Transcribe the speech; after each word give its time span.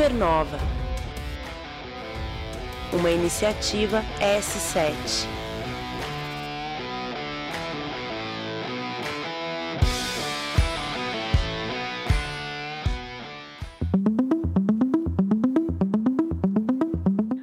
Supernova, 0.00 0.58
uma 2.90 3.10
iniciativa 3.10 4.02
S7. 4.18 5.26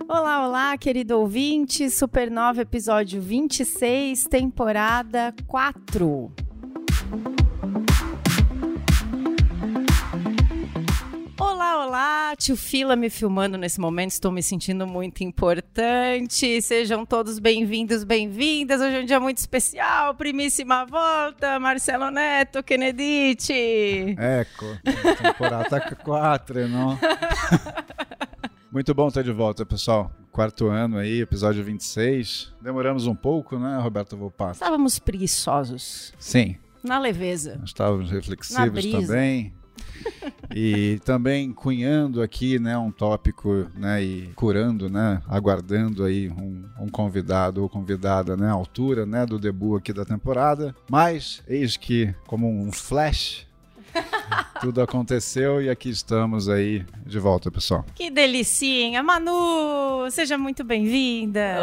Olá, 0.09 0.47
olá, 0.47 0.77
querido 0.79 1.19
ouvinte, 1.19 1.91
Supernova 1.91 2.63
episódio 2.63 3.21
26, 3.21 4.23
temporada 4.23 5.31
4. 5.45 6.46
Olá, 11.97 12.35
tio 12.35 12.55
Fila 12.55 12.95
me 12.95 13.09
filmando 13.09 13.57
nesse 13.57 13.81
momento, 13.81 14.11
estou 14.11 14.31
me 14.31 14.43
sentindo 14.43 14.85
muito 14.85 15.23
importante. 15.23 16.61
Sejam 16.61 17.03
todos 17.03 17.39
bem-vindos, 17.39 18.03
bem-vindas. 18.03 18.79
Hoje 18.79 18.97
é 18.97 19.01
um 19.01 19.05
dia 19.05 19.19
muito 19.19 19.39
especial, 19.39 20.13
primíssima 20.13 20.85
volta, 20.85 21.59
Marcelo 21.59 22.11
Neto, 22.11 22.61
Kennedite. 22.61 24.15
Ecco, 24.15 24.65
temporada 25.23 25.81
4, 26.05 26.67
não? 26.67 26.99
Muito 28.71 28.93
bom 28.93 29.07
estar 29.07 29.23
de 29.23 29.31
volta, 29.31 29.65
pessoal. 29.65 30.11
Quarto 30.31 30.67
ano 30.67 30.99
aí, 30.99 31.21
episódio 31.21 31.63
26. 31.63 32.53
Demoramos 32.61 33.07
um 33.07 33.15
pouco, 33.15 33.57
né, 33.57 33.79
Roberto 33.79 34.15
Volpato? 34.15 34.53
Estávamos 34.53 34.99
preguiçosos, 34.99 36.13
Sim, 36.19 36.57
na 36.83 36.99
leveza. 36.99 37.55
nós 37.59 37.69
estávamos 37.69 38.11
reflexivos 38.11 38.85
também. 38.85 39.51
E 40.55 40.99
também 41.03 41.51
cunhando 41.51 42.21
aqui, 42.21 42.57
né, 42.59 42.77
um 42.77 42.91
tópico, 42.91 43.67
né, 43.75 44.03
e 44.03 44.27
curando, 44.35 44.89
né, 44.89 45.21
aguardando 45.27 46.03
aí 46.03 46.29
um, 46.29 46.63
um 46.79 46.89
convidado 46.89 47.61
ou 47.61 47.69
convidada, 47.69 48.35
né, 48.35 48.47
à 48.47 48.53
altura, 48.53 49.05
né, 49.05 49.25
do 49.25 49.39
debut 49.39 49.77
aqui 49.77 49.93
da 49.93 50.05
temporada. 50.05 50.75
Mas, 50.89 51.43
eis 51.47 51.77
que, 51.77 52.13
como 52.25 52.49
um 52.49 52.71
flash, 52.71 53.46
tudo 54.61 54.81
aconteceu 54.81 55.61
e 55.61 55.69
aqui 55.69 55.89
estamos 55.89 56.49
aí 56.49 56.85
de 57.05 57.19
volta, 57.19 57.51
pessoal. 57.51 57.85
Que 57.95 58.09
delicinha! 58.09 59.01
Manu, 59.03 60.09
seja 60.11 60.37
muito 60.37 60.63
bem-vinda. 60.63 61.57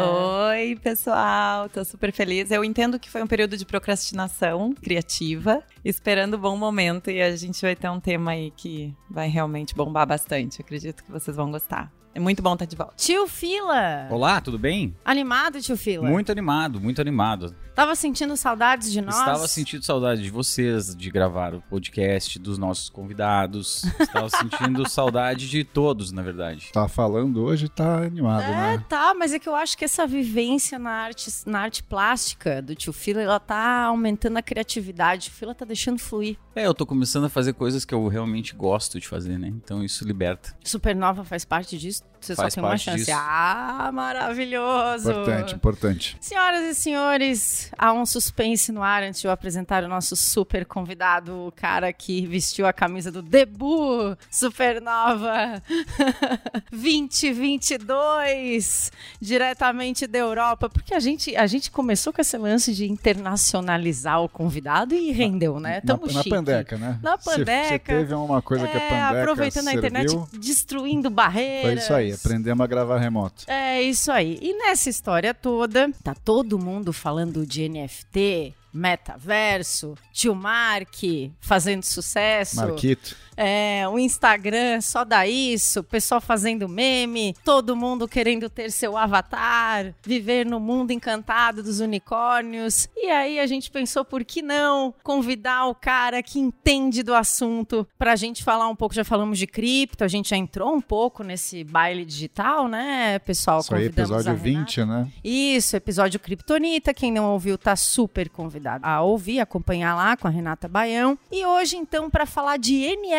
Oi, 0.49 0.77
pessoal, 0.81 1.69
tô 1.69 1.83
super 1.83 2.11
feliz. 2.11 2.51
Eu 2.51 2.63
entendo 2.63 2.99
que 2.99 3.09
foi 3.09 3.21
um 3.21 3.27
período 3.27 3.57
de 3.57 3.65
procrastinação 3.65 4.73
criativa, 4.73 5.63
esperando 5.83 6.35
o 6.35 6.39
bom 6.39 6.57
momento 6.57 7.09
e 7.11 7.21
a 7.21 7.35
gente 7.35 7.61
vai 7.61 7.75
ter 7.75 7.89
um 7.89 7.99
tema 7.99 8.31
aí 8.31 8.51
que 8.51 8.93
vai 9.09 9.27
realmente 9.27 9.75
bombar 9.75 10.07
bastante. 10.07 10.61
Acredito 10.61 11.03
que 11.03 11.11
vocês 11.11 11.35
vão 11.35 11.51
gostar. 11.51 11.91
É 12.15 12.19
muito 12.19 12.41
bom 12.41 12.53
estar 12.53 12.63
de 12.63 12.77
volta. 12.77 12.93
Tio 12.95 13.27
Fila. 13.27 14.07
Olá, 14.09 14.39
tudo 14.39 14.57
bem? 14.57 14.95
Animado, 15.03 15.61
tio 15.61 15.75
Fila? 15.75 16.07
Muito 16.09 16.31
animado, 16.31 16.79
muito 16.79 17.01
animado. 17.01 17.53
Tava 17.75 17.93
sentindo 17.93 18.37
saudades 18.37 18.89
de 18.89 19.01
nós? 19.01 19.17
Estava 19.17 19.45
sentindo 19.49 19.83
saudade 19.83 20.23
de 20.23 20.29
vocês, 20.29 20.95
de 20.95 21.11
gravar 21.11 21.53
o 21.53 21.61
podcast, 21.63 22.39
dos 22.39 22.57
nossos 22.57 22.87
convidados. 22.89 23.83
Estava 23.99 24.29
sentindo 24.29 24.87
saudade 24.89 25.49
de 25.49 25.65
todos, 25.65 26.13
na 26.13 26.21
verdade. 26.21 26.69
Tá 26.71 26.87
falando 26.87 27.43
hoje, 27.43 27.67
tá 27.67 27.97
animado, 28.03 28.43
É, 28.43 28.77
né? 28.77 28.85
tá, 28.87 29.13
mas 29.13 29.33
é 29.33 29.39
que 29.39 29.49
eu 29.49 29.55
acho 29.55 29.77
que 29.77 29.83
essa 29.83 30.07
vivência 30.07 30.79
na 30.79 30.91
arte, 30.91 31.29
na 31.45 31.59
arte 31.59 31.83
plástica 31.83 32.61
do 32.61 32.73
tio 32.73 32.93
Fila, 32.93 33.21
ela 33.21 33.41
tá 33.41 33.83
aumentando 33.83 34.37
a 34.37 34.41
criatividade. 34.41 35.27
O 35.27 35.33
Fila 35.33 35.53
tá 35.53 35.65
deixando 35.65 35.99
fluir. 35.99 36.37
É, 36.55 36.65
eu 36.65 36.73
tô 36.73 36.85
começando 36.85 37.25
a 37.25 37.29
fazer 37.29 37.51
coisas 37.51 37.83
que 37.83 37.93
eu 37.93 38.07
realmente 38.07 38.55
gosto 38.55 39.01
de 39.01 39.05
fazer, 39.05 39.37
né? 39.37 39.49
Então 39.49 39.83
isso 39.83 40.07
liberta. 40.07 40.55
Supernova 40.63 41.25
faz 41.25 41.43
parte 41.43 41.77
disso? 41.77 42.05
Você 42.25 42.35
Faz 42.35 42.53
só 42.53 42.61
tem 42.61 42.69
uma 42.69 42.77
chance. 42.77 42.97
disso. 43.05 43.11
Ah, 43.13 43.91
maravilhoso! 43.93 45.11
Importante, 45.11 45.55
importante. 45.55 46.17
Senhoras 46.19 46.61
e 46.63 46.73
senhores, 46.75 47.71
há 47.77 47.93
um 47.93 48.05
suspense 48.05 48.71
no 48.71 48.81
ar 48.81 49.03
antes 49.03 49.21
de 49.21 49.27
eu 49.27 49.31
apresentar 49.31 49.83
o 49.83 49.87
nosso 49.87 50.15
super 50.15 50.65
convidado, 50.65 51.47
o 51.47 51.51
cara 51.51 51.93
que 51.93 52.25
vestiu 52.25 52.65
a 52.65 52.73
camisa 52.73 53.11
do 53.11 53.21
debut 53.21 54.17
Supernova 54.31 55.61
2022, 56.71 58.91
diretamente 59.21 60.07
da 60.07 60.17
Europa, 60.19 60.69
porque 60.69 60.93
a 60.93 60.99
gente, 60.99 61.35
a 61.35 61.45
gente 61.47 61.69
começou 61.71 62.11
com 62.13 62.21
esse 62.21 62.37
lance 62.37 62.73
de 62.73 62.89
internacionalizar 62.89 64.21
o 64.21 64.29
convidado 64.29 64.93
e 64.95 65.11
rendeu, 65.11 65.59
né? 65.59 65.81
Na, 65.83 65.95
Tamo 65.95 66.07
na 66.07 66.13
chique. 66.23 66.29
pandeca, 66.29 66.77
né? 66.77 66.99
Na 67.01 67.17
pandeca. 67.17 67.93
teve 67.97 68.13
uma 68.13 68.41
coisa 68.41 68.67
que 68.67 68.77
a 68.77 68.81
É, 68.81 68.89
pandeca 68.89 69.21
aproveitando 69.21 69.67
a 69.67 69.73
internet, 69.73 70.09
serviu, 70.09 70.27
destruindo 70.39 71.09
barreiras. 71.09 71.63
Foi 71.63 71.73
isso 71.73 71.93
aí, 71.93 72.14
aprendemos 72.15 72.63
a 72.63 72.67
gravar 72.67 72.97
remoto. 72.97 73.45
É 73.47 73.81
isso 73.81 74.11
aí. 74.11 74.39
E 74.41 74.53
nessa 74.57 74.89
história 74.89 75.33
toda, 75.33 75.91
tá 76.03 76.15
todo 76.15 76.57
mundo 76.57 76.91
falando 76.91 77.45
de 77.45 77.69
NFT, 77.69 78.53
metaverso, 78.73 79.95
tio 80.11 80.35
Mark 80.35 80.95
fazendo 81.39 81.83
sucesso. 81.83 82.57
Marquito. 82.57 83.15
É, 83.37 83.83
o 83.89 83.99
Instagram 83.99 84.81
só 84.81 85.03
dá 85.03 85.27
isso, 85.27 85.81
o 85.81 85.83
pessoal 85.83 86.21
fazendo 86.21 86.67
meme, 86.69 87.35
todo 87.43 87.75
mundo 87.75 88.07
querendo 88.07 88.49
ter 88.49 88.71
seu 88.71 88.97
avatar, 88.97 89.93
viver 90.03 90.45
no 90.45 90.59
mundo 90.59 90.91
encantado 90.91 91.61
dos 91.61 91.79
unicórnios. 91.79 92.87
E 92.95 93.09
aí 93.09 93.39
a 93.39 93.47
gente 93.47 93.69
pensou, 93.69 94.05
por 94.05 94.23
que 94.23 94.41
não 94.41 94.93
convidar 95.03 95.65
o 95.65 95.75
cara 95.75 96.23
que 96.23 96.39
entende 96.39 97.03
do 97.03 97.13
assunto 97.13 97.87
pra 97.97 98.15
gente 98.15 98.43
falar 98.43 98.67
um 98.67 98.75
pouco? 98.75 98.95
Já 98.95 99.03
falamos 99.03 99.37
de 99.37 99.47
cripto, 99.47 100.03
a 100.03 100.07
gente 100.07 100.29
já 100.29 100.37
entrou 100.37 100.73
um 100.73 100.81
pouco 100.81 101.23
nesse 101.23 101.63
baile 101.63 102.05
digital, 102.05 102.67
né, 102.67 103.19
pessoal? 103.19 103.59
Isso 103.59 103.75
aí, 103.75 103.83
a 103.83 103.85
episódio 103.87 104.31
Renata. 104.31 104.43
20, 104.43 104.85
né? 104.85 105.07
Isso, 105.23 105.75
episódio 105.75 106.19
Kryptonita. 106.19 106.93
Quem 106.93 107.11
não 107.11 107.31
ouviu 107.31 107.57
tá 107.57 107.75
super 107.75 108.29
convidado 108.29 108.85
a 108.85 109.01
ouvir, 109.01 109.39
acompanhar 109.39 109.95
lá 109.95 110.15
com 110.15 110.27
a 110.27 110.31
Renata 110.31 110.67
Baião. 110.67 111.17
E 111.31 111.45
hoje, 111.45 111.77
então, 111.77 112.09
para 112.09 112.25
falar 112.25 112.57
de 112.57 112.75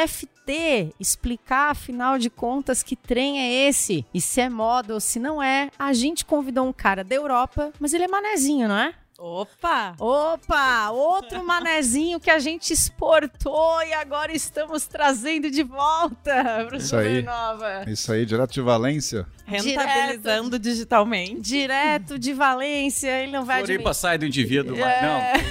NFT, 0.06 0.94
explicar, 0.98 1.70
afinal 1.70 2.18
de 2.18 2.30
contas, 2.30 2.82
que 2.82 2.94
trem 2.96 3.40
é 3.40 3.68
esse 3.68 4.06
e 4.14 4.20
se 4.20 4.40
é 4.40 4.48
moda 4.48 4.94
ou 4.94 5.00
se 5.00 5.18
não 5.18 5.42
é, 5.42 5.68
a 5.78 5.92
gente 5.92 6.24
convidou 6.24 6.66
um 6.66 6.72
cara 6.72 7.02
da 7.02 7.14
Europa, 7.14 7.72
mas 7.78 7.92
ele 7.92 8.04
é 8.04 8.08
manezinho, 8.08 8.68
não 8.68 8.78
é? 8.78 8.94
Opa! 9.18 9.94
Opa, 9.98 10.90
outro 10.90 11.42
manezinho 11.44 12.20
que 12.20 12.30
a 12.30 12.38
gente 12.38 12.72
exportou 12.72 13.82
e 13.82 13.94
agora 13.94 14.30
estamos 14.34 14.86
trazendo 14.86 15.50
de 15.50 15.62
volta 15.62 16.66
para 16.68 16.76
Isso 16.76 16.94
aí. 16.96 17.20
Supernova. 17.20 17.84
Isso 17.86 18.12
aí, 18.12 18.26
direto 18.26 18.52
de 18.52 18.60
Valência. 18.60 19.26
Rentabilizando 19.46 20.58
digitalmente. 20.58 21.40
Direto 21.40 22.18
de 22.18 22.34
Valência, 22.34 23.08
ele 23.22 23.32
não 23.32 23.44
vai 23.44 23.58
Floripa 23.60 23.80
admitir. 23.90 24.00
sai 24.00 24.18
do 24.18 24.26
indivíduo. 24.26 24.76
mas- 24.76 24.86
É. 24.96 25.02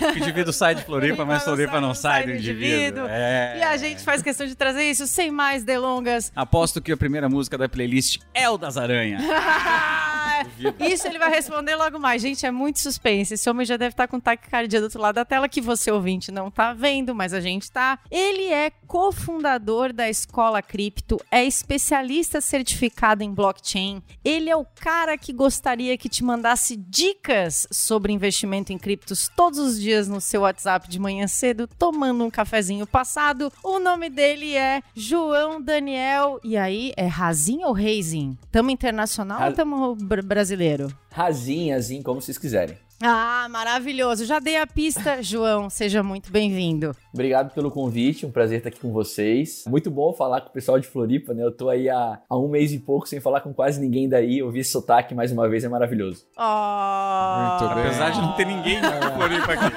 Não, 0.01 0.09
o 0.13 0.17
indivíduo 0.17 0.53
sai 0.53 0.75
de 0.75 0.83
Floripa, 0.83 1.25
mas 1.25 1.43
Floripa 1.43 1.81
não 1.81 1.93
sai 1.95 2.25
do 2.25 2.31
indivíduo. 2.33 3.05
É. 3.07 3.57
E 3.59 3.63
a 3.63 3.77
gente 3.77 4.03
faz 4.03 4.21
questão 4.21 4.45
de 4.45 4.53
trazer 4.53 4.83
isso 4.83 5.07
sem 5.07 5.31
mais 5.31 5.63
delongas. 5.63 6.31
Aposto 6.35 6.81
que 6.81 6.91
a 6.91 6.97
primeira 6.97 7.27
música 7.29 7.57
da 7.57 7.67
playlist 7.67 8.19
é 8.33 8.47
o 8.49 8.57
das 8.57 8.77
Aranha. 8.77 9.17
Isso 10.79 11.07
ele 11.07 11.17
vai 11.17 11.29
responder 11.29 11.75
logo 11.75 11.97
mais. 11.97 12.21
Gente, 12.21 12.45
é 12.45 12.51
muito 12.51 12.79
suspense. 12.79 13.33
Esse 13.35 13.49
homem 13.55 13.65
já 13.65 13.77
deve 13.77 13.93
estar 13.93 14.07
com 14.07 14.19
taquicardia 14.19 14.79
do 14.79 14.83
outro 14.83 15.01
lado 15.01 15.15
da 15.15 15.25
tela, 15.25 15.49
que 15.49 15.61
você, 15.61 15.91
ouvinte, 15.91 16.31
não 16.31 16.51
tá 16.51 16.73
vendo, 16.73 17.15
mas 17.15 17.33
a 17.33 17.39
gente 17.39 17.71
tá. 17.71 17.99
Ele 18.11 18.45
é 18.51 18.69
cofundador 18.87 19.91
da 19.93 20.09
Escola 20.09 20.61
Cripto, 20.61 21.19
é 21.31 21.43
especialista 21.43 22.41
certificado 22.41 23.23
em 23.23 23.33
blockchain. 23.33 24.01
Ele 24.23 24.49
é 24.49 24.55
o 24.55 24.65
cara 24.65 25.17
que 25.17 25.31
gostaria 25.33 25.97
que 25.97 26.09
te 26.09 26.23
mandasse 26.23 26.75
dicas 26.75 27.67
sobre 27.71 28.11
investimento 28.13 28.73
em 28.73 28.77
criptos 28.77 29.29
todos 29.35 29.59
os 29.59 29.79
dias 29.79 30.07
no 30.07 30.19
seu 30.19 30.41
WhatsApp 30.41 30.87
de 30.89 30.99
manhã 30.99 31.27
cedo, 31.27 31.67
tomando 31.79 32.23
um 32.23 32.29
cafezinho 32.29 32.85
passado. 32.85 33.51
O 33.63 33.79
nome 33.79 34.09
dele 34.09 34.55
é 34.55 34.81
João 34.93 35.61
Daniel. 35.61 36.39
E 36.43 36.57
aí, 36.57 36.93
é 36.97 37.05
Razin 37.05 37.63
ou 37.63 37.73
Reizin? 37.73 38.37
Tamo 38.51 38.69
internacional 38.71 39.47
ou 39.47 39.53
tamo 39.53 39.95
br- 39.95 40.23
brasileiro? 40.23 40.87
Rasinha, 41.11 41.77
assim, 41.77 42.01
como 42.01 42.21
vocês 42.21 42.37
quiserem. 42.37 42.77
Ah, 43.01 43.47
maravilhoso. 43.49 44.25
Já 44.25 44.39
dei 44.39 44.57
a 44.57 44.65
pista, 44.65 45.21
João. 45.21 45.69
Seja 45.69 46.01
muito 46.01 46.31
bem-vindo. 46.31 46.95
Obrigado 47.13 47.53
pelo 47.53 47.69
convite, 47.69 48.25
um 48.25 48.31
prazer 48.31 48.59
estar 48.59 48.69
aqui 48.69 48.79
com 48.79 48.91
vocês. 48.91 49.63
Muito 49.67 49.91
bom 49.91 50.13
falar 50.13 50.41
com 50.41 50.49
o 50.49 50.51
pessoal 50.51 50.79
de 50.79 50.87
Floripa, 50.87 51.33
né? 51.33 51.43
Eu 51.43 51.51
tô 51.51 51.69
aí 51.69 51.89
há, 51.89 52.19
há 52.29 52.37
um 52.37 52.47
mês 52.47 52.71
e 52.71 52.79
pouco 52.79 53.07
sem 53.07 53.19
falar 53.19 53.41
com 53.41 53.53
quase 53.53 53.81
ninguém 53.81 54.07
daí. 54.07 54.41
Ouvir 54.41 54.59
esse 54.59 54.71
sotaque 54.71 55.13
mais 55.13 55.31
uma 55.31 55.47
vez 55.49 55.63
é 55.63 55.69
maravilhoso. 55.69 56.25
Oh. 56.37 57.49
Muito 57.49 57.75
bem. 57.75 57.85
Apesar 57.85 58.11
de 58.11 58.21
não 58.21 58.33
ter 58.33 58.45
ninguém 58.45 58.79
de 58.81 58.87
Floripa 58.87 59.53
aqui. 59.53 59.75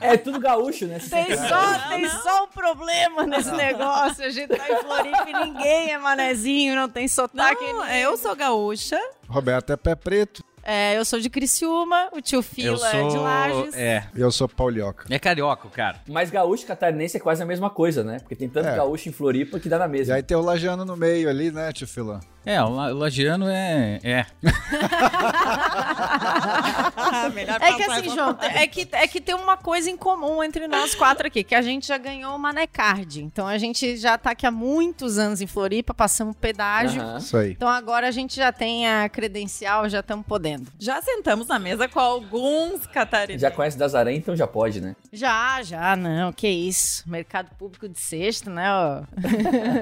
É 0.00 0.16
tudo 0.16 0.38
gaúcho, 0.38 0.86
né? 0.86 0.98
Tem 0.98 1.36
só, 1.36 1.88
tem 1.88 2.08
só 2.08 2.44
um 2.44 2.48
problema 2.48 3.26
nesse 3.26 3.50
negócio. 3.50 4.24
A 4.24 4.30
gente 4.30 4.56
tá 4.56 4.70
em 4.70 4.76
Floripa 4.76 5.28
e 5.28 5.44
ninguém 5.44 5.92
é 5.92 5.98
manezinho, 5.98 6.76
não 6.76 6.88
tem 6.88 7.08
sotaque. 7.08 7.64
Não, 7.64 7.86
eu 7.88 8.16
sou 8.16 8.34
gaúcha. 8.36 8.98
Roberto 9.28 9.72
é 9.72 9.76
pé 9.76 9.94
preto. 9.94 10.44
É, 10.66 10.96
eu 10.96 11.04
sou 11.04 11.20
de 11.20 11.28
Criciúma, 11.28 12.08
o 12.12 12.20
tio 12.22 12.38
Eu 12.38 12.42
Fila 12.42 12.76
sou. 12.78 12.88
é 12.88 13.08
de 13.08 13.16
Lages. 13.18 13.74
É. 13.76 14.06
Eu 14.16 14.30
sou 14.32 14.48
paulioca. 14.48 15.04
É 15.10 15.18
carioca, 15.18 15.68
cara. 15.68 15.98
Mas 16.08 16.30
gaúcho 16.30 16.64
e 16.64 16.66
catarinense 16.66 17.16
é 17.16 17.20
quase 17.20 17.42
a 17.42 17.46
mesma 17.46 17.68
coisa, 17.68 18.02
né? 18.02 18.18
Porque 18.20 18.34
tem 18.34 18.48
tanto 18.48 18.68
É. 18.68 18.76
gaúcho 18.76 19.08
em 19.08 19.12
Floripa 19.12 19.60
que 19.60 19.68
dá 19.68 19.78
na 19.78 19.86
E 19.86 19.88
mesma. 19.88 20.14
aí 20.14 20.22
tem 20.22 20.36
o 20.36 20.40
Lajano 20.40 20.84
no 20.84 20.96
meio 20.96 21.28
ali, 21.28 21.50
né, 21.50 21.70
tio 21.72 21.86
Filan? 21.86 22.20
É, 22.46 22.62
o 22.62 22.68
la- 22.68 22.92
o 22.92 22.98
lagiano 22.98 23.46
é. 23.48 23.98
É. 24.02 24.26
Melhor 27.34 27.58
É 27.60 27.72
que 27.72 27.82
assim, 27.82 28.08
João, 28.10 28.36
é 28.40 28.66
que, 28.66 28.88
é 28.92 29.08
que 29.08 29.20
tem 29.20 29.34
uma 29.34 29.56
coisa 29.56 29.90
em 29.90 29.96
comum 29.96 30.42
entre 30.42 30.66
nós 30.68 30.94
quatro 30.94 31.26
aqui, 31.26 31.42
que 31.42 31.54
a 31.54 31.62
gente 31.62 31.86
já 31.86 31.96
ganhou 31.98 32.34
uma 32.36 32.52
Necard. 32.52 33.22
Então 33.22 33.46
a 33.46 33.56
gente 33.58 33.96
já 33.96 34.16
tá 34.18 34.30
aqui 34.32 34.46
há 34.46 34.50
muitos 34.50 35.18
anos 35.18 35.40
em 35.40 35.46
Floripa, 35.46 35.94
passamos 35.94 36.36
pedágio. 36.36 37.00
Aham. 37.00 37.18
Isso 37.18 37.36
aí. 37.36 37.52
Então 37.52 37.68
agora 37.68 38.08
a 38.08 38.10
gente 38.10 38.36
já 38.36 38.52
tem 38.52 38.88
a 38.88 39.08
credencial, 39.08 39.88
já 39.88 40.00
estamos 40.00 40.26
podendo. 40.26 40.70
Já 40.78 41.00
sentamos 41.02 41.48
na 41.48 41.58
mesa 41.58 41.88
com 41.88 42.00
alguns 42.00 42.86
catarinenses. 42.86 43.42
Já 43.42 43.50
conhece 43.50 43.78
das 43.78 43.94
aranhas, 43.94 44.20
então 44.20 44.36
já 44.36 44.46
pode, 44.46 44.80
né? 44.80 44.94
Já, 45.12 45.62
já, 45.62 45.96
não, 45.96 46.32
que 46.32 46.48
isso. 46.48 47.08
Mercado 47.08 47.50
público 47.58 47.88
de 47.88 47.98
sexta, 48.00 48.50
né? 48.50 48.70
ó. 48.70 49.02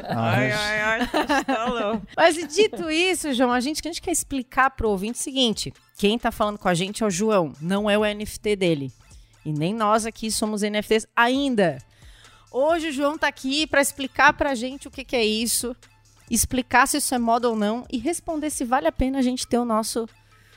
Ai, 0.08 0.52
ai, 0.52 0.80
ai, 0.80 1.44
tá 1.44 1.64
louco. 1.66 2.02
Mas 2.16 2.36
dito 2.54 2.90
isso, 2.90 3.32
João, 3.32 3.52
a 3.52 3.60
gente, 3.60 3.80
a 3.80 3.88
gente 3.88 4.00
quer 4.02 4.12
explicar 4.12 4.70
pro 4.70 4.88
ouvinte 4.88 5.18
o 5.18 5.22
seguinte: 5.22 5.72
quem 5.96 6.18
tá 6.18 6.30
falando 6.30 6.58
com 6.58 6.68
a 6.68 6.74
gente 6.74 7.02
é 7.02 7.06
o 7.06 7.10
João, 7.10 7.52
não 7.60 7.88
é 7.88 7.98
o 7.98 8.04
NFT 8.04 8.56
dele. 8.56 8.92
E 9.44 9.52
nem 9.52 9.74
nós 9.74 10.06
aqui 10.06 10.30
somos 10.30 10.62
NFTs 10.62 11.06
ainda. 11.16 11.78
Hoje 12.50 12.88
o 12.88 12.92
João 12.92 13.16
tá 13.16 13.28
aqui 13.28 13.66
para 13.66 13.80
explicar 13.80 14.34
pra 14.34 14.54
gente 14.54 14.86
o 14.86 14.90
que, 14.90 15.04
que 15.04 15.16
é 15.16 15.24
isso, 15.24 15.74
explicar 16.30 16.86
se 16.86 16.98
isso 16.98 17.14
é 17.14 17.18
moda 17.18 17.48
ou 17.48 17.56
não 17.56 17.84
e 17.90 17.98
responder 17.98 18.50
se 18.50 18.64
vale 18.64 18.86
a 18.86 18.92
pena 18.92 19.18
a 19.18 19.22
gente 19.22 19.46
ter 19.46 19.58
o 19.58 19.64
nosso. 19.64 20.08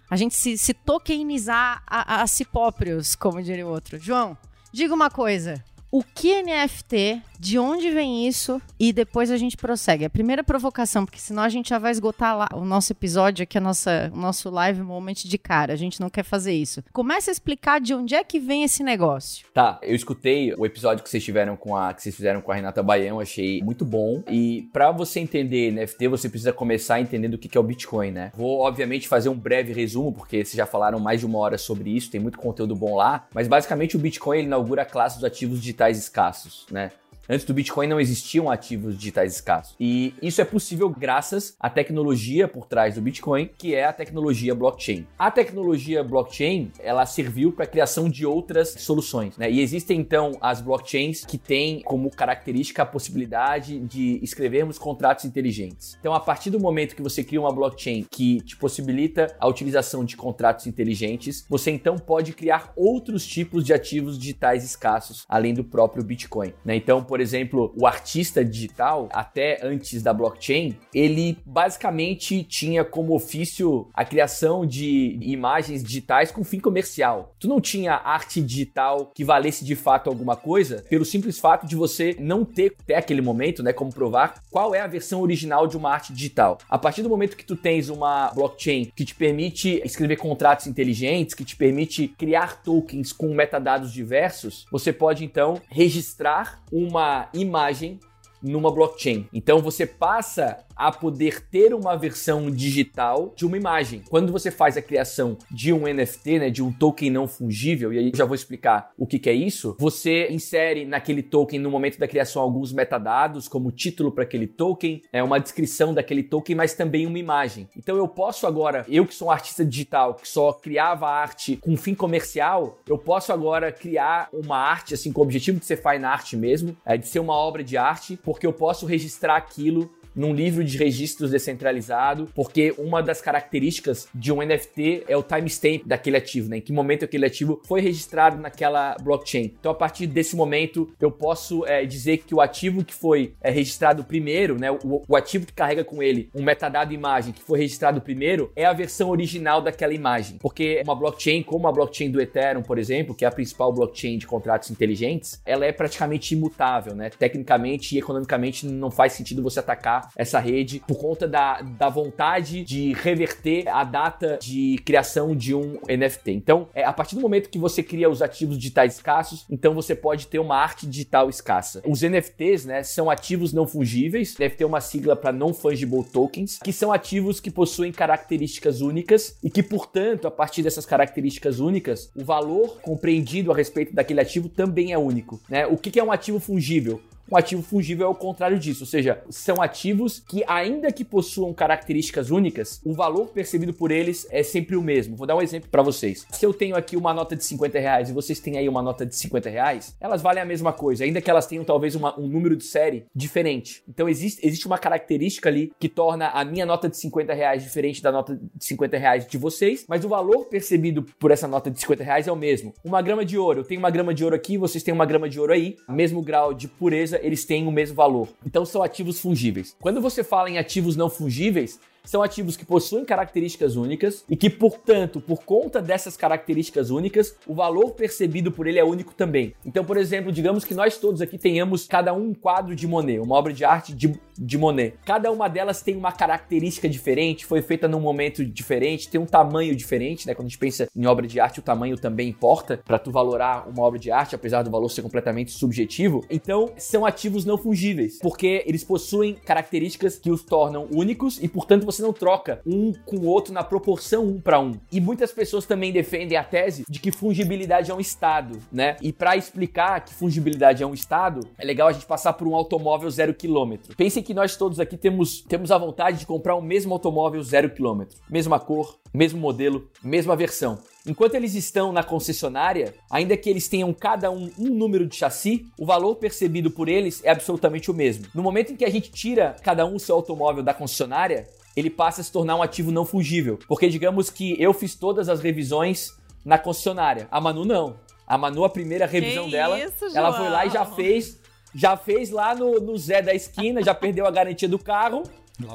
A 0.10 0.16
gente 0.16 0.36
se, 0.36 0.58
se 0.58 0.74
tokenizar 0.74 1.82
a, 1.88 2.22
a 2.22 2.28
si 2.28 2.46
próprios, 2.46 3.16
como 3.16 3.42
diria 3.42 3.66
o 3.66 3.72
outro. 3.72 3.98
João, 3.98 4.38
diga 4.72 4.94
uma 4.94 5.10
coisa. 5.10 5.64
O 5.90 6.04
que 6.04 6.34
é 6.34 6.44
NFT? 6.44 7.24
De 7.40 7.60
onde 7.60 7.90
vem 7.92 8.28
isso? 8.28 8.62
E 8.80 8.92
depois 8.92 9.32
a 9.32 9.38
gente 9.38 9.58
prossegue. 9.58 10.06
A 10.06 10.10
primeira 10.10 10.44
provocação, 10.44 11.06
porque 11.06 11.20
senão 11.20 11.44
a 11.44 11.50
gente 11.50 11.70
já 11.70 11.80
vai 11.80 11.92
esgotar 11.92 12.38
lá 12.38 12.48
o 12.54 12.66
nosso 12.66 12.92
episódio 12.92 13.44
aqui, 13.44 13.58
a 13.58 13.62
nossa, 13.62 14.12
o 14.14 14.18
nosso 14.18 14.50
live 14.50 14.82
moment 14.82 15.16
de 15.16 15.38
cara. 15.38 15.74
A 15.74 15.76
gente 15.76 16.00
não 16.00 16.10
quer 16.10 16.24
fazer 16.24 16.54
isso. 16.54 16.84
Começa 16.92 17.32
a 17.32 17.34
explicar 17.34 17.80
de 17.80 17.94
onde 17.94 18.16
é 18.16 18.24
que 18.24 18.40
vem 18.40 18.64
esse 18.64 18.84
negócio. 18.84 19.46
Tá, 19.54 19.80
eu 19.82 19.96
escutei 19.96 20.54
o 20.58 20.66
episódio 20.66 21.04
que 21.04 21.10
vocês 21.10 21.24
tiveram 21.24 21.56
com 21.56 21.76
a 21.76 21.94
que 21.94 22.02
vocês 22.02 22.16
fizeram 22.16 22.42
com 22.42 22.52
a 22.52 22.56
Renata 22.56 22.84
Baião, 22.84 23.20
achei 23.20 23.62
muito 23.62 23.86
bom. 23.86 24.24
E 24.30 24.70
pra 24.74 24.92
você 24.92 25.20
entender 25.20 25.72
NFT, 25.72 26.08
você 26.08 26.30
precisa 26.30 26.54
começar 26.54 27.00
entendendo 27.00 27.36
o 27.36 27.38
que 27.38 27.58
é 27.58 27.62
o 27.62 27.64
Bitcoin, 27.64 28.12
né? 28.12 28.32
Vou 28.36 28.60
obviamente 28.60 29.08
fazer 29.08 29.30
um 29.30 29.36
breve 29.36 29.74
resumo, 29.74 30.12
porque 30.12 30.44
vocês 30.44 30.56
já 30.56 30.66
falaram 30.66 31.00
mais 31.00 31.20
de 31.20 31.26
uma 31.26 31.40
hora 31.40 31.58
sobre 31.58 31.90
isso, 31.96 32.12
tem 32.12 32.20
muito 32.20 32.38
conteúdo 32.38 32.76
bom 32.76 32.96
lá, 32.96 33.28
mas 33.34 33.48
basicamente 33.48 33.96
o 33.96 34.00
Bitcoin 34.00 34.40
ele 34.40 34.48
inaugura 34.48 34.82
a 34.82 34.86
classe 34.86 35.16
dos 35.16 35.24
ativos 35.24 35.60
digitais 35.60 35.98
escassos, 35.98 36.66
né? 36.72 36.92
Antes 37.28 37.46
do 37.46 37.54
Bitcoin 37.54 37.88
não 37.88 38.00
existiam 38.00 38.52
ativos 38.52 38.98
digitais 38.98 39.34
escassos. 39.34 39.76
E 39.80 40.14
isso 40.22 40.42
é 40.42 40.46
possível 40.46 40.90
graças 40.90 41.56
à 41.60 41.70
tecnologia 41.70 42.48
por 42.48 42.68
trás 42.68 42.96
do 42.96 43.02
Bitcoin, 43.02 43.50
que 43.58 43.74
é 43.74 43.86
a 43.86 43.94
tecnologia 43.94 44.54
blockchain. 44.54 45.08
A 45.18 45.32
tecnologia 45.32 46.04
blockchain, 46.04 46.72
ela 46.80 47.06
serviu 47.06 47.52
para 47.52 47.66
a 47.66 47.68
criação 47.68 48.08
de 48.08 48.26
outras 48.26 48.76
soluções, 48.78 49.38
né? 49.38 49.52
E 49.52 49.60
existem 49.60 50.00
então 50.00 50.34
as 50.40 50.62
blockchains 50.62 51.26
que 51.26 51.38
têm 51.38 51.82
como 51.82 52.12
característica 52.12 52.84
a 52.84 52.86
possibilidade 52.86 53.80
de 53.80 54.20
escrevermos 54.22 54.78
contratos 54.78 55.26
inteligentes. 55.26 55.98
Então, 56.00 56.14
a 56.14 56.20
partir 56.20 56.52
do 56.52 56.60
momento 56.60 56.96
que 56.96 57.02
você 57.02 57.24
cria 57.24 57.42
uma 57.42 57.52
blockchain 57.52 58.06
que 58.10 58.42
te 58.42 58.56
possibilita 58.56 59.36
a 59.40 59.48
utilização 59.48 60.06
de 60.06 60.16
contratos 60.16 60.68
inteligentes, 60.68 61.46
você 61.50 61.72
então 61.72 61.98
pode 61.98 62.34
criar 62.34 62.72
outros 62.76 63.26
tipos 63.26 63.64
de 63.64 63.74
ativos 63.74 64.18
digitais 64.18 64.64
escassos 64.64 65.26
além 65.28 65.54
do 65.54 65.64
próprio 65.64 66.04
Bitcoin, 66.04 66.54
né? 66.64 66.76
Então, 66.76 67.04
por 67.04 67.15
exemplo, 67.20 67.74
o 67.76 67.86
artista 67.86 68.44
digital, 68.44 69.10
até 69.12 69.60
antes 69.62 70.02
da 70.02 70.14
blockchain, 70.14 70.78
ele 70.94 71.38
basicamente 71.46 72.44
tinha 72.44 72.84
como 72.84 73.16
ofício 73.16 73.88
a 73.94 74.04
criação 74.06 74.66
de 74.66 75.18
imagens 75.22 75.84
digitais 75.84 76.32
com 76.32 76.44
fim 76.44 76.60
comercial. 76.60 77.36
Tu 77.40 77.48
não 77.48 77.62
tinha 77.62 77.94
arte 77.94 78.42
digital 78.42 79.12
que 79.14 79.24
valesse 79.24 79.64
de 79.64 79.76
fato 79.76 80.10
alguma 80.10 80.36
coisa, 80.36 80.84
pelo 80.90 81.06
simples 81.06 81.40
fato 81.40 81.68
de 81.68 81.76
você 81.76 82.16
não 82.20 82.44
ter 82.44 82.76
até 82.82 82.96
aquele 82.96 83.22
momento, 83.22 83.64
né, 83.64 83.74
como 83.74 83.94
provar 83.94 84.42
qual 84.52 84.74
é 84.74 84.82
a 84.82 84.88
versão 84.88 85.22
original 85.22 85.68
de 85.68 85.78
uma 85.78 85.92
arte 85.92 86.14
digital. 86.14 86.58
A 86.70 86.78
partir 86.78 87.02
do 87.02 87.10
momento 87.10 87.38
que 87.38 87.46
tu 87.46 87.56
tens 87.56 87.90
uma 87.90 88.32
blockchain 88.34 88.92
que 88.96 89.06
te 89.06 89.16
permite 89.16 89.82
escrever 89.84 90.18
contratos 90.18 90.68
inteligentes, 90.68 91.34
que 91.34 91.46
te 91.46 91.56
permite 91.56 92.08
criar 92.08 92.62
tokens 92.62 93.12
com 93.12 93.34
metadados 93.34 93.92
diversos, 93.92 94.66
você 94.72 94.92
pode 94.92 95.24
então 95.24 95.62
registrar 95.70 96.64
uma 96.72 97.05
imagem 97.34 98.00
numa 98.42 98.72
blockchain. 98.72 99.28
Então 99.34 99.60
você 99.60 99.86
passa 99.86 100.64
a 100.76 100.92
poder 100.92 101.48
ter 101.48 101.74
uma 101.74 101.96
versão 101.96 102.50
digital 102.52 103.34
de 103.36 103.46
uma 103.46 103.58
imagem. 103.58 104.04
Quando 104.10 104.32
você 104.32 104.52
faz 104.52 104.78
a 104.78 104.82
criação 104.82 105.38
de 105.50 105.72
um 105.72 105.82
NFT, 105.82 106.40
né, 106.40 106.50
de 106.50 106.62
um 106.62 106.72
token 106.72 107.10
não 107.10 107.28
fungível, 107.28 107.94
e 107.94 108.00
aí 108.00 108.12
já 108.14 108.26
vou 108.26 108.36
explicar 108.36 108.92
o 108.98 109.06
que, 109.06 109.20
que 109.20 109.30
é 109.30 109.34
isso, 109.34 109.76
você 109.80 110.28
insere 110.30 110.86
naquele 110.86 111.24
token 111.24 111.60
no 111.60 111.72
momento 111.72 111.98
da 111.98 112.08
criação 112.08 112.42
alguns 112.42 112.74
metadados, 112.74 113.48
como 113.48 113.72
título 113.72 114.12
para 114.12 114.24
aquele 114.24 114.48
token, 114.48 115.02
é 115.12 115.24
uma 115.24 115.40
descrição 115.40 115.94
daquele 115.94 116.24
token, 116.24 116.56
mas 116.56 116.74
também 116.74 117.06
uma 117.06 117.20
imagem. 117.20 117.70
Então 117.78 117.96
eu 117.98 118.08
posso 118.08 118.46
agora, 118.48 118.86
eu 118.90 119.06
que 119.06 119.16
sou 119.16 119.30
um 119.30 119.32
artista 119.32 119.64
digital, 119.64 120.16
que 120.16 120.28
só 120.28 120.52
criava 120.52 121.08
arte 121.08 121.58
com 121.58 121.78
fim 121.78 121.94
comercial, 121.94 122.80
eu 122.88 122.98
posso 122.98 123.32
agora 123.32 123.72
criar 123.72 124.30
uma 124.34 124.58
arte 124.58 124.94
assim 124.94 125.12
com 125.12 125.22
o 125.22 125.24
objetivo 125.24 125.60
de 125.60 125.66
ser 125.66 125.78
fine 125.78 126.06
art 126.06 126.34
mesmo, 126.34 126.76
é, 126.86 126.98
de 126.98 127.08
ser 127.08 127.20
uma 127.20 127.34
obra 127.34 127.64
de 127.64 127.78
arte, 127.78 128.18
porque 128.24 128.46
eu 128.46 128.54
posso 128.54 128.86
registrar 128.86 129.38
aquilo 129.38 129.90
num 130.16 130.34
livro 130.34 130.64
de 130.64 130.78
registros 130.78 131.32
descentralizado, 131.32 132.30
porque 132.34 132.74
uma 132.78 133.02
das 133.02 133.22
características 133.22 134.08
de 134.14 134.32
um 134.32 134.42
NFT 134.42 135.04
é 135.08 135.18
o 135.18 135.24
timestamp 135.24 135.84
daquele 135.86 136.18
ativo, 136.18 136.50
né? 136.50 136.58
Em 136.58 136.62
que 136.62 136.72
momento 136.72 137.06
aquele 137.06 137.26
ativo 137.26 137.62
foi 137.66 137.82
registrado 137.82 138.38
naquela 138.38 138.96
blockchain. 139.02 139.54
Então, 139.60 139.72
a 139.72 139.76
partir 139.76 140.08
desse 140.08 140.36
momento, 140.36 140.94
eu 141.00 141.12
posso 141.12 141.66
é, 141.66 141.86
dizer 141.86 142.20
que 142.20 142.34
o 142.34 142.42
ativo 142.42 142.84
que 142.84 142.94
foi 142.94 143.34
é, 143.42 143.50
registrado 143.50 144.04
primeiro, 144.04 144.60
né? 144.60 144.72
O, 144.72 145.04
o 145.08 145.16
ativo 145.16 145.46
que 145.46 145.54
carrega 145.54 145.84
com 145.84 146.02
ele 146.02 146.30
um 146.34 146.44
metadado 146.44 146.94
imagem 146.94 147.34
que 147.34 147.42
foi 147.42 147.60
registrado 147.60 148.02
primeiro 148.02 148.52
é 148.56 148.66
a 148.66 148.74
versão 148.74 149.10
original 149.10 149.62
daquela 149.62 149.94
imagem. 149.94 150.38
Porque 150.38 150.82
uma 150.84 150.96
blockchain, 150.96 151.44
como 151.44 151.68
a 151.68 151.72
blockchain 151.72 152.12
do 152.12 152.22
Ethereum, 152.22 152.62
por 152.62 152.78
exemplo, 152.78 153.16
que 153.16 153.26
é 153.26 153.28
a 153.28 153.32
principal 153.32 153.74
blockchain 153.74 154.18
de 154.18 154.28
contratos 154.28 154.72
inteligentes, 154.72 155.42
ela 155.46 155.66
é 155.66 155.72
praticamente 155.72 156.34
imutável, 156.34 156.96
né? 156.96 157.10
Tecnicamente 157.10 157.96
e 157.96 158.00
economicamente 158.00 158.66
não 158.66 158.92
faz 158.92 159.14
sentido 159.14 159.44
você 159.44 159.60
atacar 159.60 160.05
essa 160.16 160.40
rede 160.40 160.82
por 160.88 160.98
conta 160.98 161.28
da, 161.28 161.62
da 161.62 161.90
vontade 161.90 162.64
de 162.64 162.94
reverter 162.94 163.68
a 163.68 163.84
data 163.84 164.38
de 164.42 164.78
criação 164.86 165.36
de 165.36 165.54
um 165.54 165.78
NFT. 165.88 166.32
Então, 166.32 166.68
é, 166.74 166.84
a 166.84 166.94
partir 166.94 167.16
do 167.16 167.22
momento 167.22 167.50
que 167.50 167.60
você 167.60 167.82
cria 167.82 168.10
os 168.10 168.22
ativos 168.22 168.58
digitais 168.58 168.96
escassos, 168.96 169.46
então 169.50 169.74
você 169.74 169.96
pode 169.96 170.28
ter 170.28 170.40
uma 170.40 170.58
arte 170.58 170.88
digital 170.88 171.30
escassa. 171.30 171.82
Os 171.86 172.02
NFTs, 172.02 172.66
né, 172.66 172.84
são 172.84 173.10
ativos 173.10 173.54
não 173.54 173.68
fungíveis, 173.68 174.36
deve 174.36 174.56
ter 174.56 174.66
uma 174.66 174.82
sigla 174.82 175.16
para 175.16 175.32
non 175.32 175.54
fungible 175.54 176.04
tokens, 176.04 176.60
que 176.64 176.74
são 176.74 176.92
ativos 176.92 177.40
que 177.40 177.52
possuem 177.52 177.92
características 177.92 178.82
únicas 178.82 179.38
e 179.44 179.50
que, 179.50 179.64
portanto, 179.64 180.28
a 180.28 180.32
partir 180.32 180.64
dessas 180.64 180.86
características 180.86 181.60
únicas, 181.60 182.12
o 182.16 182.24
valor 182.24 182.78
compreendido 182.82 183.52
a 183.52 183.56
respeito 183.56 183.94
daquele 183.94 184.22
ativo 184.22 184.50
também 184.50 184.94
é 184.94 184.98
único. 184.98 185.42
Né? 185.50 185.66
O 185.66 185.78
que 185.78 186.00
é 186.00 186.04
um 186.04 186.12
ativo 186.12 186.40
fungível? 186.40 187.02
Um 187.32 187.36
ativo 187.38 187.62
fungível 187.62 188.06
é 188.08 188.10
o 188.10 188.16
contrário 188.16 188.60
disso, 188.60 188.84
ou 188.84 188.88
seja, 188.88 189.22
são 189.30 189.62
ativos 189.62 190.20
que, 190.20 190.44
ainda 190.48 190.92
que 190.92 191.04
possuam 191.04 191.54
características 191.54 192.30
únicas, 192.30 192.82
o 192.86 192.94
valor 192.94 193.28
percebido 193.30 193.74
por 193.74 193.92
eles 193.92 194.28
é 194.30 194.44
sempre 194.44 194.76
o 194.76 194.82
mesmo. 194.82 195.16
Vou 195.16 195.26
dar 195.26 195.36
um 195.36 195.42
exemplo 195.42 195.70
para 195.70 195.82
vocês. 195.82 196.26
Se 196.32 196.46
eu 196.46 196.54
tenho 196.54 196.76
aqui 196.76 196.96
uma 196.96 197.14
nota 197.14 197.36
de 197.36 197.44
50 197.44 197.80
reais 197.80 198.10
e 198.10 198.14
vocês 198.14 198.40
têm 198.40 198.58
aí 198.58 198.70
uma 198.70 198.82
nota 198.82 199.06
de 199.06 199.16
50 199.16 199.50
reais, 199.50 199.96
elas 200.00 200.22
valem 200.22 200.42
a 200.44 200.46
mesma 200.46 200.72
coisa, 200.72 201.04
ainda 201.04 201.22
que 201.22 201.30
elas 201.30 201.48
tenham 201.48 201.64
talvez 201.64 201.96
uma- 201.96 202.18
um 202.20 202.28
número 202.28 202.56
de 202.56 202.64
série 202.64 203.06
diferente. 203.16 203.84
Então 203.90 204.08
existe, 204.08 204.46
existe 204.46 204.68
uma 204.68 204.78
característica 204.78 205.50
ali 205.50 205.72
que 205.80 205.90
torna 205.90 206.28
a 206.30 206.46
minha 206.46 206.66
nota 206.66 206.88
de 206.88 206.98
50 206.98 207.34
reais 207.34 207.64
diferente 207.64 208.02
da 208.02 208.12
nota 208.12 208.36
de 208.36 208.64
50 208.66 208.98
reais 208.98 209.26
de 209.28 209.38
vocês, 209.38 209.86
mas 209.90 210.06
o 210.06 210.10
valor 210.10 210.46
percebido 210.46 211.04
por 211.20 211.32
essa 211.32 211.48
nota 211.48 211.72
de 211.72 211.80
50 211.80 212.04
reais 212.04 212.28
é 212.28 212.32
o 212.32 212.36
mesmo. 212.36 212.74
Uma 212.84 213.02
grama 213.02 213.26
de 213.26 213.38
ouro, 213.38 213.62
eu 213.62 213.64
tenho 213.64 213.80
uma 213.80 213.90
grama 213.90 214.14
de 214.14 214.24
ouro 214.24 214.36
aqui, 214.36 214.58
vocês 214.58 214.84
têm 214.84 214.94
uma 214.94 215.06
grama 215.06 215.28
de 215.28 215.40
ouro 215.40 215.54
aí, 215.54 215.76
mesmo 215.90 216.22
grau 216.22 216.54
de 216.54 216.68
pureza, 216.68 217.15
eles 217.24 217.46
têm 217.46 217.68
o 217.68 217.72
mesmo 217.72 217.96
valor. 217.96 218.28
Então 218.46 218.66
são 218.66 218.84
ativos 218.84 219.20
fungíveis. 219.20 219.76
Quando 219.80 220.02
você 220.02 220.24
fala 220.24 220.50
em 220.50 220.58
ativos 220.58 220.96
não 220.96 221.10
fungíveis, 221.10 221.80
são 222.04 222.22
ativos 222.22 222.56
que 222.56 222.66
possuem 222.66 223.04
características 223.04 223.76
únicas 223.76 224.24
e 224.30 224.36
que, 224.36 224.48
portanto, 224.48 225.20
por 225.20 225.44
conta 225.44 225.82
dessas 225.82 226.16
características 226.16 226.92
únicas, 226.92 227.36
o 227.48 227.56
valor 227.56 227.92
percebido 227.92 228.52
por 228.52 228.68
ele 228.68 228.78
é 228.78 228.84
único 228.84 229.16
também. 229.16 229.56
Então, 229.66 229.84
por 229.84 229.98
exemplo, 229.98 230.32
digamos 230.32 230.64
que 230.64 230.76
nós 230.76 231.00
todos 231.00 231.20
aqui 231.20 231.36
tenhamos 231.36 231.88
cada 231.88 232.14
um 232.14 232.26
um 232.26 232.34
quadro 232.34 232.76
de 232.76 232.88
Monet, 232.88 233.20
uma 233.20 233.36
obra 233.36 233.54
de 233.54 233.64
arte 233.64 233.94
de 233.94 234.20
de 234.38 234.58
Monet. 234.58 234.96
Cada 235.06 235.32
uma 235.32 235.48
delas 235.48 235.82
tem 235.82 235.96
uma 235.96 236.12
característica 236.12 236.88
diferente, 236.88 237.46
foi 237.46 237.62
feita 237.62 237.88
num 237.88 238.00
momento 238.00 238.46
diferente, 238.46 239.10
tem 239.10 239.20
um 239.20 239.26
tamanho 239.26 239.76
diferente, 239.76 240.28
né? 240.28 240.34
Quando 240.34 240.48
a 240.48 240.50
gente 240.50 240.58
pensa 240.58 240.88
em 240.96 241.06
obra 241.06 241.28
de 241.28 241.40
arte, 241.40 241.60
o 241.60 241.64
tamanho 241.64 241.98
também 241.98 242.30
importa 242.30 242.80
para 242.86 243.00
tu 243.00 243.12
valorar 243.12 243.68
uma 243.68 243.84
obra 243.84 244.00
de 244.00 244.12
arte, 244.12 244.36
apesar 244.36 244.64
do 244.64 244.72
valor 244.72 244.90
ser 244.90 245.02
completamente 245.02 245.52
subjetivo. 245.52 246.24
Então, 246.30 246.72
são 246.78 247.06
ativos 247.06 247.46
não 247.46 247.58
fungíveis, 247.58 248.20
porque 248.20 248.64
eles 248.66 248.84
possuem 248.84 249.34
características 249.34 250.18
que 250.18 250.32
os 250.32 250.44
tornam 250.44 250.88
únicos 250.92 251.42
e, 251.42 251.48
portanto, 251.48 251.86
você 251.86 252.02
não 252.02 252.14
troca 252.14 252.62
um 252.66 252.94
com 253.06 253.18
o 253.18 253.26
outro 253.26 253.54
na 253.54 253.64
proporção 253.64 254.26
um 254.26 254.40
para 254.40 254.60
um. 254.60 254.74
E 254.92 255.00
muitas 255.00 255.32
pessoas 255.32 255.66
também 255.66 255.92
defendem 255.92 256.38
a 256.38 256.44
tese 256.44 256.84
de 256.90 257.00
que 257.00 257.12
fungibilidade 257.12 257.92
é 257.92 257.94
um 257.94 258.00
estado, 258.00 258.60
né? 258.72 258.98
E 259.02 259.12
para 259.12 259.36
explicar 259.36 260.04
que 260.04 260.14
fungibilidade 260.14 260.84
é 260.84 260.86
um 260.88 260.94
estado, 260.94 261.42
é 261.58 261.66
legal 261.66 261.88
a 261.88 261.94
gente 261.94 262.06
passar 262.06 262.34
por 262.34 262.48
um 262.48 262.56
automóvel 262.56 263.10
zero 263.10 263.34
quilômetro. 263.34 263.96
Pensem 263.96 264.24
que 264.26 264.34
nós 264.34 264.58
todos 264.58 264.80
aqui 264.80 264.98
temos, 264.98 265.42
temos 265.42 265.72
a 265.72 265.78
vontade 265.78 266.20
de 266.20 266.26
comprar 266.26 266.56
o 266.56 266.62
mesmo 266.62 266.94
automóvel 266.94 267.42
zero 267.44 267.70
quilômetro. 267.70 268.18
Mesma 268.30 268.60
cor, 268.60 268.98
mesmo 269.14 269.40
modelo, 269.40 269.88
mesma 270.04 270.36
versão. 270.36 270.80
Enquanto 271.08 271.36
eles 271.36 271.54
estão 271.54 271.94
na 271.94 272.04
concessionária, 272.04 272.96
ainda 273.10 273.38
que 273.38 273.50
eles 273.50 273.68
tenham 273.68 273.94
cada 273.94 274.32
um 274.32 274.50
um 274.58 274.70
número 274.70 275.06
de 275.06 275.16
chassi, 275.16 275.68
o 275.80 275.86
valor 275.86 276.16
percebido 276.16 276.72
por 276.72 276.90
eles 276.90 277.24
é 277.24 277.30
absolutamente 277.30 277.92
o 277.92 277.94
mesmo. 277.94 278.26
No 278.34 278.42
momento 278.42 278.74
em 278.74 278.76
que 278.76 278.86
a 278.86 278.90
gente 278.90 279.12
tira 279.12 279.56
cada 279.62 279.86
um 279.86 279.96
o 279.96 280.00
seu 280.00 280.16
automóvel 280.16 280.64
da 280.64 280.74
concessionária, 280.74 281.48
ele 281.76 281.90
passa 281.90 282.22
a 282.22 282.24
se 282.24 282.32
tornar 282.32 282.56
um 282.56 282.62
ativo 282.62 282.92
não 282.92 283.06
fungível. 283.06 283.60
Porque 283.68 283.88
digamos 283.90 284.30
que 284.30 284.60
eu 284.62 284.74
fiz 284.74 284.96
todas 284.96 285.30
as 285.30 285.42
revisões 285.42 286.18
na 286.44 286.58
concessionária. 286.58 287.28
A 287.30 287.40
Manu 287.40 287.66
não. 287.66 287.98
A 288.26 288.38
Manu, 288.38 288.64
a 288.64 288.70
primeira 288.70 289.06
revisão 289.06 289.46
Que 289.46 289.52
dela, 289.52 289.80
isso, 289.80 290.06
ela 290.16 290.34
foi 290.34 290.50
lá 290.50 290.66
e 290.66 290.70
já 290.70 290.86
fez. 290.86 291.40
Já 291.76 291.98
fez 291.98 292.32
lá 292.32 292.56
no, 292.56 292.80
no 292.80 292.98
Zé 292.98 293.22
da 293.22 293.34
esquina, 293.34 293.84
já 293.84 293.94
perdeu 293.94 294.26
a 294.26 294.32
garantia 294.32 294.70
do 294.70 294.80
carro. 294.80 295.24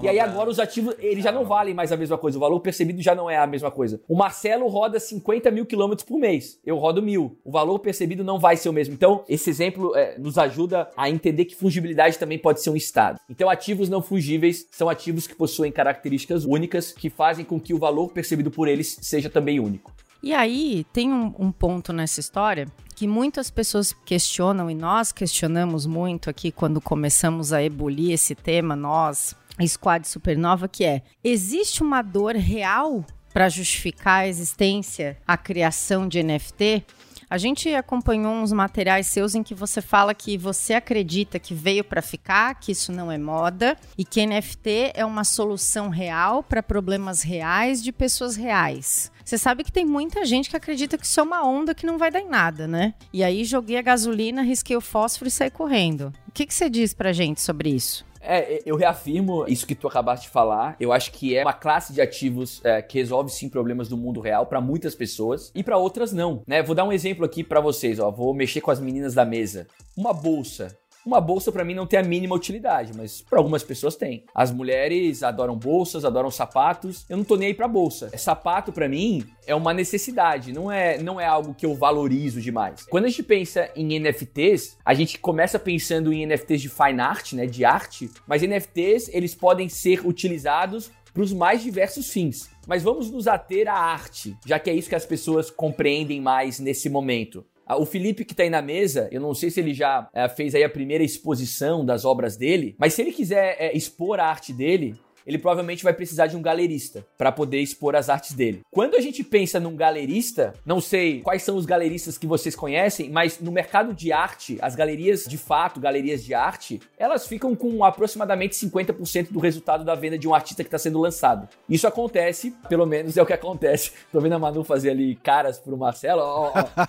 E 0.02 0.08
aí 0.08 0.18
agora 0.18 0.50
os 0.50 0.58
ativos, 0.58 0.94
eles 0.98 1.24
já 1.24 1.32
não 1.32 1.44
valem 1.44 1.74
mais 1.74 1.90
a 1.92 1.96
mesma 1.96 2.18
coisa. 2.18 2.36
O 2.36 2.40
valor 2.40 2.60
percebido 2.60 3.00
já 3.00 3.14
não 3.14 3.30
é 3.30 3.38
a 3.38 3.46
mesma 3.46 3.70
coisa. 3.70 4.00
O 4.08 4.14
Marcelo 4.14 4.66
roda 4.68 5.00
50 5.00 5.50
mil 5.50 5.64
quilômetros 5.64 6.06
por 6.06 6.18
mês. 6.18 6.58
Eu 6.64 6.76
rodo 6.76 7.02
mil. 7.02 7.38
O 7.44 7.50
valor 7.50 7.78
percebido 7.78 8.22
não 8.22 8.38
vai 8.38 8.56
ser 8.56 8.68
o 8.68 8.72
mesmo. 8.72 8.94
Então, 8.94 9.24
esse 9.28 9.48
exemplo 9.48 9.96
é, 9.96 10.18
nos 10.18 10.36
ajuda 10.36 10.90
a 10.96 11.08
entender 11.08 11.46
que 11.46 11.56
fungibilidade 11.56 12.18
também 12.18 12.38
pode 12.38 12.62
ser 12.62 12.70
um 12.70 12.76
estado. 12.76 13.18
Então, 13.28 13.48
ativos 13.48 13.88
não 13.88 14.02
fungíveis 14.02 14.66
são 14.70 14.88
ativos 14.88 15.26
que 15.26 15.34
possuem 15.34 15.72
características 15.72 16.44
únicas 16.44 16.92
que 16.92 17.08
fazem 17.08 17.44
com 17.44 17.58
que 17.58 17.72
o 17.72 17.78
valor 17.78 18.10
percebido 18.10 18.50
por 18.50 18.68
eles 18.68 18.98
seja 19.00 19.30
também 19.30 19.60
único. 19.60 19.92
E 20.22 20.34
aí, 20.34 20.84
tem 20.92 21.10
um, 21.10 21.34
um 21.38 21.50
ponto 21.50 21.92
nessa 21.92 22.20
história 22.20 22.66
que 23.00 23.08
muitas 23.08 23.50
pessoas 23.50 23.96
questionam, 24.04 24.70
e 24.70 24.74
nós 24.74 25.10
questionamos 25.10 25.86
muito 25.86 26.28
aqui 26.28 26.52
quando 26.52 26.82
começamos 26.82 27.50
a 27.50 27.62
ebulir 27.62 28.12
esse 28.12 28.34
tema, 28.34 28.76
nós, 28.76 29.34
Squad 29.66 30.06
Supernova, 30.06 30.68
que 30.68 30.84
é: 30.84 31.00
existe 31.24 31.82
uma 31.82 32.02
dor 32.02 32.36
real 32.36 33.02
para 33.32 33.48
justificar 33.48 34.24
a 34.24 34.28
existência, 34.28 35.16
a 35.26 35.34
criação 35.38 36.06
de 36.06 36.22
NFT? 36.22 36.84
A 37.30 37.38
gente 37.38 37.72
acompanhou 37.72 38.32
uns 38.32 38.50
materiais 38.50 39.06
seus 39.06 39.36
em 39.36 39.42
que 39.44 39.54
você 39.54 39.80
fala 39.80 40.12
que 40.12 40.36
você 40.36 40.74
acredita 40.74 41.38
que 41.38 41.54
veio 41.54 41.84
para 41.84 42.02
ficar, 42.02 42.56
que 42.56 42.72
isso 42.72 42.90
não 42.90 43.10
é 43.10 43.16
moda 43.16 43.76
e 43.96 44.04
que 44.04 44.26
NFT 44.26 44.90
é 44.94 45.04
uma 45.04 45.22
solução 45.22 45.90
real 45.90 46.42
para 46.42 46.60
problemas 46.60 47.22
reais 47.22 47.80
de 47.84 47.92
pessoas 47.92 48.34
reais. 48.34 49.12
Você 49.24 49.38
sabe 49.38 49.62
que 49.62 49.70
tem 49.70 49.84
muita 49.84 50.24
gente 50.24 50.50
que 50.50 50.56
acredita 50.56 50.98
que 50.98 51.06
isso 51.06 51.20
é 51.20 51.22
uma 51.22 51.46
onda 51.46 51.72
que 51.72 51.86
não 51.86 51.98
vai 51.98 52.10
dar 52.10 52.20
em 52.20 52.28
nada, 52.28 52.66
né? 52.66 52.94
E 53.12 53.22
aí 53.22 53.44
joguei 53.44 53.78
a 53.78 53.82
gasolina, 53.82 54.42
risquei 54.42 54.76
o 54.76 54.80
fósforo 54.80 55.28
e 55.28 55.30
saí 55.30 55.52
correndo. 55.52 56.12
O 56.26 56.32
que, 56.32 56.44
que 56.44 56.52
você 56.52 56.68
diz 56.68 56.92
pra 56.92 57.12
gente 57.12 57.40
sobre 57.40 57.70
isso? 57.70 58.04
É, 58.20 58.60
eu 58.66 58.76
reafirmo 58.76 59.46
isso 59.48 59.66
que 59.66 59.74
tu 59.74 59.88
acabaste 59.88 60.26
de 60.26 60.32
falar. 60.32 60.76
Eu 60.78 60.92
acho 60.92 61.10
que 61.12 61.36
é 61.36 61.42
uma 61.42 61.52
classe 61.52 61.92
de 61.92 62.00
ativos 62.00 62.60
é, 62.64 62.82
que 62.82 62.98
resolve 62.98 63.30
sim 63.30 63.48
problemas 63.48 63.88
do 63.88 63.96
mundo 63.96 64.20
real 64.20 64.46
para 64.46 64.60
muitas 64.60 64.94
pessoas 64.94 65.50
e 65.54 65.62
para 65.62 65.76
outras 65.78 66.12
não, 66.12 66.42
né? 66.46 66.62
Vou 66.62 66.74
dar 66.74 66.84
um 66.84 66.92
exemplo 66.92 67.24
aqui 67.24 67.42
para 67.42 67.60
vocês, 67.60 67.98
ó. 67.98 68.10
Vou 68.10 68.34
mexer 68.34 68.60
com 68.60 68.70
as 68.70 68.80
meninas 68.80 69.14
da 69.14 69.24
mesa. 69.24 69.66
Uma 69.96 70.12
bolsa. 70.12 70.76
Uma 71.04 71.20
bolsa 71.20 71.50
para 71.50 71.64
mim 71.64 71.74
não 71.74 71.86
tem 71.86 71.98
a 71.98 72.02
mínima 72.02 72.34
utilidade, 72.34 72.92
mas 72.94 73.22
para 73.22 73.38
algumas 73.38 73.62
pessoas 73.62 73.96
tem. 73.96 74.24
As 74.34 74.52
mulheres 74.52 75.22
adoram 75.22 75.56
bolsas, 75.56 76.04
adoram 76.04 76.30
sapatos. 76.30 77.06
Eu 77.08 77.16
não 77.16 77.24
tô 77.24 77.36
nem 77.36 77.48
aí 77.48 77.54
para 77.54 77.66
bolsa. 77.66 78.10
Sapato 78.18 78.70
para 78.70 78.88
mim 78.88 79.24
é 79.46 79.54
uma 79.54 79.72
necessidade, 79.72 80.52
não 80.52 80.70
é, 80.70 80.98
não 80.98 81.20
é 81.20 81.26
algo 81.26 81.54
que 81.54 81.64
eu 81.64 81.74
valorizo 81.74 82.40
demais. 82.40 82.84
Quando 82.84 83.06
a 83.06 83.08
gente 83.08 83.22
pensa 83.22 83.70
em 83.74 83.98
NFTs, 83.98 84.76
a 84.84 84.92
gente 84.92 85.18
começa 85.18 85.58
pensando 85.58 86.12
em 86.12 86.26
NFTs 86.26 86.60
de 86.60 86.68
fine 86.68 87.00
art, 87.00 87.32
né, 87.32 87.46
de 87.46 87.64
arte, 87.64 88.10
mas 88.26 88.42
NFTs 88.42 89.08
eles 89.12 89.34
podem 89.34 89.68
ser 89.68 90.06
utilizados 90.06 90.90
para 91.12 91.22
os 91.22 91.32
mais 91.32 91.62
diversos 91.62 92.10
fins. 92.10 92.50
Mas 92.66 92.82
vamos 92.82 93.10
nos 93.10 93.26
ater 93.26 93.68
à 93.68 93.74
arte, 93.74 94.36
já 94.46 94.58
que 94.58 94.70
é 94.70 94.74
isso 94.74 94.88
que 94.88 94.94
as 94.94 95.06
pessoas 95.06 95.50
compreendem 95.50 96.20
mais 96.20 96.60
nesse 96.60 96.88
momento. 96.88 97.44
Ah, 97.70 97.76
O 97.76 97.86
Felipe 97.86 98.24
que 98.24 98.34
tá 98.34 98.42
aí 98.42 98.50
na 98.50 98.60
mesa, 98.60 99.08
eu 99.12 99.20
não 99.20 99.32
sei 99.32 99.48
se 99.48 99.60
ele 99.60 99.72
já 99.72 100.08
eh, 100.12 100.28
fez 100.28 100.56
aí 100.56 100.64
a 100.64 100.68
primeira 100.68 101.04
exposição 101.04 101.84
das 101.86 102.04
obras 102.04 102.36
dele, 102.36 102.74
mas 102.76 102.94
se 102.94 103.00
ele 103.00 103.12
quiser 103.12 103.56
eh, 103.60 103.76
expor 103.76 104.18
a 104.18 104.26
arte 104.26 104.52
dele, 104.52 104.96
ele 105.26 105.38
provavelmente 105.38 105.84
vai 105.84 105.92
precisar 105.92 106.26
de 106.26 106.36
um 106.36 106.42
galerista 106.42 107.06
para 107.16 107.32
poder 107.32 107.60
expor 107.60 107.94
as 107.96 108.08
artes 108.08 108.32
dele. 108.32 108.60
Quando 108.70 108.96
a 108.96 109.00
gente 109.00 109.22
pensa 109.22 109.60
num 109.60 109.76
galerista, 109.76 110.54
não 110.64 110.80
sei 110.80 111.20
quais 111.20 111.42
são 111.42 111.56
os 111.56 111.66
galeristas 111.66 112.18
que 112.18 112.26
vocês 112.26 112.54
conhecem, 112.54 113.10
mas 113.10 113.40
no 113.40 113.52
mercado 113.52 113.94
de 113.94 114.12
arte, 114.12 114.58
as 114.60 114.74
galerias 114.74 115.24
de 115.24 115.38
fato, 115.38 115.80
galerias 115.80 116.24
de 116.24 116.34
arte, 116.34 116.80
elas 116.98 117.26
ficam 117.26 117.54
com 117.54 117.84
aproximadamente 117.84 118.54
50% 118.54 119.30
do 119.30 119.38
resultado 119.38 119.84
da 119.84 119.94
venda 119.94 120.18
de 120.18 120.28
um 120.28 120.34
artista 120.34 120.62
que 120.62 120.68
está 120.68 120.78
sendo 120.78 121.00
lançado. 121.00 121.48
Isso 121.68 121.86
acontece, 121.86 122.54
pelo 122.68 122.86
menos 122.86 123.16
é 123.16 123.22
o 123.22 123.26
que 123.26 123.32
acontece. 123.32 123.92
Tô 124.12 124.20
vendo 124.20 124.34
a 124.34 124.38
Manu 124.38 124.64
fazer 124.64 124.90
ali 124.90 125.14
caras 125.16 125.58
pro 125.58 125.76
Marcelo. 125.76 126.20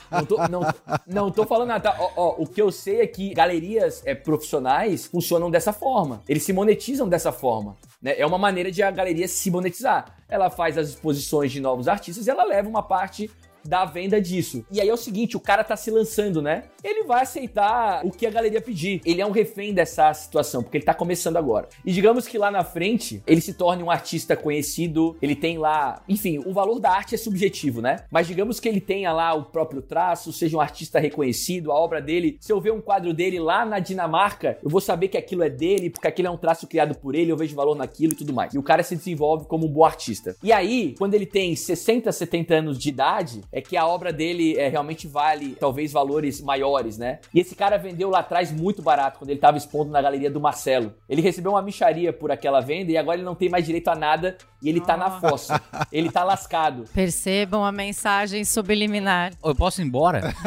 Não, 0.09 0.25
tô, 0.25 0.47
não, 0.47 0.73
não 1.07 1.31
tô 1.31 1.45
falando 1.45 1.69
nada. 1.69 1.91
tá? 1.91 1.97
O 2.15 2.45
que 2.45 2.61
eu 2.61 2.71
sei 2.71 3.01
é 3.01 3.07
que 3.07 3.33
galerias 3.33 4.01
é, 4.05 4.13
profissionais 4.13 5.05
funcionam 5.05 5.50
dessa 5.50 5.73
forma. 5.73 6.21
Eles 6.27 6.43
se 6.43 6.53
monetizam 6.53 7.07
dessa 7.07 7.31
forma. 7.31 7.77
Né? 8.01 8.15
É 8.22 8.25
uma 8.25 8.38
maneira 8.38 8.72
de 8.72 8.84
a 8.84 8.92
galeria 8.92 9.28
se 9.28 9.50
monetizar. 9.50 10.16
Ela 10.30 10.50
faz 10.51 10.78
as 10.78 10.90
exposições 10.90 11.51
de 11.51 11.60
novos 11.60 11.88
artistas 11.88 12.28
e 12.28 12.30
ela 12.30 12.44
leva 12.44 12.70
uma 12.70 12.84
parte 12.84 13.32
da 13.63 13.86
venda 13.86 14.22
disso. 14.22 14.65
E 14.72 14.80
aí 14.80 14.89
é 14.89 14.94
o 14.94 14.98
seguinte, 14.98 15.38
o 15.38 15.39
cara 15.39 15.63
tá 15.63 15.75
se 15.75 15.91
lançando, 15.91 16.41
né? 16.41 16.65
Ele 16.84 17.03
vai 17.03 17.24
aceitar 17.24 18.06
o 18.06 18.12
que 18.12 18.25
a 18.25 18.32
galeria 18.32 18.62
pedir. 18.62 19.01
Ele 19.06 19.22
é 19.22 19.25
um 19.25 19.32
refém 19.32 19.74
dessa 19.74 20.13
situação, 20.13 20.63
porque 20.63 20.77
ele 20.77 20.86
tá 20.86 20.94
começando 20.94 21.38
agora. 21.38 21.70
E 21.86 21.91
digamos 21.91 22.27
que 22.27 22.38
lá 22.38 22.50
na 22.50 22.63
frente, 22.63 23.22
ele 23.27 23.41
se 23.41 23.53
torne 23.53 23.84
um 23.84 23.91
artista 23.91 24.36
conhecido, 24.36 25.15
ele 25.22 25.36
tem 25.36 25.58
lá, 25.58 26.01
enfim, 26.08 26.39
o 26.46 26.53
valor 26.53 26.80
da 26.80 26.91
arte 26.91 27.15
é 27.15 27.18
subjetivo, 27.18 27.82
né? 27.82 28.06
Mas 28.10 28.27
digamos 28.27 28.60
que 28.60 28.68
ele 28.68 28.82
tenha 28.82 29.12
lá 29.13 29.34
o 29.34 29.46
próprio 29.46 29.82
traço, 29.82 30.34
seja 30.34 30.58
um 30.58 30.62
artista 30.62 31.00
reconhecido, 31.00 31.72
a 31.72 31.75
obra 31.75 32.01
dele, 32.01 32.38
se 32.39 32.51
eu 32.51 32.60
ver 32.60 32.72
um 32.72 32.82
quadro 32.82 33.13
dele 33.13 33.39
lá 33.39 33.65
na 33.65 33.80
Dinamarca, 33.80 34.58
eu 34.63 34.70
vou 34.70 34.82
saber 34.82 35.08
que 35.08 35.18
aquilo 35.18 35.44
é 35.44 35.50
dele, 35.50 35.89
porque 35.89 36.08
aquilo 36.08 36.27
é 36.27 36.32
um 36.32 36.38
traço 36.38 36.68
criado 36.68 36.96
por 36.96 37.15
ele, 37.15 37.32
eu 37.32 37.38
vejo 37.38 37.56
valor 37.56 37.75
naquilo 37.75 38.13
e 38.13 38.15
tudo 38.15 38.34
mais. 38.34 38.53
E 38.53 38.58
o 38.58 38.63
cara 38.63 38.84
se 38.84 38.96
desenvolve 38.96 39.46
como 39.46 39.65
um 39.65 39.70
bom 39.70 39.84
artista. 39.84 40.36
E 40.44 40.51
aí, 40.51 40.96
quando 40.98 41.13
ele 41.13 41.25
tem 41.25 41.56
60, 41.56 42.12
70 42.12 42.53
anos 42.56 42.80
de 42.80 42.89
idade, 42.89 43.41
é 43.51 43.62
que 43.62 43.75
a 43.75 43.86
obra 43.86 44.13
dele 44.13 44.58
é, 44.58 44.70
realmente 44.70 45.08
vale 45.08 45.55
talvez 45.60 45.91
valores 45.91 46.41
maiores, 46.41 46.98
né? 46.98 47.20
E 47.34 47.39
esse 47.39 47.55
cara 47.55 47.77
vendeu 47.77 48.10
lá 48.10 48.20
atrás 48.20 48.51
muito 48.51 48.81
barato 48.81 49.20
quando 49.20 49.29
ele 49.29 49.39
tava 49.39 49.58
expondo 49.58 49.91
na 49.91 50.01
galeria 50.01 50.31
do 50.31 50.39
Marcelo. 50.39 50.93
Ele 51.10 51.22
recebeu 51.22 51.51
uma 51.51 51.62
micharia 51.62 52.13
por 52.13 52.31
aquela 52.31 52.62
venda 52.62 52.91
e 52.91 52.98
agora 52.98 53.17
ele 53.17 53.25
não 53.25 53.36
tem 53.36 53.50
mais 53.50 53.65
direito 53.65 53.89
a 53.89 53.96
nada 53.96 54.38
e 54.62 54.70
ele 54.70 54.79
tá 54.79 54.96
na 54.96 55.20
fossa. 55.20 55.62
Ele 55.91 56.10
tá 56.10 56.24
lascado. 56.24 56.86
Percebam 56.93 57.65
a 57.65 57.72
mensagem 57.72 58.46
subliminar. 58.46 59.34
Eu 59.43 59.55
posso 59.55 59.81
ir 59.81 59.86
embora? 59.86 60.34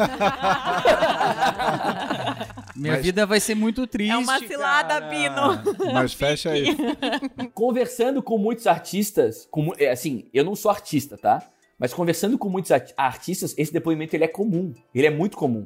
Minha 2.75 2.93
Mas- 2.93 3.05
vida 3.05 3.25
vai 3.25 3.39
ser 3.39 3.55
muito 3.55 3.87
triste. 3.87 4.11
É 4.11 4.17
uma 4.17 4.39
cilada, 4.39 4.99
cara. 4.99 5.07
Bino. 5.09 5.93
Mas 5.93 6.13
fecha 6.13 6.49
aí. 6.51 6.75
Conversando 7.53 8.21
com 8.21 8.37
muitos 8.37 8.67
artistas, 8.67 9.47
com, 9.49 9.71
é, 9.77 9.91
assim, 9.91 10.25
eu 10.33 10.43
não 10.43 10.55
sou 10.55 10.69
artista, 10.69 11.17
tá? 11.17 11.41
Mas 11.79 11.93
conversando 11.93 12.37
com 12.37 12.49
muitos 12.49 12.71
art- 12.71 12.91
artistas, 12.95 13.53
esse 13.57 13.71
depoimento 13.73 14.15
ele 14.15 14.23
é 14.23 14.27
comum. 14.29 14.73
Ele 14.93 15.07
é 15.07 15.11
muito 15.11 15.35
comum. 15.37 15.63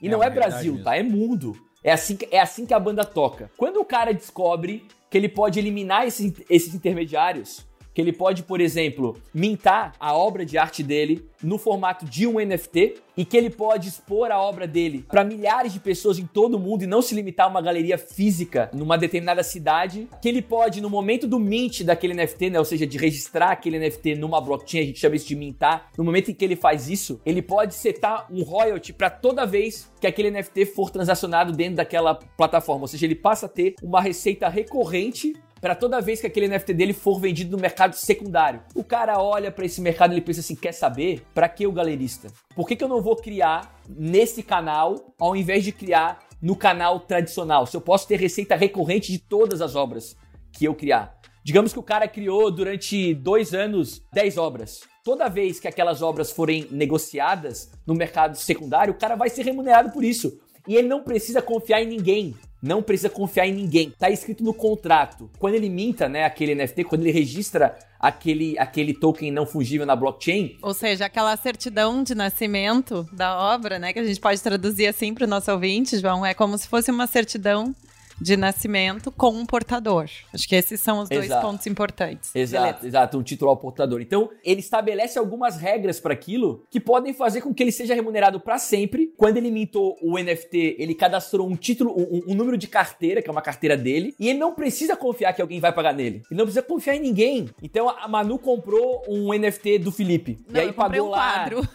E 0.00 0.08
É 0.08 0.10
não 0.10 0.22
é 0.22 0.26
realidade 0.26 0.50
Brasil, 0.52 0.72
mesmo. 0.72 0.84
tá? 0.84 0.96
É 0.96 1.02
mundo. 1.02 1.56
É 1.84 1.92
assim, 1.92 2.16
que, 2.16 2.28
é 2.30 2.40
assim 2.40 2.64
que 2.66 2.74
a 2.74 2.78
banda 2.78 3.04
toca. 3.04 3.50
Quando 3.56 3.78
o 3.80 3.84
cara 3.84 4.12
descobre 4.12 4.86
que 5.10 5.18
ele 5.18 5.28
pode 5.28 5.58
eliminar 5.58 6.06
esses, 6.06 6.32
esses 6.48 6.74
intermediários, 6.74 7.66
que 7.94 8.00
ele 8.00 8.12
pode, 8.12 8.42
por 8.42 8.60
exemplo, 8.60 9.16
mintar 9.34 9.94
a 9.98 10.14
obra 10.14 10.44
de 10.44 10.58
arte 10.58 10.82
dele 10.82 11.24
no 11.42 11.58
formato 11.58 12.04
de 12.04 12.26
um 12.26 12.34
NFT 12.40 12.94
e 13.16 13.24
que 13.24 13.36
ele 13.36 13.50
pode 13.50 13.88
expor 13.88 14.30
a 14.30 14.40
obra 14.40 14.66
dele 14.66 15.04
para 15.08 15.24
milhares 15.24 15.72
de 15.72 15.80
pessoas 15.80 16.18
em 16.18 16.26
todo 16.26 16.54
o 16.54 16.58
mundo 16.58 16.84
e 16.84 16.86
não 16.86 17.02
se 17.02 17.14
limitar 17.14 17.46
a 17.46 17.50
uma 17.50 17.60
galeria 17.60 17.98
física 17.98 18.70
numa 18.72 18.96
determinada 18.96 19.42
cidade, 19.42 20.08
que 20.20 20.28
ele 20.28 20.40
pode 20.40 20.80
no 20.80 20.88
momento 20.88 21.26
do 21.26 21.38
mint 21.38 21.82
daquele 21.82 22.14
NFT, 22.14 22.50
né, 22.50 22.58
ou 22.58 22.64
seja, 22.64 22.86
de 22.86 22.96
registrar 22.96 23.50
aquele 23.50 23.78
NFT 23.78 24.14
numa 24.14 24.40
blockchain, 24.40 24.80
a 24.80 24.86
gente 24.86 25.00
chama 25.00 25.16
isso 25.16 25.28
de 25.28 25.36
mintar, 25.36 25.90
no 25.96 26.04
momento 26.04 26.30
em 26.30 26.34
que 26.34 26.44
ele 26.44 26.56
faz 26.56 26.88
isso, 26.88 27.20
ele 27.26 27.42
pode 27.42 27.74
setar 27.74 28.26
um 28.30 28.42
royalty 28.42 28.92
para 28.92 29.10
toda 29.10 29.44
vez 29.44 29.90
que 30.00 30.06
aquele 30.06 30.30
NFT 30.30 30.66
for 30.66 30.90
transacionado 30.90 31.52
dentro 31.52 31.76
daquela 31.76 32.14
plataforma, 32.14 32.82
ou 32.82 32.88
seja, 32.88 33.04
ele 33.04 33.14
passa 33.14 33.46
a 33.46 33.48
ter 33.48 33.74
uma 33.82 34.00
receita 34.00 34.48
recorrente 34.48 35.34
para 35.62 35.76
toda 35.76 36.00
vez 36.00 36.20
que 36.20 36.26
aquele 36.26 36.48
NFT 36.48 36.74
dele 36.74 36.92
for 36.92 37.20
vendido 37.20 37.56
no 37.56 37.62
mercado 37.62 37.94
secundário. 37.94 38.60
O 38.74 38.82
cara 38.82 39.22
olha 39.22 39.48
para 39.48 39.64
esse 39.64 39.80
mercado 39.80 40.12
e 40.12 40.20
pensa 40.20 40.40
assim: 40.40 40.56
quer 40.56 40.72
saber? 40.72 41.24
Para 41.32 41.48
que 41.48 41.68
o 41.68 41.72
galerista? 41.72 42.32
Por 42.56 42.66
que, 42.66 42.74
que 42.74 42.82
eu 42.82 42.88
não 42.88 43.00
vou 43.00 43.14
criar 43.14 43.80
nesse 43.88 44.42
canal 44.42 45.14
ao 45.20 45.36
invés 45.36 45.62
de 45.62 45.70
criar 45.70 46.18
no 46.42 46.56
canal 46.56 46.98
tradicional? 46.98 47.64
Se 47.64 47.76
eu 47.76 47.80
posso 47.80 48.08
ter 48.08 48.18
receita 48.18 48.56
recorrente 48.56 49.12
de 49.12 49.20
todas 49.20 49.62
as 49.62 49.76
obras 49.76 50.16
que 50.52 50.64
eu 50.64 50.74
criar. 50.74 51.16
Digamos 51.44 51.72
que 51.72 51.78
o 51.78 51.82
cara 51.82 52.08
criou 52.08 52.50
durante 52.50 53.14
dois 53.14 53.54
anos 53.54 54.02
10 54.12 54.38
obras. 54.38 54.80
Toda 55.04 55.28
vez 55.28 55.60
que 55.60 55.68
aquelas 55.68 56.02
obras 56.02 56.32
forem 56.32 56.66
negociadas 56.72 57.70
no 57.86 57.94
mercado 57.94 58.36
secundário, 58.36 58.94
o 58.94 58.98
cara 58.98 59.14
vai 59.14 59.28
ser 59.28 59.44
remunerado 59.44 59.90
por 59.90 60.04
isso. 60.04 60.40
E 60.66 60.76
ele 60.76 60.88
não 60.88 61.02
precisa 61.02 61.40
confiar 61.40 61.82
em 61.82 61.86
ninguém 61.86 62.36
não 62.62 62.80
precisa 62.82 63.10
confiar 63.10 63.46
em 63.46 63.52
ninguém. 63.52 63.92
Tá 63.98 64.08
escrito 64.08 64.44
no 64.44 64.54
contrato. 64.54 65.28
Quando 65.38 65.54
ele 65.54 65.68
minta, 65.68 66.08
né, 66.08 66.24
aquele 66.24 66.54
NFT, 66.54 66.84
quando 66.84 67.02
ele 67.02 67.10
registra 67.10 67.76
aquele, 67.98 68.56
aquele 68.58 68.94
token 68.94 69.32
não 69.32 69.44
fungível 69.44 69.84
na 69.84 69.96
blockchain. 69.96 70.58
Ou 70.62 70.72
seja, 70.72 71.06
aquela 71.06 71.36
certidão 71.36 72.02
de 72.02 72.14
nascimento 72.14 73.06
da 73.12 73.36
obra, 73.54 73.78
né, 73.78 73.92
que 73.92 73.98
a 73.98 74.04
gente 74.04 74.20
pode 74.20 74.40
traduzir 74.40 74.86
assim 74.86 75.12
para 75.12 75.24
o 75.24 75.28
nosso 75.28 75.50
ouvinte, 75.50 75.98
João, 75.98 76.24
é 76.24 76.34
como 76.34 76.56
se 76.56 76.68
fosse 76.68 76.90
uma 76.90 77.06
certidão 77.08 77.74
de 78.22 78.36
nascimento 78.36 79.10
com 79.10 79.30
um 79.30 79.44
portador. 79.44 80.06
Acho 80.32 80.48
que 80.48 80.54
esses 80.54 80.80
são 80.80 81.00
os 81.00 81.08
dois 81.08 81.24
Exato. 81.24 81.46
pontos 81.46 81.66
importantes. 81.66 82.30
Exato, 82.34 82.64
Beleza. 82.66 82.86
exato, 82.86 83.18
um 83.18 83.22
título 83.22 83.50
ao 83.50 83.56
portador. 83.56 84.00
Então, 84.00 84.30
ele 84.44 84.60
estabelece 84.60 85.18
algumas 85.18 85.56
regras 85.56 85.98
para 85.98 86.12
aquilo 86.14 86.64
que 86.70 86.78
podem 86.78 87.12
fazer 87.12 87.40
com 87.40 87.52
que 87.52 87.62
ele 87.62 87.72
seja 87.72 87.94
remunerado 87.94 88.38
para 88.40 88.58
sempre. 88.58 89.12
Quando 89.16 89.36
ele 89.38 89.50
mintou 89.50 89.96
o 90.02 90.16
NFT, 90.18 90.76
ele 90.78 90.94
cadastrou 90.94 91.48
um 91.48 91.56
título, 91.56 91.92
um, 91.98 92.22
um 92.28 92.34
número 92.34 92.56
de 92.56 92.68
carteira, 92.68 93.20
que 93.20 93.28
é 93.28 93.32
uma 93.32 93.42
carteira 93.42 93.76
dele, 93.76 94.14
e 94.18 94.28
ele 94.28 94.38
não 94.38 94.54
precisa 94.54 94.96
confiar 94.96 95.32
que 95.32 95.42
alguém 95.42 95.58
vai 95.60 95.72
pagar 95.72 95.92
nele. 95.92 96.22
Ele 96.30 96.38
não 96.38 96.44
precisa 96.44 96.62
confiar 96.62 96.94
em 96.96 97.00
ninguém. 97.00 97.48
Então, 97.62 97.88
a 97.88 98.06
Manu 98.06 98.38
comprou 98.38 99.02
um 99.08 99.32
NFT 99.36 99.78
do 99.78 99.90
Felipe. 99.90 100.38
Não, 100.48 100.60
e 100.60 100.64
aí 100.66 100.72
pagou 100.72 101.08
um 101.08 101.10
lá. 101.10 101.32
quadro. 101.34 101.62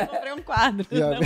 Eu 0.00 0.06
comprei 0.08 0.32
um 0.32 0.42
quadro. 0.42 0.86
E 0.90 1.02
a, 1.02 1.10
Não, 1.10 1.20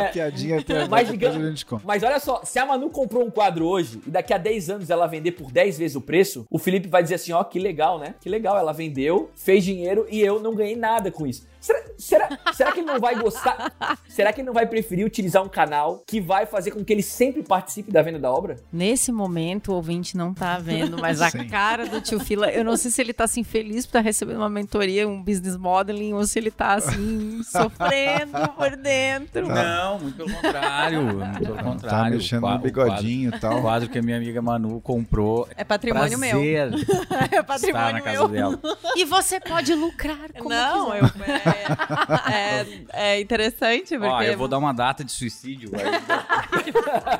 a 0.00 0.04
piadinha 0.12 0.62
tem 0.62 0.76
Mas 0.88 1.08
depois 1.08 1.32
digamos- 1.34 1.66
a. 1.72 1.80
Mas 1.84 2.02
olha 2.02 2.20
só, 2.20 2.42
se 2.44 2.58
a 2.58 2.66
Manu 2.70 2.88
comprou 2.88 3.24
um 3.24 3.30
quadro 3.30 3.66
hoje 3.66 4.00
e 4.06 4.10
daqui 4.10 4.32
a 4.32 4.38
10 4.38 4.70
anos 4.70 4.90
ela 4.90 5.06
vender 5.06 5.32
por 5.32 5.50
10 5.50 5.78
vezes 5.78 5.96
o 5.96 6.00
preço, 6.00 6.46
o 6.48 6.58
Felipe 6.58 6.88
vai 6.88 7.02
dizer 7.02 7.16
assim: 7.16 7.32
ó, 7.32 7.42
que 7.42 7.58
legal, 7.58 7.98
né? 7.98 8.14
Que 8.20 8.28
legal, 8.28 8.56
ela 8.56 8.72
vendeu, 8.72 9.30
fez 9.34 9.64
dinheiro 9.64 10.06
e 10.08 10.20
eu 10.20 10.40
não 10.40 10.54
ganhei 10.54 10.76
nada 10.76 11.10
com 11.10 11.26
isso. 11.26 11.50
Será, 11.60 11.82
será, 11.98 12.38
será 12.54 12.72
que 12.72 12.80
ele 12.80 12.86
não 12.86 12.98
vai 12.98 13.14
gostar? 13.16 13.70
Será 14.08 14.32
que 14.32 14.40
ele 14.40 14.46
não 14.46 14.54
vai 14.54 14.66
preferir 14.66 15.04
utilizar 15.04 15.42
um 15.42 15.48
canal 15.48 16.02
que 16.06 16.20
vai 16.20 16.46
fazer 16.46 16.70
com 16.70 16.82
que 16.82 16.90
ele 16.90 17.02
sempre 17.02 17.42
participe 17.42 17.92
da 17.92 18.00
venda 18.00 18.18
da 18.18 18.32
obra? 18.32 18.56
Nesse 18.72 19.12
momento, 19.12 19.72
o 19.72 19.74
ouvinte 19.74 20.16
não 20.16 20.32
tá 20.32 20.58
vendo, 20.58 20.98
mas 20.98 21.20
a 21.20 21.28
Sim. 21.28 21.46
cara 21.48 21.86
do 21.86 22.00
tio 22.00 22.18
Fila, 22.18 22.50
eu 22.50 22.64
não 22.64 22.76
sei 22.78 22.90
se 22.90 23.02
ele 23.02 23.12
tá 23.12 23.24
assim 23.24 23.44
feliz 23.44 23.84
por 23.84 23.90
estar 23.90 24.00
recebendo 24.00 24.38
uma 24.38 24.48
mentoria, 24.48 25.06
um 25.06 25.22
business 25.22 25.56
modeling, 25.56 26.14
ou 26.14 26.24
se 26.24 26.38
ele 26.38 26.50
tá 26.50 26.74
assim, 26.74 27.42
sofrendo 27.44 28.48
por 28.56 28.74
dentro. 28.76 29.46
Não, 29.46 29.98
muito 29.98 30.16
pelo 30.16 30.32
contrário. 30.32 31.02
Muito 31.02 31.38
pelo 31.40 31.56
contrário. 31.58 32.04
Tá 32.04 32.10
mexendo 32.10 32.46
No 32.54 32.58
bigodinho 32.58 33.32
e 33.32 33.36
O 33.36 33.40
tal. 33.40 33.50
quadro, 33.50 33.58
o 33.58 33.62
quadro 33.62 33.88
que 33.88 33.98
a 33.98 34.02
minha 34.02 34.16
amiga 34.16 34.40
Manu 34.42 34.80
comprou. 34.80 35.48
É 35.56 35.64
patrimônio 35.64 36.18
meu. 36.18 36.30
Prazer 36.30 36.70
É 37.10 37.24
estar 37.24 37.36
na 37.36 37.42
patrimônio 37.42 38.02
casa 38.04 38.28
meu. 38.28 38.56
dela. 38.56 38.60
E 38.96 39.04
você 39.04 39.40
pode 39.40 39.74
lucrar 39.74 40.32
como 40.36 40.48
Não, 40.50 40.94
eu, 40.94 41.04
é, 41.06 42.62
é, 42.92 43.14
é 43.14 43.20
interessante, 43.20 43.90
porque... 43.96 44.06
Ó, 44.06 44.22
eu 44.22 44.38
vou 44.38 44.48
dar 44.48 44.58
uma 44.58 44.72
data 44.72 45.04
de 45.04 45.12
suicídio. 45.12 45.70
Aí, 45.74 45.84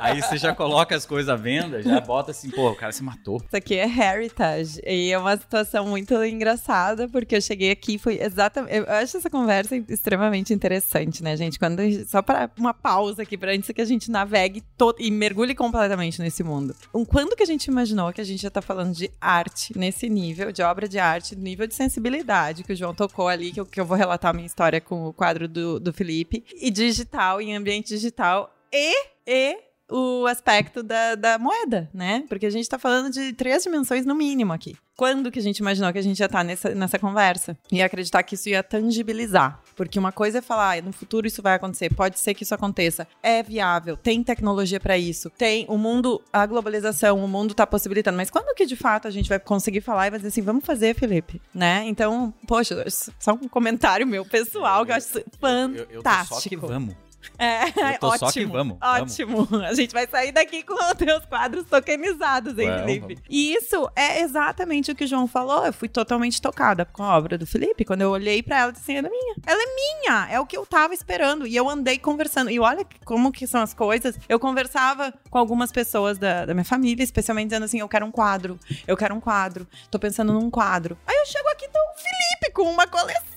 aí 0.17 0.23
você 0.23 0.37
já 0.37 0.55
coloca 0.55 0.95
as 0.95 1.07
coisas 1.07 1.29
à 1.29 1.37
venda, 1.37 1.83
já 1.83 2.01
bota 2.01 2.31
assim, 2.31 2.51
pô, 2.51 2.71
o 2.71 2.75
cara 2.75 2.93
se 2.93 3.03
matou. 3.03 3.37
Isso 3.47 3.57
aqui 3.57 3.75
é 3.77 3.87
Heritage. 3.87 4.81
E 4.87 5.13
é 5.13 5.19
uma 5.19 5.37
situação 5.37 5.87
muito 5.87 6.15
engraçada, 6.25 7.09
porque 7.09 7.37
eu 7.37 7.41
cheguei 7.41 7.71
aqui, 7.71 7.99
foi 7.99 8.21
exatamente. 8.21 8.75
Eu 8.75 8.85
acho 8.89 9.17
essa 9.17 9.31
conversa 9.31 9.77
extremamente 9.89 10.53
interessante, 10.53 11.23
né, 11.23 11.37
gente? 11.37 11.59
Quando, 11.59 11.81
só 12.07 12.23
para 12.23 12.51
uma 12.57 12.75
pausa 12.75 13.23
aqui, 13.23 13.37
para 13.37 13.53
antes 13.53 13.71
que 13.71 13.81
a 13.81 13.85
gente 13.85 14.11
navegue 14.11 14.63
todo, 14.77 14.97
e 15.01 15.11
mergulhe 15.21 15.55
completamente 15.55 16.19
nesse 16.23 16.43
mundo. 16.43 16.75
Quando 17.07 17.37
que 17.37 17.43
a 17.43 17.47
gente 17.47 17.67
imaginou 17.67 18.11
que 18.11 18.23
a 18.23 18.25
gente 18.25 18.41
já 18.41 18.49
tá 18.49 18.63
falando 18.63 18.95
de 18.95 19.11
arte 19.21 19.79
nesse 19.79 20.09
nível, 20.09 20.51
de 20.51 20.63
obra 20.63 20.89
de 20.89 20.99
arte, 20.99 21.37
nível 21.37 21.67
de 21.67 21.75
sensibilidade 21.75 22.65
que 22.65 22.73
o 22.73 22.77
João 22.77 22.95
tocou 22.95 23.29
ali, 23.29 23.53
que 23.53 23.61
eu, 23.61 23.67
que 23.67 23.79
eu 23.79 23.85
vou 23.85 23.99
relatar 23.99 24.31
a 24.31 24.33
minha 24.33 24.47
história 24.47 24.81
com 24.81 25.07
o 25.07 25.13
quadro 25.13 25.47
do, 25.47 25.79
do 25.79 25.93
Felipe, 25.93 26.43
e 26.55 26.71
digital, 26.71 27.39
em 27.39 27.55
ambiente 27.55 27.89
digital, 27.89 28.51
e, 28.73 28.95
e 29.27 29.59
o 29.91 30.27
aspecto 30.27 30.83
da, 30.83 31.15
da 31.15 31.39
moeda, 31.39 31.89
né? 31.93 32.25
Porque 32.29 32.47
a 32.47 32.51
gente 32.51 32.69
tá 32.69 32.79
falando 32.79 33.11
de 33.11 33.33
três 33.33 33.63
dimensões 33.63 34.07
no 34.07 34.15
mínimo 34.15 34.53
aqui. 34.53 34.77
Quando 34.97 35.31
que 35.31 35.39
a 35.39 35.43
gente 35.43 35.59
imaginou 35.59 35.91
que 35.93 35.99
a 35.99 36.03
gente 36.03 36.19
já 36.19 36.29
tá 36.29 36.45
nessa, 36.45 36.75
nessa 36.75 36.99
conversa? 36.99 37.57
E 37.73 37.83
acreditar 37.83 38.23
que 38.23 38.35
isso 38.35 38.51
ia 38.51 38.63
tangibilizar. 38.63 39.59
Porque 39.75 39.99
uma 39.99 40.13
coisa 40.13 40.39
é 40.39 40.43
falar, 40.43 40.79
ah, 40.79 40.83
no 40.83 40.93
futuro 40.93 41.27
isso 41.27 41.41
vai 41.41 41.55
acontecer, 41.55 41.95
pode 41.95 42.21
ser 42.21 42.35
que 42.35 42.43
isso 42.43 42.55
aconteça. 42.55 43.09
É 43.23 43.43
viável, 43.43 43.97
tem 43.97 44.23
tecnologia 44.23 44.79
para 44.79 44.99
isso, 44.99 45.31
tem 45.31 45.65
o 45.69 45.79
mundo, 45.79 46.23
a 46.31 46.45
globalização, 46.45 47.25
o 47.25 47.27
mundo 47.27 47.55
tá 47.55 47.67
possibilitando. 47.67 48.19
Mas 48.19 48.29
quando 48.29 48.55
que 48.55 48.67
de 48.67 48.77
fato 48.77 49.09
a 49.09 49.11
gente 49.11 49.29
vai 49.29 49.41
conseguir 49.41 49.81
falar 49.81 50.07
e 50.07 50.11
vai 50.11 50.19
dizer 50.19 50.29
assim, 50.29 50.43
vamos 50.43 50.67
fazer, 50.67 50.95
Felipe? 50.95 51.41
Né? 51.55 51.85
Então, 51.87 52.33
poxa, 52.47 52.85
só 53.19 53.33
um 53.33 53.49
comentário 53.49 54.07
meu 54.07 54.25
pessoal 54.25 54.85
que 54.85 54.93
eu 54.93 54.97
acho 54.97 55.09
fantástico. 55.41 55.91
Eu, 55.91 55.97
eu 55.97 56.03
tô 56.03 56.35
só 56.35 56.49
que 56.49 56.57
vamos. 56.57 56.95
É, 57.39 57.65
ótimo. 58.03 58.19
só 58.19 58.33
que 58.33 58.45
vamos, 58.45 58.79
vamos. 58.79 59.13
Ótimo. 59.13 59.49
A 59.65 59.75
gente 59.75 59.93
vai 59.93 60.07
sair 60.07 60.33
daqui 60.33 60.63
com 60.63 60.75
os 60.75 60.95
teus 60.95 61.25
quadros 61.25 61.65
tokenizados, 61.67 62.59
hein, 62.59 62.69
Vamos, 62.69 62.81
Felipe? 62.85 63.15
vamos. 63.15 63.21
E 63.29 63.55
isso 63.55 63.91
é 63.97 64.21
exatamente 64.21 64.91
o 64.91 64.95
que 64.95 65.05
o 65.05 65.07
João 65.07 65.27
falou. 65.27 65.65
Eu 65.65 65.73
fui 65.73 65.89
totalmente 65.89 66.41
tocada 66.41 66.85
com 66.85 67.03
a 67.03 67.17
obra 67.17 67.39
do 67.39 67.47
Felipe. 67.47 67.85
Quando 67.85 68.03
eu 68.03 68.11
olhei 68.11 68.43
pra 68.43 68.61
ela, 68.61 68.73
disse 68.73 68.85
assim, 68.85 68.97
ela 68.99 69.09
é 69.09 69.11
minha. 69.11 69.35
Ela 69.47 69.63
é 69.63 69.67
minha. 69.75 70.29
É 70.31 70.41
o 70.41 70.47
que 70.47 70.57
eu 70.57 70.67
tava 70.67 70.95
esperando. 70.95 71.47
E 71.47 71.57
eu 71.57 71.69
andei 71.69 71.99
conversando. 71.99 72.51
E 72.51 72.59
olha 72.59 72.87
como 73.05 73.33
que 73.33 73.47
são 73.47 73.61
as 73.63 73.75
coisas. 73.75 74.19
Eu 74.29 74.39
conversava 74.39 75.13
com 75.31 75.39
algumas 75.39 75.73
pessoas 75.73 76.19
da, 76.19 76.47
da 76.47 76.55
minha 76.55 76.65
família, 76.65 77.03
especialmente 77.03 77.49
dizendo 77.49 77.65
assim, 77.65 77.81
eu 77.81 77.89
quero 77.89 78.05
um 78.07 78.11
quadro. 78.11 78.59
Eu 78.87 78.97
quero 78.97 79.15
um 79.15 79.21
quadro. 79.21 79.67
Tô 79.91 79.99
pensando 79.99 80.33
num 80.33 80.51
quadro. 80.51 80.97
Aí 81.07 81.17
eu 81.17 81.27
chego 81.27 81.49
aqui, 81.49 81.69
tá 81.69 81.79
o 81.79 81.99
Felipe 81.99 82.53
com 82.55 82.63
uma 82.63 82.87
coleção 82.87 83.30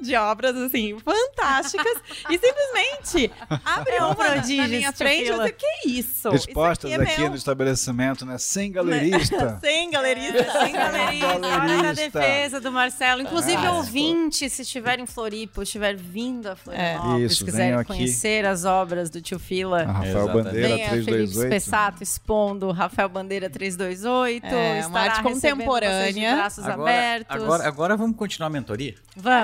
de 0.00 0.14
obras, 0.16 0.56
assim, 0.56 0.96
fantásticas. 1.00 1.92
e 2.30 2.38
simplesmente 2.38 3.30
abre 3.64 3.94
É 3.96 4.02
um 4.04 4.06
uma 4.06 4.14
na- 4.14 4.24
na 4.24 4.32
prodígio, 4.34 4.74
esse 4.78 4.92
frente. 4.92 5.30
Disse, 5.32 5.52
que 5.52 5.88
isso? 5.88 6.28
Expostas 6.34 6.90
isso 6.90 7.00
aqui, 7.00 7.10
aqui 7.12 7.20
é 7.20 7.24
no 7.24 7.30
meu. 7.30 7.36
estabelecimento, 7.36 8.24
né? 8.24 8.38
Sem 8.38 8.70
galerista. 8.72 9.58
Sem 9.60 9.90
galerista. 9.90 10.52
Sem 10.52 10.72
galerista, 10.72 11.26
hora 11.26 11.38
da 11.40 11.48
Galerista. 11.58 12.20
defesa 12.20 12.60
do 12.60 12.72
Marcelo. 12.72 13.22
Inclusive, 13.22 13.66
Ah, 13.66 13.72
ouvinte, 13.72 14.48
se 14.48 14.62
estiver 14.62 14.98
em 14.98 15.06
Floripa 15.06 15.60
ou 15.60 15.62
estiver 15.62 15.96
vindo 15.96 16.46
a 16.48 16.56
Florianópolis, 16.56 17.22
É. 17.22 17.26
Isso, 17.26 17.44
quiser 17.44 17.74
aqui. 17.74 17.84
conhecer 17.88 18.46
as 18.46 18.64
obras 18.64 19.10
do 19.10 19.20
tio 19.20 19.38
Fila, 19.38 19.82
A 19.82 19.86
Rafael 19.92 20.10
Exatamente. 20.18 20.44
Bandeira 20.44 20.68
venha 20.68 20.88
Felipe 20.90 21.04
328. 21.12 21.46
Spessato 21.48 22.02
expondo 22.02 22.70
Rafael 22.70 23.08
Bandeira 23.08 23.50
328. 23.50 24.46
É, 24.46 24.86
uma 24.86 25.00
arte 25.00 25.22
recebendo 25.22 25.24
vocês 25.24 25.40
de 25.42 25.50
contemporânea. 25.50 26.36
braços 26.36 26.64
Agora, 26.66 26.90
abertos. 26.90 27.36
agora, 27.36 27.68
agora 27.68 27.96
vamos 27.96 28.16
continuar 28.16 28.46
a 28.46 28.50
mentoria? 28.50 28.94
Vamos. 29.16 29.39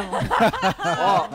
Ó, 0.99 1.29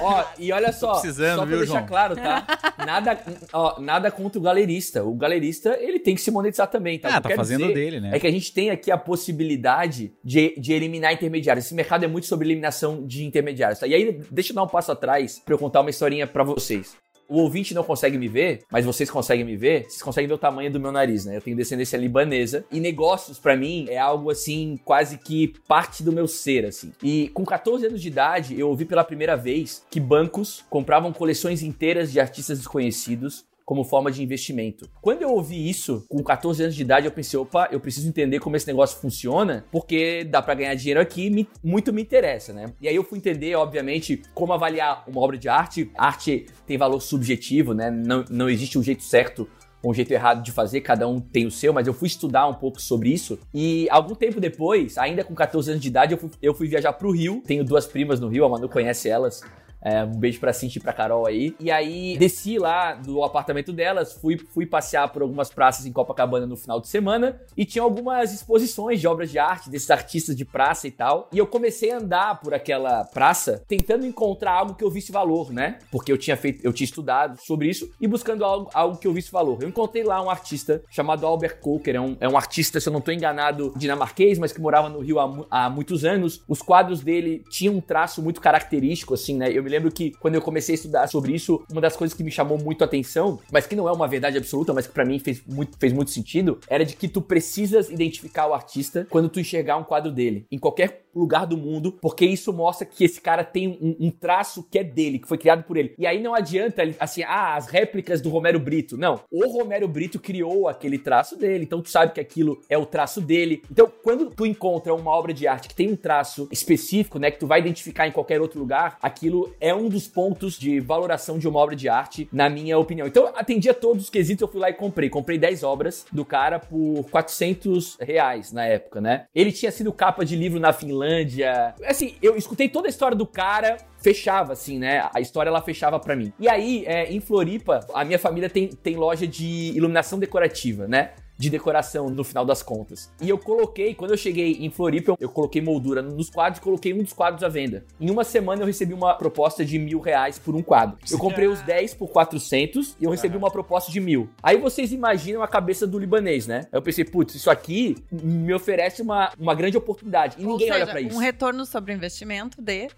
ó, 0.00 0.24
e 0.38 0.52
olha 0.52 0.72
só, 0.72 0.92
precisando, 0.92 1.36
só 1.36 1.42
pra 1.42 1.46
viu, 1.46 1.58
deixar 1.58 1.74
João? 1.74 1.86
claro, 1.86 2.16
tá? 2.16 2.44
Nada, 2.84 3.18
ó, 3.52 3.80
nada 3.80 4.10
contra 4.10 4.38
o 4.38 4.42
galerista. 4.42 5.04
O 5.04 5.14
galerista, 5.14 5.76
ele 5.80 5.98
tem 5.98 6.14
que 6.14 6.20
se 6.20 6.30
monetizar 6.30 6.68
também, 6.68 6.98
tá? 6.98 7.16
Ah, 7.16 7.20
tá 7.20 7.30
fazendo 7.30 7.62
dizer 7.62 7.74
dele, 7.74 8.00
né? 8.00 8.10
É 8.14 8.20
que 8.20 8.26
a 8.26 8.30
gente 8.30 8.52
tem 8.52 8.70
aqui 8.70 8.90
a 8.90 8.98
possibilidade 8.98 10.12
de, 10.24 10.54
de 10.58 10.72
eliminar 10.72 11.12
intermediários. 11.12 11.64
Esse 11.66 11.74
mercado 11.74 12.04
é 12.04 12.08
muito 12.08 12.26
sobre 12.26 12.46
eliminação 12.46 13.06
de 13.06 13.24
intermediários, 13.24 13.78
tá? 13.78 13.86
E 13.86 13.94
aí, 13.94 14.20
deixa 14.30 14.52
eu 14.52 14.56
dar 14.56 14.62
um 14.62 14.68
passo 14.68 14.92
atrás 14.92 15.40
pra 15.44 15.54
eu 15.54 15.58
contar 15.58 15.80
uma 15.80 15.90
historinha 15.90 16.26
pra 16.26 16.44
vocês. 16.44 16.96
O 17.28 17.38
ouvinte 17.40 17.74
não 17.74 17.84
consegue 17.84 18.16
me 18.16 18.26
ver, 18.26 18.64
mas 18.70 18.86
vocês 18.86 19.10
conseguem 19.10 19.44
me 19.44 19.56
ver. 19.56 19.84
Vocês 19.84 20.02
conseguem 20.02 20.26
ver 20.26 20.34
o 20.34 20.38
tamanho 20.38 20.72
do 20.72 20.80
meu 20.80 20.90
nariz, 20.90 21.26
né? 21.26 21.36
Eu 21.36 21.42
tenho 21.42 21.56
descendência 21.56 21.96
libanesa. 21.96 22.64
E 22.72 22.80
negócios, 22.80 23.38
pra 23.38 23.54
mim, 23.54 23.86
é 23.90 23.98
algo 23.98 24.30
assim, 24.30 24.78
quase 24.84 25.18
que 25.18 25.52
parte 25.68 26.02
do 26.02 26.10
meu 26.10 26.26
ser, 26.26 26.64
assim. 26.64 26.92
E 27.02 27.28
com 27.34 27.44
14 27.44 27.86
anos 27.86 28.00
de 28.00 28.08
idade, 28.08 28.58
eu 28.58 28.68
ouvi 28.68 28.86
pela 28.86 29.04
primeira 29.04 29.36
vez 29.36 29.84
que 29.90 30.00
bancos 30.00 30.64
compravam 30.70 31.12
coleções 31.12 31.62
inteiras 31.62 32.10
de 32.10 32.18
artistas 32.18 32.58
desconhecidos 32.58 33.44
como 33.68 33.84
forma 33.84 34.10
de 34.10 34.22
investimento. 34.22 34.88
Quando 34.98 35.20
eu 35.20 35.28
ouvi 35.28 35.68
isso, 35.68 36.06
com 36.08 36.22
14 36.22 36.62
anos 36.62 36.74
de 36.74 36.80
idade, 36.80 37.04
eu 37.04 37.12
pensei, 37.12 37.38
opa, 37.38 37.68
eu 37.70 37.78
preciso 37.78 38.08
entender 38.08 38.40
como 38.40 38.56
esse 38.56 38.66
negócio 38.66 38.98
funciona, 38.98 39.66
porque 39.70 40.24
dá 40.24 40.40
para 40.40 40.54
ganhar 40.54 40.74
dinheiro 40.74 40.98
aqui, 40.98 41.28
me, 41.28 41.46
muito 41.62 41.92
me 41.92 42.00
interessa, 42.00 42.50
né? 42.54 42.72
E 42.80 42.88
aí 42.88 42.96
eu 42.96 43.04
fui 43.04 43.18
entender, 43.18 43.54
obviamente, 43.56 44.22
como 44.32 44.54
avaliar 44.54 45.04
uma 45.06 45.20
obra 45.20 45.36
de 45.36 45.50
arte. 45.50 45.90
arte 45.98 46.46
tem 46.66 46.78
valor 46.78 46.98
subjetivo, 47.00 47.74
né? 47.74 47.90
Não, 47.90 48.24
não 48.30 48.48
existe 48.48 48.78
um 48.78 48.82
jeito 48.82 49.02
certo 49.02 49.46
um 49.84 49.94
jeito 49.94 50.10
errado 50.10 50.42
de 50.42 50.50
fazer, 50.50 50.80
cada 50.80 51.06
um 51.06 51.20
tem 51.20 51.46
o 51.46 51.52
seu, 51.52 51.72
mas 51.72 51.86
eu 51.86 51.94
fui 51.94 52.08
estudar 52.08 52.48
um 52.48 52.54
pouco 52.54 52.82
sobre 52.82 53.10
isso. 53.10 53.38
E 53.54 53.86
algum 53.90 54.14
tempo 54.14 54.40
depois, 54.40 54.98
ainda 54.98 55.22
com 55.22 55.34
14 55.34 55.70
anos 55.70 55.82
de 55.82 55.88
idade, 55.88 56.14
eu 56.14 56.18
fui, 56.18 56.30
eu 56.42 56.52
fui 56.52 56.66
viajar 56.66 56.92
pro 56.94 57.12
Rio. 57.12 57.42
Tenho 57.46 57.62
duas 57.62 57.86
primas 57.86 58.18
no 58.18 58.28
Rio, 58.28 58.44
a 58.44 58.48
Manu 58.48 58.68
conhece 58.68 59.08
elas. 59.08 59.40
É, 59.80 60.04
um 60.04 60.16
beijo 60.16 60.40
pra 60.40 60.52
Cinti 60.52 60.76
e 60.76 60.80
pra 60.80 60.92
Carol 60.92 61.26
aí. 61.26 61.54
E 61.60 61.70
aí, 61.70 62.16
desci 62.18 62.58
lá 62.58 62.94
do 62.94 63.22
apartamento 63.22 63.72
delas, 63.72 64.12
fui, 64.12 64.36
fui 64.36 64.66
passear 64.66 65.08
por 65.08 65.22
algumas 65.22 65.50
praças 65.50 65.86
em 65.86 65.92
Copacabana 65.92 66.46
no 66.46 66.56
final 66.56 66.80
de 66.80 66.88
semana 66.88 67.40
e 67.56 67.64
tinha 67.64 67.82
algumas 67.82 68.32
exposições 68.32 69.00
de 69.00 69.06
obras 69.06 69.30
de 69.30 69.38
arte 69.38 69.70
desses 69.70 69.90
artistas 69.90 70.36
de 70.36 70.44
praça 70.44 70.86
e 70.88 70.90
tal. 70.90 71.28
E 71.32 71.38
eu 71.38 71.46
comecei 71.46 71.92
a 71.92 71.98
andar 71.98 72.40
por 72.40 72.52
aquela 72.52 73.04
praça 73.04 73.62
tentando 73.68 74.06
encontrar 74.06 74.52
algo 74.52 74.74
que 74.74 74.84
eu 74.84 74.90
visse 74.90 75.12
valor, 75.12 75.52
né? 75.52 75.78
Porque 75.90 76.10
eu 76.10 76.18
tinha 76.18 76.36
feito, 76.36 76.64
eu 76.64 76.72
tinha 76.72 76.84
estudado 76.84 77.38
sobre 77.40 77.68
isso 77.68 77.90
e 78.00 78.06
buscando 78.06 78.44
algo, 78.44 78.70
algo 78.74 78.96
que 78.98 79.06
eu 79.06 79.12
visse 79.12 79.30
valor. 79.30 79.58
Eu 79.62 79.68
encontrei 79.68 80.02
lá 80.02 80.20
um 80.22 80.30
artista 80.30 80.82
chamado 80.90 81.26
Albert 81.26 81.60
Coker, 81.60 81.96
é 81.96 82.00
um, 82.00 82.16
é 82.20 82.28
um 82.28 82.36
artista, 82.36 82.80
se 82.80 82.88
eu 82.88 82.92
não 82.92 83.00
tô 83.00 83.12
enganado, 83.12 83.72
dinamarquês, 83.76 84.38
mas 84.38 84.52
que 84.52 84.60
morava 84.60 84.88
no 84.88 85.00
Rio 85.00 85.18
há, 85.20 85.46
há 85.50 85.70
muitos 85.70 86.04
anos. 86.04 86.42
Os 86.48 86.62
quadros 86.62 87.00
dele 87.00 87.44
tinham 87.48 87.74
um 87.74 87.80
traço 87.80 88.22
muito 88.22 88.40
característico, 88.40 89.14
assim, 89.14 89.36
né? 89.36 89.50
Eu 89.50 89.62
me 89.68 89.74
lembro 89.74 89.92
que 89.92 90.12
quando 90.18 90.34
eu 90.34 90.42
comecei 90.42 90.74
a 90.74 90.76
estudar 90.76 91.06
sobre 91.06 91.34
isso, 91.34 91.62
uma 91.70 91.80
das 91.80 91.94
coisas 91.94 92.16
que 92.16 92.24
me 92.24 92.30
chamou 92.30 92.58
muito 92.58 92.82
a 92.82 92.86
atenção, 92.86 93.38
mas 93.52 93.66
que 93.66 93.76
não 93.76 93.86
é 93.86 93.92
uma 93.92 94.08
verdade 94.08 94.38
absoluta, 94.38 94.72
mas 94.72 94.86
que 94.86 94.92
para 94.94 95.04
mim 95.04 95.18
fez 95.18 95.42
muito, 95.46 95.76
fez 95.78 95.92
muito 95.92 96.10
sentido, 96.10 96.58
era 96.68 96.84
de 96.84 96.96
que 96.96 97.06
tu 97.06 97.20
precisas 97.20 97.90
identificar 97.90 98.46
o 98.46 98.54
artista 98.54 99.06
quando 99.10 99.28
tu 99.28 99.38
enxergar 99.38 99.76
um 99.76 99.84
quadro 99.84 100.10
dele, 100.10 100.46
em 100.50 100.58
qualquer 100.58 101.04
lugar 101.14 101.46
do 101.46 101.56
mundo, 101.56 101.92
porque 102.00 102.24
isso 102.24 102.52
mostra 102.52 102.86
que 102.86 103.04
esse 103.04 103.20
cara 103.20 103.42
tem 103.42 103.68
um, 103.68 104.06
um 104.06 104.10
traço 104.10 104.62
que 104.70 104.78
é 104.78 104.84
dele, 104.84 105.18
que 105.18 105.28
foi 105.28 105.36
criado 105.36 105.64
por 105.64 105.76
ele. 105.76 105.94
E 105.98 106.06
aí 106.06 106.22
não 106.22 106.34
adianta, 106.34 106.82
assim, 106.98 107.22
ah, 107.24 107.56
as 107.56 107.66
réplicas 107.66 108.20
do 108.20 108.30
Romero 108.30 108.60
Brito. 108.60 108.96
Não, 108.96 109.20
o 109.30 109.46
Romero 109.48 109.88
Brito 109.88 110.18
criou 110.18 110.68
aquele 110.68 110.98
traço 110.98 111.36
dele, 111.36 111.64
então 111.64 111.82
tu 111.82 111.90
sabe 111.90 112.12
que 112.12 112.20
aquilo 112.20 112.60
é 112.68 112.78
o 112.78 112.86
traço 112.86 113.20
dele. 113.20 113.62
Então, 113.70 113.90
quando 114.02 114.30
tu 114.30 114.46
encontra 114.46 114.94
uma 114.94 115.10
obra 115.10 115.34
de 115.34 115.46
arte 115.46 115.68
que 115.68 115.74
tem 115.74 115.90
um 115.90 115.96
traço 115.96 116.48
específico, 116.52 117.18
né, 117.18 117.30
que 117.30 117.38
tu 117.38 117.46
vai 117.46 117.60
identificar 117.60 118.06
em 118.06 118.12
qualquer 118.12 118.40
outro 118.40 118.60
lugar, 118.60 118.98
aquilo 119.02 119.52
é 119.60 119.74
um 119.74 119.88
dos 119.88 120.06
pontos 120.06 120.58
de 120.58 120.80
valoração 120.80 121.38
de 121.38 121.48
uma 121.48 121.58
obra 121.58 121.76
de 121.76 121.88
arte, 121.88 122.28
na 122.32 122.48
minha 122.48 122.78
opinião. 122.78 123.06
Então, 123.06 123.30
atendi 123.34 123.68
a 123.68 123.74
todos 123.74 124.04
os 124.04 124.10
quesitos, 124.10 124.42
eu 124.42 124.48
fui 124.48 124.60
lá 124.60 124.70
e 124.70 124.74
comprei. 124.74 125.08
Comprei 125.08 125.38
10 125.38 125.62
obras 125.62 126.06
do 126.12 126.24
cara 126.24 126.58
por 126.58 127.04
400 127.10 127.96
reais 128.00 128.52
na 128.52 128.64
época, 128.64 129.00
né? 129.00 129.26
Ele 129.34 129.52
tinha 129.52 129.70
sido 129.70 129.92
capa 129.92 130.24
de 130.24 130.36
livro 130.36 130.60
na 130.60 130.72
Finlândia. 130.72 131.74
Assim, 131.84 132.14
eu 132.22 132.36
escutei 132.36 132.68
toda 132.68 132.88
a 132.88 132.90
história 132.90 133.16
do 133.16 133.26
cara, 133.26 133.76
fechava, 133.98 134.52
assim, 134.52 134.78
né? 134.78 135.08
A 135.12 135.20
história 135.20 135.50
ela 135.50 135.62
fechava 135.62 135.98
para 135.98 136.16
mim. 136.16 136.32
E 136.38 136.48
aí, 136.48 136.84
é, 136.86 137.10
em 137.12 137.20
Floripa, 137.20 137.80
a 137.94 138.04
minha 138.04 138.18
família 138.18 138.48
tem, 138.48 138.68
tem 138.68 138.96
loja 138.96 139.26
de 139.26 139.72
iluminação 139.74 140.18
decorativa, 140.18 140.86
né? 140.86 141.12
De 141.38 141.48
decoração 141.48 142.10
no 142.10 142.24
final 142.24 142.44
das 142.44 142.62
contas. 142.62 143.10
E 143.20 143.28
eu 143.28 143.38
coloquei, 143.38 143.94
quando 143.94 144.10
eu 144.10 144.16
cheguei 144.16 144.58
em 144.60 144.70
Floripa, 144.70 145.14
eu 145.20 145.28
coloquei 145.28 145.62
moldura 145.62 146.02
nos 146.02 146.28
quadros 146.28 146.58
e 146.58 146.62
coloquei 146.62 146.92
um 146.92 147.02
dos 147.02 147.12
quadros 147.12 147.44
à 147.44 147.48
venda. 147.48 147.84
Em 148.00 148.10
uma 148.10 148.24
semana 148.24 148.62
eu 148.62 148.66
recebi 148.66 148.92
uma 148.92 149.14
proposta 149.14 149.64
de 149.64 149.78
mil 149.78 150.00
reais 150.00 150.38
por 150.38 150.54
um 150.56 150.62
quadro. 150.62 150.98
Eu 151.10 151.16
comprei 151.18 151.46
os 151.46 151.60
10 151.62 151.94
por 151.94 152.08
400 152.08 152.96
e 153.00 153.04
eu 153.04 153.10
recebi 153.10 153.36
uma 153.36 153.50
proposta 153.50 153.90
de 153.92 154.00
mil. 154.00 154.28
Aí 154.42 154.56
vocês 154.56 154.92
imaginam 154.92 155.42
a 155.42 155.48
cabeça 155.48 155.86
do 155.86 155.98
libanês, 155.98 156.46
né? 156.46 156.66
Eu 156.72 156.82
pensei, 156.82 157.04
putz, 157.04 157.34
isso 157.36 157.50
aqui 157.50 157.96
me 158.10 158.52
oferece 158.52 159.00
uma, 159.00 159.30
uma 159.38 159.54
grande 159.54 159.76
oportunidade. 159.76 160.36
E 160.38 160.44
Ou 160.44 160.52
ninguém 160.52 160.68
seja, 160.72 160.84
olha 160.84 160.86
pra 160.90 161.00
isso. 161.00 161.16
Um 161.16 161.20
retorno 161.20 161.64
sobre 161.64 161.92
o 161.92 161.94
investimento 161.94 162.60
de. 162.60 162.88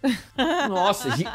Nossa, 0.68 1.10
gi- 1.16 1.26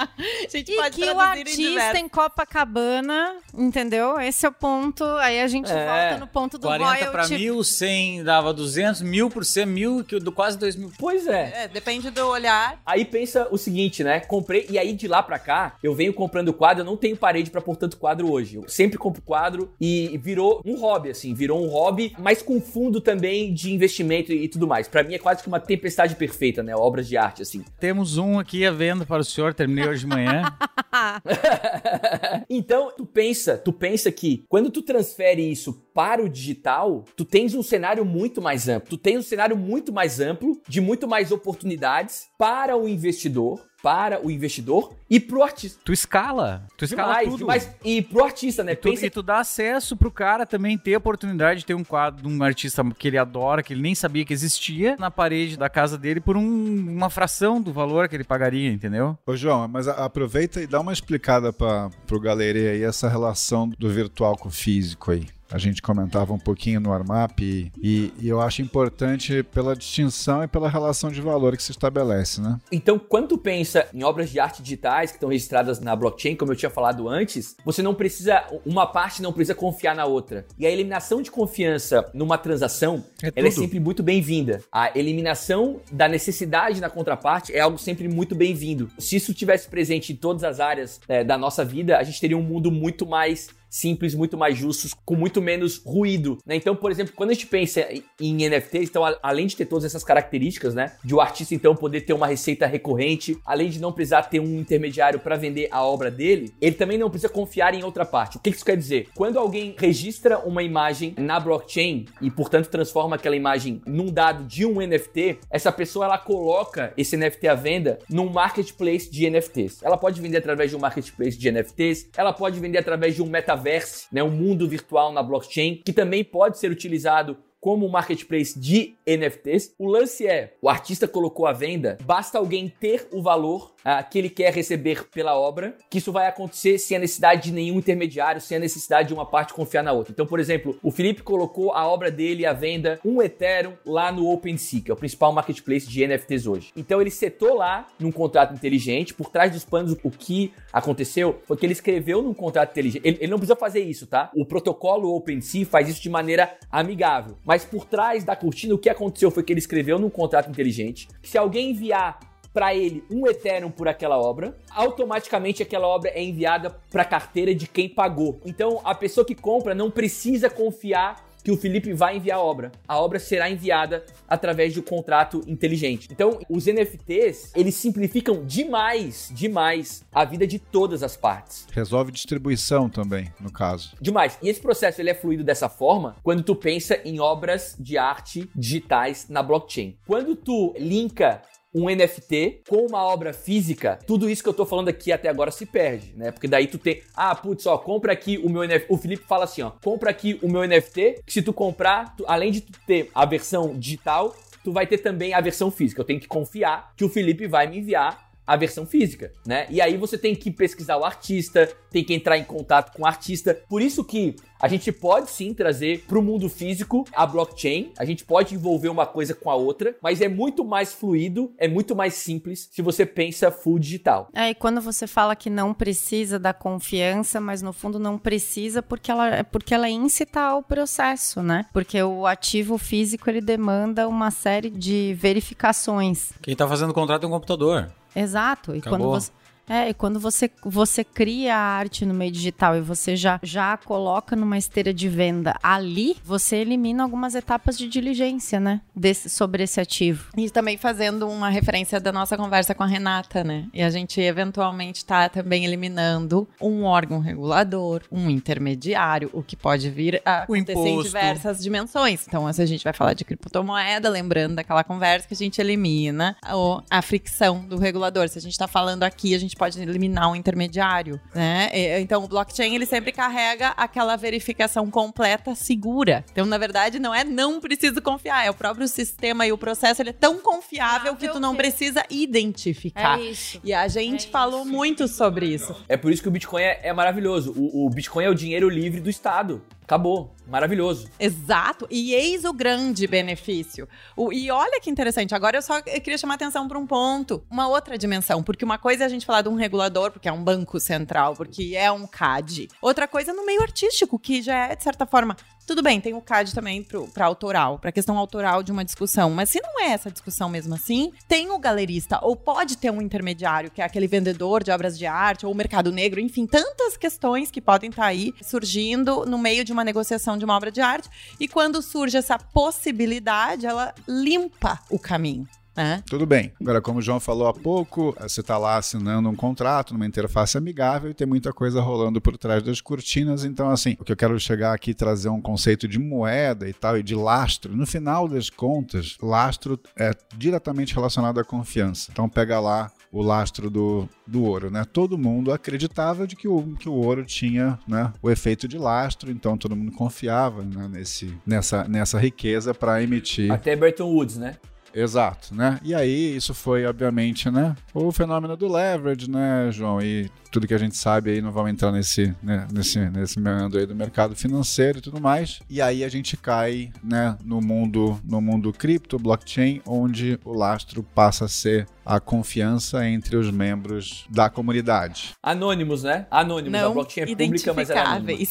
gente 0.49 0.71
E 0.71 0.75
pode 0.75 0.95
que 0.95 1.03
o 1.03 1.13
em 1.13 1.19
artista 1.19 1.61
diversos. 1.61 1.99
em 2.01 2.09
Copacabana, 2.09 3.35
entendeu? 3.53 4.19
Esse 4.19 4.45
é 4.45 4.49
o 4.49 4.51
ponto. 4.51 5.03
Aí 5.19 5.39
a 5.41 5.47
gente 5.47 5.71
É. 5.71 5.85
volta 5.85 6.17
no 6.19 6.27
ponto 6.27 6.57
do 6.57 6.67
40 6.67 6.94
pra 6.99 7.23
royalty. 7.23 7.37
mil, 7.37 7.63
100 7.63 8.23
dava 8.23 8.53
200, 8.53 9.01
mil 9.01 9.29
por 9.29 9.43
ser 9.43 9.65
mil, 9.65 10.03
que 10.03 10.19
do 10.19 10.31
quase 10.31 10.57
2 10.57 10.75
mil. 10.75 10.91
pois 10.99 11.27
é. 11.27 11.63
É, 11.63 11.67
depende 11.67 12.09
do 12.09 12.25
olhar. 12.27 12.81
Aí 12.85 13.05
pensa 13.05 13.47
o 13.51 13.57
seguinte, 13.57 14.03
né? 14.03 14.19
Comprei, 14.19 14.65
e 14.69 14.77
aí 14.77 14.93
de 14.93 15.07
lá 15.07 15.21
pra 15.21 15.39
cá, 15.39 15.77
eu 15.83 15.93
venho 15.93 16.13
comprando 16.13 16.53
quadro, 16.53 16.81
eu 16.81 16.85
não 16.85 16.97
tenho 16.97 17.17
parede 17.17 17.49
pra 17.49 17.61
pôr 17.61 17.75
tanto 17.75 17.97
quadro 17.97 18.31
hoje. 18.31 18.55
Eu 18.57 18.67
sempre 18.67 18.97
compro 18.97 19.21
quadro 19.21 19.73
e 19.79 20.17
virou 20.21 20.61
um 20.65 20.75
hobby, 20.79 21.09
assim, 21.09 21.33
virou 21.33 21.63
um 21.63 21.67
hobby, 21.67 22.15
mas 22.17 22.41
com 22.41 22.61
fundo 22.61 23.01
também 23.01 23.53
de 23.53 23.73
investimento 23.73 24.31
e 24.31 24.47
tudo 24.47 24.67
mais. 24.67 24.87
Pra 24.87 25.03
mim 25.03 25.13
é 25.13 25.19
quase 25.19 25.41
que 25.41 25.47
uma 25.47 25.59
tempestade 25.59 26.15
perfeita, 26.15 26.63
né? 26.63 26.75
Obras 26.75 27.07
de 27.07 27.17
arte, 27.17 27.41
assim. 27.41 27.63
Temos 27.79 28.17
um 28.17 28.39
aqui 28.39 28.65
à 28.65 28.71
venda 28.71 29.05
para 29.05 29.21
o 29.21 29.25
senhor, 29.25 29.53
terminei 29.53 29.87
hoje 29.87 30.01
de 30.01 30.07
manhã. 30.07 30.43
então, 32.49 32.91
tu 32.95 33.05
pensa, 33.05 33.57
tu 33.57 33.71
pensa 33.71 34.11
que 34.11 34.45
quando 34.47 34.69
tu 34.69 34.81
transfere 34.81 35.41
isso 35.41 35.84
para 35.95 36.21
o 36.21 36.27
digital, 36.27 37.05
tu 37.15 37.23
tens 37.23 37.55
um 37.55 37.63
cenário 37.63 38.03
muito 38.03 38.41
mais 38.41 38.67
amplo. 38.67 38.89
Tu 38.89 38.97
tens 38.97 39.17
um 39.17 39.23
cenário 39.23 39.55
muito 39.55 39.93
mais 39.93 40.19
amplo, 40.19 40.61
de 40.67 40.81
muito 40.81 41.07
mais 41.07 41.31
oportunidades 41.31 42.27
para 42.37 42.75
o 42.77 42.85
investidor, 42.87 43.61
para 43.81 44.19
o 44.25 44.29
investidor 44.29 44.93
e 45.09 45.19
pro 45.21 45.41
artista. 45.41 45.79
Tu 45.85 45.93
escala, 45.93 46.67
tu 46.77 46.83
escala 46.83 47.09
Demais, 47.13 47.29
tudo. 47.29 47.37
demais. 47.37 47.71
E 47.83 48.01
pro 48.01 48.25
artista, 48.25 48.61
né? 48.63 48.73
E 48.73 48.75
tu, 48.75 48.89
Pensa 48.89 49.05
e 49.05 49.09
tu 49.09 49.23
dá 49.23 49.39
acesso 49.39 49.95
pro 49.95 50.11
cara 50.11 50.45
também 50.45 50.77
ter 50.77 50.95
a 50.95 50.97
oportunidade 50.97 51.61
de 51.61 51.65
ter 51.65 51.75
um 51.75 51.83
quadro 51.83 52.21
de 52.23 52.27
um 52.27 52.43
artista 52.43 52.83
que 52.97 53.07
ele 53.07 53.17
adora, 53.17 53.63
que 53.63 53.71
ele 53.73 53.81
nem 53.81 53.95
sabia 53.95 54.25
que 54.25 54.33
existia, 54.33 54.97
na 54.99 55.09
parede 55.09 55.55
da 55.55 55.69
casa 55.69 55.97
dele 55.97 56.19
por 56.19 56.35
um- 56.35 56.89
uma 56.89 57.09
fração 57.09 57.61
do 57.61 57.71
valor 57.71 58.09
que 58.09 58.15
ele 58.17 58.23
pagaria, 58.25 58.69
entendeu? 58.69 59.17
Ô, 59.25 59.35
João, 59.37 59.65
mas 59.67 59.87
aproveita 59.87 60.61
e 60.61 60.67
dá 60.67 60.81
uma 60.81 60.91
explicada 60.91 61.53
para 61.53 61.89
pro 62.05 62.19
galerê 62.19 62.69
aí 62.71 62.83
essa 62.83 63.07
relação 63.07 63.69
do 63.69 63.89
virtual 63.89 64.35
com 64.35 64.49
o 64.49 64.51
físico 64.51 65.11
aí. 65.11 65.27
A 65.51 65.57
gente 65.57 65.81
comentava 65.81 66.33
um 66.33 66.39
pouquinho 66.39 66.79
no 66.79 66.91
Armap 66.91 67.39
e, 67.39 67.71
e- 67.81 68.11
e 68.19 68.27
eu 68.27 68.41
acho 68.41 68.61
importante 68.61 69.43
pela 69.43 69.75
distinção 69.75 70.43
e 70.43 70.47
pela 70.47 70.67
relação 70.67 71.11
de 71.11 71.21
valor 71.21 71.55
que 71.55 71.61
se 71.63 71.71
estabelece, 71.71 72.41
né? 72.41 72.59
Então, 72.71 72.97
quando 72.97 73.27
tu 73.29 73.37
pensa 73.37 73.87
em 73.93 74.03
obras 74.03 74.29
de 74.31 74.39
arte 74.39 74.61
digitais 74.63 75.11
que 75.11 75.17
estão 75.17 75.29
registradas 75.29 75.79
na 75.79 75.95
blockchain, 75.95 76.35
como 76.35 76.51
eu 76.51 76.55
tinha 76.55 76.69
falado 76.69 77.07
antes, 77.07 77.55
você 77.63 77.81
não 77.83 77.93
precisa, 77.93 78.43
uma 78.65 78.87
parte 78.87 79.21
não 79.21 79.31
precisa 79.31 79.53
confiar 79.55 79.95
na 79.95 80.05
outra. 80.05 80.45
E 80.57 80.65
a 80.65 80.71
eliminação 80.71 81.21
de 81.21 81.29
confiança 81.29 82.09
numa 82.13 82.37
transação, 82.37 83.03
É 83.21 83.31
ela 83.35 83.47
é 83.47 83.51
sempre 83.51 83.79
muito 83.79 84.01
bem-vinda. 84.01 84.61
A 84.71 84.97
eliminação 84.97 85.79
da 85.91 86.07
necessidade 86.07 86.81
na 86.81 86.89
contraparte 86.89 87.53
é 87.53 87.59
algo 87.59 87.77
sempre 87.77 88.07
muito 88.07 88.33
bem-vindo. 88.35 88.89
Se 88.97 89.15
isso 89.15 89.33
tivesse 89.33 89.67
presente 89.69 90.11
em 90.11 90.15
todas 90.15 90.43
as 90.43 90.59
áreas 90.59 90.99
eh, 91.07 91.23
da 91.23 91.37
nossa 91.37 91.63
vida, 91.63 91.97
a 91.97 92.03
gente 92.03 92.19
teria 92.19 92.37
um 92.37 92.41
mundo 92.43 92.71
muito 92.71 93.05
mais 93.05 93.47
simples, 93.75 94.15
muito 94.15 94.37
mais 94.37 94.57
justos, 94.57 94.93
com 95.05 95.15
muito 95.15 95.41
menos 95.41 95.81
ruído, 95.85 96.37
né? 96.45 96.55
Então, 96.55 96.75
por 96.75 96.91
exemplo, 96.91 97.13
quando 97.15 97.31
a 97.31 97.33
gente 97.33 97.47
pensa 97.47 97.85
em- 98.19 98.45
NFTs, 98.45 98.89
então, 98.89 99.03
além 99.21 99.47
de 99.47 99.55
ter 99.55 99.65
todas 99.65 99.85
essas 99.85 100.03
características, 100.03 100.73
né? 100.73 100.93
De 101.03 101.13
o 101.13 101.19
artista, 101.19 101.53
então, 101.53 101.75
poder 101.75 102.01
ter 102.01 102.13
uma 102.13 102.27
receita 102.27 102.65
recorrente, 102.65 103.37
além 103.45 103.69
de 103.69 103.79
não 103.79 103.91
precisar 103.91 104.23
ter 104.23 104.39
um 104.39 104.59
intermediário 104.59 105.19
para 105.19 105.35
vender 105.35 105.67
a 105.71 105.83
obra 105.83 106.09
dele, 106.09 106.53
ele 106.61 106.75
também 106.75 106.97
não 106.97 107.09
precisa 107.09 107.29
confiar 107.31 107.73
em 107.73 107.83
outra 107.83 108.05
parte. 108.05 108.37
O 108.37 108.39
que 108.39 108.49
isso 108.49 108.63
quer 108.65 108.77
dizer? 108.77 109.09
Quando 109.15 109.37
alguém 109.37 109.75
registra 109.77 110.39
uma 110.39 110.63
imagem 110.63 111.13
na 111.17 111.39
blockchain 111.39 112.05
e, 112.21 112.31
portanto, 112.31 112.69
transforma 112.69 113.15
aquela 113.15 113.35
imagem 113.35 113.81
num 113.85 114.11
dado 114.11 114.45
de 114.45 114.65
um 114.65 114.79
NFT, 114.81 115.39
essa 115.49 115.71
pessoa, 115.71 116.05
ela 116.05 116.17
coloca 116.17 116.93
esse 116.97 117.17
NFT 117.17 117.47
à 117.47 117.55
venda 117.55 117.99
num 118.09 118.29
marketplace 118.29 119.09
de 119.09 119.29
NFTs. 119.29 119.83
Ela 119.83 119.97
pode 119.97 120.21
vender 120.21 120.37
através 120.37 120.69
de 120.69 120.75
um 120.75 120.79
marketplace 120.79 121.37
de 121.37 121.51
NFTs, 121.51 122.09
ela 122.15 122.31
pode 122.31 122.59
vender 122.59 122.77
através 122.77 123.15
de 123.15 123.21
um 123.21 123.27
metaverse, 123.65 124.07
né, 124.11 124.23
um 124.23 124.29
mundo 124.29 124.69
virtual 124.69 125.11
na 125.11 125.23
blockchain, 125.23 125.81
que 125.83 125.91
também 125.91 126.23
pode 126.23 126.59
ser 126.59 126.71
utilizado 126.71 127.37
como 127.65 127.87
um 127.87 127.89
marketplace 127.89 128.59
de 128.59 128.93
NFTs. 129.07 129.73
O 129.79 129.87
lance 129.87 130.27
é, 130.27 130.53
o 130.61 130.69
artista 130.69 131.07
colocou 131.07 131.47
à 131.47 131.51
venda, 131.51 131.97
basta 132.03 132.37
alguém 132.37 132.71
ter 132.79 133.07
o 133.11 133.23
valor 133.23 133.73
ah, 133.83 134.03
que 134.03 134.19
ele 134.19 134.29
quer 134.29 134.53
receber 134.53 135.07
pela 135.09 135.35
obra, 135.35 135.75
que 135.89 135.97
isso 135.97 136.11
vai 136.11 136.27
acontecer 136.27 136.77
sem 136.77 136.97
a 136.97 136.99
necessidade 136.99 137.43
de 137.43 137.51
nenhum 137.51 137.79
intermediário, 137.79 138.39
sem 138.39 138.57
a 138.57 138.59
necessidade 138.59 139.07
de 139.07 139.15
uma 139.15 139.25
parte 139.25 139.51
confiar 139.51 139.83
na 139.83 139.91
outra. 139.91 140.11
Então, 140.11 140.27
por 140.27 140.39
exemplo, 140.39 140.77
o 140.83 140.91
Felipe 140.91 141.23
colocou 141.23 141.71
a 141.71 141.87
obra 141.87 142.11
dele 142.11 142.45
à 142.45 142.53
venda, 142.53 142.99
um 143.03 143.19
Ethereum, 143.19 143.73
lá 143.83 144.11
no 144.11 144.29
OpenSea, 144.31 144.81
que 144.81 144.91
é 144.91 144.93
o 144.93 144.97
principal 144.97 145.33
marketplace 145.33 145.87
de 145.87 146.05
NFTs 146.05 146.45
hoje. 146.45 146.71
Então, 146.75 147.01
ele 147.01 147.11
setou 147.11 147.55
lá 147.55 147.87
num 147.99 148.11
contrato 148.11 148.53
inteligente, 148.53 149.11
por 149.11 149.31
trás 149.31 149.51
dos 149.51 149.65
panos, 149.65 149.95
o 150.03 150.11
que 150.11 150.51
aconteceu 150.71 151.39
foi 151.45 151.57
que 151.57 151.65
ele 151.65 151.73
escreveu 151.73 152.21
num 152.21 152.33
contrato 152.33 152.71
inteligente. 152.71 153.01
Ele, 153.05 153.17
ele 153.21 153.31
não 153.31 153.39
precisa 153.39 153.55
fazer 153.55 153.81
isso, 153.81 154.05
tá? 154.05 154.29
O 154.35 154.45
protocolo 154.45 155.15
OpenSea 155.15 155.65
faz 155.65 155.89
isso 155.89 156.01
de 156.01 156.09
maneira 156.09 156.55
amigável. 156.71 157.37
Mas 157.43 157.54
por 157.63 157.85
trás 157.85 158.23
da 158.23 158.35
cortina, 158.35 158.73
o 158.73 158.77
que 158.77 158.89
aconteceu 158.89 159.31
foi 159.31 159.43
que 159.43 159.53
ele 159.53 159.59
escreveu 159.59 159.99
num 159.99 160.09
contrato 160.09 160.49
inteligente 160.49 161.07
que 161.21 161.29
se 161.29 161.37
alguém 161.37 161.71
enviar 161.71 162.19
para 162.53 162.73
ele 162.73 163.03
um 163.11 163.27
Ethereum 163.27 163.69
por 163.69 163.87
aquela 163.87 164.17
obra, 164.17 164.57
automaticamente 164.71 165.61
aquela 165.61 165.87
obra 165.87 166.09
é 166.11 166.23
enviada 166.23 166.69
para 166.89 167.01
a 167.01 167.05
carteira 167.05 167.53
de 167.53 167.67
quem 167.67 167.89
pagou. 167.89 168.39
Então 168.45 168.79
a 168.83 168.95
pessoa 168.95 169.25
que 169.25 169.35
compra 169.35 169.75
não 169.75 169.91
precisa 169.91 170.49
confiar 170.49 171.23
que 171.45 171.51
o 171.51 171.57
Felipe 171.57 171.93
vai 171.93 172.17
enviar 172.17 172.39
a 172.39 172.41
obra. 172.41 172.71
A 172.87 172.99
obra 172.99 173.19
será 173.19 173.47
enviada 173.47 174.03
através 174.27 174.73
de 174.73 174.79
um 174.79 174.83
contrato 174.83 175.43
inteligente. 175.45 176.07
Então, 176.11 176.39
os 176.49 176.65
NFTs, 176.65 177.51
eles 177.55 177.75
simplificam 177.75 178.43
demais, 178.43 179.31
demais 179.31 180.03
a 180.11 180.25
vida 180.25 180.47
de 180.47 180.57
todas 180.57 181.03
as 181.03 181.15
partes. 181.15 181.67
Resolve 181.71 182.11
distribuição 182.11 182.89
também, 182.89 183.31
no 183.39 183.51
caso. 183.51 183.95
Demais. 184.01 184.39
E 184.41 184.49
esse 184.49 184.59
processo 184.59 184.99
ele 184.99 185.11
é 185.11 185.13
fluido 185.13 185.43
dessa 185.43 185.69
forma 185.69 186.15
quando 186.23 186.41
tu 186.41 186.55
pensa 186.55 186.99
em 187.05 187.19
obras 187.19 187.75
de 187.79 187.95
arte 187.95 188.49
digitais 188.55 189.27
na 189.29 189.43
blockchain. 189.43 189.95
Quando 190.07 190.35
tu 190.35 190.73
linka 190.79 191.43
um 191.75 191.89
NFT 191.89 192.61
com 192.69 192.85
uma 192.87 193.03
obra 193.03 193.33
física, 193.33 193.99
tudo 194.07 194.29
isso 194.29 194.41
que 194.41 194.47
eu 194.47 194.53
tô 194.53 194.65
falando 194.65 194.87
aqui 194.87 195.11
até 195.11 195.27
agora 195.27 195.51
se 195.51 195.65
perde, 195.65 196.13
né? 196.15 196.31
Porque 196.31 196.47
daí 196.47 196.67
tu 196.67 196.77
tem, 196.77 197.01
ah, 197.13 197.35
putz, 197.35 197.65
ó, 197.65 197.77
compra 197.77 198.13
aqui 198.13 198.37
o 198.37 198.49
meu 198.49 198.65
NFT. 198.65 198.85
O 198.87 198.97
Felipe 198.97 199.25
fala 199.27 199.43
assim, 199.43 199.61
ó, 199.61 199.71
compra 199.83 200.09
aqui 200.09 200.39
o 200.41 200.49
meu 200.49 200.65
NFT, 200.65 201.21
que 201.25 201.33
se 201.33 201.41
tu 201.41 201.51
comprar, 201.51 202.15
tu, 202.15 202.23
além 202.27 202.49
de 202.49 202.61
tu 202.61 202.71
ter 202.87 203.11
a 203.13 203.25
versão 203.25 203.77
digital, 203.77 204.33
tu 204.63 204.71
vai 204.71 204.87
ter 204.87 204.99
também 204.99 205.33
a 205.33 205.41
versão 205.41 205.69
física. 205.69 205.99
Eu 205.99 206.05
tenho 206.05 206.19
que 206.19 206.27
confiar 206.27 206.93
que 206.95 207.03
o 207.03 207.09
Felipe 207.09 207.45
vai 207.45 207.67
me 207.67 207.79
enviar 207.79 208.25
a 208.45 208.55
versão 208.55 208.85
física, 208.85 209.31
né? 209.45 209.65
E 209.69 209.81
aí 209.81 209.97
você 209.97 210.17
tem 210.17 210.35
que 210.35 210.51
pesquisar 210.51 210.97
o 210.97 211.05
artista, 211.05 211.69
tem 211.89 212.03
que 212.03 212.13
entrar 212.13 212.37
em 212.37 212.43
contato 212.43 212.93
com 212.95 213.03
o 213.03 213.05
artista. 213.05 213.59
Por 213.67 213.81
isso 213.81 214.03
que 214.03 214.35
a 214.59 214.67
gente 214.67 214.91
pode 214.91 215.29
sim 215.29 215.53
trazer 215.53 216.03
para 216.07 216.17
o 216.17 216.21
mundo 216.21 216.49
físico 216.49 217.05
a 217.13 217.25
blockchain, 217.25 217.91
a 217.97 218.05
gente 218.05 218.23
pode 218.23 218.55
envolver 218.55 218.89
uma 218.89 219.05
coisa 219.05 219.33
com 219.33 219.49
a 219.49 219.55
outra, 219.55 219.95
mas 220.01 220.21
é 220.21 220.27
muito 220.27 220.63
mais 220.63 220.93
fluido, 220.93 221.53
é 221.57 221.67
muito 221.67 221.95
mais 221.95 222.13
simples 222.15 222.69
se 222.71 222.81
você 222.81 223.05
pensa 223.05 223.51
full 223.51 223.79
digital. 223.79 224.29
É, 224.33 224.49
e 224.49 224.55
quando 224.55 224.81
você 224.81 225.07
fala 225.07 225.35
que 225.35 225.49
não 225.49 225.73
precisa 225.73 226.39
da 226.39 226.53
confiança, 226.53 227.39
mas 227.39 227.61
no 227.61 227.73
fundo 227.73 227.99
não 227.99 228.17
precisa 228.17 228.81
porque 228.81 229.11
ela, 229.11 229.43
porque 229.43 229.73
ela 229.73 229.89
incita 229.89 230.41
ao 230.41 230.63
processo, 230.63 231.41
né? 231.41 231.65
Porque 231.73 232.01
o 232.01 232.25
ativo 232.25 232.77
físico 232.77 233.29
ele 233.29 233.41
demanda 233.41 234.07
uma 234.07 234.31
série 234.31 234.69
de 234.69 235.15
verificações. 235.19 236.31
Quem 236.41 236.53
está 236.53 236.67
fazendo 236.67 236.91
o 236.91 236.93
contrato 236.93 237.23
é 237.23 237.27
um 237.27 237.31
computador. 237.31 237.91
Exato. 238.15 238.73
E 238.73 238.79
Acabou. 238.79 238.99
quando 238.99 239.11
você. 239.11 239.31
É, 239.67 239.89
e 239.89 239.93
quando 239.93 240.19
você, 240.19 240.49
você 240.63 241.03
cria 241.03 241.55
a 241.55 241.59
arte 241.59 242.05
no 242.05 242.13
meio 242.13 242.31
digital 242.31 242.75
e 242.75 242.81
você 242.81 243.15
já, 243.15 243.39
já 243.41 243.73
a 243.73 243.77
coloca 243.77 244.35
numa 244.35 244.57
esteira 244.57 244.93
de 244.93 245.09
venda 245.09 245.55
ali, 245.63 246.15
você 246.23 246.57
elimina 246.57 247.03
algumas 247.03 247.33
etapas 247.35 247.77
de 247.77 247.87
diligência, 247.87 248.59
né? 248.59 248.81
Desse, 248.95 249.29
sobre 249.29 249.63
esse 249.63 249.79
ativo. 249.81 250.29
E 250.37 250.49
também 250.49 250.77
fazendo 250.77 251.27
uma 251.27 251.49
referência 251.49 251.99
da 251.99 252.11
nossa 252.11 252.37
conversa 252.37 252.75
com 252.75 252.83
a 252.83 252.87
Renata, 252.87 253.43
né? 253.43 253.65
E 253.73 253.81
a 253.81 253.89
gente 253.89 254.21
eventualmente 254.21 254.97
está 254.97 255.27
também 255.29 255.65
eliminando 255.65 256.47
um 256.61 256.83
órgão 256.83 257.19
regulador, 257.19 258.01
um 258.11 258.29
intermediário, 258.29 259.29
o 259.33 259.41
que 259.41 259.55
pode 259.55 259.89
vir 259.89 260.21
a 260.25 260.43
acontecer 260.43 260.79
em 260.79 261.01
diversas 261.01 261.59
dimensões. 261.61 262.25
Então, 262.27 262.51
se 262.53 262.61
a 262.61 262.65
gente 262.65 262.83
vai 262.83 262.93
falar 262.93 263.13
de 263.13 263.25
criptomoeda, 263.25 264.09
lembrando 264.09 264.55
daquela 264.55 264.83
conversa 264.83 265.27
que 265.27 265.33
a 265.33 265.37
gente 265.37 265.59
elimina 265.59 266.35
o- 266.53 266.81
a 266.89 267.01
fricção 267.01 267.65
do 267.65 267.77
regulador. 267.77 268.27
Se 268.29 268.37
a 268.37 268.41
gente 268.41 268.51
está 268.53 268.67
falando 268.67 269.03
aqui, 269.03 269.33
a 269.33 269.39
gente 269.39 269.54
pode 269.55 269.81
eliminar 269.81 270.29
um 270.31 270.35
intermediário, 270.35 271.19
né? 271.33 271.69
E- 271.73 271.99
Então, 272.01 272.23
o 272.23 272.27
blockchain, 272.27 272.75
ele 272.75 272.85
sempre 272.85 273.11
carrega 273.11 273.69
aquela 273.69 274.15
verificação 274.15 274.89
completa, 274.91 275.55
segura. 275.55 276.23
Então, 276.31 276.45
na 276.45 276.57
verdade, 276.57 276.99
não 276.99 277.13
é 277.13 277.23
não 277.23 277.59
preciso 277.59 278.01
confiar, 278.01 278.45
é 278.45 278.49
o 278.49 278.53
próprio 278.53 278.87
sistema 278.87 279.45
e 279.47 279.51
o 279.51 279.57
processo, 279.57 280.01
ele 280.01 280.09
é 280.11 280.13
tão 280.13 280.37
confiável 280.39 281.15
que 281.15 281.27
tu 281.29 281.39
não 281.39 281.51
que- 281.51 281.57
precisa 281.63 282.03
identificar. 282.09 283.19
isso. 283.19 283.59
E 283.63 283.73
a 283.73 283.87
gente 283.87 284.27
É 284.27 284.29
falou 284.29 284.61
isso. 284.63 284.71
muito 284.71 285.07
sobre 285.07 285.47
isso. 285.47 285.75
É 285.87 285.97
por 285.97 286.11
isso 286.11 286.21
que 286.21 286.27
o 286.27 286.31
Bitcoin 286.31 286.61
é, 286.61 286.79
é 286.83 286.93
maravilhoso. 286.93 287.53
O, 287.57 287.85
o 287.85 287.89
Bitcoin 287.89 288.25
é 288.25 288.29
o 288.29 288.35
dinheiro 288.35 288.69
livre 288.69 288.99
do 288.99 289.09
Estado. 289.09 289.61
Acabou. 289.85 290.33
Maravilhoso. 290.47 291.07
Exato. 291.19 291.87
E 291.91 292.13
eis 292.13 292.43
o 292.43 292.51
grande 292.51 293.05
benefício. 293.07 293.87
O- 294.15 294.33
e 294.33 294.49
olha 294.51 294.81
que 294.81 294.89
interessante. 294.89 295.33
Agora 295.33 295.57
eu 295.57 295.61
só 295.61 295.79
queria 295.81 296.17
chamar 296.17 296.33
atenção 296.35 296.67
para 296.67 296.77
um 296.77 296.85
ponto, 296.87 297.43
uma 297.49 297.67
outra 297.67 297.97
dimensão. 297.97 298.41
Porque 298.43 298.65
uma 298.65 298.77
coisa 298.79 299.03
é 299.03 299.05
a 299.05 299.09
gente 299.09 299.25
falar 299.25 299.43
de 299.43 299.49
um 299.49 299.55
regulador, 299.55 300.11
porque 300.11 300.27
é 300.27 300.31
um 300.31 300.43
banco 300.43 300.79
central, 300.79 301.35
porque 301.35 301.73
é 301.75 301.91
um 301.91 302.05
CAD. 302.07 302.67
Outra 302.81 303.07
coisa 303.07 303.31
é 303.31 303.33
no 303.33 303.45
meio 303.45 303.61
artístico, 303.61 304.17
que 304.19 304.41
já 304.41 304.67
é, 304.67 304.75
de 304.75 304.83
certa 304.83 305.05
forma. 305.05 305.37
Tudo 305.65 305.81
bem, 305.81 305.99
tem 305.99 306.13
o 306.13 306.21
CAD 306.21 306.53
também 306.53 306.83
para 306.83 307.25
autoral, 307.25 307.79
para 307.79 307.91
questão 307.91 308.15
autoral 308.19 308.61
de 308.61 308.71
uma 308.71 308.85
discussão. 308.85 309.31
Mas 309.31 309.49
se 309.49 309.59
não 309.59 309.81
é 309.81 309.93
essa 309.93 310.11
discussão 310.11 310.47
mesmo 310.47 310.75
assim, 310.75 311.11
tem 311.27 311.49
o 311.49 311.57
galerista, 311.57 312.19
ou 312.21 312.35
pode 312.35 312.77
ter 312.77 312.91
um 312.91 313.01
intermediário, 313.01 313.71
que 313.71 313.81
é 313.81 313.85
aquele 313.85 314.07
vendedor 314.07 314.63
de 314.63 314.69
obras 314.69 314.95
de 314.95 315.07
arte, 315.07 315.43
ou 315.43 315.51
o 315.51 315.55
mercado 315.55 315.91
negro, 315.91 316.19
enfim, 316.19 316.45
tantas 316.45 316.95
questões 316.95 317.49
que 317.49 317.59
podem 317.59 317.89
estar 317.89 318.05
aí 318.05 318.31
surgindo 318.43 319.25
no 319.25 319.39
meio 319.39 319.65
de 319.65 319.73
uma 319.73 319.83
negociação 319.83 320.37
de 320.37 320.45
uma 320.45 320.55
obra 320.55 320.71
de 320.71 320.81
arte. 320.81 321.09
E 321.39 321.47
quando 321.47 321.81
surge 321.81 322.15
essa 322.15 322.37
possibilidade, 322.37 323.65
ela 323.65 323.91
limpa 324.07 324.79
o 324.91 324.99
caminho. 324.99 325.47
Né? 325.75 326.01
Tudo 326.07 326.25
bem. 326.25 326.53
Agora, 326.59 326.81
como 326.81 326.99
o 326.99 327.01
João 327.01 327.19
falou 327.19 327.47
há 327.47 327.53
pouco, 327.53 328.15
você 328.19 328.41
está 328.41 328.57
lá 328.57 328.77
assinando 328.77 329.29
um 329.29 329.35
contrato 329.35 329.93
numa 329.93 330.05
interface 330.05 330.57
amigável 330.57 331.11
e 331.11 331.13
tem 331.13 331.27
muita 331.27 331.51
coisa 331.51 331.81
rolando 331.81 332.21
por 332.21 332.37
trás 332.37 332.63
das 332.63 332.79
cortinas. 332.79 333.43
Então, 333.43 333.69
assim, 333.69 333.95
o 333.99 334.03
que 334.03 334.11
eu 334.11 334.17
quero 334.17 334.39
chegar 334.39 334.73
aqui 334.73 334.91
e 334.91 334.95
trazer 334.95 335.29
um 335.29 335.41
conceito 335.41 335.87
de 335.87 335.99
moeda 335.99 336.67
e 336.69 336.73
tal, 336.73 336.97
e 336.97 337.03
de 337.03 337.15
lastro. 337.15 337.75
No 337.75 337.85
final 337.85 338.27
das 338.27 338.49
contas, 338.49 339.17
lastro 339.21 339.79
é 339.97 340.11
diretamente 340.37 340.93
relacionado 340.93 341.39
à 341.39 341.43
confiança. 341.43 342.09
Então, 342.11 342.29
pega 342.29 342.59
lá 342.59 342.91
o 343.15 343.21
lastro 343.21 343.69
do, 343.69 344.09
do 344.27 344.43
ouro, 344.43 344.69
né? 344.69 344.83
Todo 344.91 345.17
mundo 345.17 345.53
acreditava 345.53 346.27
de 346.27 346.35
que 346.35 346.49
o, 346.49 346.75
que 346.75 346.89
o 346.89 346.93
ouro 346.93 347.23
tinha 347.23 347.79
né, 347.87 348.11
o 348.21 348.29
efeito 348.29 348.67
de 348.67 348.77
lastro, 348.77 349.31
então 349.31 349.57
todo 349.57 349.73
mundo 349.73 349.93
confiava 349.93 350.63
né, 350.63 350.89
nesse, 350.91 351.33
nessa, 351.45 351.87
nessa 351.87 352.19
riqueza 352.19 352.73
para 352.73 353.01
emitir 353.01 353.49
Até 353.49 353.73
Bretton 353.73 354.09
Woods, 354.09 354.35
né? 354.35 354.57
Exato, 354.95 355.53
né? 355.53 355.77
E 355.83 355.93
aí 355.93 356.35
isso 356.35 356.53
foi, 356.53 356.85
obviamente, 356.85 357.51
né? 357.51 357.75
O 357.93 358.11
fenômeno 358.13 358.55
do 358.55 358.71
leverage, 358.71 359.29
né, 359.29 359.69
João? 359.69 360.01
E 360.01 360.31
tudo 360.49 360.65
que 360.65 360.73
a 360.73 360.77
gente 360.77 360.95
sabe 360.95 361.31
aí, 361.31 361.41
não 361.41 361.51
vamos 361.51 361.69
entrar 361.69 361.91
nesse, 361.91 362.33
né, 362.41 362.65
nesse, 362.71 362.97
nesse 363.09 363.37
meandro 363.41 363.77
aí 363.77 363.85
do 363.85 363.93
mercado 363.93 364.37
financeiro 364.37 364.99
e 364.99 365.01
tudo 365.01 365.19
mais. 365.19 365.59
E 365.69 365.81
aí 365.81 366.01
a 366.01 366.07
gente 366.07 366.37
cai, 366.37 366.93
né, 367.03 367.37
no 367.43 367.59
mundo, 367.59 368.17
no 368.23 368.39
mundo 368.39 368.71
cripto, 368.71 369.19
blockchain, 369.19 369.81
onde 369.85 370.39
o 370.45 370.53
lastro 370.53 371.03
passa 371.03 371.43
a 371.43 371.49
ser 371.49 371.85
a 372.05 372.21
confiança 372.21 373.05
entre 373.05 373.35
os 373.35 373.51
membros 373.51 374.25
da 374.29 374.49
comunidade. 374.49 375.33
Anônimos, 375.43 376.03
né? 376.03 376.25
Anônimos. 376.31 376.79
a 376.79 376.83
Não 376.83 376.93
blockchain 376.93 377.23
é 377.23 377.35
pública, 377.35 377.73
mas 377.73 377.89
ela 377.89 377.99
é 377.99 378.03
anônima. 378.03 378.45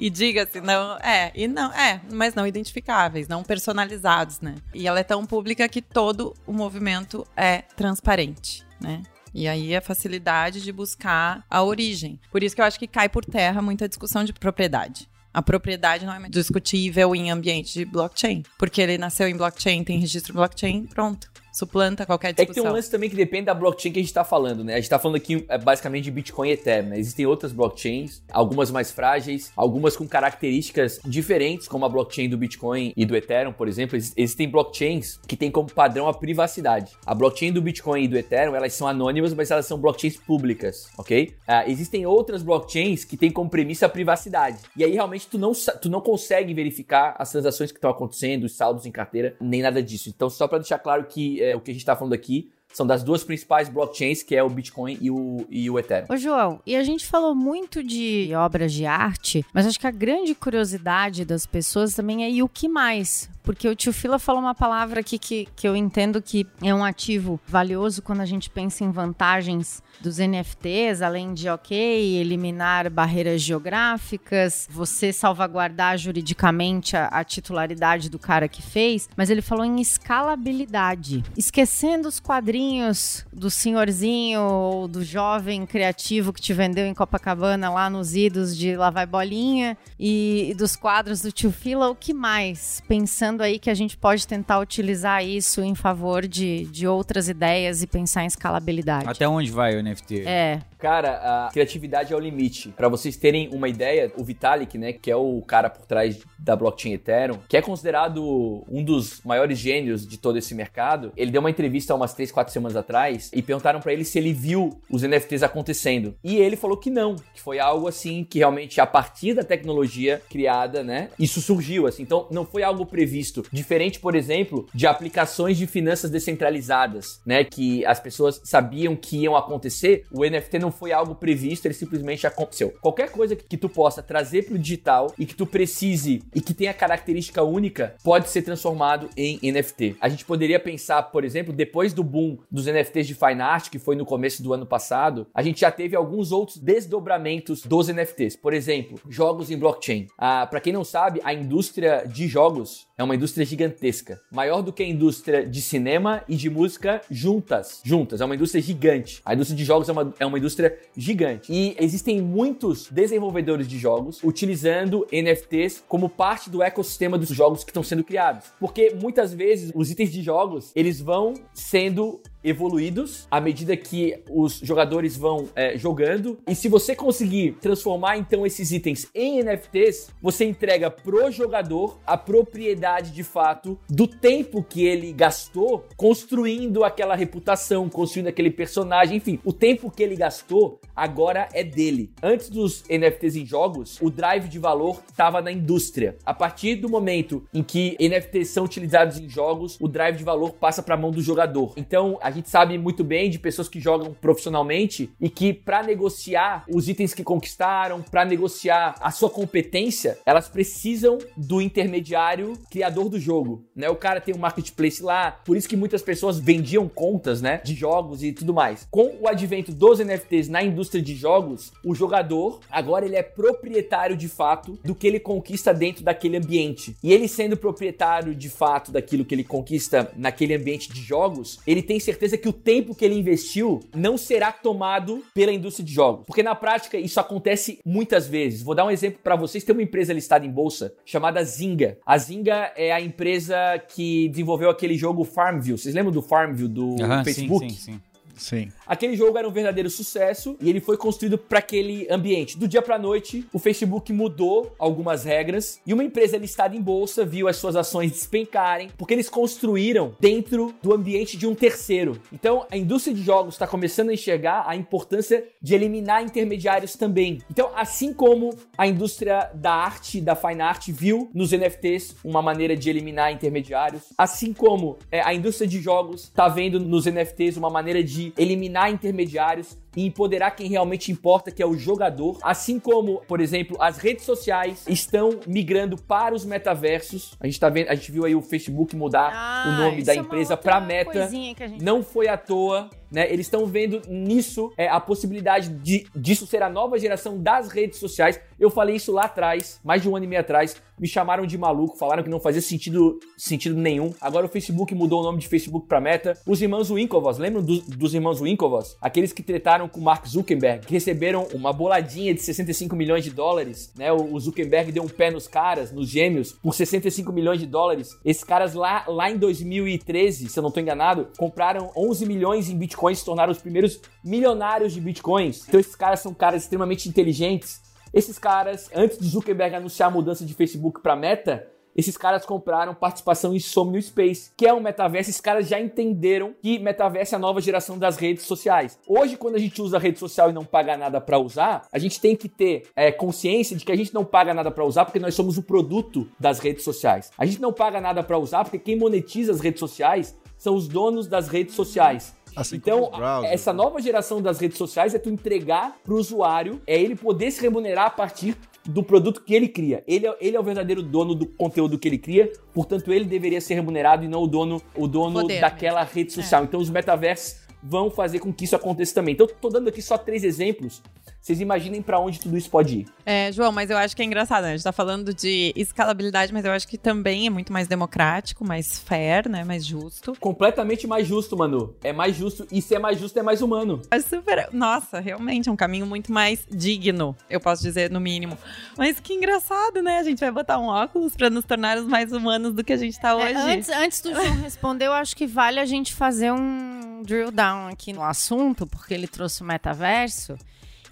E 0.00 0.08
diga-se, 0.08 0.62
não, 0.62 0.96
é, 0.96 1.30
e 1.34 1.46
não, 1.46 1.70
é, 1.74 2.00
mas 2.10 2.34
não 2.34 2.46
identificáveis, 2.46 3.28
não 3.28 3.42
personalizados, 3.42 4.40
né? 4.40 4.54
E 4.72 4.88
ela 4.88 4.98
é 4.98 5.02
tão 5.02 5.26
pública 5.26 5.68
que 5.68 5.82
todo 5.82 6.34
o 6.46 6.54
movimento 6.54 7.26
é 7.36 7.58
transparente, 7.76 8.64
né? 8.80 9.02
E 9.34 9.46
aí 9.46 9.76
a 9.76 9.80
facilidade 9.82 10.62
de 10.62 10.72
buscar 10.72 11.44
a 11.50 11.62
origem. 11.62 12.18
Por 12.32 12.42
isso 12.42 12.54
que 12.54 12.62
eu 12.62 12.64
acho 12.64 12.78
que 12.78 12.86
cai 12.86 13.10
por 13.10 13.26
terra 13.26 13.60
muita 13.60 13.86
discussão 13.86 14.24
de 14.24 14.32
propriedade. 14.32 15.06
A 15.34 15.42
propriedade 15.42 16.06
não 16.06 16.14
é 16.14 16.28
discutível 16.30 17.14
em 17.14 17.30
ambiente 17.30 17.74
de 17.74 17.84
blockchain, 17.84 18.42
porque 18.58 18.80
ele 18.80 18.96
nasceu 18.96 19.28
em 19.28 19.36
blockchain, 19.36 19.84
tem 19.84 20.00
registro 20.00 20.32
blockchain, 20.32 20.86
pronto. 20.86 21.30
Suplanta 21.52 22.06
qualquer 22.06 22.28
É 22.28 22.30
que 22.32 22.36
tem 22.36 22.46
discussão. 22.46 22.70
um 22.70 22.74
lance 22.74 22.90
também 22.90 23.10
que 23.10 23.16
depende 23.16 23.46
da 23.46 23.54
blockchain 23.54 23.92
que 23.92 23.98
a 23.98 24.02
gente 24.02 24.12
tá 24.14 24.24
falando, 24.24 24.62
né? 24.64 24.74
A 24.74 24.76
gente 24.80 24.88
tá 24.90 24.98
falando 24.98 25.16
aqui 25.16 25.44
é, 25.48 25.58
basicamente 25.58 26.04
de 26.04 26.10
Bitcoin 26.10 26.48
e 26.48 26.52
Ethereum, 26.52 26.88
né? 26.90 26.98
Existem 26.98 27.26
outras 27.26 27.52
blockchains, 27.52 28.22
algumas 28.30 28.70
mais 28.70 28.90
frágeis, 28.90 29.52
algumas 29.56 29.96
com 29.96 30.06
características 30.06 31.00
diferentes, 31.04 31.68
como 31.68 31.84
a 31.84 31.88
blockchain 31.88 32.28
do 32.28 32.36
Bitcoin 32.38 32.92
e 32.96 33.04
do 33.04 33.16
Ethereum, 33.16 33.52
por 33.52 33.68
exemplo. 33.68 33.96
Ex- 33.96 34.12
Existem 34.16 34.48
blockchains 34.48 35.18
que 35.26 35.36
têm 35.36 35.50
como 35.50 35.70
padrão 35.72 36.08
a 36.08 36.14
privacidade. 36.14 36.92
A 37.04 37.14
blockchain 37.14 37.52
do 37.52 37.60
Bitcoin 37.62 38.04
e 38.04 38.08
do 38.08 38.16
Ethereum, 38.16 38.54
elas 38.54 38.72
são 38.72 38.86
anônimas, 38.86 39.34
mas 39.34 39.50
elas 39.50 39.66
são 39.66 39.78
blockchains 39.78 40.16
públicas, 40.16 40.88
ok? 40.98 41.34
Ah, 41.46 41.68
existem 41.68 42.06
outras 42.06 42.42
blockchains 42.42 43.04
que 43.04 43.16
têm 43.16 43.30
como 43.30 43.50
premissa 43.50 43.86
a 43.86 43.88
privacidade. 43.88 44.58
E 44.76 44.84
aí 44.84 44.92
realmente 44.92 45.26
tu 45.26 45.38
não, 45.38 45.52
tu 45.80 45.88
não 45.88 46.00
consegue 46.00 46.54
verificar 46.54 47.14
as 47.18 47.30
transações 47.30 47.70
que 47.72 47.78
estão 47.78 47.90
acontecendo, 47.90 48.44
os 48.44 48.56
saldos 48.56 48.86
em 48.86 48.90
carteira, 48.90 49.34
nem 49.40 49.62
nada 49.62 49.82
disso. 49.82 50.08
Então, 50.08 50.30
só 50.30 50.46
para 50.48 50.58
deixar 50.58 50.78
claro 50.78 51.04
que 51.04 51.39
é, 51.40 51.56
o 51.56 51.60
que 51.60 51.70
a 51.70 51.74
gente 51.74 51.84
tá 51.84 51.96
falando 51.96 52.12
aqui 52.12 52.50
são 52.72 52.86
das 52.86 53.02
duas 53.02 53.24
principais 53.24 53.68
blockchains, 53.68 54.22
que 54.22 54.34
é 54.36 54.42
o 54.42 54.48
Bitcoin 54.48 54.96
e 55.00 55.10
o, 55.10 55.44
e 55.50 55.68
o 55.68 55.78
Ethereum. 55.78 56.06
Ô, 56.08 56.16
João, 56.16 56.60
e 56.64 56.76
a 56.76 56.84
gente 56.84 57.04
falou 57.06 57.34
muito 57.34 57.82
de 57.82 58.30
obras 58.34 58.72
de 58.72 58.86
arte, 58.86 59.44
mas 59.52 59.66
acho 59.66 59.78
que 59.78 59.86
a 59.86 59.90
grande 59.90 60.34
curiosidade 60.34 61.24
das 61.24 61.46
pessoas 61.46 61.94
também 61.94 62.24
é 62.24 62.30
e 62.30 62.42
o 62.42 62.48
que 62.48 62.68
mais? 62.68 63.28
Porque 63.42 63.68
o 63.68 63.74
tio 63.74 63.92
Fila 63.92 64.18
falou 64.18 64.40
uma 64.40 64.54
palavra 64.54 65.00
aqui 65.00 65.18
que, 65.18 65.48
que 65.56 65.66
eu 65.66 65.74
entendo 65.74 66.20
que 66.20 66.46
é 66.62 66.74
um 66.74 66.84
ativo 66.84 67.40
valioso 67.46 68.02
quando 68.02 68.20
a 68.20 68.26
gente 68.26 68.50
pensa 68.50 68.84
em 68.84 68.90
vantagens 68.90 69.82
dos 70.00 70.18
NFTs, 70.18 71.02
além 71.02 71.34
de, 71.34 71.48
ok, 71.48 71.76
eliminar 72.18 72.90
barreiras 72.90 73.42
geográficas, 73.42 74.66
você 74.70 75.12
salvaguardar 75.12 75.98
juridicamente 75.98 76.96
a, 76.96 77.06
a 77.06 77.24
titularidade 77.24 78.08
do 78.08 78.18
cara 78.18 78.48
que 78.48 78.62
fez, 78.62 79.08
mas 79.16 79.30
ele 79.30 79.42
falou 79.42 79.64
em 79.64 79.80
escalabilidade. 79.80 81.22
Esquecendo 81.36 82.08
os 82.08 82.18
quadrinhos 82.18 83.26
do 83.32 83.50
senhorzinho 83.50 84.40
ou 84.42 84.88
do 84.88 85.04
jovem 85.04 85.66
criativo 85.66 86.32
que 86.32 86.40
te 86.40 86.52
vendeu 86.52 86.86
em 86.86 86.94
Copacabana 86.94 87.70
lá 87.70 87.90
nos 87.90 88.14
idos 88.14 88.56
de 88.56 88.76
Lá 88.76 88.90
Vai 88.90 89.06
Bolinha 89.06 89.76
e, 89.98 90.50
e 90.50 90.54
dos 90.54 90.76
quadros 90.76 91.20
do 91.20 91.32
tio 91.32 91.50
Fila, 91.50 91.90
o 91.90 91.94
que 91.94 92.14
mais? 92.14 92.82
Pensando 92.88 93.29
aí 93.38 93.58
que 93.58 93.70
a 93.70 93.74
gente 93.74 93.96
pode 93.96 94.26
tentar 94.26 94.58
utilizar 94.58 95.24
isso 95.24 95.62
em 95.62 95.74
favor 95.74 96.26
de, 96.26 96.64
de 96.66 96.86
outras 96.86 97.28
ideias 97.28 97.82
e 97.82 97.86
pensar 97.86 98.24
em 98.24 98.26
escalabilidade. 98.26 99.08
Até 99.08 99.28
onde 99.28 99.50
vai 99.50 99.76
o 99.76 99.82
NFT? 99.82 100.22
É. 100.26 100.60
Cara, 100.80 101.46
a 101.46 101.50
criatividade 101.52 102.12
é 102.12 102.16
o 102.16 102.18
limite. 102.18 102.70
Para 102.70 102.88
vocês 102.88 103.16
terem 103.16 103.50
uma 103.52 103.68
ideia, 103.68 104.10
o 104.16 104.24
Vitalik, 104.24 104.78
né, 104.78 104.92
que 104.92 105.10
é 105.10 105.16
o 105.16 105.42
cara 105.42 105.68
por 105.68 105.84
trás 105.84 106.18
da 106.38 106.56
blockchain 106.56 106.94
Ethereum, 106.94 107.38
que 107.48 107.56
é 107.56 107.62
considerado 107.62 108.64
um 108.68 108.82
dos 108.82 109.20
maiores 109.22 109.58
gênios 109.58 110.06
de 110.06 110.16
todo 110.16 110.38
esse 110.38 110.54
mercado, 110.54 111.12
ele 111.16 111.30
deu 111.30 111.40
uma 111.40 111.50
entrevista 111.50 111.92
há 111.92 111.96
umas 111.96 112.14
3, 112.14 112.32
4 112.32 112.52
semanas 112.52 112.76
atrás 112.76 113.30
e 113.34 113.42
perguntaram 113.42 113.80
para 113.80 113.92
ele 113.92 114.04
se 114.04 114.18
ele 114.18 114.32
viu 114.32 114.80
os 114.88 115.02
NFTs 115.02 115.42
acontecendo. 115.42 116.14
E 116.24 116.36
ele 116.36 116.56
falou 116.56 116.76
que 116.76 116.88
não, 116.88 117.16
que 117.34 117.40
foi 117.40 117.58
algo 117.58 117.86
assim 117.86 118.24
que 118.24 118.38
realmente 118.38 118.80
a 118.80 118.86
partir 118.86 119.34
da 119.34 119.44
tecnologia 119.44 120.22
criada, 120.30 120.82
né, 120.82 121.10
isso 121.18 121.40
surgiu 121.40 121.86
assim. 121.86 122.02
Então 122.02 122.26
não 122.30 122.46
foi 122.46 122.62
algo 122.62 122.86
previsto, 122.86 123.44
diferente, 123.52 124.00
por 124.00 124.14
exemplo, 124.14 124.66
de 124.74 124.86
aplicações 124.86 125.58
de 125.58 125.66
finanças 125.66 126.10
descentralizadas, 126.10 127.20
né, 127.26 127.44
que 127.44 127.84
as 127.84 128.00
pessoas 128.00 128.40
sabiam 128.44 128.96
que 128.96 129.18
iam 129.18 129.36
acontecer, 129.36 130.06
o 130.10 130.24
NFT 130.24 130.58
não 130.58 130.69
foi 130.70 130.92
algo 130.92 131.14
previsto, 131.14 131.66
ele 131.66 131.74
simplesmente 131.74 132.26
aconteceu. 132.26 132.72
Qualquer 132.80 133.10
coisa 133.10 133.36
que 133.36 133.56
tu 133.56 133.68
possa 133.68 134.02
trazer 134.02 134.46
pro 134.46 134.58
digital 134.58 135.12
e 135.18 135.26
que 135.26 135.34
tu 135.34 135.46
precise 135.46 136.22
e 136.34 136.40
que 136.40 136.54
tenha 136.54 136.74
característica 136.74 137.42
única, 137.42 137.96
pode 138.02 138.28
ser 138.28 138.42
transformado 138.42 139.08
em 139.16 139.38
NFT. 139.42 139.96
A 140.00 140.08
gente 140.08 140.24
poderia 140.24 140.58
pensar, 140.58 141.02
por 141.04 141.24
exemplo, 141.24 141.52
depois 141.52 141.92
do 141.92 142.02
boom 142.02 142.38
dos 142.50 142.66
NFTs 142.66 143.06
de 143.06 143.14
Fine 143.14 143.42
Art, 143.42 143.68
que 143.68 143.78
foi 143.78 143.96
no 143.96 144.04
começo 144.04 144.42
do 144.42 144.52
ano 144.52 144.66
passado, 144.66 145.26
a 145.34 145.42
gente 145.42 145.60
já 145.60 145.70
teve 145.70 145.96
alguns 145.96 146.32
outros 146.32 146.58
desdobramentos 146.58 147.62
dos 147.62 147.88
NFTs. 147.88 148.36
Por 148.36 148.52
exemplo, 148.52 149.00
jogos 149.08 149.50
em 149.50 149.58
blockchain. 149.58 150.06
Ah, 150.16 150.46
para 150.46 150.60
quem 150.60 150.72
não 150.72 150.84
sabe, 150.84 151.20
a 151.24 151.32
indústria 151.32 152.04
de 152.06 152.26
jogos 152.26 152.86
é 153.00 153.02
uma 153.02 153.14
indústria 153.14 153.46
gigantesca, 153.46 154.20
maior 154.30 154.60
do 154.60 154.74
que 154.74 154.82
a 154.82 154.86
indústria 154.86 155.46
de 155.46 155.62
cinema 155.62 156.22
e 156.28 156.36
de 156.36 156.50
música 156.50 157.00
juntas. 157.10 157.80
Juntas, 157.82 158.20
é 158.20 158.26
uma 158.26 158.34
indústria 158.34 158.60
gigante. 158.60 159.22
A 159.24 159.32
indústria 159.32 159.56
de 159.56 159.64
jogos 159.64 159.88
é 159.88 159.92
uma, 159.92 160.14
é 160.20 160.26
uma 160.26 160.36
indústria 160.36 160.78
gigante. 160.94 161.50
E 161.50 161.74
existem 161.80 162.20
muitos 162.20 162.90
desenvolvedores 162.90 163.66
de 163.66 163.78
jogos 163.78 164.22
utilizando 164.22 165.06
NFTs 165.10 165.82
como 165.88 166.10
parte 166.10 166.50
do 166.50 166.62
ecossistema 166.62 167.16
dos 167.16 167.30
jogos 167.30 167.64
que 167.64 167.70
estão 167.70 167.82
sendo 167.82 168.04
criados. 168.04 168.48
Porque 168.60 168.94
muitas 169.00 169.32
vezes 169.32 169.72
os 169.74 169.90
itens 169.90 170.12
de 170.12 170.20
jogos, 170.20 170.70
eles 170.76 171.00
vão 171.00 171.32
sendo 171.54 172.20
evoluídos 172.42 173.26
à 173.30 173.40
medida 173.40 173.76
que 173.76 174.22
os 174.30 174.58
jogadores 174.58 175.16
vão 175.16 175.48
é, 175.54 175.76
jogando. 175.76 176.38
E 176.48 176.54
se 176.54 176.68
você 176.68 176.94
conseguir 176.94 177.56
transformar 177.60 178.16
então 178.16 178.46
esses 178.46 178.72
itens 178.72 179.08
em 179.14 179.42
NFTs, 179.42 180.10
você 180.20 180.44
entrega 180.44 180.90
pro 180.90 181.30
jogador 181.30 181.98
a 182.06 182.16
propriedade 182.16 183.10
de 183.10 183.22
fato 183.22 183.78
do 183.88 184.06
tempo 184.06 184.62
que 184.62 184.84
ele 184.84 185.12
gastou 185.12 185.86
construindo 185.96 186.84
aquela 186.84 187.14
reputação, 187.14 187.88
construindo 187.88 188.28
aquele 188.28 188.50
personagem, 188.50 189.16
enfim, 189.16 189.38
o 189.44 189.52
tempo 189.52 189.90
que 189.90 190.02
ele 190.02 190.16
gastou 190.16 190.80
agora 190.94 191.48
é 191.52 191.62
dele. 191.62 192.12
Antes 192.22 192.48
dos 192.48 192.84
NFTs 192.88 193.36
em 193.36 193.46
jogos, 193.46 193.98
o 194.00 194.10
drive 194.10 194.48
de 194.48 194.58
valor 194.58 195.02
estava 195.08 195.40
na 195.40 195.52
indústria. 195.52 196.16
A 196.24 196.34
partir 196.34 196.76
do 196.76 196.88
momento 196.88 197.44
em 197.52 197.62
que 197.62 197.96
NFTs 198.00 198.48
são 198.48 198.64
utilizados 198.64 199.18
em 199.18 199.28
jogos, 199.28 199.78
o 199.80 199.88
drive 199.88 200.16
de 200.16 200.24
valor 200.24 200.52
passa 200.52 200.82
para 200.82 200.94
a 200.94 200.98
mão 200.98 201.10
do 201.10 201.22
jogador. 201.22 201.72
Então, 201.76 202.18
a 202.20 202.29
gente 202.30 202.48
sabe 202.48 202.76
muito 202.78 203.02
bem 203.02 203.30
de 203.30 203.38
pessoas 203.38 203.68
que 203.68 203.80
jogam 203.80 204.14
profissionalmente 204.14 205.10
e 205.20 205.28
que 205.28 205.52
para 205.52 205.82
negociar 205.82 206.64
os 206.68 206.88
itens 206.88 207.14
que 207.14 207.24
conquistaram, 207.24 208.02
para 208.02 208.24
negociar 208.24 208.94
a 209.00 209.10
sua 209.10 209.30
competência, 209.30 210.18
elas 210.24 210.48
precisam 210.48 211.18
do 211.36 211.60
intermediário 211.60 212.54
criador 212.70 213.08
do 213.08 213.18
jogo, 213.18 213.64
né? 213.74 213.88
O 213.88 213.96
cara 213.96 214.20
tem 214.20 214.34
um 214.34 214.38
marketplace 214.38 215.02
lá, 215.02 215.30
por 215.30 215.56
isso 215.56 215.68
que 215.68 215.76
muitas 215.76 216.02
pessoas 216.02 216.38
vendiam 216.38 216.88
contas, 216.88 217.40
né, 217.40 217.60
de 217.64 217.74
jogos 217.74 218.22
e 218.22 218.32
tudo 218.32 218.52
mais. 218.52 218.86
Com 218.90 219.16
o 219.20 219.28
advento 219.28 219.72
dos 219.72 219.98
NFTs 219.98 220.48
na 220.48 220.62
indústria 220.62 221.02
de 221.02 221.14
jogos, 221.14 221.72
o 221.84 221.94
jogador 221.94 222.60
agora 222.70 223.04
ele 223.04 223.16
é 223.16 223.22
proprietário 223.22 224.16
de 224.16 224.28
fato 224.28 224.78
do 224.84 224.94
que 224.94 225.06
ele 225.06 225.20
conquista 225.20 225.72
dentro 225.72 226.04
daquele 226.04 226.36
ambiente. 226.36 226.96
E 227.02 227.12
ele 227.12 227.28
sendo 227.28 227.56
proprietário 227.56 228.34
de 228.34 228.48
fato 228.48 228.92
daquilo 228.92 229.24
que 229.24 229.34
ele 229.34 229.44
conquista 229.44 230.10
naquele 230.16 230.54
ambiente 230.54 230.92
de 230.92 231.00
jogos, 231.00 231.60
ele 231.66 231.82
tem 231.82 231.98
certeza 231.98 232.19
que 232.38 232.48
o 232.48 232.52
tempo 232.52 232.94
que 232.94 233.04
ele 233.04 233.14
investiu 233.14 233.80
não 233.94 234.16
será 234.16 234.52
tomado 234.52 235.24
pela 235.34 235.52
indústria 235.52 235.84
de 235.84 235.92
jogos. 235.92 236.26
Porque 236.26 236.42
na 236.42 236.54
prática 236.54 236.98
isso 236.98 237.18
acontece 237.18 237.78
muitas 237.84 238.26
vezes. 238.26 238.62
Vou 238.62 238.74
dar 238.74 238.84
um 238.84 238.90
exemplo 238.90 239.20
para 239.22 239.36
vocês. 239.36 239.64
Tem 239.64 239.74
uma 239.74 239.82
empresa 239.82 240.12
listada 240.12 240.44
em 240.44 240.50
bolsa 240.50 240.92
chamada 241.04 241.42
Zynga. 241.44 241.98
A 242.04 242.18
Zynga 242.18 242.72
é 242.76 242.92
a 242.92 243.00
empresa 243.00 243.56
que 243.94 244.28
desenvolveu 244.28 244.70
aquele 244.70 244.96
jogo 244.96 245.24
Farmville. 245.24 245.78
Vocês 245.78 245.94
lembram 245.94 246.12
do 246.12 246.22
Farmville 246.22 246.68
do 246.68 246.96
Facebook? 247.24 247.70
Sim, 247.70 247.76
sim, 247.76 247.92
sim. 247.92 248.00
Sim. 248.40 248.72
Aquele 248.90 249.16
jogo 249.16 249.38
era 249.38 249.48
um 249.48 249.52
verdadeiro 249.52 249.88
sucesso 249.88 250.56
e 250.60 250.68
ele 250.68 250.80
foi 250.80 250.96
construído 250.96 251.38
para 251.38 251.60
aquele 251.60 252.08
ambiente. 252.10 252.58
Do 252.58 252.66
dia 252.66 252.82
para 252.82 252.98
noite, 252.98 253.46
o 253.52 253.58
Facebook 253.60 254.12
mudou 254.12 254.74
algumas 254.80 255.22
regras 255.22 255.80
e 255.86 255.94
uma 255.94 256.02
empresa 256.02 256.36
listada 256.36 256.74
em 256.74 256.82
bolsa 256.82 257.24
viu 257.24 257.46
as 257.46 257.54
suas 257.54 257.76
ações 257.76 258.10
despencarem 258.10 258.90
porque 258.98 259.14
eles 259.14 259.30
construíram 259.30 260.16
dentro 260.18 260.74
do 260.82 260.92
ambiente 260.92 261.36
de 261.36 261.46
um 261.46 261.54
terceiro. 261.54 262.20
Então, 262.32 262.66
a 262.68 262.76
indústria 262.76 263.14
de 263.14 263.22
jogos 263.22 263.54
está 263.54 263.64
começando 263.64 264.08
a 264.08 264.14
enxergar 264.14 264.64
a 264.66 264.74
importância 264.74 265.44
de 265.62 265.72
eliminar 265.72 266.24
intermediários 266.24 266.96
também. 266.96 267.38
Então, 267.48 267.70
assim 267.76 268.12
como 268.12 268.56
a 268.76 268.88
indústria 268.88 269.52
da 269.54 269.72
arte, 269.72 270.20
da 270.20 270.34
fine 270.34 270.62
art, 270.62 270.88
viu 270.88 271.30
nos 271.32 271.52
NFTs 271.52 272.16
uma 272.24 272.42
maneira 272.42 272.76
de 272.76 272.90
eliminar 272.90 273.32
intermediários, 273.32 274.02
assim 274.18 274.52
como 274.52 274.98
é, 275.12 275.20
a 275.20 275.32
indústria 275.32 275.68
de 275.68 275.80
jogos 275.80 276.24
está 276.24 276.48
vendo 276.48 276.80
nos 276.80 277.06
NFTs 277.06 277.56
uma 277.56 277.70
maneira 277.70 278.02
de 278.02 278.32
eliminar 278.36 278.79
intermediários 278.88 279.76
e 279.96 280.06
empoderar 280.06 280.52
quem 280.52 280.68
realmente 280.68 281.10
importa, 281.10 281.50
que 281.50 281.60
é 281.60 281.66
o 281.66 281.76
jogador. 281.76 282.38
Assim 282.42 282.78
como, 282.78 283.20
por 283.26 283.40
exemplo, 283.40 283.76
as 283.80 283.98
redes 283.98 284.24
sociais 284.24 284.84
estão 284.88 285.40
migrando 285.46 285.96
para 286.00 286.34
os 286.34 286.44
metaversos. 286.44 287.36
A 287.40 287.46
gente 287.46 287.58
tá 287.58 287.68
vendo, 287.68 287.88
a 287.88 287.94
gente 287.96 288.12
viu 288.12 288.24
aí 288.24 288.34
o 288.36 288.40
Facebook 288.40 288.94
mudar 288.94 289.30
Ah, 289.34 289.64
o 289.68 289.72
nome 289.84 290.02
da 290.04 290.14
é 290.14 290.16
empresa 290.18 290.54
outra 290.54 290.70
para 290.70 290.80
Meta. 290.80 291.28
gente- 291.28 291.82
Não 291.82 292.02
foi 292.04 292.28
à 292.28 292.36
toa, 292.38 292.88
né? 293.10 293.30
Eles 293.32 293.46
estão 293.46 293.66
vendo 293.66 294.00
nisso 294.08 294.72
é, 294.76 294.88
a 294.88 295.00
possibilidade 295.00 295.68
de 295.68 296.06
disso 296.14 296.46
ser 296.46 296.62
a 296.62 296.68
nova 296.68 296.98
geração 296.98 297.38
das 297.38 297.68
redes 297.68 297.98
sociais. 297.98 298.40
Eu 298.58 298.70
falei 298.70 298.96
isso 298.96 299.12
lá 299.12 299.24
atrás, 299.24 299.80
mais 299.84 300.02
de 300.02 300.08
um 300.08 300.16
ano 300.16 300.24
e 300.24 300.28
meio 300.28 300.40
atrás. 300.40 300.76
Me 300.98 301.08
chamaram 301.08 301.46
de 301.46 301.56
maluco, 301.56 301.96
falaram 301.96 302.22
que 302.22 302.28
não 302.28 302.38
fazia 302.40 302.60
sentido, 302.60 303.18
sentido 303.36 303.74
nenhum. 303.74 304.12
Agora 304.20 304.44
o 304.44 304.48
Facebook 304.50 304.94
mudou 304.94 305.20
o 305.20 305.22
nome 305.22 305.38
de 305.38 305.48
Facebook 305.48 305.86
para 305.86 305.98
Meta. 305.98 306.36
Os 306.46 306.60
irmãos 306.60 306.90
Winklevoss, 306.90 307.38
lembram 307.38 307.62
do- 307.62 307.80
dos 307.80 308.12
irmãos 308.12 308.38
Winklevoss? 308.40 308.98
Aqueles 309.00 309.32
que 309.32 309.42
tretaram 309.42 309.88
com 309.88 309.98
Mark 309.98 310.26
Zuckerberg, 310.26 310.86
que 310.86 310.92
receberam 310.92 311.48
uma 311.54 311.72
boladinha 311.72 312.34
de 312.34 312.42
65 312.42 312.94
milhões 312.94 313.24
de 313.24 313.30
dólares, 313.30 313.92
né? 313.96 314.12
O 314.12 314.30
o 314.30 314.38
Zuckerberg 314.38 314.92
deu 314.92 315.02
um 315.02 315.08
pé 315.08 315.30
nos 315.30 315.48
caras, 315.48 315.90
nos 315.90 316.08
gêmeos, 316.08 316.52
por 316.52 316.72
65 316.74 317.32
milhões 317.32 317.58
de 317.58 317.66
dólares. 317.66 318.10
Esses 318.24 318.44
caras 318.44 318.74
lá, 318.74 319.04
lá 319.08 319.28
em 319.30 319.36
2013, 319.38 320.48
se 320.48 320.58
eu 320.58 320.62
não 320.62 320.70
tô 320.70 320.80
enganado, 320.80 321.28
compraram 321.38 321.90
11 321.96 322.26
milhões 322.26 322.68
em 322.70 322.76
bitcoins, 323.00 323.18
se 323.20 323.24
tornaram 323.24 323.50
os 323.50 323.58
primeiros 323.58 324.00
milionários 324.22 324.92
de 324.92 325.00
bitcoins. 325.00 325.66
Então 325.66 325.80
esses 325.80 325.96
caras 325.96 326.20
são 326.20 326.34
caras 326.34 326.62
extremamente 326.62 327.08
inteligentes. 327.08 327.80
Esses 328.12 328.38
caras, 328.38 328.90
antes 328.94 329.18
do 329.18 329.24
Zuckerberg 329.24 329.74
anunciar 329.74 330.08
a 330.08 330.12
mudança 330.12 330.44
de 330.44 330.52
Facebook 330.52 331.00
para 331.00 331.16
Meta, 331.16 331.66
esses 331.96 332.16
caras 332.16 332.46
compraram 332.46 332.94
participação 332.94 333.54
em 333.54 333.58
Somnio 333.58 334.00
Space, 334.00 334.52
que 334.56 334.66
é 334.66 334.72
um 334.72 334.80
metaverso. 334.80 335.30
Esses 335.30 335.40
caras 335.40 335.68
já 335.68 335.78
entenderam 335.80 336.54
que 336.62 336.78
metaverso 336.78 337.34
é 337.34 337.36
a 337.36 337.38
nova 337.38 337.60
geração 337.60 337.98
das 337.98 338.16
redes 338.16 338.44
sociais. 338.44 338.98
Hoje, 339.06 339.36
quando 339.36 339.56
a 339.56 339.58
gente 339.58 339.82
usa 339.82 339.98
rede 339.98 340.18
social 340.18 340.50
e 340.50 340.52
não 340.52 340.64
paga 340.64 340.96
nada 340.96 341.20
para 341.20 341.38
usar, 341.38 341.86
a 341.92 341.98
gente 341.98 342.20
tem 342.20 342.36
que 342.36 342.48
ter 342.48 342.84
é, 342.94 343.10
consciência 343.10 343.76
de 343.76 343.84
que 343.84 343.92
a 343.92 343.96
gente 343.96 344.14
não 344.14 344.24
paga 344.24 344.54
nada 344.54 344.70
para 344.70 344.84
usar 344.84 345.04
porque 345.04 345.18
nós 345.18 345.34
somos 345.34 345.58
o 345.58 345.62
produto 345.62 346.28
das 346.38 346.60
redes 346.60 346.84
sociais. 346.84 347.32
A 347.36 347.44
gente 347.44 347.60
não 347.60 347.72
paga 347.72 348.00
nada 348.00 348.22
para 348.22 348.38
usar 348.38 348.64
porque 348.64 348.78
quem 348.78 348.96
monetiza 348.96 349.52
as 349.52 349.60
redes 349.60 349.80
sociais 349.80 350.36
são 350.60 350.74
os 350.74 350.86
donos 350.86 351.26
das 351.26 351.48
redes 351.48 351.74
sociais. 351.74 352.34
Assim 352.60 352.76
então, 352.76 353.00
como 353.00 353.12
os 353.12 353.18
browsers, 353.18 353.52
essa 353.52 353.72
nova 353.72 354.00
geração 354.02 354.42
das 354.42 354.60
redes 354.60 354.76
sociais 354.76 355.14
é 355.14 355.18
tu 355.18 355.30
entregar 355.30 355.96
pro 356.04 356.16
usuário, 356.16 356.80
é 356.86 357.00
ele 357.00 357.16
poder 357.16 357.50
se 357.50 357.60
remunerar 357.62 358.06
a 358.06 358.10
partir 358.10 358.56
do 358.84 359.02
produto 359.02 359.42
que 359.42 359.54
ele 359.54 359.68
cria. 359.68 360.04
Ele 360.06 360.26
é, 360.26 360.36
ele 360.40 360.56
é 360.56 360.60
o 360.60 360.62
verdadeiro 360.62 361.02
dono 361.02 361.34
do 361.34 361.46
conteúdo 361.46 361.98
que 361.98 362.06
ele 362.06 362.18
cria, 362.18 362.52
portanto 362.74 363.12
ele 363.12 363.24
deveria 363.24 363.60
ser 363.60 363.74
remunerado 363.74 364.24
e 364.24 364.28
não 364.28 364.42
o 364.42 364.46
dono, 364.46 364.82
o 364.94 365.06
dono 365.06 365.40
Poder 365.40 365.60
daquela 365.60 366.02
rede 366.02 366.32
social. 366.32 366.64
Então 366.64 366.80
os 366.80 366.90
metaversos 366.90 367.60
vão 367.82 368.10
fazer 368.10 368.40
com 368.40 368.52
que 368.52 368.64
isso 368.64 368.76
aconteça 368.76 369.14
também. 369.14 369.32
Então 369.32 369.48
tô 369.60 369.68
dando 369.68 369.88
aqui 369.88 370.02
só 370.02 370.18
três 370.18 370.44
exemplos. 370.44 371.02
Vocês 371.40 371.60
imaginem 371.60 372.02
pra 372.02 372.18
onde 372.20 372.38
tudo 372.38 372.56
isso 372.56 372.68
pode 372.68 372.98
ir. 372.98 373.06
É, 373.24 373.50
João, 373.50 373.72
mas 373.72 373.88
eu 373.88 373.96
acho 373.96 374.14
que 374.14 374.20
é 374.20 374.24
engraçado, 374.24 374.64
né? 374.64 374.68
A 374.72 374.76
gente 374.76 374.84
tá 374.84 374.92
falando 374.92 375.32
de 375.32 375.72
escalabilidade, 375.74 376.52
mas 376.52 376.64
eu 376.64 376.70
acho 376.72 376.86
que 376.86 376.98
também 376.98 377.46
é 377.46 377.50
muito 377.50 377.72
mais 377.72 377.88
democrático, 377.88 378.64
mais 378.64 378.98
fair, 379.00 379.48
né? 379.48 379.64
Mais 379.64 379.84
justo. 379.84 380.34
Completamente 380.38 381.06
mais 381.06 381.26
justo, 381.26 381.56
Manu. 381.56 381.94
É 382.04 382.12
mais 382.12 382.36
justo. 382.36 382.66
E 382.70 382.82
se 382.82 382.94
é 382.94 382.98
mais 382.98 383.18
justo, 383.18 383.38
é 383.38 383.42
mais 383.42 383.62
humano. 383.62 384.02
É 384.10 384.20
super. 384.20 384.68
Nossa, 384.72 385.18
realmente 385.18 385.68
é 385.68 385.72
um 385.72 385.76
caminho 385.76 386.06
muito 386.06 386.30
mais 386.30 386.66
digno, 386.70 387.34
eu 387.48 387.58
posso 387.58 387.82
dizer, 387.82 388.10
no 388.10 388.20
mínimo. 388.20 388.58
Mas 388.98 389.18
que 389.18 389.32
engraçado, 389.32 390.02
né? 390.02 390.18
A 390.18 390.22
gente 390.22 390.40
vai 390.40 390.50
botar 390.50 390.78
um 390.78 390.86
óculos 390.88 391.34
pra 391.34 391.48
nos 391.48 391.64
tornar 391.64 391.96
os 391.96 392.04
mais 392.06 392.32
humanos 392.32 392.74
do 392.74 392.84
que 392.84 392.92
a 392.92 392.96
gente 392.98 393.18
tá 393.18 393.30
É, 393.30 393.34
hoje. 393.34 393.54
antes, 393.54 393.88
antes 393.88 394.20
do 394.20 394.34
João 394.34 394.56
responder, 394.60 395.06
eu 395.06 395.12
acho 395.12 395.34
que 395.34 395.46
vale 395.46 395.80
a 395.80 395.86
gente 395.86 396.14
fazer 396.14 396.52
um 396.52 397.22
drill 397.24 397.50
down 397.50 397.88
aqui 397.88 398.12
no 398.12 398.22
assunto, 398.22 398.86
porque 398.86 399.14
ele 399.14 399.26
trouxe 399.26 399.62
o 399.62 399.64
metaverso. 399.64 400.56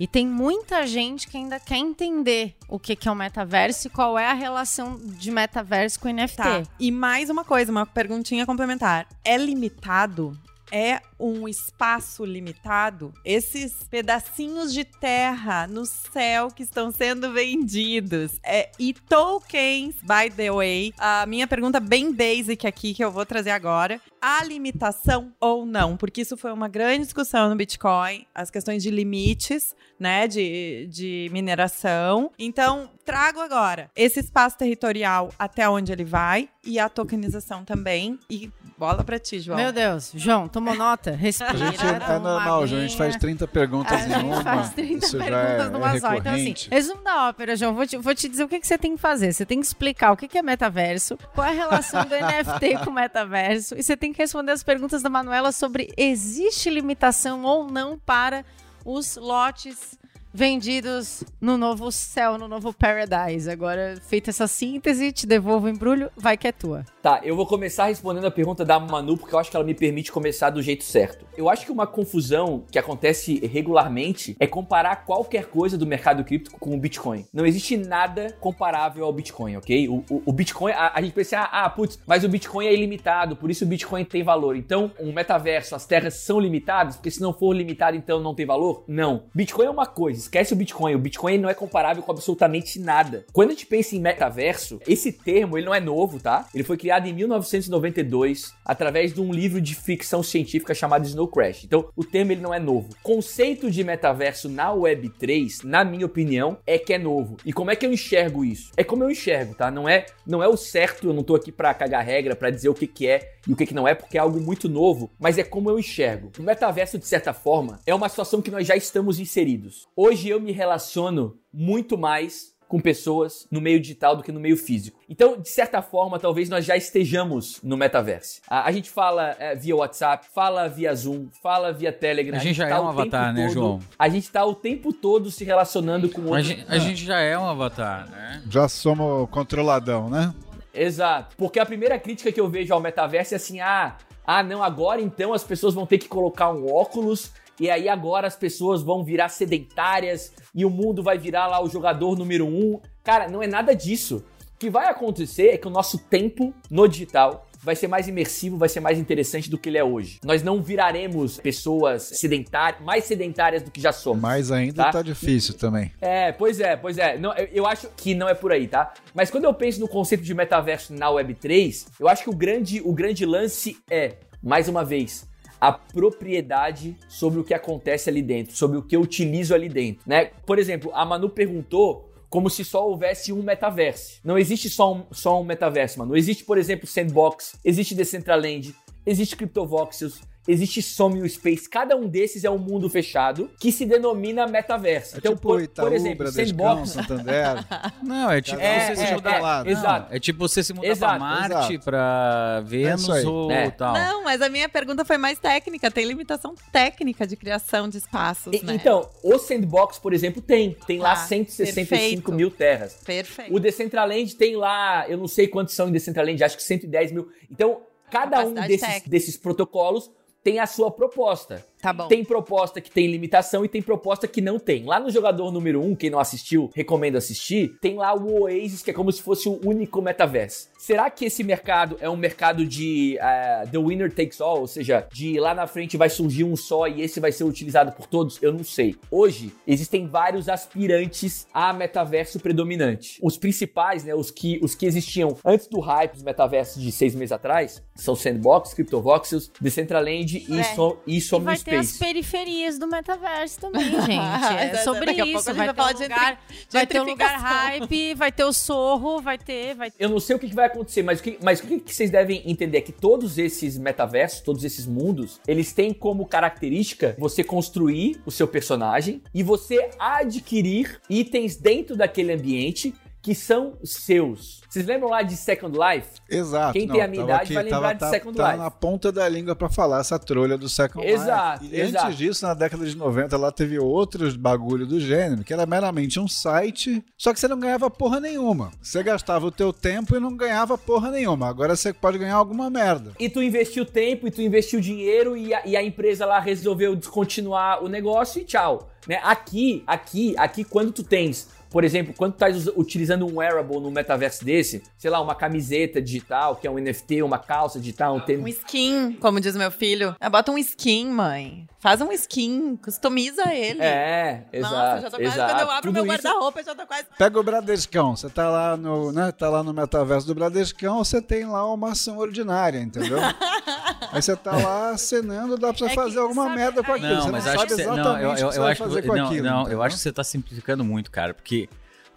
E 0.01 0.07
tem 0.07 0.27
muita 0.27 0.87
gente 0.87 1.27
que 1.27 1.37
ainda 1.37 1.59
quer 1.59 1.77
entender 1.77 2.55
o 2.69 2.79
que, 2.79 2.95
que 2.95 3.09
é 3.09 3.13
o 3.13 3.15
metaverso 3.15 3.89
e 3.89 3.91
qual 3.91 4.19
é 4.19 4.27
a 4.27 4.33
relação 4.33 4.97
de 4.97 5.31
metaverso 5.31 5.99
com 5.99 6.09
NFT. 6.09 6.37
Tá. 6.37 6.63
E 6.79 6.91
mais 6.93 7.29
uma 7.29 7.45
coisa, 7.45 7.73
uma 7.73 7.85
perguntinha 7.85 8.47
complementar. 8.47 9.07
É 9.25 9.37
limitado? 9.37 10.39
É 10.71 11.01
um 11.19 11.49
espaço 11.49 12.25
limitado? 12.25 13.13
Esses 13.25 13.85
pedacinhos 13.91 14.73
de 14.73 14.85
terra 14.85 15.67
no 15.67 15.85
céu 15.87 16.49
que 16.49 16.63
estão 16.63 16.91
sendo 16.91 17.33
vendidos. 17.33 18.39
É, 18.43 18.71
e 18.79 18.93
tokens, 18.93 19.97
by 20.03 20.31
the 20.35 20.51
way. 20.53 20.93
A 20.99 21.27
minha 21.27 21.47
pergunta 21.47 21.81
bem 21.81 22.13
basic 22.13 22.67
aqui 22.67 22.95
que 22.95 23.05
eu 23.05 23.11
vou 23.11 23.25
trazer 23.25 23.51
agora. 23.51 24.01
Há 24.21 24.45
limitação 24.45 25.33
ou 25.41 25.65
não? 25.65 25.97
Porque 25.97 26.23
isso 26.23 26.37
foi 26.37 26.53
uma 26.53 26.69
grande 26.69 27.05
discussão 27.05 27.49
no 27.49 27.57
Bitcoin, 27.57 28.27
as 28.35 28.51
questões 28.51 28.83
de 28.83 28.91
limites, 28.91 29.75
né, 29.99 30.29
de, 30.29 30.89
de 30.91 31.29
mineração. 31.33 32.31
Então, 32.39 32.91
trago 33.05 33.41
agora 33.41 33.91
esse 33.97 34.21
espaço 34.21 34.59
territorial 34.59 35.33
até 35.39 35.69
onde 35.69 35.93
ele 35.93 36.05
vai 36.05 36.49
e 36.65 36.79
a 36.79 36.89
tokenização 36.89 37.65
também. 37.65 38.19
E 38.31 38.51
bola 38.79 39.03
pra 39.03 39.19
ti, 39.19 39.41
João. 39.41 39.59
Meu 39.59 39.73
Deus, 39.73 40.13
João, 40.15 40.47
tomou 40.47 40.75
nota? 40.75 41.11
Respira. 41.11 41.51
A 41.51 41.57
gente 41.57 41.85
é 41.85 42.19
normal, 42.19 42.67
João. 42.67 42.81
A 42.81 42.87
gente 42.87 42.97
faz 42.97 43.17
aguinha. 43.17 43.21
30 43.21 43.49
perguntas 43.49 43.93
A 43.93 44.07
em 44.07 44.11
gente 44.11 44.25
uma. 44.25 44.43
faz 44.43 44.71
30 44.73 45.07
Isso 45.07 45.19
já 45.19 45.25
perguntas 45.25 45.67
é, 45.67 45.71
numa 45.71 45.97
é 45.97 46.01
só. 46.01 46.15
Então, 46.15 46.33
assim, 46.33 46.55
resumo 46.71 47.03
da 47.03 47.29
ópera, 47.29 47.57
João. 47.57 47.75
Vou 47.75 47.87
te, 47.87 47.97
vou 47.97 48.15
te 48.15 48.29
dizer 48.29 48.45
o 48.45 48.49
que, 48.49 48.61
que 48.61 48.67
você 48.67 48.79
tem 48.79 48.95
que 48.95 49.01
fazer. 49.01 49.33
Você 49.33 49.45
tem 49.45 49.61
que 49.61 49.67
explicar 49.67 50.13
o 50.13 50.17
que, 50.17 50.29
que 50.29 50.39
é 50.39 50.43
metaverso, 50.43 51.19
qual 51.35 51.47
é 51.47 51.51
a 51.51 51.55
relação 51.55 52.05
do 52.05 52.15
NFT 52.15 52.85
com 52.85 52.91
o 52.91 52.95
metaverso, 52.95 53.75
e 53.77 53.83
você 53.83 53.97
tem 53.97 54.13
que 54.13 54.19
responder 54.19 54.53
as 54.53 54.63
perguntas 54.63 55.03
da 55.03 55.11
Manuela 55.11 55.51
sobre 55.51 55.93
existe 55.97 56.71
limitação 56.71 57.43
ou 57.43 57.71
não 57.71 57.99
para 57.99 58.45
os 58.85 59.17
lotes 59.17 59.99
vendidos 60.33 61.25
no 61.41 61.57
novo 61.57 61.91
céu, 61.93 62.39
no 62.39 62.49
novo 62.49 62.73
paradise. 62.73 63.51
Agora, 63.51 63.97
feita 64.07 64.31
essa 64.31 64.47
síntese, 64.47 65.13
te 65.13 65.27
devolvo 65.27 65.67
o 65.67 65.69
embrulho, 65.69 66.11
vai 66.17 66.37
que 66.37 66.47
é 66.49 66.53
tua. 66.53 66.85
Tá, 67.03 67.21
eu 67.23 67.37
vou 67.37 67.47
começar 67.47 67.87
respondendo 67.87 68.27
a 68.27 68.31
pergunta 68.31 68.65
da 68.65 68.79
Manu, 68.79 69.17
porque 69.17 69.35
eu 69.35 69.39
acho 69.39 69.51
que 69.51 69.57
ela 69.57 69.65
me 69.65 69.75
permite 69.75 70.13
começar 70.13 70.51
do 70.51 70.63
jeito 70.63 70.85
certo. 70.85 71.25
Eu 71.37 71.49
acho 71.49 71.65
que 71.65 71.73
uma 71.73 71.87
confusão 71.87 72.65
que 72.71 72.79
acontece 72.79 73.39
regularmente 73.47 74.37
é 74.41 74.47
comparar 74.47 75.05
qualquer 75.05 75.47
coisa 75.47 75.77
do 75.79 75.87
mercado 75.87 76.25
cripto 76.25 76.51
com 76.59 76.75
o 76.75 76.79
Bitcoin. 76.79 77.25
Não 77.33 77.47
existe 77.47 77.77
nada 77.77 78.37
comparável 78.41 79.05
ao 79.05 79.13
Bitcoin, 79.13 79.57
ok? 79.57 79.89
O, 79.89 80.05
o- 80.11 80.23
o 80.27 80.33
Bitcoin, 80.33 80.73
a, 80.73 80.93
a 80.95 81.01
gente 81.03 81.13
pensa, 81.15 81.39
ah, 81.41 81.65
ah, 81.65 81.71
putz, 81.71 81.99
mas 82.07 82.25
o 82.25 82.29
Bitcoin 82.29 82.67
é 82.67 82.73
ilimitado, 82.75 83.37
por 83.37 83.51
isso 83.51 83.65
o 83.65 83.69
Bitcoin 83.69 84.05
tem 84.05 84.23
valor. 84.23 84.57
Então, 84.57 84.91
um 85.01 85.13
metaverso, 85.13 85.75
as 85.75 85.87
terras 85.87 86.15
são 86.15 86.39
limitadas, 86.41 86.97
porque 86.97 87.11
se 87.11 87.21
não 87.21 87.33
for 87.33 87.53
limitado, 87.53 87.97
então 87.97 88.21
não 88.21 88.35
tem 88.35 88.47
valor? 88.47 88.85
Não. 88.89 89.25
Bitcoin 89.35 89.67
é 89.67 89.71
uma 89.71 89.87
coisa, 89.87 90.28
esquece 90.29 90.53
o 90.53 90.57
Bitcoin. 90.57 90.95
O 90.95 90.99
Bitcoin 90.99 91.39
não 91.39 91.49
é 91.49 91.55
comparável 91.55 92.03
com 92.03 92.13
absolutamente 92.13 92.79
nada. 92.79 93.25
Quando 93.33 93.49
a 93.49 93.53
gente 93.53 93.67
pensa 93.67 93.97
em 93.97 94.01
metaverso, 94.01 94.79
esse 94.87 95.11
termo, 95.11 95.57
ele 95.57 95.67
não 95.67 95.75
é 95.75 95.81
novo, 95.81 96.21
tá? 96.21 96.47
Ele 96.55 96.63
foi 96.63 96.77
criado 96.77 97.07
em 97.07 97.13
1992, 97.13 98.53
através 98.65 99.13
de 99.13 99.21
um 99.21 99.33
livro 99.33 99.61
de 99.61 99.75
ficção 99.75 100.23
científica 100.23 100.75
chamado 100.75 101.07
Snow 101.07 101.29
Crash. 101.29 101.65
Então, 101.65 101.89
o 101.97 102.05
termo 102.05 102.33
ele 102.33 102.43
não 102.43 102.53
é 102.53 102.61
novo. 102.61 102.91
Conceito 103.03 103.71
de 103.71 103.83
metaverso 103.83 104.49
na 104.49 104.71
Web3, 104.71 105.65
na 105.65 105.85
minha 105.85 106.07
opinião, 106.07 106.59
é 106.67 106.79
que 106.79 106.93
é 106.93 106.99
novo. 106.99 107.39
E 107.45 107.53
como 107.53 107.71
é 107.71 107.77
que 107.77 107.87
eu 107.87 107.93
enxergo 107.93 108.45
isso? 108.45 108.71
É 108.77 108.85
como 108.85 109.03
eu 109.05 109.11
enxergo, 109.11 109.55
tá? 109.55 109.71
Não 109.71 109.89
é, 109.89 110.07
não 110.27 110.43
é 110.43 110.49
o 110.49 110.57
certo, 110.57 111.09
eu 111.09 111.15
não 111.15 111.23
tô 111.23 111.35
aqui 111.35 111.51
pra 111.51 111.73
cagar 111.73 112.05
regra, 112.05 112.37
pra 112.37 112.51
dizer 112.51 112.69
o 112.69 112.75
que 112.75 112.87
que 112.87 113.07
é 113.07 113.33
e 113.47 113.53
o 113.53 113.57
que 113.57 113.67
que 113.67 113.75
não 113.75 113.89
é, 113.89 113.95
porque 113.95 114.19
é 114.19 114.21
algo 114.21 114.39
muito 114.39 114.69
novo, 114.69 115.11
mas 115.19 115.39
é 115.39 115.45
como 115.45 115.71
eu 115.71 115.79
enxergo. 115.79 116.31
O 116.39 116.43
metaverso, 116.43 116.99
de 116.99 117.07
certa 117.07 117.33
forma, 117.33 117.81
é 117.87 117.95
uma 117.95 118.09
situação 118.09 118.43
que 118.43 118.51
nós 118.51 118.67
já 118.67 118.77
estamos 118.77 119.19
inseridos. 119.19 119.87
Hoje 119.97 120.08
eu 120.13 120.41
me 120.41 120.53
relaciono 120.53 121.39
muito 121.53 121.97
mais 121.99 122.57
com 122.69 122.79
pessoas 122.79 123.47
no 123.51 123.63
meio 123.63 123.81
digital 123.81 124.15
do 124.15 124.23
que 124.23 124.31
no 124.31 124.39
meio 124.39 124.55
físico. 124.57 125.01
Então, 125.09 125.41
de 125.41 125.49
certa 125.49 125.81
forma, 125.81 126.19
talvez 126.19 126.51
nós 126.51 126.67
já 126.67 126.77
estejamos 126.77 127.63
no 127.63 127.79
metaverso. 127.79 128.43
A, 128.47 128.69
a 128.69 128.73
gente 128.73 128.91
fala 128.91 129.35
é, 129.39 129.55
via 129.55 129.75
WhatsApp, 129.75 130.27
fala 130.35 130.69
via 130.69 130.95
Zoom, 130.95 131.29
fala 131.43 131.73
via 131.73 131.91
Telegram. 131.91 132.37
A 132.37 132.41
gente 132.41 132.57
já 132.57 132.69
tá 132.69 132.77
é 132.77 132.79
o 132.79 132.83
um 132.85 132.89
avatar, 132.89 133.29
tempo 133.29 133.39
né, 133.39 133.47
todo- 133.47 133.55
João? 133.55 133.81
A 133.99 134.09
gente 134.11 134.31
tá 134.31 134.45
o 134.45 134.55
tempo 134.55 134.93
todo 134.93 135.31
se 135.31 135.45
relacionando 135.45 136.11
com 136.11 136.21
A 136.21 136.25
outros. 136.27 136.47
gente, 136.47 136.65
a 136.69 136.79
gente 136.79 137.05
já 137.07 137.19
é 137.21 137.39
um 137.39 137.47
avatar, 137.47 138.11
né? 138.11 138.43
Já 138.51 138.69
somos 138.69 139.31
controladão, 139.31 140.11
né? 140.11 140.35
Exato. 140.75 141.37
Porque 141.39 141.59
a 141.59 141.65
primeira 141.67 141.99
crítica 141.99 142.31
que 142.31 142.41
eu 142.41 142.51
vejo 142.51 142.75
ao 142.75 142.81
metaverso 142.81 143.33
é 143.33 143.37
assim: 143.39 143.61
ah, 143.61 143.97
ah, 144.27 144.43
não, 144.43 144.63
agora 144.63 145.01
então 145.01 145.33
as 145.33 145.43
pessoas 145.43 145.73
vão 145.73 145.87
ter 145.87 145.97
que 145.97 146.07
colocar 146.07 146.51
um 146.53 146.71
óculos. 146.71 147.33
E 147.61 147.71
aí 147.71 147.89
agora 147.89 148.27
as 148.27 148.37
pessoas 148.37 148.83
vão 148.83 149.03
virar 149.05 149.29
sedentárias 149.29 150.33
e 150.55 150.65
o 150.65 150.71
mundo 150.71 151.03
vai 151.03 151.19
virar 151.19 151.47
lá 151.47 151.63
o 151.63 151.69
jogador 151.69 152.17
número 152.17 152.47
um. 152.47 152.81
Cara, 153.03 153.29
não 153.29 153.43
é 153.43 153.47
nada 153.47 153.75
disso. 153.75 154.25
O 154.55 154.59
que 154.59 154.71
vai 154.71 154.87
acontecer 154.89 155.49
é 155.51 155.57
que 155.59 155.67
o 155.69 155.71
nosso 155.71 155.99
tempo 155.99 156.53
no 156.71 156.89
digital 156.89 157.47
vai 157.61 157.75
ser 157.75 157.89
mais 157.89 158.07
imersivo, 158.07 158.57
vai 158.57 158.69
ser 158.69 158.79
mais 158.81 158.99
interessante 158.99 159.51
do 159.51 159.59
que 159.59 159.69
ele 159.69 159.79
é 159.79 159.83
hoje. 159.85 160.21
Nós 160.25 160.43
não 160.45 160.63
viraremos 160.63 161.39
pessoas 161.39 162.05
sedentárias, 162.05 162.81
mais 162.83 163.05
sedentárias 163.05 163.63
do 163.65 163.71
que 163.71 163.81
já 163.81 163.91
somos. 163.93 164.23
Mas 164.23 164.53
ainda 164.53 164.85
Tá? 164.85 164.91
tá 164.93 165.03
difícil 165.03 165.55
também. 165.55 165.93
É, 166.01 166.31
pois 166.31 166.61
é, 166.61 166.77
pois 166.77 166.97
é. 166.99 167.19
Não, 167.19 167.35
eu, 167.35 167.47
eu 167.53 167.67
acho 167.67 167.89
que 167.97 168.15
não 168.15 168.29
é 168.29 168.35
por 168.35 168.53
aí, 168.53 168.69
tá? 168.69 168.93
Mas 169.13 169.31
quando 169.31 169.45
eu 169.45 169.55
penso 169.55 169.81
no 169.81 169.89
conceito 169.89 170.23
de 170.23 170.33
metaverso 170.35 170.93
na 170.95 171.07
Web3, 171.09 171.87
eu 171.99 172.09
acho 172.09 172.23
que 172.23 172.31
o 172.31 172.35
grande, 172.35 172.81
o 172.85 172.93
grande 172.93 173.27
lance 173.27 173.77
é, 173.91 174.15
mais 174.41 174.69
uma 174.69 174.85
vez, 174.85 175.27
a 175.61 175.73
propriedade 175.73 176.97
sobre 177.09 177.41
o 177.41 177.45
que 177.45 177.55
acontece 177.55 178.09
ali 178.09 178.23
dentro, 178.23 178.57
sobre 178.57 178.79
o 178.79 178.83
que 178.83 178.97
eu 178.97 179.01
utilizo 179.01 179.55
ali 179.55 179.69
dentro, 179.69 180.03
né? 180.07 180.31
Por 180.47 180.59
exemplo, 180.59 180.91
a 180.95 181.05
Manu 181.05 181.29
perguntou 181.29 182.09
como 182.29 182.51
se 182.51 182.65
só 182.65 182.87
houvesse 182.87 183.33
um 183.33 183.43
metaverso. 183.43 184.21
Não 184.23 184.39
existe 184.39 184.69
só 184.69 184.95
um, 184.95 185.07
só 185.11 185.41
um 185.41 185.45
metaverso, 185.45 185.99
mano. 185.99 186.17
Existe, 186.17 186.45
por 186.45 186.59
exemplo, 186.59 186.87
Sandbox, 186.87 187.59
existe 187.65 187.95
Decentraland, 187.95 188.75
existe 189.07 189.35
CryptoVoxels, 189.35 190.21
existe 190.49 190.81
Somnium 190.83 191.29
Space. 191.29 191.69
Cada 191.69 191.95
um 191.95 192.09
desses 192.09 192.43
é 192.43 192.51
um 192.51 192.57
mundo 192.59 192.89
fechado 192.89 193.51
que 193.61 193.71
se 193.71 193.85
denomina 193.85 194.47
metaverso. 194.47 195.19
então, 195.19 195.35
tipo 195.35 195.43
por, 195.49 195.63
Itaú, 195.63 195.87
por 195.87 195.95
exemplo, 195.95 196.19
Bradescão, 196.25 196.47
Sandbox... 196.87 196.91
Santander. 196.91 197.65
Não, 198.03 198.31
é 198.31 198.41
tipo 198.41 198.57
um 198.57 198.61
você 198.61 198.97
se 198.97 198.97
se 198.97 199.03
muda 199.15 199.15
mudar 199.31 199.43
lá, 199.43 199.65
né? 199.65 199.71
Exato. 199.71 200.15
É 200.15 200.19
tipo 200.19 200.39
você 200.39 200.63
se 200.65 200.73
mudar 200.73 200.89
Exato, 200.89 201.13
pra 201.13 201.19
Marte, 201.21 201.73
exato. 201.75 201.85
pra 201.85 202.61
Vênus 202.65 203.11
aí. 203.11 203.25
ou 203.27 203.51
É. 203.53 203.71
tal. 203.71 203.95
Não, 203.95 204.25
mas 204.25 204.41
a 204.41 204.49
minha 204.49 204.69
pergunta 204.69 205.05
foi 205.05 205.19
mais 205.19 205.39
técnica. 205.39 205.91
Tem 205.91 206.07
limitação 206.07 206.55
técnica 206.73 207.27
de 207.27 207.37
criação 207.37 207.89
de 207.89 207.99
espaços, 207.99 208.53
E- 208.55 208.65
né? 208.65 208.75
Então, 208.75 209.09
o 209.23 209.39
Sandbox, 209.39 209.99
por 209.99 210.13
exemplo, 210.15 210.41
tem. 210.41 210.75
Tem 210.87 210.99
lá 210.99 211.13
Ah, 211.13 211.17
165 211.17 211.89
perfeito. 211.89 212.33
mil 212.33 212.51
terras. 212.51 212.95
Perfeito. 213.05 213.55
O 213.55 213.61
Decentraland 213.61 214.35
tem 214.37 214.57
lá, 214.57 215.07
eu 215.09 215.19
não 215.19 215.29
sei 215.29 215.47
quantos 215.49 215.75
são 215.75 215.89
em 215.89 215.93
Decentraland, 215.93 216.43
acho 216.43 216.57
que 216.57 216.63
110 216.63 217.13
mil. 217.13 217.29
Então, 217.51 217.83
cada 218.11 218.45
um 218.47 218.55
desses, 218.55 219.03
desses 219.07 219.37
protocolos 219.37 220.11
tem 220.43 220.59
a 220.59 220.67
sua 220.67 220.91
proposta. 220.91 221.65
Tá 221.81 221.93
bom. 221.93 222.09
Tem 222.09 222.25
proposta 222.25 222.81
que 222.81 222.91
tem 222.91 223.07
limitação 223.07 223.65
e 223.65 223.69
tem 223.69 223.81
proposta 223.81 224.27
que 224.27 224.41
não 224.41 224.59
tem. 224.59 224.85
Lá 224.85 224.99
no 224.99 225.11
jogador 225.11 225.53
número 225.53 225.83
1, 225.83 225.95
quem 225.95 226.11
não 226.11 226.19
assistiu, 226.19 226.71
recomendo 226.75 227.17
assistir, 227.17 227.77
tem 227.81 227.97
lá 227.97 228.15
o 228.15 228.43
Oasis, 228.43 228.83
que 228.83 228.91
é 228.91 228.95
como 228.95 229.13
se 229.13 229.23
fosse 229.23 229.49
o 229.49 229.61
único 229.65 230.01
metaverso. 230.03 230.69
Será 230.79 231.11
que 231.11 231.25
esse 231.25 231.43
mercado 231.45 231.97
é 232.01 232.09
um 232.09 232.17
mercado 232.17 232.65
de 232.65 233.17
eh, 233.21 233.65
the 233.71 233.79
winner 233.79 234.13
takes 234.13 234.41
all? 234.41 234.61
Ou 234.61 234.67
seja, 234.67 235.07
de 235.13 235.39
lá 235.39 235.55
na 235.55 235.67
frente 235.67 235.97
vai 235.97 236.09
surgir 236.09 236.45
um 236.45 236.57
só 236.57 236.87
e 236.87 237.03
esse 237.03 237.21
vai 237.21 237.33
ser 237.33 237.45
utilizado 237.45 237.93
por 237.93 238.07
todos? 238.07 238.41
Eu 238.43 238.53
não 238.53 238.65
sei. 238.65 238.97
Hoje, 239.11 239.53
existem 239.67 240.07
vários 240.07 240.49
aspirantes 240.49 241.47
a 241.53 241.73
metaverso 241.73 242.39
predominante. 242.41 243.19
Os 243.23 243.37
principais, 243.37 244.05
né, 244.05 244.15
os 244.15 244.31
que, 244.31 244.59
os 244.63 244.75
que 244.75 244.87
existiam 244.87 245.37
antes 245.45 245.67
do 245.67 245.81
hype 245.81 246.13
dos 246.15 246.23
metaversos 246.23 246.83
de 246.83 246.91
seis 246.93 247.15
meses 247.15 247.33
atrás, 247.33 247.83
são 247.95 248.15
Sandbox, 248.15 248.75
CryptoVoxels, 248.75 249.51
Decentraland 249.61 250.45
e, 250.49 250.61
É. 250.61 250.65
so, 250.75 250.99
e 251.07 251.19
E 251.19 251.21
Somnium 251.21 251.53
ter 251.69 251.77
ter 251.77 251.79
as 251.79 251.97
periferias 251.97 252.79
do 252.79 252.87
metaverso 252.87 253.61
também, 253.61 253.91
gente. 254.03 254.13
É 254.13 254.69
Daqui 254.71 254.85
sobre 254.85 255.11
a 255.11 255.15
pouco 255.15 255.23
a 255.23 255.41
isso. 255.41 255.45
gente 255.45 255.57
Vai 255.57 255.67
vai 255.67 255.69
ter, 255.69 255.75
falar 255.75 255.91
um 255.91 255.95
de 255.95 256.03
lugar, 256.03 256.41
vai 256.71 256.87
ter 256.87 257.01
um 257.01 257.05
lugar 257.05 257.39
hype, 257.39 258.15
vai 258.15 258.33
ter 258.33 258.45
o 258.45 258.53
sorro, 258.53 259.21
vai 259.21 259.39
ter... 259.39 259.75
Vai... 259.75 259.93
Eu 259.99 260.09
não 260.09 260.21
sei 260.21 260.37
o 260.37 260.39
que 260.39 260.55
vai 260.55 260.67
acontecer, 260.67 261.03
mas 261.03 261.21
o 261.21 261.23
que, 261.23 261.39
mas 261.43 261.61
o 261.61 261.67
que 261.67 261.81
que 261.81 261.95
vocês 261.95 262.11
devem 262.11 262.43
entender 262.51 262.79
é 262.79 262.81
que 262.81 262.93
todos 262.93 263.39
esses 263.39 263.79
metaversos, 263.79 264.41
todos 264.41 264.65
esses 264.65 264.87
mundos, 264.87 265.41
eles 265.47 265.73
têm 265.73 265.93
como 265.93 266.27
característica 266.27 267.15
você 267.19 267.45
construir 267.45 268.21
o 268.25 268.31
seu 268.31 268.49
personagem 268.49 269.23
e 269.35 269.43
você 269.43 269.91
adquirir 269.99 271.01
itens 271.09 271.57
dentro 271.57 271.97
daquele 271.97 272.33
ambiente 272.33 272.95
que 273.21 273.35
são 273.35 273.77
seus. 273.85 274.61
Vocês 274.69 274.87
lembram 274.87 275.11
lá 275.11 275.23
de 275.23 275.37
Second 275.37 275.77
Life? 275.77 276.09
Exato. 276.31 276.73
Quem 276.73 276.87
não, 276.87 276.95
tem 276.95 277.03
a 277.05 277.09
minha 277.09 277.25
idade 277.25 277.43
aqui, 277.45 277.55
vai 277.55 277.63
lembrar 277.65 277.81
tava, 277.81 277.95
de 277.95 278.01
tá- 278.01 278.11
Second 278.11 278.37
tá 278.37 278.49
Life. 278.53 278.59
na 278.63 278.71
ponta 278.71 279.11
da 279.11 279.29
língua 279.29 279.57
pra 279.57 279.69
falar 279.69 280.01
essa 280.01 280.19
trolha 280.19 280.57
do 280.57 280.69
Second 280.69 281.07
Exato, 281.07 281.65
Life. 281.65 281.75
E 281.75 281.81
exato. 281.81 282.07
antes 282.07 282.19
disso, 282.19 282.47
na 282.47 282.55
década 282.55 282.87
de 282.87 282.97
90, 282.97 283.37
lá 283.37 283.51
teve 283.51 283.79
outros 283.79 284.37
bagulho 284.37 284.87
do 284.87 285.01
gênero, 285.01 285.43
que 285.43 285.53
era 285.53 285.67
meramente 285.67 286.21
um 286.21 286.29
site, 286.29 287.05
só 287.17 287.33
que 287.33 287.41
você 287.41 287.49
não 287.49 287.59
ganhava 287.59 287.91
porra 287.91 288.21
nenhuma. 288.21 288.71
Você 288.81 289.03
gastava 289.03 289.47
o 289.47 289.51
teu 289.51 289.73
tempo 289.73 290.15
e 290.17 290.21
não 290.21 290.37
ganhava 290.37 290.79
porra 290.79 291.11
nenhuma. 291.11 291.49
Agora 291.49 291.75
você 291.75 291.93
pode 291.93 292.19
ganhar 292.19 292.37
alguma 292.37 292.71
merda. 292.71 293.13
E 293.19 293.29
tu 293.29 293.43
investiu 293.43 293.85
tempo, 293.85 294.29
e 294.29 294.31
tu 294.31 294.41
investiu 294.43 294.81
dinheiro, 294.81 295.37
e 295.37 295.53
a, 295.53 295.67
e 295.67 295.77
a 295.77 295.83
empresa 295.83 296.25
lá 296.25 296.39
resolveu 296.39 296.95
descontinuar 296.95 297.83
o 297.83 297.89
negócio 297.89 298.41
e 298.41 298.45
tchau. 298.45 298.91
Né? 299.07 299.21
Aqui, 299.25 299.83
aqui, 299.87 300.35
aqui, 300.37 300.65
quando 300.65 300.93
tu 300.93 301.03
tens, 301.03 301.49
por 301.71 301.85
exemplo, 301.85 302.15
quando 302.17 302.33
tu 302.33 302.45
estás 302.45 302.67
utilizando 302.77 303.27
um 303.27 303.37
wearable 303.39 303.81
no 303.81 303.91
metaverso 303.91 304.45
desse, 304.45 304.83
sei 304.97 305.11
lá, 305.11 305.21
uma 305.21 305.35
camiseta 305.35 306.01
digital, 306.01 306.57
que 306.57 306.67
é 306.67 306.71
um 306.71 306.79
NFT, 306.79 307.23
uma 307.23 307.39
calça 307.39 307.79
digital, 307.79 308.15
um 308.15 308.19
Um 308.19 308.21
tênis. 308.21 308.57
skin, 308.59 309.13
como 309.21 309.41
diz 309.41 309.57
meu 309.57 309.71
filho. 309.71 310.15
É, 310.21 310.29
bota 310.29 310.51
um 310.51 310.59
skin, 310.59 311.07
mãe. 311.11 311.67
Faz 311.81 312.01
um 312.01 312.11
skin, 312.11 312.77
customiza 312.77 313.53
ele. 313.55 313.81
É, 313.83 314.45
exato. 314.53 314.75
Nossa, 314.75 315.01
já 315.03 315.11
tô 315.11 315.17
quase, 315.19 315.33
exato. 315.35 315.53
quando 315.55 315.61
eu 315.61 315.71
abro 315.71 315.83
Tudo 315.83 315.93
meu 315.93 316.03
isso- 316.05 316.13
guarda-roupa, 316.13 316.61
eu 316.61 316.65
já 316.65 316.75
tô 316.75 316.87
quase... 316.87 317.05
Pega 317.17 317.39
o 317.39 317.43
Bradescão, 317.43 318.17
você 318.17 318.29
tá 318.29 318.49
lá 318.49 318.77
no, 318.77 319.13
né, 319.13 319.31
tá 319.31 319.49
lá 319.49 319.63
no 319.63 319.73
metaverso 319.73 320.27
do 320.27 320.35
Bradescão, 320.35 320.99
você 321.05 321.23
tem 321.23 321.45
lá 321.47 321.73
uma 321.73 321.93
ação 321.93 322.19
ordinária, 322.19 322.81
entendeu? 322.81 323.19
Aí 324.13 324.23
você 324.23 324.35
tá 324.37 324.57
lá 324.57 324.91
acenando, 324.91 325.57
dá 325.57 325.69
pra 325.73 325.79
você 325.79 325.85
É 325.93 325.95
fazer 325.95 326.19
alguma 326.19 326.45
sabe, 326.45 326.57
merda 326.57 326.83
com 326.83 326.93
aquilo. 326.93 327.15
Não, 327.15 327.23
você 327.23 327.31
mas 327.31 327.45
não 327.45 327.51
acho 327.53 327.59
sabe 327.61 327.69
que 327.71 327.75
você, 327.77 327.83
exatamente 327.83 328.05
não, 328.09 328.19
eu, 328.21 328.31
o 328.31 328.35
que 328.37 328.43
eu, 328.43 328.47
você 328.53 328.59
eu 328.59 328.63
vai 328.63 328.73
acho 328.73 328.85
fazer 328.85 329.03
que, 329.03 329.09
com 329.09 329.17
não, 329.17 329.27
aquilo. 329.27 329.45
não, 329.47 329.69
eu 329.69 329.83
acho 329.83 329.97
que 329.97 330.03
você 330.03 330.13
tá 330.13 330.25
simplificando 330.25 330.85
muito, 330.85 331.11
cara, 331.11 331.35
porque 331.35 331.58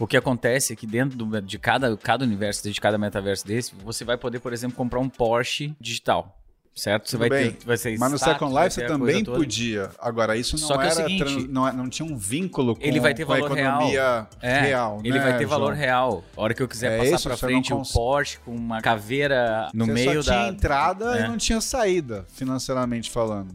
o 0.03 0.07
que 0.07 0.17
acontece 0.17 0.73
é 0.73 0.75
que 0.75 0.87
dentro 0.87 1.17
do- 1.17 1.41
de 1.41 1.59
cada, 1.59 1.95
cada 1.97 2.23
universo, 2.25 2.69
de 2.69 2.81
cada 2.81 2.97
metaverso 2.97 3.45
desse, 3.45 3.73
você 3.83 4.03
vai 4.03 4.17
poder, 4.17 4.39
por 4.39 4.51
exemplo, 4.53 4.75
comprar 4.75 4.99
um 4.99 5.07
Porsche 5.09 5.75
digital, 5.79 6.37
certo? 6.75 7.05
Você 7.09 7.17
Tudo 7.17 7.19
vai 7.19 7.29
bem. 7.29 7.51
ter, 7.51 7.65
vai 7.65 7.77
ser 7.77 7.97
Mas 7.99 8.11
no 8.11 8.17
status, 8.17 8.39
Second 8.39 8.55
Life 8.63 8.75
você 8.75 8.85
também 8.87 9.23
podia. 9.23 9.89
Agora, 9.99 10.35
isso 10.37 10.57
não 10.59 10.67
Só 10.67 10.73
que 10.77 10.83
é 10.83 10.87
o 10.87 10.91
era. 10.91 10.95
seguinte, 10.95 11.19
trans- 11.23 11.47
não, 11.49 11.73
não 11.73 11.89
tinha 11.89 12.05
um 12.11 12.17
vínculo 12.17 12.75
com, 12.75 12.81
Ele 12.83 12.99
vai 12.99 13.13
ter 13.13 13.25
com 13.25 13.33
a 13.33 13.35
valor 13.39 13.51
real. 13.55 13.75
economia 13.77 14.27
É, 14.41 14.59
real. 14.61 15.01
ele 15.03 15.19
né, 15.19 15.23
vai 15.25 15.37
ter 15.37 15.45
valor 15.45 15.67
João? 15.73 15.77
real. 15.77 16.23
A 16.35 16.41
hora 16.41 16.53
que 16.53 16.63
eu 16.63 16.67
quiser 16.67 16.93
É 16.93 16.97
passar 16.97 17.15
isso, 17.15 17.27
pra 17.27 17.37
frente 17.37 17.71
cons- 17.71 17.91
um 17.91 17.93
Porsche 17.93 18.39
com 18.39 18.55
uma 18.55 18.81
caveira 18.81 19.69
no 19.73 19.85
Você 19.85 19.91
meio 19.91 20.23
só 20.23 20.31
da... 20.31 20.37
tinha 20.37 20.49
entrada 20.49 21.17
É. 21.19 21.25
e 21.25 21.27
não 21.27 21.37
tinha 21.37 21.61
saída, 21.61 22.25
financeiramente 22.33 23.09
falando, 23.11 23.53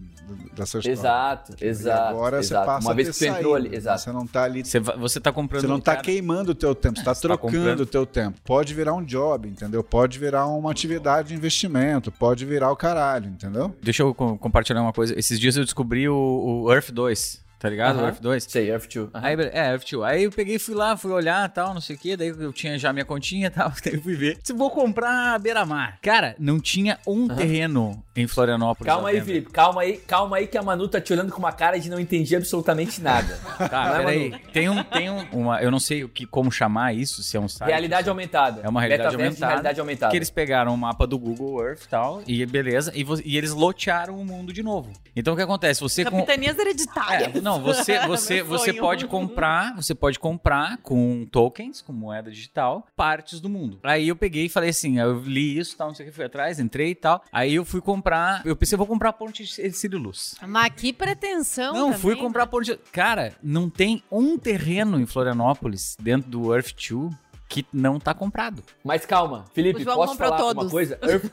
dessa 0.54 0.78
história. 0.78 0.92
Exato, 0.92 1.52
E 1.60 1.66
exato. 1.66 2.02
agora 2.08 2.38
exato. 2.38 2.60
você 2.62 2.66
passa 2.66 2.86
Uma 2.86 2.92
a 2.92 2.94
vez 2.94 3.08
ter 3.08 3.12
que 3.26 3.32
tu 3.32 3.36
entrou 3.38 3.54
ali, 3.54 3.74
exato. 3.74 4.00
Você 4.02 4.12
não 4.12 4.26
tá 4.26 4.42
ali 4.44 4.64
Você, 4.64 4.80
vai- 4.80 4.96
você 4.98 5.20
tá 5.20 5.32
comprando... 5.32 5.60
Você 5.62 5.66
não 5.66 5.80
tá 5.80 5.92
cara, 5.92 6.04
queimando 6.04 6.52
o 6.52 6.54
teu 6.54 6.74
tempo, 6.74 6.98
você 6.98 7.04
tá 7.04 7.14
você 7.14 7.20
tá 7.22 7.28
trocando 7.28 7.56
comprando. 7.58 7.80
o 7.80 7.86
teu 7.86 8.06
tempo. 8.06 8.38
Pode 8.44 8.74
virar 8.74 8.94
um 8.94 9.02
job, 9.04 9.48
entendeu? 9.48 9.82
Pode 9.84 10.18
virar 10.18 10.46
uma 10.46 10.70
atividade 10.70 11.28
de 11.28 11.34
investimento, 11.34 12.10
pode 12.12 12.44
virar 12.44 12.70
o 12.70 12.76
caralho, 12.76 13.28
entendeu? 13.28 13.74
Deixa 13.82 14.02
eu 14.02 14.14
com- 14.14 14.36
compartilhar 14.38 14.82
uma 14.82 14.92
coisa. 14.92 15.18
Esses 15.18 15.38
dias 15.38 15.56
eu 15.56 15.64
descobri 15.64 16.08
o, 16.08 16.64
o 16.64 16.72
Earth 16.72 16.90
2, 16.90 17.44
tá 17.58 17.68
ligado? 17.68 17.96
O 17.96 17.98
Aham. 18.00 18.06
Earth 18.08 18.20
2. 18.20 18.44
Sei, 18.44 18.70
Earth 18.70 18.92
2. 18.94 19.08
Aham. 19.14 19.24
Aí, 19.26 19.36
é, 19.52 19.70
Earth 19.72 19.90
2. 19.90 20.02
Aí 20.04 20.24
eu 20.24 20.30
peguei, 20.32 20.58
fui 20.58 20.74
lá, 20.74 20.96
fui 20.96 21.10
olhar 21.12 21.48
tal, 21.50 21.74
não 21.74 21.80
sei 21.80 21.96
o 21.96 21.98
que. 21.98 22.16
Daí 22.16 22.28
eu 22.28 22.52
tinha 22.52 22.78
já 22.78 22.92
minha 22.92 23.04
continha 23.04 23.46
e 23.48 23.50
tal. 23.50 23.72
Daí 23.84 23.94
eu 23.94 24.02
fui 24.02 24.14
ver. 24.14 24.38
Se 24.42 24.52
vou 24.52 24.70
comprar 24.70 25.34
a 25.34 25.38
beira-mar. 25.38 25.98
Cara, 26.02 26.34
não 26.38 26.60
tinha 26.60 26.98
um 27.06 27.28
terreno 27.28 28.02
em 28.14 28.26
Florianópolis. 28.26 28.92
Calma 28.92 29.08
aí. 29.08 29.20
Felipe, 29.20 29.50
calma 29.50 29.80
aí, 29.82 29.96
calma 29.98 30.36
aí 30.36 30.46
que 30.46 30.56
a 30.56 30.62
Manu 30.62 30.88
tá 30.88 31.00
te 31.00 31.12
olhando 31.12 31.32
com 31.32 31.38
uma 31.38 31.52
cara 31.52 31.78
de 31.78 31.88
não 31.90 31.98
entendi 31.98 32.36
absolutamente 32.36 33.00
nada. 33.00 33.38
Tá, 33.66 33.86
Não 33.88 33.94
é, 33.96 33.98
peraí. 33.98 34.30
Manu? 34.30 34.42
Tem 34.52 34.68
um, 34.68 34.82
tem 34.84 35.10
um, 35.10 35.22
uma, 35.32 35.60
eu 35.62 35.70
não 35.70 35.80
sei 35.80 36.04
o 36.04 36.08
que, 36.08 36.26
como 36.26 36.52
chamar 36.52 36.94
isso, 36.94 37.22
se 37.22 37.36
é 37.36 37.40
um 37.40 37.48
site. 37.48 37.68
Realidade 37.70 38.08
aumentada. 38.08 38.60
É 38.62 38.68
uma 38.68 38.80
realidade 38.80 39.08
Metaverso 39.16 39.28
aumentada. 39.32 39.50
realidade 39.52 39.80
aumentada. 39.80 40.10
Que 40.10 40.16
eles 40.18 40.30
pegaram 40.30 40.74
o 40.74 40.76
mapa 40.78 41.06
do 41.06 41.18
Google 41.18 41.64
Earth 41.66 41.84
e 41.84 41.88
tal, 41.88 42.22
e 42.26 42.44
beleza, 42.46 42.92
e, 42.94 43.04
e 43.24 43.36
eles 43.36 43.52
lotearam 43.52 44.18
o 44.20 44.24
mundo 44.24 44.52
de 44.52 44.62
novo. 44.62 44.92
Então 45.16 45.32
o 45.34 45.36
que 45.36 45.42
acontece? 45.42 45.80
Você 45.80 46.04
com. 46.04 46.10
Capitanias 46.18 46.58
hereditárias. 46.58 47.34
É, 47.34 47.40
não, 47.46 47.62
você, 47.62 48.00
você, 48.06 48.42
você 48.42 48.72
pode 48.72 49.06
comprar, 49.06 49.74
você 49.76 49.94
pode 49.94 50.18
comprar 50.18 50.78
com 50.78 51.24
tokens, 51.30 51.80
com 51.80 51.92
moeda 51.92 52.28
digital, 52.30 52.86
partes 52.96 53.40
do 53.40 53.48
mundo. 53.48 53.78
Aí 53.84 54.08
eu 54.08 54.16
peguei 54.16 54.46
e 54.46 54.48
falei 54.48 54.70
assim, 54.70 54.98
eu 54.98 55.20
li 55.20 55.56
isso, 55.56 55.76
tal, 55.76 55.88
não 55.88 55.94
sei 55.94 56.06
o 56.06 56.08
que, 56.08 56.14
fui 56.14 56.24
atrás, 56.24 56.58
entrei 56.58 56.90
e 56.90 56.94
tal. 56.94 57.22
Aí 57.30 57.54
eu 57.54 57.64
fui 57.64 57.80
comprar, 57.80 58.44
eu 58.44 58.56
pensei, 58.56 58.74
eu 58.74 58.78
vou 58.78 58.86
comprar 58.86 59.10
a 59.10 59.12
ponte 59.12 59.44
de 59.44 59.96
Luz. 59.96 60.34
Mas 60.46 60.72
que 60.74 60.92
pretensão 60.92 61.72
Não, 61.72 61.84
também, 61.86 61.98
fui 62.00 62.16
comprar 62.16 62.42
a 62.42 62.46
ponte. 62.46 62.72
de- 62.72 62.76
Cara, 62.90 63.32
não 63.42 63.70
tem 63.70 64.02
um 64.10 64.36
terreno 64.36 65.00
em 65.00 65.06
Florianópolis, 65.06 65.96
dentro 66.00 66.28
do 66.28 66.52
Earth 66.52 66.72
2, 66.88 67.14
que 67.48 67.64
não 67.72 67.98
tá 68.00 68.12
comprado. 68.12 68.62
Mas 68.84 69.06
calma, 69.06 69.44
Felipe, 69.54 69.84
posso 69.84 70.16
falar 70.16 70.36
uma 70.36 70.54
todos. 70.54 70.70
coisa? 70.70 70.98
Earth, 71.02 71.30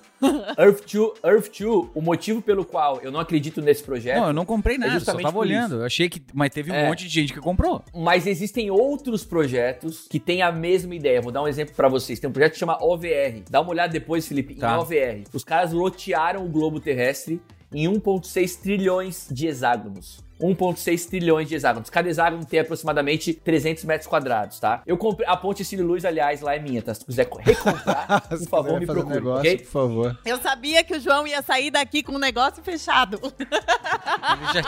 Earth 0.57 0.91
2, 0.93 1.11
Earth 1.24 1.59
2, 1.59 1.89
o 1.95 2.01
motivo 2.01 2.41
pelo 2.41 2.64
qual 2.64 3.01
eu 3.01 3.11
não 3.11 3.20
acredito 3.20 3.61
nesse 3.61 3.84
projeto, 3.84 4.20
Não, 4.20 4.28
eu 4.28 4.34
não 4.34 4.45
comprei 4.45 4.78
nada, 4.78 4.91
só 4.93 4.97
justamente 4.99 5.24
tava 5.26 5.39
olhando. 5.39 5.76
Eu 5.76 5.86
achei 5.86 6.07
que. 6.07 6.22
Mas 6.34 6.51
teve 6.51 6.72
um 6.72 6.76
É. 6.76 6.88
monte 6.88 7.03
de 7.03 7.09
gente 7.09 7.34
que 7.34 7.39
comprou. 7.39 7.84
mas 7.95 8.28
existem 8.28 8.70
outros 8.70 9.24
projetos 9.26 10.07
que 10.09 10.20
têm 10.20 10.41
a 10.41 10.51
mesma 10.51 10.93
ideia. 10.95 11.22
Vou 11.22 11.32
dar 11.32 11.41
um 11.41 11.47
exemplo 11.47 11.74
pra 11.76 11.88
vocês. 11.89 12.20
Tem 12.20 12.30
um 12.30 12.34
projeto 12.34 12.53
que 12.53 12.59
chama 12.59 12.78
OVR. 12.82 13.43
Dá 13.49 13.59
uma 13.61 13.72
olhada 13.72 13.91
depois, 13.91 14.28
Felipe, 14.28 14.55
Tá. 14.55 14.74
em 14.76 14.78
OVR. 14.78 15.24
Os 15.34 15.43
caras 15.43 15.74
lotearam 15.74 16.45
o 16.45 16.49
globo 16.49 16.80
terrestre 16.80 17.41
em 17.74 17.88
1.6 17.88 18.55
trilhões 18.61 19.28
de 19.32 19.47
hexágonos. 19.47 20.20
1.6 20.44 21.08
trilhões 21.10 21.48
de 21.48 21.56
hexágonos. 21.56 21.89
Cada 21.89 22.10
hexágono 22.10 22.44
tem 22.46 22.60
aproximadamente 22.60 23.34
300 23.34 23.86
metros 23.86 24.08
quadrados, 24.08 24.60
tá? 24.60 24.82
Eu 24.86 24.98
comprei 24.98 25.28
a 25.28 25.38
ponte 25.38 25.64
Cílio 25.64 25.86
Luz, 25.86 26.04
aliás, 26.04 26.41
lá 26.41 26.56
é 26.56 26.60
minha, 26.60 26.82
tá? 26.82 26.94
Se 26.94 27.00
tu 27.00 27.06
quiser 27.06 27.28
recomprar, 27.39 28.22
por 28.28 28.48
favor, 28.48 28.80
me 28.80 28.86
procure, 28.86 29.16
negócio, 29.16 29.39
ok? 29.39 29.58
por 29.60 29.66
favor. 29.72 30.20
Eu 30.26 30.38
sabia 30.38 30.84
que 30.84 30.96
o 30.96 31.00
João 31.00 31.26
ia 31.26 31.41
sair 31.41 31.72
daqui 31.72 32.04
com 32.04 32.14
um 32.14 32.20
negócio 32.20 32.62
fechado. 32.64 33.20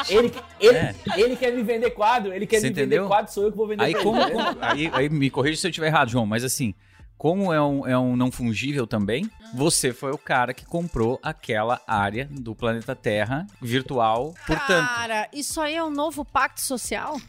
Ele 0.10 0.30
tinha- 0.30 0.44
Ele, 0.60 0.78
É. 0.78 0.96
ele 1.18 1.36
quer 1.36 1.52
me 1.54 1.64
vender 1.64 1.92
quadro, 1.92 2.34
ele 2.34 2.48
quer 2.48 2.60
Você 2.60 2.68
me 2.68 2.72
entendeu? 2.72 3.04
vender 3.04 3.08
quadro, 3.14 3.32
sou 3.34 3.44
eu 3.44 3.52
que 3.52 3.58
vou 3.58 3.68
vender 3.68 3.84
Aí, 3.84 3.92
pra 3.94 4.04
como, 4.04 4.22
ele. 4.22 4.32
como- 4.32 4.58
aí, 4.62 4.90
aí 4.94 5.10
me 5.10 5.30
corrija 5.30 5.60
se 5.60 5.68
eu 5.68 5.70
estiver 5.70 5.88
errado, 5.88 6.10
João, 6.10 6.26
mas 6.26 6.44
assim, 6.44 6.74
como 7.18 7.52
é 7.54 7.62
um, 7.62 7.88
é 7.88 7.98
um 7.98 8.16
não 8.16 8.32
fungível 8.32 8.86
também, 8.86 9.30
você 9.54 9.94
foi 9.94 10.12
o 10.12 10.18
cara 10.18 10.54
que 10.54 10.66
comprou 10.66 11.20
aquela 11.24 11.82
área 11.88 12.28
do 12.32 12.54
planeta 12.54 12.96
Terra 12.96 13.48
virtual, 13.62 14.34
portanto. 14.46 14.88
Cara, 14.88 15.28
isso 15.34 15.60
aí 15.62 15.76
é 15.76 15.84
um 15.84 15.90
novo 15.90 16.26
pacto 16.26 16.62
social? 16.62 17.16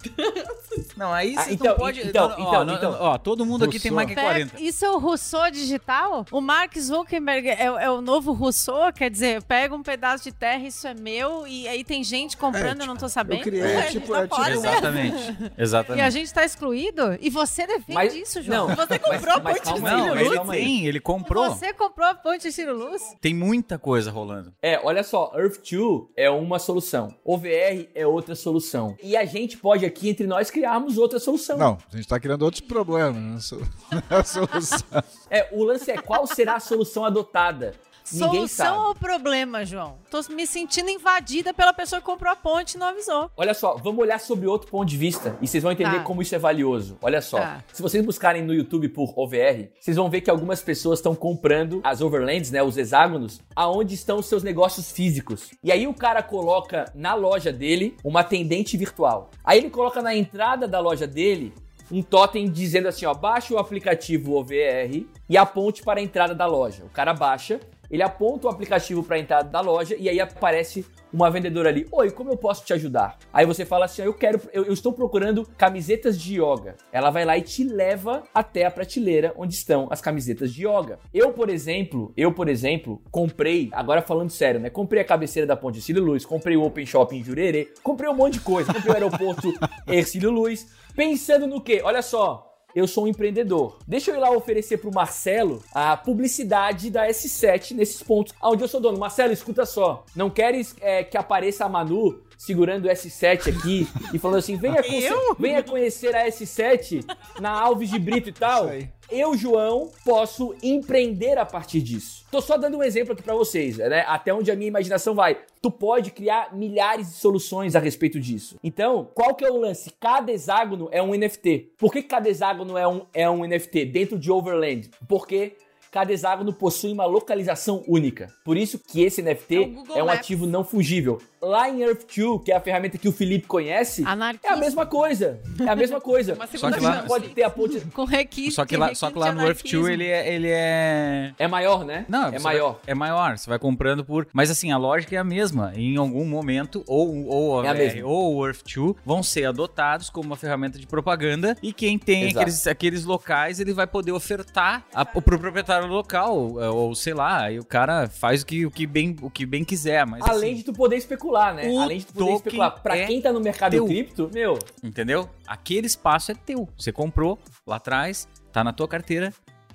Não, 0.96 1.12
aí 1.12 1.34
Ah, 1.36 1.42
você 1.44 1.52
então, 1.54 1.70
não 1.72 1.76
pode. 1.78 2.06
então, 2.06 2.28
não, 2.28 2.34
então, 2.38 2.60
ó, 2.60 2.74
então. 2.74 2.96
ó, 3.00 3.18
todo 3.18 3.46
mundo 3.46 3.64
aqui 3.64 3.78
tem 3.80 3.90
Rousseau. 3.90 3.94
mais 3.94 4.08
que 4.08 4.14
40. 4.14 4.50
Pega- 4.52 4.62
isso 4.62 4.84
é 4.84 4.90
o 4.90 4.98
Rousseau 4.98 5.50
digital? 5.50 6.26
O 6.30 6.40
Mark 6.40 6.76
Zuckerberg 6.78 7.48
é, 7.48 7.64
é 7.64 7.90
o 7.90 8.00
novo 8.02 8.32
Rousseau? 8.32 8.92
Quer 8.92 9.10
dizer, 9.10 9.42
pega 9.44 9.74
um 9.74 9.82
pedaço 9.82 10.24
de 10.24 10.32
terra, 10.32 10.66
isso 10.66 10.86
é 10.86 10.92
meu, 10.94 11.46
e 11.46 11.66
aí 11.66 11.82
tem 11.82 12.04
gente 12.04 12.36
comprando, 12.36 12.80
eu 12.82 12.86
não 12.86 12.96
tô 12.96 13.08
sabendo. 13.08 13.38
Eu 13.40 13.44
criei, 13.44 13.62
É, 13.62 13.72
é, 13.72 13.76
a 13.78 13.80
gente 13.82 13.92
tipo, 14.00 14.12
não 14.12 14.18
é 14.20 14.22
tipo 14.24 14.36
pode 14.36 14.50
Exatamente. 14.52 15.16
E 15.40 15.44
a 15.46 15.62
Exatamente. 15.62 16.10
gente 16.10 16.34
tá 16.34 16.44
excluído? 16.44 17.16
E 17.20 17.30
você 17.30 17.66
defende 17.66 17.94
Mas- 17.94 18.14
isso, 18.14 18.42
João? 18.42 18.68
não, 18.68 18.76
Você 18.76 18.98
comprou 18.98 19.34
a 19.36 19.40
mas 19.40 19.60
Não, 19.82 20.14
mas 20.14 20.32
calma 20.34 20.52
aí. 20.54 20.64
tem, 20.64 20.86
ele 20.86 21.00
comprou. 21.00 21.50
Você 21.50 21.72
comprou 21.72 22.06
a 22.06 22.14
ponte 22.14 22.50
Ciro 22.52 22.76
Luz? 22.76 23.02
Tem 23.20 23.34
muita 23.34 23.78
coisa 23.78 24.10
rolando. 24.10 24.52
É, 24.62 24.80
olha 24.82 25.02
só, 25.02 25.32
Earth 25.36 25.58
2 25.70 26.08
é 26.16 26.30
uma 26.30 26.58
solução, 26.58 27.14
OVR 27.24 27.88
é 27.94 28.06
outra 28.06 28.34
solução. 28.34 28.96
E 29.02 29.16
a 29.16 29.24
gente 29.24 29.56
pode 29.58 29.84
aqui 29.84 30.08
entre 30.08 30.26
nós 30.26 30.50
criarmos 30.50 30.98
outra 30.98 31.18
solução. 31.18 31.56
Não, 31.58 31.78
a 31.92 31.96
gente 31.96 32.08
tá 32.08 32.18
criando 32.20 32.42
outros 32.42 32.60
problemas. 32.60 33.14
Né? 33.14 33.36
So- 33.46 33.62
a 34.10 34.22
solução. 34.24 35.02
É, 35.30 35.48
o 35.52 35.62
lance 35.64 35.90
é 35.90 35.96
qual 35.98 36.26
será 36.26 36.54
a 36.56 36.60
solução 36.60 37.04
adotada. 37.04 37.74
Ninguém 38.12 38.28
Solução 38.46 38.66
sabe. 38.66 38.78
ou 38.88 38.94
problema, 38.94 39.64
João? 39.64 39.96
Tô 40.10 40.20
me 40.30 40.46
sentindo 40.46 40.88
invadida 40.90 41.52
pela 41.52 41.72
pessoa 41.72 42.00
que 42.00 42.06
comprou 42.06 42.32
a 42.32 42.36
ponte 42.36 42.74
e 42.74 42.78
não 42.78 42.86
avisou. 42.88 43.30
Olha 43.36 43.52
só, 43.54 43.76
vamos 43.76 44.00
olhar 44.00 44.20
sobre 44.20 44.46
outro 44.46 44.70
ponto 44.70 44.88
de 44.88 44.96
vista 44.96 45.36
e 45.42 45.46
vocês 45.48 45.62
vão 45.62 45.72
entender 45.72 45.98
Tá. 45.98 46.04
como 46.04 46.22
isso 46.22 46.34
é 46.34 46.38
valioso. 46.38 46.96
Olha 47.02 47.20
só, 47.20 47.38
Tá. 47.38 47.64
se 47.72 47.82
vocês 47.82 48.04
buscarem 48.04 48.42
no 48.42 48.54
YouTube 48.54 48.88
por 48.90 49.12
OVR, 49.18 49.70
vocês 49.80 49.96
vão 49.96 50.08
ver 50.08 50.20
que 50.20 50.30
algumas 50.30 50.62
pessoas 50.62 50.98
estão 51.00 51.14
comprando 51.14 51.80
as 51.82 52.00
overlands, 52.00 52.50
né, 52.50 52.62
os 52.62 52.76
hexágonos, 52.76 53.40
aonde 53.54 53.94
estão 53.94 54.18
os 54.18 54.26
seus 54.26 54.42
negócios 54.42 54.90
físicos. 54.92 55.50
E 55.62 55.72
aí 55.72 55.86
o 55.86 55.94
cara 55.94 56.22
coloca 56.22 56.84
na 56.94 57.14
loja 57.14 57.52
dele 57.52 57.96
uma 58.04 58.20
atendente 58.20 58.76
virtual. 58.76 59.30
Aí 59.44 59.58
ele 59.58 59.70
coloca 59.70 60.00
na 60.00 60.14
entrada 60.14 60.68
da 60.68 60.78
loja 60.80 61.06
dele 61.06 61.52
um 61.88 62.02
totem 62.02 62.50
dizendo 62.50 62.88
assim, 62.88 63.06
ó, 63.06 63.14
baixa 63.14 63.54
o 63.54 63.58
aplicativo 63.58 64.34
OVR 64.34 65.06
e 65.28 65.36
aponte 65.36 65.84
para 65.84 66.00
a 66.00 66.02
entrada 66.02 66.34
da 66.34 66.44
loja. 66.44 66.84
O 66.84 66.88
cara 66.88 67.14
baixa 67.14 67.60
ele 67.90 68.02
aponta 68.02 68.46
o 68.46 68.50
aplicativo 68.50 69.02
para 69.02 69.18
entrar 69.18 69.42
da 69.42 69.60
loja 69.60 69.96
e 69.98 70.08
aí 70.08 70.20
aparece 70.20 70.84
uma 71.12 71.30
vendedora 71.30 71.68
ali. 71.68 71.86
Oi, 71.90 72.10
como 72.10 72.30
eu 72.30 72.36
posso 72.36 72.64
te 72.64 72.72
ajudar? 72.72 73.18
Aí 73.32 73.46
você 73.46 73.64
fala 73.64 73.86
assim: 73.86 74.02
eu 74.02 74.12
quero, 74.12 74.40
eu, 74.52 74.64
eu, 74.64 74.72
estou 74.72 74.92
procurando 74.92 75.46
camisetas 75.56 76.20
de 76.20 76.34
yoga. 76.34 76.76
Ela 76.92 77.10
vai 77.10 77.24
lá 77.24 77.36
e 77.38 77.42
te 77.42 77.64
leva 77.64 78.22
até 78.34 78.64
a 78.64 78.70
prateleira 78.70 79.32
onde 79.36 79.54
estão 79.54 79.88
as 79.90 80.00
camisetas 80.00 80.52
de 80.52 80.66
yoga. 80.66 80.98
Eu, 81.12 81.32
por 81.32 81.48
exemplo, 81.48 82.12
eu, 82.16 82.32
por 82.32 82.48
exemplo, 82.48 83.00
comprei, 83.10 83.70
agora 83.72 84.02
falando 84.02 84.30
sério, 84.30 84.60
né? 84.60 84.68
Comprei 84.68 85.02
a 85.02 85.04
cabeceira 85.04 85.46
da 85.46 85.56
Ponte 85.56 85.78
Ercílio 85.78 86.04
Luz, 86.04 86.26
comprei 86.26 86.56
o 86.56 86.62
Open 86.62 86.84
Shop 86.84 87.16
em 87.16 87.22
Jurerê, 87.22 87.72
comprei 87.82 88.10
um 88.10 88.14
monte 88.14 88.34
de 88.34 88.40
coisa, 88.40 88.72
comprei 88.72 88.92
o 88.92 88.94
aeroporto 88.94 89.52
Ercílio 89.86 90.30
Luz, 90.30 90.68
pensando 90.94 91.46
no 91.46 91.60
quê? 91.60 91.80
Olha 91.82 92.02
só, 92.02 92.45
eu 92.76 92.86
sou 92.86 93.04
um 93.04 93.08
empreendedor. 93.08 93.78
Deixa 93.88 94.10
eu 94.10 94.16
ir 94.16 94.18
lá 94.18 94.30
oferecer 94.30 94.76
pro 94.76 94.92
Marcelo 94.92 95.62
a 95.72 95.96
publicidade 95.96 96.90
da 96.90 97.08
S7 97.08 97.74
nesses 97.74 98.02
pontos 98.02 98.34
onde 98.42 98.62
eu 98.62 98.68
sou 98.68 98.78
dono. 98.78 98.98
Marcelo, 98.98 99.32
escuta 99.32 99.64
só. 99.64 100.04
Não 100.14 100.28
queres 100.28 100.76
é, 100.82 101.02
que 101.02 101.16
apareça 101.16 101.64
a 101.64 101.70
Manu 101.70 102.22
segurando 102.36 102.84
o 102.84 102.88
S7 102.88 103.56
aqui 103.56 103.88
e 104.12 104.18
falando 104.18 104.40
assim: 104.40 104.56
venha, 104.56 104.82
venha 105.40 105.62
conhecer 105.62 106.14
a 106.14 106.28
S7 106.28 107.02
na 107.40 107.50
Alves 107.50 107.88
de 107.88 107.98
Brito 107.98 108.28
e 108.28 108.32
tal. 108.32 108.68
Eu, 109.10 109.36
João, 109.36 109.90
posso 110.04 110.54
empreender 110.62 111.38
a 111.38 111.46
partir 111.46 111.80
disso. 111.80 112.24
Tô 112.30 112.40
só 112.40 112.56
dando 112.56 112.78
um 112.78 112.82
exemplo 112.82 113.12
aqui 113.12 113.22
para 113.22 113.34
vocês, 113.34 113.78
né? 113.78 114.04
Até 114.08 114.34
onde 114.34 114.50
a 114.50 114.56
minha 114.56 114.66
imaginação 114.66 115.14
vai. 115.14 115.38
Tu 115.62 115.70
pode 115.70 116.10
criar 116.10 116.54
milhares 116.54 117.08
de 117.08 117.14
soluções 117.14 117.76
a 117.76 117.78
respeito 117.78 118.18
disso. 118.18 118.56
Então, 118.64 119.08
qual 119.14 119.34
que 119.34 119.44
é 119.44 119.50
o 119.50 119.56
lance? 119.56 119.92
Cada 120.00 120.32
hexágono 120.32 120.88
é 120.90 121.00
um 121.00 121.14
NFT. 121.14 121.74
Por 121.78 121.92
que 121.92 122.02
cada 122.02 122.28
hexágono 122.28 122.76
é 122.76 122.86
um, 122.86 123.06
é 123.14 123.30
um 123.30 123.46
NFT 123.46 123.84
dentro 123.86 124.18
de 124.18 124.30
Overland? 124.30 124.90
Porque 125.08 125.56
cada 125.96 126.12
hexágono 126.12 126.52
possui 126.52 126.92
uma 126.92 127.06
localização 127.06 127.84
única. 127.86 128.28
Por 128.44 128.56
isso 128.56 128.78
que 128.78 129.02
esse 129.02 129.22
NFT 129.22 129.56
é, 129.94 129.98
é 130.00 130.04
um 130.04 130.10
ativo 130.10 130.46
não 130.46 130.64
fungível. 130.64 131.18
Lá 131.46 131.70
em 131.70 131.78
Earth2, 131.78 132.42
que 132.42 132.50
é 132.50 132.56
a 132.56 132.60
ferramenta 132.60 132.98
que 132.98 133.08
o 133.08 133.12
Felipe 133.12 133.46
conhece, 133.46 134.04
é 134.42 134.48
a 134.48 134.56
mesma 134.56 134.84
coisa. 134.84 135.40
É 135.64 135.68
a 135.68 135.76
mesma 135.76 136.00
coisa. 136.00 136.36
só 136.56 136.70
que 136.70 136.80
lá 136.80 137.04
pode 137.06 137.28
ter 137.28 137.44
a 137.44 137.50
ponte 137.50 137.80
com 137.92 138.04
requinte. 138.04 138.52
Só 138.52 138.64
que 138.64 138.76
lá, 138.76 138.92
só 138.94 139.10
que 139.10 139.18
lá 139.18 139.32
no 139.32 139.42
Earth2 139.42 139.90
ele 139.90 140.06
é, 140.06 140.34
ele 140.34 140.48
é 140.50 141.34
é 141.38 141.46
maior, 141.46 141.84
né? 141.84 142.04
Não, 142.08 142.28
é 142.28 142.38
maior. 142.38 142.72
Vai, 142.72 142.80
é 142.88 142.94
maior. 142.94 143.38
Você 143.38 143.48
vai 143.48 143.58
comprando 143.58 144.04
por, 144.04 144.26
mas 144.32 144.50
assim 144.50 144.72
a 144.72 144.76
lógica 144.76 145.14
é 145.14 145.18
a 145.18 145.24
mesma. 145.24 145.72
Em 145.76 145.96
algum 145.96 146.24
momento 146.24 146.82
ou 146.86 147.26
ou 147.26 147.60
a 147.60 147.66
é 147.68 147.88
VR, 147.88 148.04
ou 148.04 148.36
o 148.36 148.40
Earth2 148.40 148.96
vão 149.04 149.22
ser 149.22 149.44
adotados 149.44 150.10
como 150.10 150.26
uma 150.26 150.36
ferramenta 150.36 150.78
de 150.78 150.86
propaganda 150.86 151.56
e 151.62 151.72
quem 151.72 151.98
tem 151.98 152.30
aqueles, 152.30 152.66
aqueles 152.66 153.04
locais 153.04 153.60
ele 153.60 153.72
vai 153.72 153.86
poder 153.86 154.12
ofertar 154.12 154.84
a, 154.92 155.04
pro 155.04 155.38
proprietário 155.38 155.86
local 155.86 156.36
ou, 156.36 156.60
ou 156.74 156.94
sei 156.94 157.14
lá, 157.14 157.44
aí 157.44 157.60
o 157.60 157.64
cara 157.64 158.08
faz 158.08 158.42
o 158.42 158.46
que, 158.46 158.66
o 158.66 158.70
que 158.70 158.86
bem 158.86 159.16
o 159.22 159.30
que 159.30 159.46
bem 159.46 159.64
quiser, 159.64 160.04
mas 160.06 160.22
além 160.22 160.52
assim, 160.52 160.58
de 160.58 160.64
tu 160.64 160.72
poder 160.72 160.96
especular 160.96 161.35
especular, 161.36 161.54
né? 161.54 161.68
O 161.70 161.80
Além 161.80 161.98
de 161.98 162.06
tu 162.06 162.12
poder 162.14 162.32
especular. 162.34 162.70
Pra 162.82 162.96
é 162.96 163.06
quem 163.06 163.20
tá 163.20 163.32
no 163.32 163.40
mercado 163.40 163.72
teu. 163.72 163.86
cripto, 163.86 164.30
meu. 164.32 164.58
Entendeu? 164.82 165.28
Aquele 165.46 165.86
espaço 165.86 166.32
é 166.32 166.34
teu. 166.34 166.68
Você 166.76 166.92
comprou 166.92 167.38
lá 167.66 167.76
atrás, 167.76 168.28
tá 168.52 168.62
na 168.64 168.72
tua 168.72 168.88
carteira, 168.88 169.32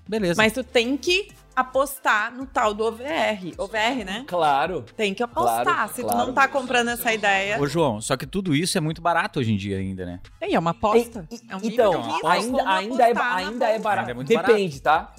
beleza. 0.08 0.42
Mas 0.42 0.54
tu 0.54 0.64
tem 0.64 0.98
que 0.98 1.30
apostar 1.56 2.34
no 2.34 2.46
tal 2.46 2.74
do 2.74 2.86
OVR. 2.86 3.54
OVR, 3.58 4.06
né? 4.06 4.24
Claro. 4.26 4.86
Tem 4.96 5.14
que 5.14 5.22
apostar. 5.22 5.64
Claro, 5.64 5.94
Se 5.94 6.02
claro. 6.02 6.18
tu 6.20 6.28
não 6.28 6.34
tá 6.34 6.48
comprando 6.48 6.90
essa 6.90 7.14
ideia. 7.14 7.60
Ô, 7.62 7.68
João, 7.68 8.00
só 8.02 8.16
que 8.16 8.26
tudo 8.26 8.56
isso 8.56 8.78
é 8.78 8.82
muito 8.82 9.02
barato 9.02 9.40
hoje 9.40 9.54
em 9.54 9.58
dia 9.58 9.78
ainda, 9.78 10.06
né? 10.06 10.20
É 10.40 10.58
uma 10.58 10.72
aposta. 10.72 11.28
E- 11.30 11.40
é 11.50 11.56
um 11.56 11.60
então, 11.64 11.94
ainda, 12.26 12.70
ainda, 12.70 13.04
é, 13.04 13.14
na 13.14 13.36
ainda 13.36 13.68
é 13.68 13.80
barato. 13.80 14.00
Ainda 14.10 14.12
é 14.12 14.14
muito 14.14 14.28
Depende, 14.28 14.82
tá? 14.82 15.14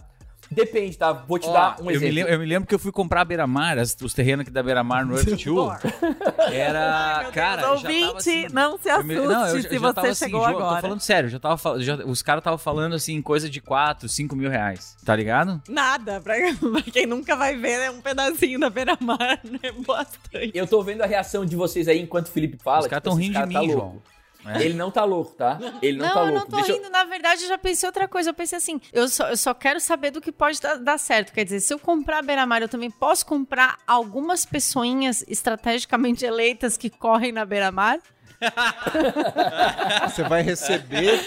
Depende, 0.53 0.97
tá? 0.97 1.13
Vou 1.13 1.39
te 1.39 1.49
Ó, 1.49 1.53
dar 1.53 1.77
um 1.81 1.83
eu, 1.83 1.85
me 1.87 1.93
exemplo. 1.95 2.15
lembro, 2.15 2.33
eu 2.33 2.39
me 2.39 2.47
lembro 2.47 2.69
que 2.69 2.75
eu 2.75 2.79
fui 2.79 2.93
comprar 2.93 3.23
a 3.23 3.25
Beira-Mar, 3.25 3.79
as- 3.79 3.97
os 4.03 4.13
terrenos 4.15 4.43
aqui 4.43 4.51
da 4.51 4.63
Beira-Mar 4.63 5.05
no 5.07 5.17
Earth 5.17 5.27
2. 5.45 5.45
Era, 6.53 7.31
cara, 7.33 7.63
já 7.63 7.69
tava 7.69 7.73
Ouvinte, 7.75 8.17
assim, 8.17 8.47
não 8.53 8.79
se 8.79 8.89
eu 8.89 8.95
assuste 8.97 9.09
me- 9.09 9.15
não, 9.27 9.47
eu 9.47 9.61
já- 9.63 9.69
se 9.69 9.75
já 9.75 9.81
você 9.81 9.95
tava 9.95 10.09
assim, 10.09 10.25
chegou 10.27 10.41
João, 10.41 10.57
agora. 10.57 10.75
Tô 10.77 10.83
falando 10.83 11.01
sério, 11.01 11.29
já 11.29 11.39
tava, 11.39 11.81
já- 11.81 11.97
os 12.05 12.23
caras 12.23 12.41
estavam 12.41 12.59
falando 12.59 12.95
assim, 12.95 13.21
coisa 13.23 13.49
de 13.49 13.61
4, 13.61 14.09
5 14.09 14.35
mil 14.37 14.51
reais, 14.51 14.97
tá 15.05 15.15
ligado? 15.17 15.61
Nada, 15.69 16.21
pra, 16.21 16.35
pra 16.73 16.83
quem 16.93 17.07
nunca 17.07 17.37
vai 17.37 17.57
ver, 17.57 17.81
é 17.81 17.91
um 17.91 18.01
pedacinho 18.01 18.59
da 18.61 18.71
beira-mar, 18.71 19.41
né? 19.45 19.73
Bastante. 19.87 20.53
Eu 20.55 20.67
tô 20.67 20.83
vendo 20.83 21.03
a 21.03 21.07
reação 21.07 21.45
de 21.47 21.57
vocês 21.57 21.89
aí 21.89 22.01
enquanto 22.01 22.27
o 22.27 22.31
Felipe 22.31 22.59
fala. 22.63 22.81
Os 22.81 22.87
caras 22.87 23.03
tipo, 23.03 23.11
tão 23.11 23.19
esse 23.19 23.23
rindo 23.29 23.35
cara 23.35 23.47
de 23.47 23.53
tá 23.55 23.61
mim, 23.61 23.67
louco. 23.69 23.81
João. 23.83 24.03
É. 24.47 24.63
Ele 24.65 24.75
não 24.75 24.91
tá 24.91 25.05
louco, 25.05 25.33
tá? 25.35 25.59
Ele 25.81 25.99
não, 25.99 26.07
Não, 26.07 26.15
tá 26.15 26.21
eu 26.21 26.25
louco. 26.27 26.39
não 26.41 26.47
tô 26.47 26.57
Deixa 26.57 26.73
eu- 26.73 26.77
rindo. 26.77 26.91
Na 26.91 27.05
verdade, 27.05 27.43
eu 27.45 27.49
já 27.49 27.59
pensei 27.59 27.87
outra 27.89 28.09
coisa. 28.09 28.31
Eu 28.31 28.35
pensei 28.35 28.59
assim, 28.59 28.81
eu 28.93 29.09
só, 29.09 29.29
eu 29.29 29.37
só 29.37 29.55
quero 29.55 29.79
saber 29.81 30.11
do 30.11 30.21
que 30.21 30.33
pode 30.33 30.61
dar, 30.61 30.77
dar 30.77 30.99
certo. 30.99 31.33
Quer 31.33 31.45
dizer, 31.45 31.61
se 31.61 31.73
eu 31.73 31.79
comprar 31.79 32.19
a 32.19 32.23
Beira-Mar, 32.23 32.61
eu 32.63 32.69
também 32.69 32.91
posso 32.91 33.25
comprar 33.25 33.79
algumas 33.87 34.45
pessoinhas 34.45 35.25
estrategicamente 35.29 36.25
eleitas 36.25 36.77
que 36.77 36.91
correm 36.91 37.33
na 37.33 37.45
Beira-Mar? 37.45 37.99
Você 40.09 40.23
vai 40.25 40.43
receber 40.43 41.21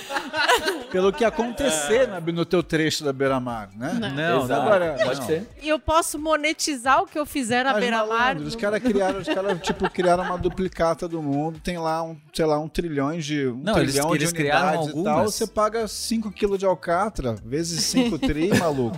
pelo 0.91 1.11
que 1.11 1.23
acontecer 1.25 2.07
na- 2.07 2.19
no 2.19 2.45
teu 2.45 2.61
trecho 2.61 3.03
da 3.03 3.11
beira-mar, 3.13 3.69
né? 3.75 3.93
Não, 4.15 4.43
Exato. 4.43 4.61
Agora, 4.61 4.95
Pode 5.03 5.19
não. 5.19 5.27
ser. 5.27 5.47
E 5.61 5.69
eu 5.69 5.79
posso 5.79 6.17
monetizar 6.19 7.01
o 7.01 7.07
que 7.07 7.17
eu 7.17 7.25
fizer 7.25 7.63
na 7.63 7.71
Mas, 7.73 7.81
Beira-Mar? 7.81 8.07
malandro, 8.07 8.45
Os 8.47 8.55
caras 8.55 8.81
criaram, 8.81 9.19
os 9.19 9.27
caras, 9.27 9.59
tipo, 9.61 9.89
criaram 9.89 10.23
uma 10.23 10.37
duplicata 10.37 11.07
do 11.07 11.21
mundo, 11.21 11.59
tem 11.59 11.77
lá 11.77 12.03
um, 12.03 12.15
sei 12.33 12.45
lá, 12.45 12.59
um 12.59 12.67
trilhão 12.67 13.17
de. 13.17 13.47
Um 13.47 13.57
Não, 13.63 13.77
eles- 13.77 13.93
trilhão 13.93 14.15
eles 14.15 14.29
de 14.29 14.35
criaram 14.35 14.67
e 14.67 14.73
tal. 14.73 14.87
algumas. 14.87 15.33
Você 15.33 15.47
paga 15.47 15.87
5 15.87 16.31
kg 16.31 16.57
de 16.57 16.65
alcatra, 16.65 17.35
vezes 17.45 17.83
5 17.85 18.17
tri, 18.19 18.49
maluco. 18.59 18.97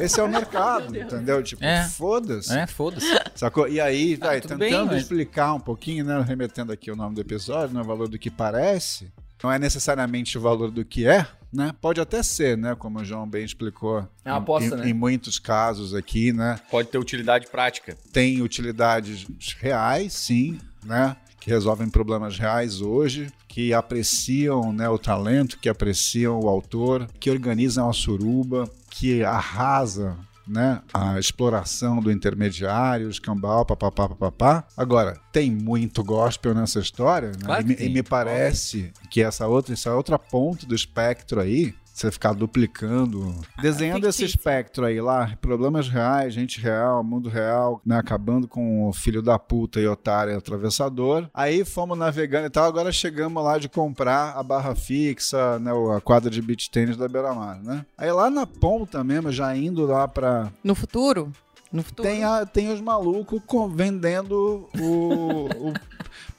Esse 0.00 0.20
é 0.20 0.22
o 0.22 0.28
mercado, 0.28 0.96
entendeu? 0.96 1.42
Tipo, 1.42 1.64
É. 1.64 1.84
foda-se. 1.84 2.56
É, 2.56 2.66
foda-se. 2.66 3.06
Sacou? 3.34 3.68
E 3.68 3.80
aí, 3.80 4.16
vai, 4.16 4.40
tudo 4.40 4.58
tentando 4.58 4.58
bem, 4.58 4.84
mas- 4.86 5.02
explicar 5.02 5.54
um 5.54 5.60
pouquinho, 5.60 6.04
né? 6.04 6.22
Remetendo 6.26 6.72
aqui 6.72 6.90
o 6.90 6.96
nome 6.96 7.14
do 7.14 7.20
episódio, 7.20 7.43
né? 7.72 7.80
O 7.80 7.84
valor 7.84 8.08
do 8.08 8.18
que 8.18 8.30
parece. 8.30 9.12
Não 9.42 9.52
é 9.52 9.58
necessariamente 9.58 10.38
o 10.38 10.40
valor 10.40 10.70
do 10.70 10.84
que 10.84 11.06
é, 11.06 11.26
né? 11.52 11.74
Pode 11.80 12.00
até 12.00 12.22
ser, 12.22 12.56
né? 12.56 12.74
Como 12.74 13.00
o 13.00 13.04
João 13.04 13.28
bem 13.28 13.44
explicou. 13.44 13.98
É 14.24 14.30
uma 14.30 14.38
em- 14.38 14.42
aposta, 14.42 14.74
em, 14.74 14.78
né? 14.78 14.88
em 14.88 14.94
muitos 14.94 15.38
casos 15.38 15.94
aqui, 15.94 16.32
né? 16.32 16.58
Pode 16.70 16.88
ter 16.88 16.96
utilidade 16.96 17.46
prática. 17.48 17.96
Tem 18.12 18.40
utilidades 18.40 19.26
reais, 19.60 20.14
sim, 20.14 20.58
né? 20.82 21.14
Que 21.38 21.50
resolvem 21.50 21.90
problemas 21.90 22.38
reais 22.38 22.80
hoje, 22.80 23.30
que 23.46 23.74
apreciam 23.74 24.72
né, 24.72 24.88
o 24.88 24.98
talento, 24.98 25.58
que 25.58 25.68
apreciam 25.68 26.40
o 26.40 26.48
autor, 26.48 27.06
que 27.20 27.30
organizam 27.30 27.88
a 27.88 27.92
suruba, 27.92 28.66
que 28.88 29.22
arrasa 29.22 30.16
né, 30.46 30.82
a 30.92 31.18
exploração 31.18 32.00
do 32.00 32.10
intermediário, 32.12 33.08
escambau, 33.08 33.64
papapá, 33.64 34.08
papapá. 34.08 34.64
Agora, 34.76 35.18
tem 35.32 35.50
muito 35.50 36.02
gospel 36.04 36.54
nessa 36.54 36.78
história, 36.80 37.28
né? 37.28 37.44
Claro 37.44 37.62
e, 37.62 37.64
me- 37.64 37.76
e 37.80 37.88
me 37.88 38.02
parece 38.02 38.92
que 39.10 39.22
essa 39.22 39.46
outra, 39.46 39.72
essa 39.72 39.94
outra 39.94 40.18
ponta 40.18 40.66
do 40.66 40.74
espectro 40.74 41.40
aí, 41.40 41.74
você 41.94 42.10
ficar 42.10 42.32
duplicando, 42.34 43.32
desenhando 43.62 44.06
esse 44.08 44.24
espectro 44.24 44.84
aí 44.84 45.00
lá, 45.00 45.36
problemas 45.40 45.88
reais, 45.88 46.34
gente 46.34 46.60
real, 46.60 47.04
mundo 47.04 47.28
real, 47.28 47.80
né, 47.86 47.96
acabando 47.98 48.48
com 48.48 48.88
o 48.88 48.92
filho 48.92 49.22
da 49.22 49.38
puta 49.38 49.78
e 49.80 49.86
otário 49.86 50.32
e 50.32 50.36
atravessador. 50.36 51.28
Aí 51.32 51.64
fomos 51.64 51.96
navegando 51.96 52.46
e 52.46 52.50
tal, 52.50 52.64
agora 52.64 52.90
chegamos 52.90 53.42
lá 53.44 53.58
de 53.58 53.68
comprar 53.68 54.32
a 54.36 54.42
barra 54.42 54.74
fixa, 54.74 55.58
né, 55.60 55.70
a 55.96 56.00
quadra 56.00 56.28
de 56.28 56.42
beach 56.42 56.68
tênis 56.70 56.96
da 56.96 57.06
Beira-Mar, 57.08 57.62
né? 57.62 57.86
Aí 57.96 58.10
lá 58.10 58.28
na 58.28 58.44
ponta 58.46 59.04
mesmo, 59.04 59.30
já 59.30 59.56
indo 59.56 59.86
lá 59.86 60.08
pra 60.08 60.50
No 60.64 60.74
futuro? 60.74 61.32
No 61.72 61.82
futuro. 61.82 62.08
tem, 62.08 62.24
a- 62.24 62.44
tem 62.46 62.72
os 62.72 62.80
malucos 62.80 63.40
com- 63.46 63.68
vendendo 63.68 64.68
o, 64.78 65.48
o 65.70 65.74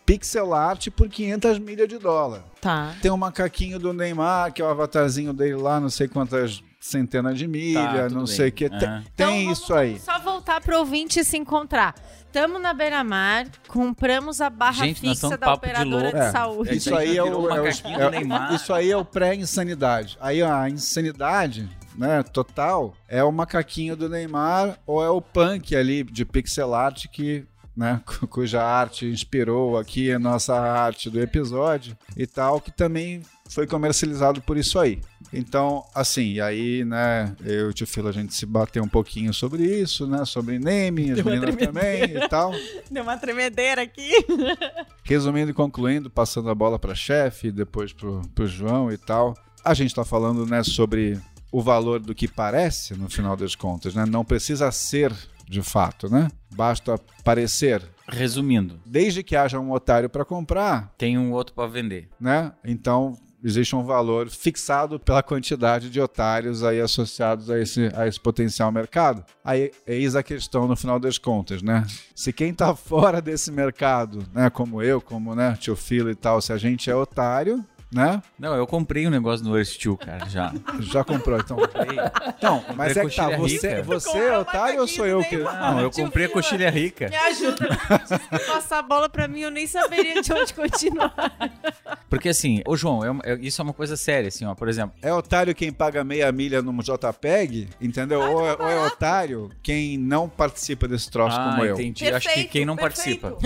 pixel 0.06 0.54
art 0.54 0.90
por 0.92 1.10
500 1.10 1.58
milhas 1.60 1.88
de 1.88 1.98
dólar. 1.98 2.44
Tá. 2.62 2.94
Tem 3.02 3.12
o 3.12 3.18
macaquinho 3.18 3.80
do 3.80 3.94
Neymar, 3.94 4.54
que 4.54 4.62
é 4.62 4.66
o 4.66 4.70
avatarzinho 4.70 5.34
dele 5.34 5.56
lá, 5.56 5.80
não 5.80 5.90
sei 5.90 6.08
quantas 6.08 6.64
centenas 6.80 7.38
de 7.38 7.48
milhas, 7.48 7.84
Tá, 7.84 8.10
não 8.10 8.26
bem. 8.26 8.28
sei 8.28 8.50
o 8.50 8.52
que. 8.52 8.70
Tem, 8.70 8.88
Aham. 8.88 9.04
tem 9.16 9.42
Então, 9.44 9.52
isso 9.54 9.74
aí. 9.74 10.00
Só 10.00 10.20
voltar 10.20 10.62
pro 10.62 10.78
ouvinte 10.78 11.20
e 11.20 11.24
se 11.24 11.36
encontrar. 11.38 11.96
Tamo 12.32 12.60
na 12.60 12.74
Beira-Mar, 12.74 13.48
compramos 13.68 14.42
a 14.42 14.50
barra 14.50 14.86
Gente, 14.86 15.00
fixa 15.00 15.38
da 15.38 15.48
de 15.48 15.54
operadora 15.54 16.04
louco. 16.04 16.18
de, 16.18 16.24
É. 16.24 16.32
saúde. 16.32 16.76
Isso 16.76 16.94
aí 16.96 17.18
é 17.18 17.24
o, 17.24 17.50
é 17.50 17.62
o- 17.62 17.66
é- 17.68 17.72
do 17.72 18.10
Neymar. 18.12 18.54
isso 18.54 18.74
aí 18.74 18.92
é 18.92 18.98
o 18.98 19.06
pré-insanidade. 19.06 20.18
Aí 20.20 20.44
a 20.44 20.70
insanidade, 20.70 21.70
né, 21.96 22.22
total, 22.24 22.94
é 23.08 23.24
o 23.24 23.32
macaquinho 23.32 23.96
do 23.96 24.10
Neymar 24.10 24.78
ou 24.86 25.04
é 25.04 25.10
o 25.10 25.22
punk 25.22 25.76
ali 25.76 26.04
de 26.04 26.26
pixel 26.26 26.74
art 26.76 27.06
que, 27.12 27.46
né, 27.76 28.02
cu- 28.06 28.28
cuja 28.28 28.64
arte 28.64 29.06
inspirou 29.06 29.78
aqui 29.78 30.12
a 30.12 30.20
nossa 30.20 30.56
arte 30.56 31.10
do 31.10 31.20
episódio 31.22 31.98
e 32.16 32.26
tal, 32.26 32.60
que 32.62 32.72
também 32.72 33.22
foi 33.50 33.68
comercializado 33.68 34.42
por 34.42 34.58
isso 34.58 34.80
aí. 34.80 35.02
Então, 35.34 35.84
assim, 35.94 36.34
e 36.34 36.42
aí, 36.42 36.86
né, 36.86 37.36
eu 37.44 37.68
e 37.68 37.70
o 37.70 37.74
tio 37.74 37.86
Filo, 37.86 38.08
a 38.08 38.12
gente 38.12 38.34
se 38.34 38.46
bateu 38.46 38.84
um 38.84 38.88
pouquinho 38.88 39.34
sobre 39.34 39.64
isso, 39.64 40.08
né, 40.08 40.24
sobre 40.26 40.58
naming, 40.58 41.12
as 41.12 41.16
Deu 41.18 41.26
meninas 41.26 41.56
também 41.56 42.04
e 42.04 42.28
tal. 42.30 42.52
Deu 42.90 43.04
uma 43.04 43.18
tremedeira 43.18 43.82
aqui. 43.82 44.12
Resumindo 45.04 45.52
e 45.52 45.54
concluindo, 45.54 46.10
passando 46.10 46.50
a 46.50 46.56
bola 46.56 46.80
para 46.80 46.96
chefe, 46.96 47.52
depois 47.52 47.92
pro, 47.94 48.22
pro 48.34 48.48
João 48.48 48.92
e 48.92 48.98
tal. 48.98 49.36
A 49.64 49.74
gente 49.74 49.90
está 49.90 50.04
falando, 50.06 50.46
né, 50.46 50.64
sobre 50.64 51.20
o 51.52 51.62
valor 51.62 52.00
do 52.00 52.14
que 52.16 52.28
parece, 52.28 52.96
no 52.96 53.10
final 53.10 53.36
das 53.38 53.56
contas, 53.56 53.94
né? 53.96 54.06
Não 54.06 54.26
precisa 54.26 54.72
ser 54.72 55.14
de 55.50 55.62
fato, 55.62 56.10
né? 56.10 56.28
Basta 56.54 57.00
parecer. 57.24 57.82
Resumindo, 58.08 58.80
Desde 58.86 59.24
que 59.24 59.36
haja 59.36 59.60
um 59.60 59.72
otário 59.72 60.08
para 60.10 60.24
comprar, 60.24 60.94
tem 60.98 61.18
um 61.18 61.32
outro 61.32 61.56
pra 61.56 61.66
vender. 61.66 62.08
né? 62.20 62.52
Então 62.64 63.18
existe 63.44 63.76
um 63.76 63.84
valor 63.84 64.28
fixado 64.30 65.00
pela 65.00 65.22
quantidade 65.22 65.90
de 65.90 66.02
otários 66.02 66.64
aí 66.64 66.80
associados 66.82 67.50
a 67.50 67.60
esse, 67.60 67.92
a 67.96 68.08
esse 68.08 68.20
potencial 68.20 68.72
mercado. 68.72 69.24
Aí 69.44 69.72
eis 69.86 70.16
a 70.16 70.24
questão 70.24 70.68
no 70.68 70.76
final 70.76 71.00
das 71.00 71.18
contas, 71.20 71.62
né? 71.62 71.86
Se 72.16 72.32
quem 72.34 72.54
tá 72.54 72.74
fora 72.78 73.22
desse 73.22 73.52
mercado, 73.52 74.26
né, 74.34 74.50
como 74.50 74.82
eu, 74.82 75.00
como 75.02 75.36
né, 75.36 75.56
tio 75.60 75.76
Filo 75.76 76.10
e 76.10 76.16
tal, 76.16 76.42
se 76.42 76.52
a 76.54 76.58
gente 76.58 76.90
é 76.90 76.96
otário, 76.96 77.64
né? 77.96 78.22
Não, 78.38 78.54
eu 78.56 78.68
comprei 78.68 79.08
um 79.08 79.10
negócio 79.10 79.46
no 79.46 79.56
Earth 79.58 79.78
2, 79.82 79.98
cara, 79.98 80.28
já. 80.28 80.54
Já 80.82 81.04
comprou, 81.04 81.40
então. 81.40 81.56
Comprei. 81.56 81.98
Então, 82.38 82.64
mas 82.76 82.98
é 82.98 83.06
que 83.06 83.16
tá, 83.16 83.30
você, 83.30 83.76
rica. 83.78 83.84
você 83.84 84.18
é 84.18 84.38
otário 84.38 84.82
ou 84.82 84.88
sou 84.88 85.06
eu 85.06 85.24
que. 85.24 85.38
Não, 85.38 85.80
eu 85.80 85.90
comprei 85.90 86.26
a 86.26 86.30
coxilha 86.30 86.70
rica. 86.70 87.08
Me 87.08 87.16
ajuda. 87.16 87.68
Se 88.06 88.46
passar 88.48 88.80
a 88.80 88.82
bola 88.82 89.08
pra 89.08 89.28
mim, 89.28 89.40
eu 89.42 89.50
nem 89.52 89.66
saberia 89.66 90.22
de 90.22 90.34
onde 90.34 90.54
continuar. 90.54 91.14
Porque 92.10 92.30
assim, 92.30 92.62
ô 92.68 92.76
João, 92.76 93.04
é 93.24 93.32
é- 93.32 93.38
isso 93.40 93.62
é 93.62 93.64
uma 93.64 93.74
coisa 93.74 93.96
séria, 93.96 94.28
assim, 94.28 94.46
ó. 94.46 94.54
Por 94.54 94.68
exemplo, 94.68 94.96
É 95.02 95.14
otário 95.14 95.56
quem 95.56 95.72
paga 95.72 96.04
meia 96.04 96.30
milha 96.32 96.62
no 96.62 96.74
JPEG, 96.84 97.70
entendeu? 97.80 98.20
ou, 98.20 98.46
é, 98.46 98.54
ou 98.60 98.70
é 98.70 98.86
otário 98.88 99.50
quem 99.64 99.98
não 99.98 100.28
participa 100.28 100.88
desse 100.88 101.10
troço 101.10 101.38
ah, 101.40 101.52
como 101.52 101.64
eu. 101.66 101.76
entendi. 101.76 102.12
Acho 102.12 102.30
que 102.34 102.44
quem 102.44 102.66
não 102.66 102.76
participa. 102.76 103.38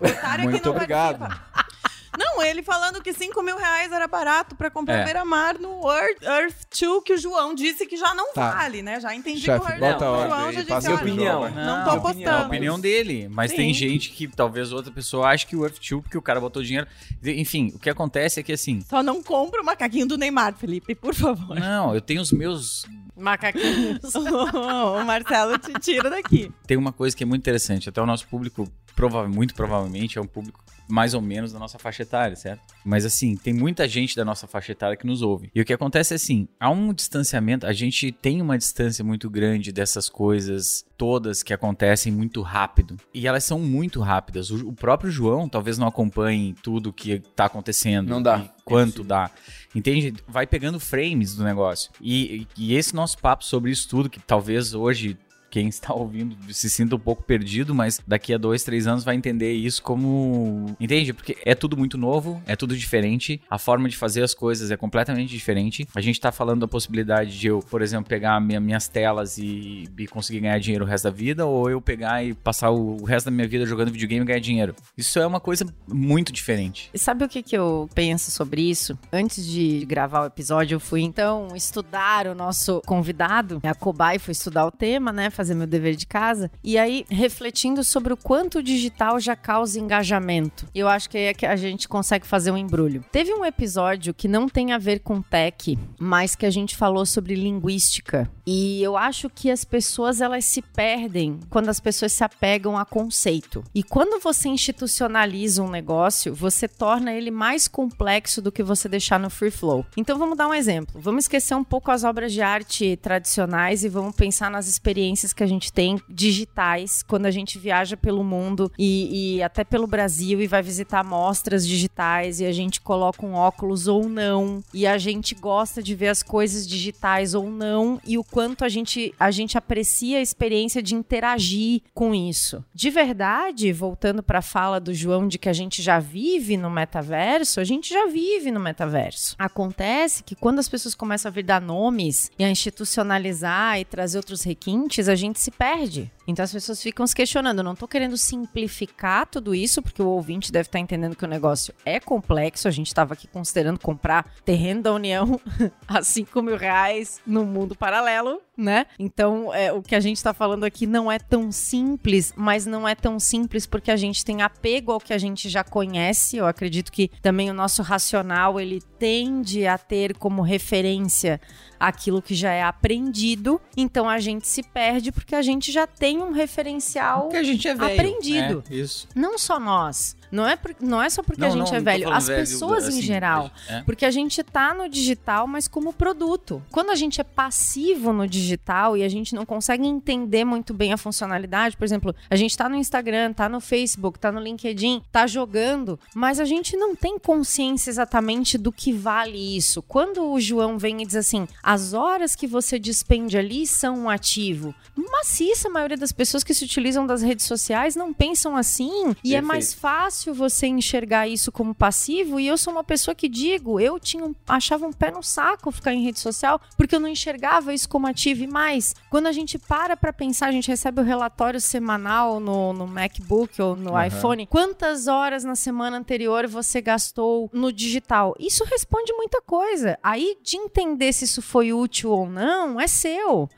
Otário 0.00 0.18
é 0.18 0.36
quem 0.36 0.48
Muito 0.50 0.64
não 0.64 0.72
obrigado. 0.74 1.18
participa. 1.20 1.69
Não, 2.18 2.42
ele 2.42 2.62
falando 2.62 3.00
que 3.02 3.12
5 3.12 3.42
mil 3.42 3.56
reais 3.56 3.92
era 3.92 4.06
barato 4.08 4.54
pra 4.56 4.70
comprar 4.70 4.96
É. 4.98 5.04
beira-mar 5.04 5.58
no 5.58 5.90
Earth, 5.90 6.22
Earth 6.22 6.56
2, 6.80 7.02
que 7.04 7.12
o 7.14 7.18
João 7.18 7.54
disse 7.54 7.86
que 7.86 7.96
já 7.96 8.14
não 8.14 8.32
Tá. 8.32 8.50
vale, 8.50 8.82
né? 8.82 8.98
Já 9.00 9.14
entendi 9.14 9.40
Chefe, 9.40 9.60
que 9.60 9.66
o 9.66 9.70
Earth 9.70 9.80
bota 9.80 10.10
o 10.10 10.26
João 10.28 10.52
já 10.52 10.60
disse, 10.62 10.72
olha, 10.88 10.94
opinião. 10.96 11.50
Não 11.50 11.50
Não, 11.50 11.84
tô 11.84 11.90
é 11.90 11.92
a 11.94 11.96
apostando. 11.96 12.46
opinião 12.46 12.80
dele. 12.80 13.28
Mas 13.28 13.50
Sim. 13.52 13.56
tem 13.58 13.74
gente 13.74 14.10
que 14.10 14.26
talvez 14.28 14.72
outra 14.72 14.90
pessoa 14.92 15.28
ache 15.28 15.46
que 15.46 15.54
o 15.56 15.62
Earth 15.64 15.78
2, 15.78 16.02
porque 16.02 16.18
o 16.18 16.22
cara 16.22 16.40
botou 16.40 16.62
dinheiro. 16.62 16.86
Enfim, 17.24 17.72
o 17.74 17.78
que 17.78 17.88
acontece 17.88 18.40
é 18.40 18.42
que 18.42 18.52
assim. 18.52 18.80
Só 18.88 19.02
não 19.02 19.22
compra 19.22 19.62
o 19.62 19.64
macaquinho 19.64 20.06
do 20.06 20.18
Neymar, 20.18 20.54
Felipe, 20.56 20.94
por 20.94 21.14
favor. 21.14 21.58
Não, 21.58 21.94
eu 21.94 22.00
tenho 22.00 22.20
os 22.20 22.32
meus. 22.32 22.86
Macaquinhos. 23.16 24.00
o 24.14 25.04
Marcelo 25.04 25.58
te 25.58 25.72
tira 25.74 26.08
daqui. 26.10 26.50
Tem 26.66 26.76
uma 26.76 26.92
coisa 26.92 27.16
que 27.16 27.22
é 27.22 27.26
muito 27.26 27.42
interessante. 27.42 27.88
Até 27.88 28.00
o 28.00 28.06
nosso 28.06 28.26
público, 28.26 28.70
prova 28.96 29.28
muito 29.28 29.54
provavelmente, 29.54 30.18
é 30.18 30.20
um 30.20 30.26
público 30.26 30.60
mais 30.90 31.14
ou 31.14 31.20
menos 31.20 31.52
da 31.52 31.58
nossa 31.58 31.78
faixa 31.78 32.02
etária, 32.02 32.36
certo? 32.36 32.62
Mas 32.84 33.04
assim, 33.04 33.36
tem 33.36 33.54
muita 33.54 33.86
gente 33.88 34.16
da 34.16 34.24
nossa 34.24 34.46
faixa 34.46 34.72
etária 34.72 34.96
que 34.96 35.06
nos 35.06 35.22
ouve. 35.22 35.50
E 35.54 35.60
o 35.60 35.64
que 35.64 35.72
acontece 35.72 36.12
é 36.14 36.16
assim, 36.16 36.48
há 36.58 36.68
um 36.70 36.92
distanciamento, 36.92 37.66
a 37.66 37.72
gente 37.72 38.12
tem 38.12 38.42
uma 38.42 38.58
distância 38.58 39.04
muito 39.04 39.30
grande 39.30 39.72
dessas 39.72 40.08
coisas 40.08 40.84
todas 40.96 41.42
que 41.42 41.54
acontecem 41.54 42.12
muito 42.12 42.42
rápido. 42.42 42.96
E 43.14 43.26
elas 43.26 43.44
são 43.44 43.58
muito 43.58 44.00
rápidas. 44.00 44.50
O, 44.50 44.68
o 44.68 44.72
próprio 44.72 45.10
João 45.10 45.48
talvez 45.48 45.78
não 45.78 45.86
acompanhe 45.86 46.54
tudo 46.62 46.92
que 46.92 47.20
tá 47.34 47.46
acontecendo. 47.46 48.08
Não 48.08 48.22
dá. 48.22 48.44
quanto 48.64 49.02
dá. 49.02 49.30
Entende? 49.74 50.14
Vai 50.28 50.46
pegando 50.46 50.78
frames 50.78 51.34
do 51.34 51.44
negócio. 51.44 51.90
E, 52.00 52.46
e 52.56 52.74
esse 52.74 52.94
nosso 52.94 53.16
papo 53.18 53.44
sobre 53.44 53.70
isso 53.70 53.88
tudo, 53.88 54.10
que 54.10 54.20
talvez 54.20 54.74
hoje 54.74 55.16
quem 55.50 55.68
está 55.68 55.92
ouvindo 55.94 56.36
se 56.52 56.70
sinta 56.70 56.96
um 56.96 56.98
pouco 56.98 57.22
perdido, 57.22 57.74
mas 57.74 58.00
daqui 58.06 58.32
a 58.34 58.38
dois, 58.38 58.62
três 58.62 58.86
anos 58.86 59.04
vai 59.04 59.14
entender 59.16 59.52
isso 59.52 59.82
como. 59.82 60.76
Entende? 60.80 61.12
Porque 61.12 61.36
é 61.44 61.54
tudo 61.54 61.76
muito 61.76 61.96
novo, 61.98 62.40
é 62.46 62.56
tudo 62.56 62.76
diferente, 62.76 63.40
a 63.50 63.58
forma 63.58 63.88
de 63.88 63.96
fazer 63.96 64.22
as 64.22 64.34
coisas 64.34 64.70
é 64.70 64.76
completamente 64.76 65.30
diferente. 65.30 65.86
A 65.94 66.00
gente 66.00 66.20
tá 66.20 66.30
falando 66.32 66.60
da 66.60 66.68
possibilidade 66.68 67.38
de 67.38 67.46
eu, 67.48 67.60
por 67.60 67.82
exemplo, 67.82 68.08
pegar 68.08 68.40
minha- 68.40 68.60
minhas 68.60 68.88
telas 68.88 69.38
e, 69.38 69.88
e 69.98 70.06
conseguir 70.06 70.40
ganhar 70.40 70.58
dinheiro 70.58 70.84
o 70.84 70.88
resto 70.88 71.04
da 71.04 71.10
vida, 71.10 71.46
ou 71.46 71.70
eu 71.70 71.80
pegar 71.80 72.24
e 72.24 72.34
passar 72.34 72.70
o, 72.70 72.96
o 73.00 73.04
resto 73.04 73.26
da 73.26 73.30
minha 73.30 73.46
vida 73.48 73.66
jogando 73.66 73.90
videogame 73.90 74.22
e 74.22 74.26
ganhar 74.26 74.40
dinheiro. 74.40 74.74
Isso 74.96 75.18
é 75.18 75.26
uma 75.26 75.40
coisa 75.40 75.66
muito 75.88 76.32
diferente. 76.32 76.90
E 76.94 76.98
sabe 76.98 77.24
o 77.24 77.28
que, 77.28 77.42
que 77.42 77.56
eu 77.56 77.88
penso 77.94 78.30
sobre 78.30 78.62
isso? 78.62 78.98
Antes 79.12 79.46
de 79.46 79.84
gravar 79.86 80.22
o 80.22 80.26
episódio, 80.26 80.76
eu 80.76 80.80
fui 80.80 81.02
então 81.02 81.48
estudar 81.54 82.26
o 82.26 82.34
nosso 82.34 82.80
convidado. 82.86 83.60
A 83.62 83.74
Cobai 83.74 84.18
foi 84.18 84.32
estudar 84.32 84.66
o 84.66 84.70
tema, 84.70 85.12
né? 85.12 85.30
Fazer 85.40 85.54
meu 85.54 85.66
dever 85.66 85.96
de 85.96 86.06
casa. 86.06 86.50
E 86.62 86.76
aí, 86.76 87.06
refletindo 87.08 87.82
sobre 87.82 88.12
o 88.12 88.16
quanto 88.16 88.58
o 88.58 88.62
digital 88.62 89.18
já 89.18 89.34
causa 89.34 89.80
engajamento. 89.80 90.66
Eu 90.74 90.86
acho 90.86 91.08
que 91.08 91.16
aí 91.16 91.24
é 91.24 91.32
que 91.32 91.46
a 91.46 91.56
gente 91.56 91.88
consegue 91.88 92.26
fazer 92.26 92.50
um 92.50 92.58
embrulho. 92.58 93.02
Teve 93.10 93.32
um 93.32 93.42
episódio 93.42 94.12
que 94.12 94.28
não 94.28 94.50
tem 94.50 94.72
a 94.72 94.76
ver 94.76 95.00
com 95.00 95.22
tech, 95.22 95.78
mas 95.98 96.36
que 96.36 96.44
a 96.44 96.50
gente 96.50 96.76
falou 96.76 97.06
sobre 97.06 97.34
linguística. 97.34 98.30
E 98.46 98.82
eu 98.82 98.98
acho 98.98 99.30
que 99.30 99.50
as 99.50 99.64
pessoas 99.64 100.20
elas 100.20 100.44
se 100.44 100.60
perdem 100.60 101.40
quando 101.48 101.70
as 101.70 101.80
pessoas 101.80 102.12
se 102.12 102.22
apegam 102.22 102.76
a 102.76 102.84
conceito. 102.84 103.64
E 103.74 103.82
quando 103.82 104.20
você 104.20 104.48
institucionaliza 104.48 105.62
um 105.62 105.70
negócio, 105.70 106.34
você 106.34 106.68
torna 106.68 107.14
ele 107.14 107.30
mais 107.30 107.66
complexo 107.66 108.42
do 108.42 108.52
que 108.52 108.62
você 108.62 108.90
deixar 108.90 109.18
no 109.18 109.30
free 109.30 109.50
flow. 109.50 109.86
Então 109.96 110.18
vamos 110.18 110.36
dar 110.36 110.48
um 110.48 110.54
exemplo. 110.54 111.00
Vamos 111.00 111.24
esquecer 111.24 111.54
um 111.54 111.64
pouco 111.64 111.90
as 111.90 112.04
obras 112.04 112.30
de 112.30 112.42
arte 112.42 112.96
tradicionais 112.96 113.84
e 113.84 113.88
vamos 113.88 114.14
pensar 114.14 114.50
nas 114.50 114.66
experiências 114.66 115.29
que 115.32 115.42
a 115.42 115.46
gente 115.46 115.72
tem 115.72 116.00
digitais 116.08 117.02
quando 117.02 117.26
a 117.26 117.30
gente 117.30 117.58
viaja 117.58 117.96
pelo 117.96 118.24
mundo 118.24 118.70
e, 118.78 119.36
e 119.36 119.42
até 119.42 119.64
pelo 119.64 119.86
Brasil 119.86 120.40
e 120.40 120.46
vai 120.46 120.62
visitar 120.62 121.04
mostras 121.04 121.66
digitais 121.66 122.40
e 122.40 122.46
a 122.46 122.52
gente 122.52 122.80
coloca 122.80 123.24
um 123.24 123.34
óculos 123.34 123.86
ou 123.86 124.08
não 124.08 124.62
e 124.72 124.86
a 124.86 124.98
gente 124.98 125.34
gosta 125.34 125.82
de 125.82 125.94
ver 125.94 126.08
as 126.08 126.22
coisas 126.22 126.66
digitais 126.66 127.34
ou 127.34 127.50
não 127.50 128.00
e 128.06 128.18
o 128.18 128.24
quanto 128.24 128.64
a 128.64 128.68
gente 128.68 129.14
a 129.18 129.30
gente 129.30 129.56
aprecia 129.56 130.18
a 130.18 130.22
experiência 130.22 130.82
de 130.82 130.94
interagir 130.94 131.82
com 131.94 132.14
isso. 132.14 132.64
De 132.74 132.90
verdade, 132.90 133.72
voltando 133.72 134.22
para 134.22 134.38
a 134.38 134.42
fala 134.42 134.80
do 134.80 134.94
João 134.94 135.28
de 135.28 135.38
que 135.38 135.48
a 135.48 135.52
gente 135.52 135.82
já 135.82 135.98
vive 135.98 136.56
no 136.56 136.70
metaverso, 136.70 137.60
a 137.60 137.64
gente 137.64 137.90
já 137.90 138.06
vive 138.06 138.50
no 138.50 138.60
metaverso. 138.60 139.34
Acontece 139.38 140.22
que 140.22 140.34
quando 140.34 140.58
as 140.58 140.68
pessoas 140.68 140.94
começam 140.94 141.28
a 141.28 141.32
vir 141.32 141.44
dar 141.44 141.60
nomes 141.60 142.30
e 142.38 142.44
a 142.44 142.50
institucionalizar 142.50 143.78
e 143.78 143.84
trazer 143.84 144.18
outros 144.18 144.42
requintes, 144.42 145.08
a 145.08 145.14
gente 145.20 145.40
se 145.40 145.50
perde. 145.50 146.10
Então 146.26 146.44
as 146.44 146.52
pessoas 146.52 146.82
ficam 146.82 147.06
se 147.06 147.14
questionando. 147.14 147.62
Não 147.62 147.74
tô 147.74 147.88
querendo 147.88 148.16
simplificar 148.16 149.26
tudo 149.26 149.54
isso, 149.54 149.82
porque 149.82 150.02
o 150.02 150.08
ouvinte 150.08 150.52
deve 150.52 150.68
estar 150.68 150.78
entendendo 150.78 151.16
que 151.16 151.24
o 151.24 151.28
negócio 151.28 151.74
é 151.84 151.98
complexo. 151.98 152.68
A 152.68 152.70
gente 152.70 152.86
estava 152.86 153.14
aqui 153.14 153.26
considerando 153.26 153.78
comprar 153.78 154.24
terreno 154.44 154.82
da 154.82 154.92
União 154.92 155.40
a 155.86 156.02
5 156.02 156.42
mil 156.42 156.56
reais 156.56 157.20
no 157.26 157.44
mundo 157.44 157.74
paralelo, 157.74 158.40
né? 158.60 158.86
Então 158.98 159.52
é, 159.52 159.72
o 159.72 159.82
que 159.82 159.94
a 159.94 160.00
gente 160.00 160.18
está 160.18 160.34
falando 160.34 160.64
aqui 160.64 160.86
não 160.86 161.10
é 161.10 161.18
tão 161.18 161.50
simples, 161.50 162.32
mas 162.36 162.66
não 162.66 162.86
é 162.86 162.94
tão 162.94 163.18
simples 163.18 163.66
porque 163.66 163.90
a 163.90 163.96
gente 163.96 164.24
tem 164.24 164.42
apego 164.42 164.92
ao 164.92 165.00
que 165.00 165.12
a 165.12 165.18
gente 165.18 165.48
já 165.48 165.64
conhece. 165.64 166.36
Eu 166.36 166.46
acredito 166.46 166.92
que 166.92 167.10
também 167.22 167.50
o 167.50 167.54
nosso 167.54 167.82
racional 167.82 168.60
ele 168.60 168.80
tende 168.98 169.66
a 169.66 169.78
ter 169.78 170.16
como 170.16 170.42
referência 170.42 171.40
aquilo 171.78 172.20
que 172.20 172.34
já 172.34 172.52
é 172.52 172.62
aprendido. 172.62 173.60
Então 173.76 174.08
a 174.08 174.18
gente 174.18 174.46
se 174.46 174.62
perde 174.62 175.10
porque 175.10 175.34
a 175.34 175.42
gente 175.42 175.72
já 175.72 175.86
tem 175.86 176.18
um 176.18 176.32
referencial 176.32 177.22
Porque 177.22 177.36
a 177.38 177.42
gente 177.42 177.66
é 177.66 177.74
velho. 177.74 177.94
aprendido. 177.94 178.64
É, 178.70 178.74
isso. 178.74 179.08
Não 179.14 179.38
só 179.38 179.58
nós. 179.58 180.14
Não 180.30 180.46
é, 180.46 180.56
por- 180.56 180.74
não 180.80 181.02
é 181.02 181.10
só 181.10 181.22
porque 181.22 181.40
Não, 181.40 181.48
a 181.48 181.50
gente 181.50 181.70
não, 181.70 181.76
é 181.76 181.80
velho. 181.80 182.10
As 182.12 182.26
velho, 182.28 182.40
pessoas 182.40 182.84
em 182.84 182.88
assim, 182.88 183.02
geral. 183.02 183.50
é. 183.68 183.82
Porque 183.82 184.04
a 184.04 184.10
gente 184.10 184.42
tá 184.42 184.72
no 184.74 184.88
digital, 184.88 185.46
mas 185.46 185.66
como 185.66 185.92
produto. 185.92 186.62
Quando 186.70 186.90
a 186.90 186.94
gente 186.94 187.20
é 187.20 187.24
passivo 187.24 188.12
no 188.12 188.26
digital 188.28 188.96
e 188.96 189.02
a 189.02 189.08
gente 189.08 189.34
não 189.34 189.44
consegue 189.44 189.86
entender 189.86 190.44
muito 190.44 190.72
bem 190.72 190.92
a 190.92 190.96
funcionalidade, 190.96 191.76
por 191.76 191.84
exemplo, 191.84 192.14
a 192.28 192.36
gente 192.36 192.56
tá 192.56 192.68
no 192.68 192.76
Instagram, 192.76 193.32
tá 193.32 193.48
no 193.48 193.60
Facebook, 193.60 194.18
tá 194.18 194.30
no 194.30 194.40
LinkedIn, 194.40 195.02
tá 195.10 195.26
jogando, 195.26 195.98
mas 196.14 196.38
a 196.38 196.44
gente 196.44 196.76
não 196.76 196.94
tem 196.94 197.18
consciência 197.18 197.90
exatamente 197.90 198.56
do 198.56 198.70
que 198.70 198.92
vale 198.92 199.56
isso. 199.56 199.82
Quando 199.82 200.30
o 200.30 200.40
João 200.40 200.78
vem 200.78 201.02
e 201.02 201.06
diz 201.06 201.16
assim, 201.16 201.48
as 201.62 201.92
horas 201.92 202.36
que 202.36 202.46
você 202.46 202.78
despende 202.78 203.36
ali 203.36 203.66
são 203.66 203.98
um 204.00 204.10
ativo. 204.10 204.74
Maciça, 204.94 205.68
a 205.68 205.70
maioria 205.70 205.96
das 205.96 206.12
pessoas 206.12 206.44
que 206.44 206.54
se 206.54 206.64
utilizam 206.64 207.06
das 207.06 207.22
redes 207.22 207.46
sociais 207.46 207.96
não 207.96 208.12
pensam 208.12 208.56
assim 208.56 209.10
e 209.24 209.34
é 209.34 209.40
Perfeito. 209.40 209.44
mais 209.46 209.74
fácil 209.74 210.19
você 210.28 210.66
enxergar 210.66 211.26
isso 211.28 211.50
como 211.50 211.74
passivo 211.74 212.38
e 212.38 212.46
eu 212.46 212.58
sou 212.58 212.72
uma 212.72 212.84
pessoa 212.84 213.14
que 213.14 213.28
digo, 213.28 213.80
eu 213.80 213.98
tinha 213.98 214.24
um- 214.24 214.34
achava 214.46 214.86
um 214.86 214.92
pé 214.92 215.10
no 215.10 215.22
saco 215.22 215.70
ficar 215.70 215.94
em 215.94 216.02
rede 216.02 216.18
social 216.20 216.60
porque 216.76 216.94
eu 216.96 217.00
não 217.00 217.08
enxergava 217.08 217.72
isso 217.72 217.88
como 217.88 218.06
ativo 218.06 218.42
e 218.42 218.46
mais. 218.46 218.94
Quando 219.08 219.28
a 219.28 219.32
gente 219.32 219.58
para 219.58 219.96
pra 219.96 220.12
pensar, 220.12 220.48
a 220.48 220.52
gente 220.52 220.68
recebe 220.68 221.00
o 221.00 221.04
relatório 221.04 221.60
semanal 221.60 222.40
no, 222.40 222.72
no 222.74 222.86
MacBook 222.86 223.62
ou 223.62 223.76
no 223.76 223.96
Aham. 223.96 224.06
iPhone, 224.08 224.46
quantas 224.46 225.06
horas 225.06 225.44
na 225.44 225.54
semana 225.54 225.96
anterior 225.96 226.46
você 226.48 226.80
gastou 226.82 227.48
no 227.52 227.72
digital? 227.72 228.34
Isso 228.38 228.64
responde 228.64 229.12
muita 229.14 229.40
coisa. 229.40 229.96
Aí 230.02 230.36
de 230.42 230.56
entender 230.56 231.12
se 231.12 231.24
isso 231.24 231.40
foi 231.40 231.72
útil 231.72 232.10
ou 232.10 232.28
não, 232.28 232.80
é 232.80 232.86
seu. 232.88 233.48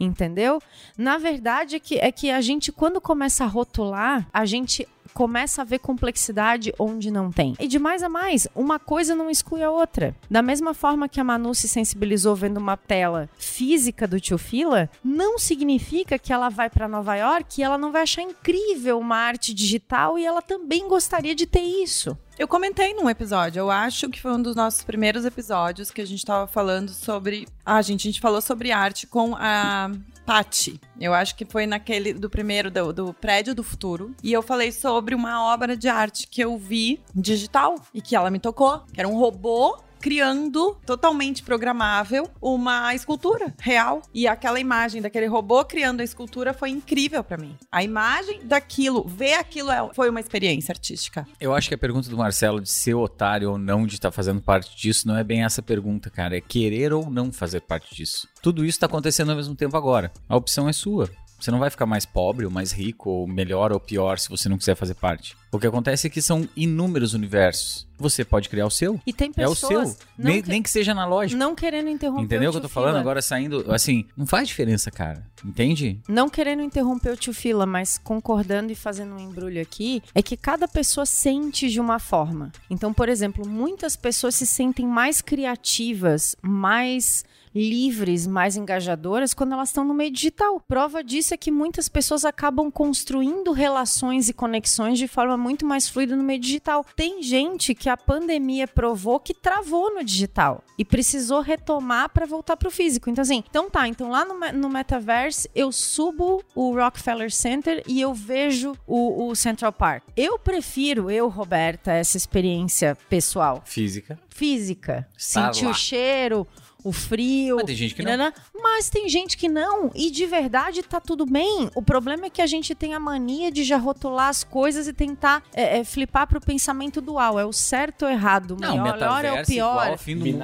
Entendeu? 0.00 0.60
Na 0.96 1.18
verdade 1.18 1.76
é 1.76 1.80
que, 1.80 1.98
é 1.98 2.12
que 2.12 2.30
a 2.30 2.40
gente, 2.40 2.70
quando 2.70 3.00
começa 3.00 3.42
a 3.44 3.48
rotular, 3.48 4.28
a 4.32 4.44
gente 4.44 4.86
começa 5.18 5.62
a 5.62 5.64
ver 5.64 5.80
complexidade 5.80 6.72
onde 6.78 7.10
não 7.10 7.32
tem. 7.32 7.56
E 7.58 7.66
de 7.66 7.76
mais 7.76 8.04
a 8.04 8.08
mais, 8.08 8.46
uma 8.54 8.78
coisa 8.78 9.16
não 9.16 9.28
exclui 9.28 9.64
a 9.64 9.68
outra. 9.68 10.14
Da 10.30 10.40
mesma 10.40 10.72
forma 10.72 11.08
que 11.08 11.18
a 11.18 11.24
Manu 11.24 11.52
se 11.56 11.66
sensibilizou 11.66 12.36
vendo 12.36 12.58
uma 12.58 12.76
tela 12.76 13.28
física 13.36 14.06
do 14.06 14.20
tio 14.20 14.38
Fila, 14.38 14.88
não 15.02 15.36
significa 15.36 16.20
que 16.20 16.32
ela 16.32 16.48
vai 16.48 16.70
para 16.70 16.86
Nova 16.86 17.16
York 17.16 17.60
e 17.60 17.64
ela 17.64 17.76
não 17.76 17.90
vai 17.90 18.02
achar 18.02 18.22
incrível 18.22 18.96
uma 19.00 19.16
arte 19.16 19.52
digital 19.52 20.16
e 20.20 20.24
ela 20.24 20.40
também 20.40 20.86
gostaria 20.86 21.34
de 21.34 21.46
ter 21.46 21.62
isso. 21.62 22.16
Eu 22.38 22.46
comentei 22.46 22.94
num 22.94 23.10
episódio, 23.10 23.58
eu 23.58 23.72
acho 23.72 24.08
que 24.08 24.20
foi 24.20 24.30
um 24.30 24.40
dos 24.40 24.54
nossos 24.54 24.84
primeiros 24.84 25.24
episódios 25.24 25.90
que 25.90 26.00
a 26.00 26.06
gente 26.06 26.24
tava 26.24 26.46
falando 26.46 26.90
sobre. 26.90 27.48
Ah, 27.66 27.82
gente, 27.82 28.06
a 28.06 28.12
gente 28.12 28.20
falou 28.20 28.40
sobre 28.40 28.70
arte 28.70 29.04
com 29.04 29.34
a 29.34 29.90
Tati. 30.28 30.78
Eu 31.00 31.14
acho 31.14 31.34
que 31.34 31.46
foi 31.46 31.66
naquele 31.66 32.12
do 32.12 32.28
primeiro, 32.28 32.70
do, 32.70 32.92
do 32.92 33.14
Prédio 33.14 33.54
do 33.54 33.64
Futuro. 33.64 34.14
E 34.22 34.30
eu 34.30 34.42
falei 34.42 34.70
sobre 34.70 35.14
uma 35.14 35.42
obra 35.42 35.74
de 35.74 35.88
arte 35.88 36.28
que 36.28 36.42
eu 36.44 36.58
vi 36.58 37.00
digital 37.14 37.76
e 37.94 38.02
que 38.02 38.14
ela 38.14 38.30
me 38.30 38.38
tocou, 38.38 38.80
que 38.92 39.00
era 39.00 39.08
um 39.08 39.16
robô 39.16 39.78
criando 39.98 40.76
totalmente 40.86 41.42
programável 41.42 42.28
uma 42.40 42.94
escultura 42.94 43.54
real. 43.58 44.02
E 44.14 44.28
aquela 44.28 44.60
imagem 44.60 45.02
daquele 45.02 45.26
robô 45.26 45.64
criando 45.64 46.00
a 46.00 46.04
escultura 46.04 46.52
foi 46.52 46.70
incrível 46.70 47.24
para 47.24 47.38
mim. 47.38 47.56
A 47.70 47.82
imagem 47.82 48.40
daquilo, 48.44 49.06
ver 49.08 49.34
aquilo 49.34 49.70
é, 49.70 49.90
foi 49.94 50.10
uma 50.10 50.20
experiência 50.20 50.72
artística. 50.72 51.26
Eu 51.40 51.54
acho 51.54 51.68
que 51.68 51.74
a 51.74 51.78
pergunta 51.78 52.08
do 52.08 52.16
Marcelo 52.16 52.60
de 52.60 52.70
ser 52.70 52.94
otário 52.94 53.50
ou 53.50 53.58
não 53.58 53.86
de 53.86 53.94
estar 53.94 54.10
tá 54.10 54.12
fazendo 54.14 54.40
parte 54.40 54.76
disso 54.76 55.08
não 55.08 55.16
é 55.16 55.24
bem 55.24 55.42
essa 55.42 55.62
pergunta, 55.62 56.10
cara. 56.10 56.36
É 56.36 56.40
querer 56.40 56.92
ou 56.92 57.10
não 57.10 57.32
fazer 57.32 57.60
parte 57.60 57.94
disso. 57.94 58.28
Tudo 58.42 58.64
isso 58.64 58.76
está 58.76 58.86
acontecendo 58.86 59.30
ao 59.30 59.36
mesmo 59.36 59.54
tempo 59.54 59.76
agora. 59.76 60.12
A 60.28 60.36
opção 60.36 60.68
é 60.68 60.72
sua. 60.72 61.10
Você 61.40 61.50
não 61.50 61.58
vai 61.58 61.70
ficar 61.70 61.86
mais 61.86 62.04
pobre 62.04 62.44
ou 62.44 62.50
mais 62.50 62.72
rico, 62.72 63.10
ou 63.10 63.26
melhor 63.26 63.72
ou 63.72 63.78
pior 63.78 64.18
se 64.18 64.28
você 64.28 64.48
não 64.48 64.58
quiser 64.58 64.74
fazer 64.74 64.94
parte. 64.94 65.36
O 65.50 65.58
que 65.58 65.66
acontece 65.66 66.06
é 66.06 66.10
que 66.10 66.20
são 66.20 66.48
inúmeros 66.54 67.14
universos. 67.14 67.86
Você 67.98 68.24
pode 68.24 68.48
criar 68.48 68.66
o 68.66 68.70
seu. 68.70 69.00
E 69.06 69.12
tem 69.12 69.32
pessoas. 69.32 69.72
É 69.72 69.76
o 69.78 69.86
seu. 69.86 69.96
Nem 70.16 70.42
que, 70.42 70.48
nem 70.48 70.62
que 70.62 70.70
seja 70.70 70.92
analógico. 70.92 71.38
Não 71.38 71.54
querendo 71.54 71.88
interromper. 71.88 72.24
Entendeu 72.24 72.50
o 72.50 72.52
que 72.52 72.58
eu 72.58 72.62
tô 72.62 72.68
falando? 72.68 72.92
Fila. 72.92 73.00
Agora 73.00 73.22
saindo. 73.22 73.64
Assim, 73.72 74.04
não 74.16 74.26
faz 74.26 74.46
diferença, 74.46 74.90
cara. 74.90 75.24
Entende? 75.44 76.00
Não 76.06 76.28
querendo 76.28 76.62
interromper 76.62 77.12
o 77.12 77.16
tio 77.16 77.32
Fila, 77.32 77.64
mas 77.64 77.98
concordando 77.98 78.70
e 78.70 78.74
fazendo 78.74 79.14
um 79.14 79.18
embrulho 79.18 79.60
aqui, 79.60 80.02
é 80.14 80.22
que 80.22 80.36
cada 80.36 80.68
pessoa 80.68 81.06
sente 81.06 81.68
de 81.68 81.80
uma 81.80 81.98
forma. 81.98 82.52
Então, 82.68 82.92
por 82.92 83.08
exemplo, 83.08 83.48
muitas 83.48 83.96
pessoas 83.96 84.34
se 84.34 84.46
sentem 84.46 84.86
mais 84.86 85.22
criativas, 85.22 86.36
mais 86.42 87.24
livres, 87.54 88.26
mais 88.26 88.56
engajadoras 88.56 89.32
quando 89.34 89.52
elas 89.52 89.70
estão 89.70 89.84
no 89.84 89.94
meio 89.94 90.10
digital. 90.10 90.60
Prova 90.60 91.02
disso 91.02 91.34
é 91.34 91.36
que 91.36 91.50
muitas 91.50 91.88
pessoas 91.88 92.24
acabam 92.24 92.70
construindo 92.70 93.52
relações 93.52 94.28
e 94.28 94.32
conexões 94.32 94.98
de 94.98 95.08
forma 95.08 95.36
muito 95.38 95.64
mais 95.64 95.88
fluida 95.88 96.16
no 96.16 96.22
meio 96.22 96.40
digital. 96.40 96.84
Tem 96.96 97.22
gente 97.22 97.74
que 97.74 97.88
a 97.88 97.96
pandemia 97.96 98.66
provou 98.66 99.18
que 99.20 99.32
travou 99.32 99.94
no 99.94 100.04
digital 100.04 100.62
e 100.76 100.84
precisou 100.84 101.40
retomar 101.40 102.10
para 102.10 102.26
voltar 102.26 102.56
para 102.56 102.68
o 102.68 102.70
físico. 102.70 103.08
Então, 103.08 103.22
assim, 103.22 103.42
então 103.48 103.70
tá, 103.70 103.88
então 103.88 104.10
lá 104.10 104.24
no, 104.24 104.34
no 104.52 104.68
Metaverse 104.68 105.48
eu 105.54 105.72
subo 105.72 106.42
o 106.54 106.74
Rockefeller 106.74 107.30
Center 107.30 107.82
e 107.86 108.00
eu 108.00 108.12
vejo 108.12 108.74
o, 108.86 109.28
o 109.28 109.34
Central 109.34 109.72
Park. 109.72 110.04
Eu 110.16 110.38
prefiro, 110.38 111.10
eu, 111.10 111.28
Roberta, 111.28 111.92
essa 111.92 112.16
experiência 112.16 112.96
pessoal. 113.08 113.62
Física. 113.64 114.18
Física. 114.28 115.08
Sentir 115.16 115.66
o 115.66 115.74
cheiro, 115.74 116.46
o 116.84 116.92
frio. 116.92 117.56
Mas 117.56 117.66
tem 117.66 117.76
gente 117.76 117.94
que 117.94 118.02
não. 118.02 118.32
Mas 118.62 118.90
tem 118.90 119.08
gente 119.08 119.36
que 119.36 119.48
não. 119.48 119.90
E 119.94 120.10
de 120.10 120.26
verdade 120.26 120.82
tá 120.82 121.00
tudo 121.00 121.26
bem. 121.26 121.70
O 121.74 121.82
problema 121.82 122.26
é 122.26 122.30
que 122.30 122.42
a 122.42 122.46
gente 122.46 122.74
tem 122.74 122.94
a 122.94 123.00
mania 123.00 123.50
de 123.50 123.64
já 123.64 123.76
rotular 123.76 124.28
as 124.28 124.44
coisas 124.44 124.86
e 124.86 124.92
tentar 124.92 125.42
é, 125.52 125.78
é, 125.78 125.84
flipar 125.84 126.26
pro 126.26 126.40
pensamento 126.40 127.00
dual. 127.00 127.38
É 127.38 127.44
o 127.44 127.52
certo 127.52 128.02
ou 128.04 128.10
errado. 128.10 128.52
O 128.52 128.60
melhor 128.60 129.24
é 129.24 129.42
o 129.42 129.46
pior. 129.46 129.98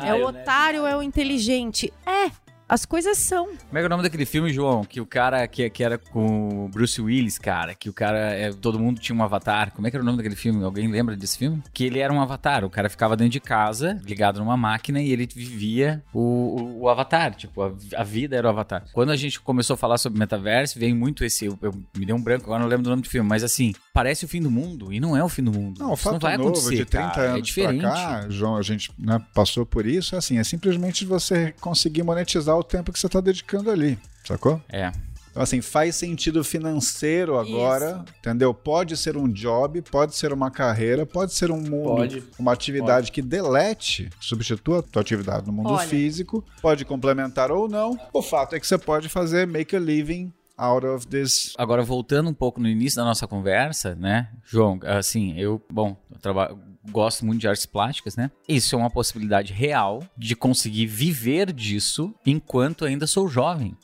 é 0.05 0.14
o 0.14 0.26
otário, 0.26 0.82
né? 0.82 0.91
é 0.91 0.97
o 0.97 1.03
inteligente. 1.03 1.93
É, 2.07 2.30
as 2.69 2.85
coisas 2.85 3.19
são. 3.19 3.47
Como 3.47 3.79
é, 3.79 3.83
é 3.83 3.87
o 3.87 3.89
nome 3.89 4.03
daquele 4.03 4.25
filme, 4.25 4.53
João? 4.53 4.85
Que 4.85 5.01
o 5.01 5.07
cara 5.07 5.47
que, 5.47 5.69
que 5.69 5.85
era 5.85 5.99
com 5.99 6.65
o 6.65 6.69
Bruce 6.69 7.01
Willis, 7.01 7.39
cara, 7.39 7.75
que 7.75 7.89
o 7.89 7.93
cara. 7.93 8.19
É, 8.19 8.53
todo 8.53 8.79
mundo 8.79 9.01
tinha 9.01 9.17
um 9.17 9.23
avatar. 9.23 9.73
Como 9.73 9.87
é 9.87 9.91
que 9.91 9.97
era 9.97 10.03
o 10.03 10.07
nome 10.07 10.17
daquele 10.17 10.37
filme? 10.37 10.65
Alguém 10.65 10.89
lembra 10.89 11.17
desse 11.17 11.39
filme? 11.39 11.62
Que 11.73 11.85
ele 11.85 11.99
era 11.99 12.12
um 12.12 12.21
avatar. 12.21 12.65
O 12.65 12.71
cara 12.71 12.89
ficava 12.89 13.17
dentro 13.17 13.33
de 13.33 13.41
casa, 13.41 14.01
ligado 14.05 14.41
numa 14.41 14.57
máquina, 14.57 15.01
e 15.01 15.12
ele 15.12 15.27
vivia 15.27 16.03
o, 16.12 16.21
o, 16.21 16.81
o 16.83 16.89
avatar. 16.89 17.35
Tipo, 17.35 17.62
a, 17.62 17.73
a, 17.97 18.03
vida 18.03 18.37
era 18.37 18.47
o 18.47 18.51
avatar. 18.51 18.85
Quando 18.93 19.11
a 19.11 19.17
gente 19.17 19.41
começou 19.41 19.75
a 19.75 19.77
falar 19.77 19.99
sobre 19.99 20.19
metaverso, 20.19 20.79
veio 20.79 20.97
muito 20.97 21.25
esse. 21.25 21.47
Eu, 21.47 21.59
eu, 21.61 21.75
me 21.97 22.07
deu 22.07 22.17
um 22.17 22.23
branco, 22.23 22.45
agora 22.45 22.62
não 22.62 22.69
lembro 22.69 22.85
do 22.85 22.91
nome 22.91 23.03
do 23.03 23.09
filme, 23.09 23.29
mas 23.29 23.45
assim, 23.45 23.75
parece 23.93 24.25
o 24.25 24.29
fim 24.29 24.41
do 24.41 24.51
mundo 24.51 24.93
e 24.93 25.01
não 25.01 25.17
é 25.17 25.23
o 25.23 25.29
fim 25.29 25.43
do 25.43 25.53
mundo. 25.53 25.79
Não, 25.79 25.93
o 25.93 25.97
fato 25.97 26.15
não 26.15 26.21
vai 26.21 26.37
novo 26.37 26.51
acontecer, 26.51 26.77
de 26.77 26.85
30 26.85 27.09
cara, 27.09 27.23
é 27.23 27.27
anos 27.27 27.39
é 27.39 27.43
diferente. 27.43 27.81
Pra 27.81 27.91
cá, 27.91 28.27
João, 28.29 28.57
a 28.57 28.62
gente 28.62 28.91
né, 28.99 29.21
passou 29.35 29.67
por 29.67 29.87
isso, 29.87 30.17
assim, 30.17 30.39
é 30.39 30.45
simplesmente 30.45 31.05
você 31.05 31.55
conseguir 31.61 32.03
monetizar 32.03 32.54
o 32.57 32.63
tempo 32.63 32.93
que 32.93 32.99
você 32.99 33.07
está 33.07 33.21
dedicando 33.21 33.71
ali, 33.71 33.99
sacou? 34.25 34.61
É. 34.69 34.93
Então, 35.35 35.43
assim, 35.43 35.61
faz 35.61 35.97
sentido 35.97 36.45
financeiro 36.45 37.37
agora, 37.37 38.05
Isso. 38.07 38.19
entendeu? 38.21 38.55
Pode 38.55 38.97
ser 38.97 39.17
um 39.17 39.29
job, 39.29 39.83
pode 39.83 40.15
ser 40.15 40.33
uma 40.33 40.49
carreira, 40.49 41.05
pode 41.05 41.35
ser 41.35 41.51
um 41.51 41.61
mundo, 41.61 41.97
pode. 41.97 42.23
uma 42.39 42.53
atividade 42.53 43.09
pode. 43.09 43.13
que 43.13 43.21
delete, 43.21 44.09
substitua 44.21 44.79
a 44.79 44.83
tua 44.83 45.03
atividade 45.03 45.45
no 45.45 45.53
mundo 45.53 45.71
Olha. 45.71 45.89
físico, 45.89 46.45
pode 46.63 46.85
complementar 46.85 47.51
ou 47.51 47.69
não. 47.69 47.99
O 48.13 48.23
fato 48.23 48.55
é 48.55 48.61
que 48.61 48.67
você 48.67 48.79
pode 48.79 49.09
fazer 49.09 49.45
make 49.45 49.75
a 49.75 49.81
living 49.81 50.33
out 50.57 50.87
of 50.87 51.05
this. 51.09 51.53
Agora, 51.59 51.83
voltando 51.83 52.31
um 52.31 52.35
pouco 52.35 52.61
no 52.61 52.69
início 52.69 52.97
da 52.97 53.05
nossa 53.05 53.27
conversa, 53.27 53.97
né, 53.97 54.29
João, 54.45 54.79
assim, 54.85 55.37
eu, 55.37 55.61
bom, 55.69 55.97
eu 56.13 56.19
trabalho 56.21 56.57
gosto 56.91 57.24
muito 57.24 57.41
de 57.41 57.49
artes 57.49 57.66
plásticas, 57.66 58.16
né? 58.16 58.30
Isso 58.49 58.74
é 58.74 58.78
uma 58.78 58.91
possibilidade 58.91 59.53
real 59.53 60.03
de 60.16 60.37
conseguir 60.37 60.87
viver 60.87 61.53
disso 61.53 62.14
enquanto 62.26 62.85
ainda 62.85 63.07
sou 63.07 63.28
jovem. 63.28 63.76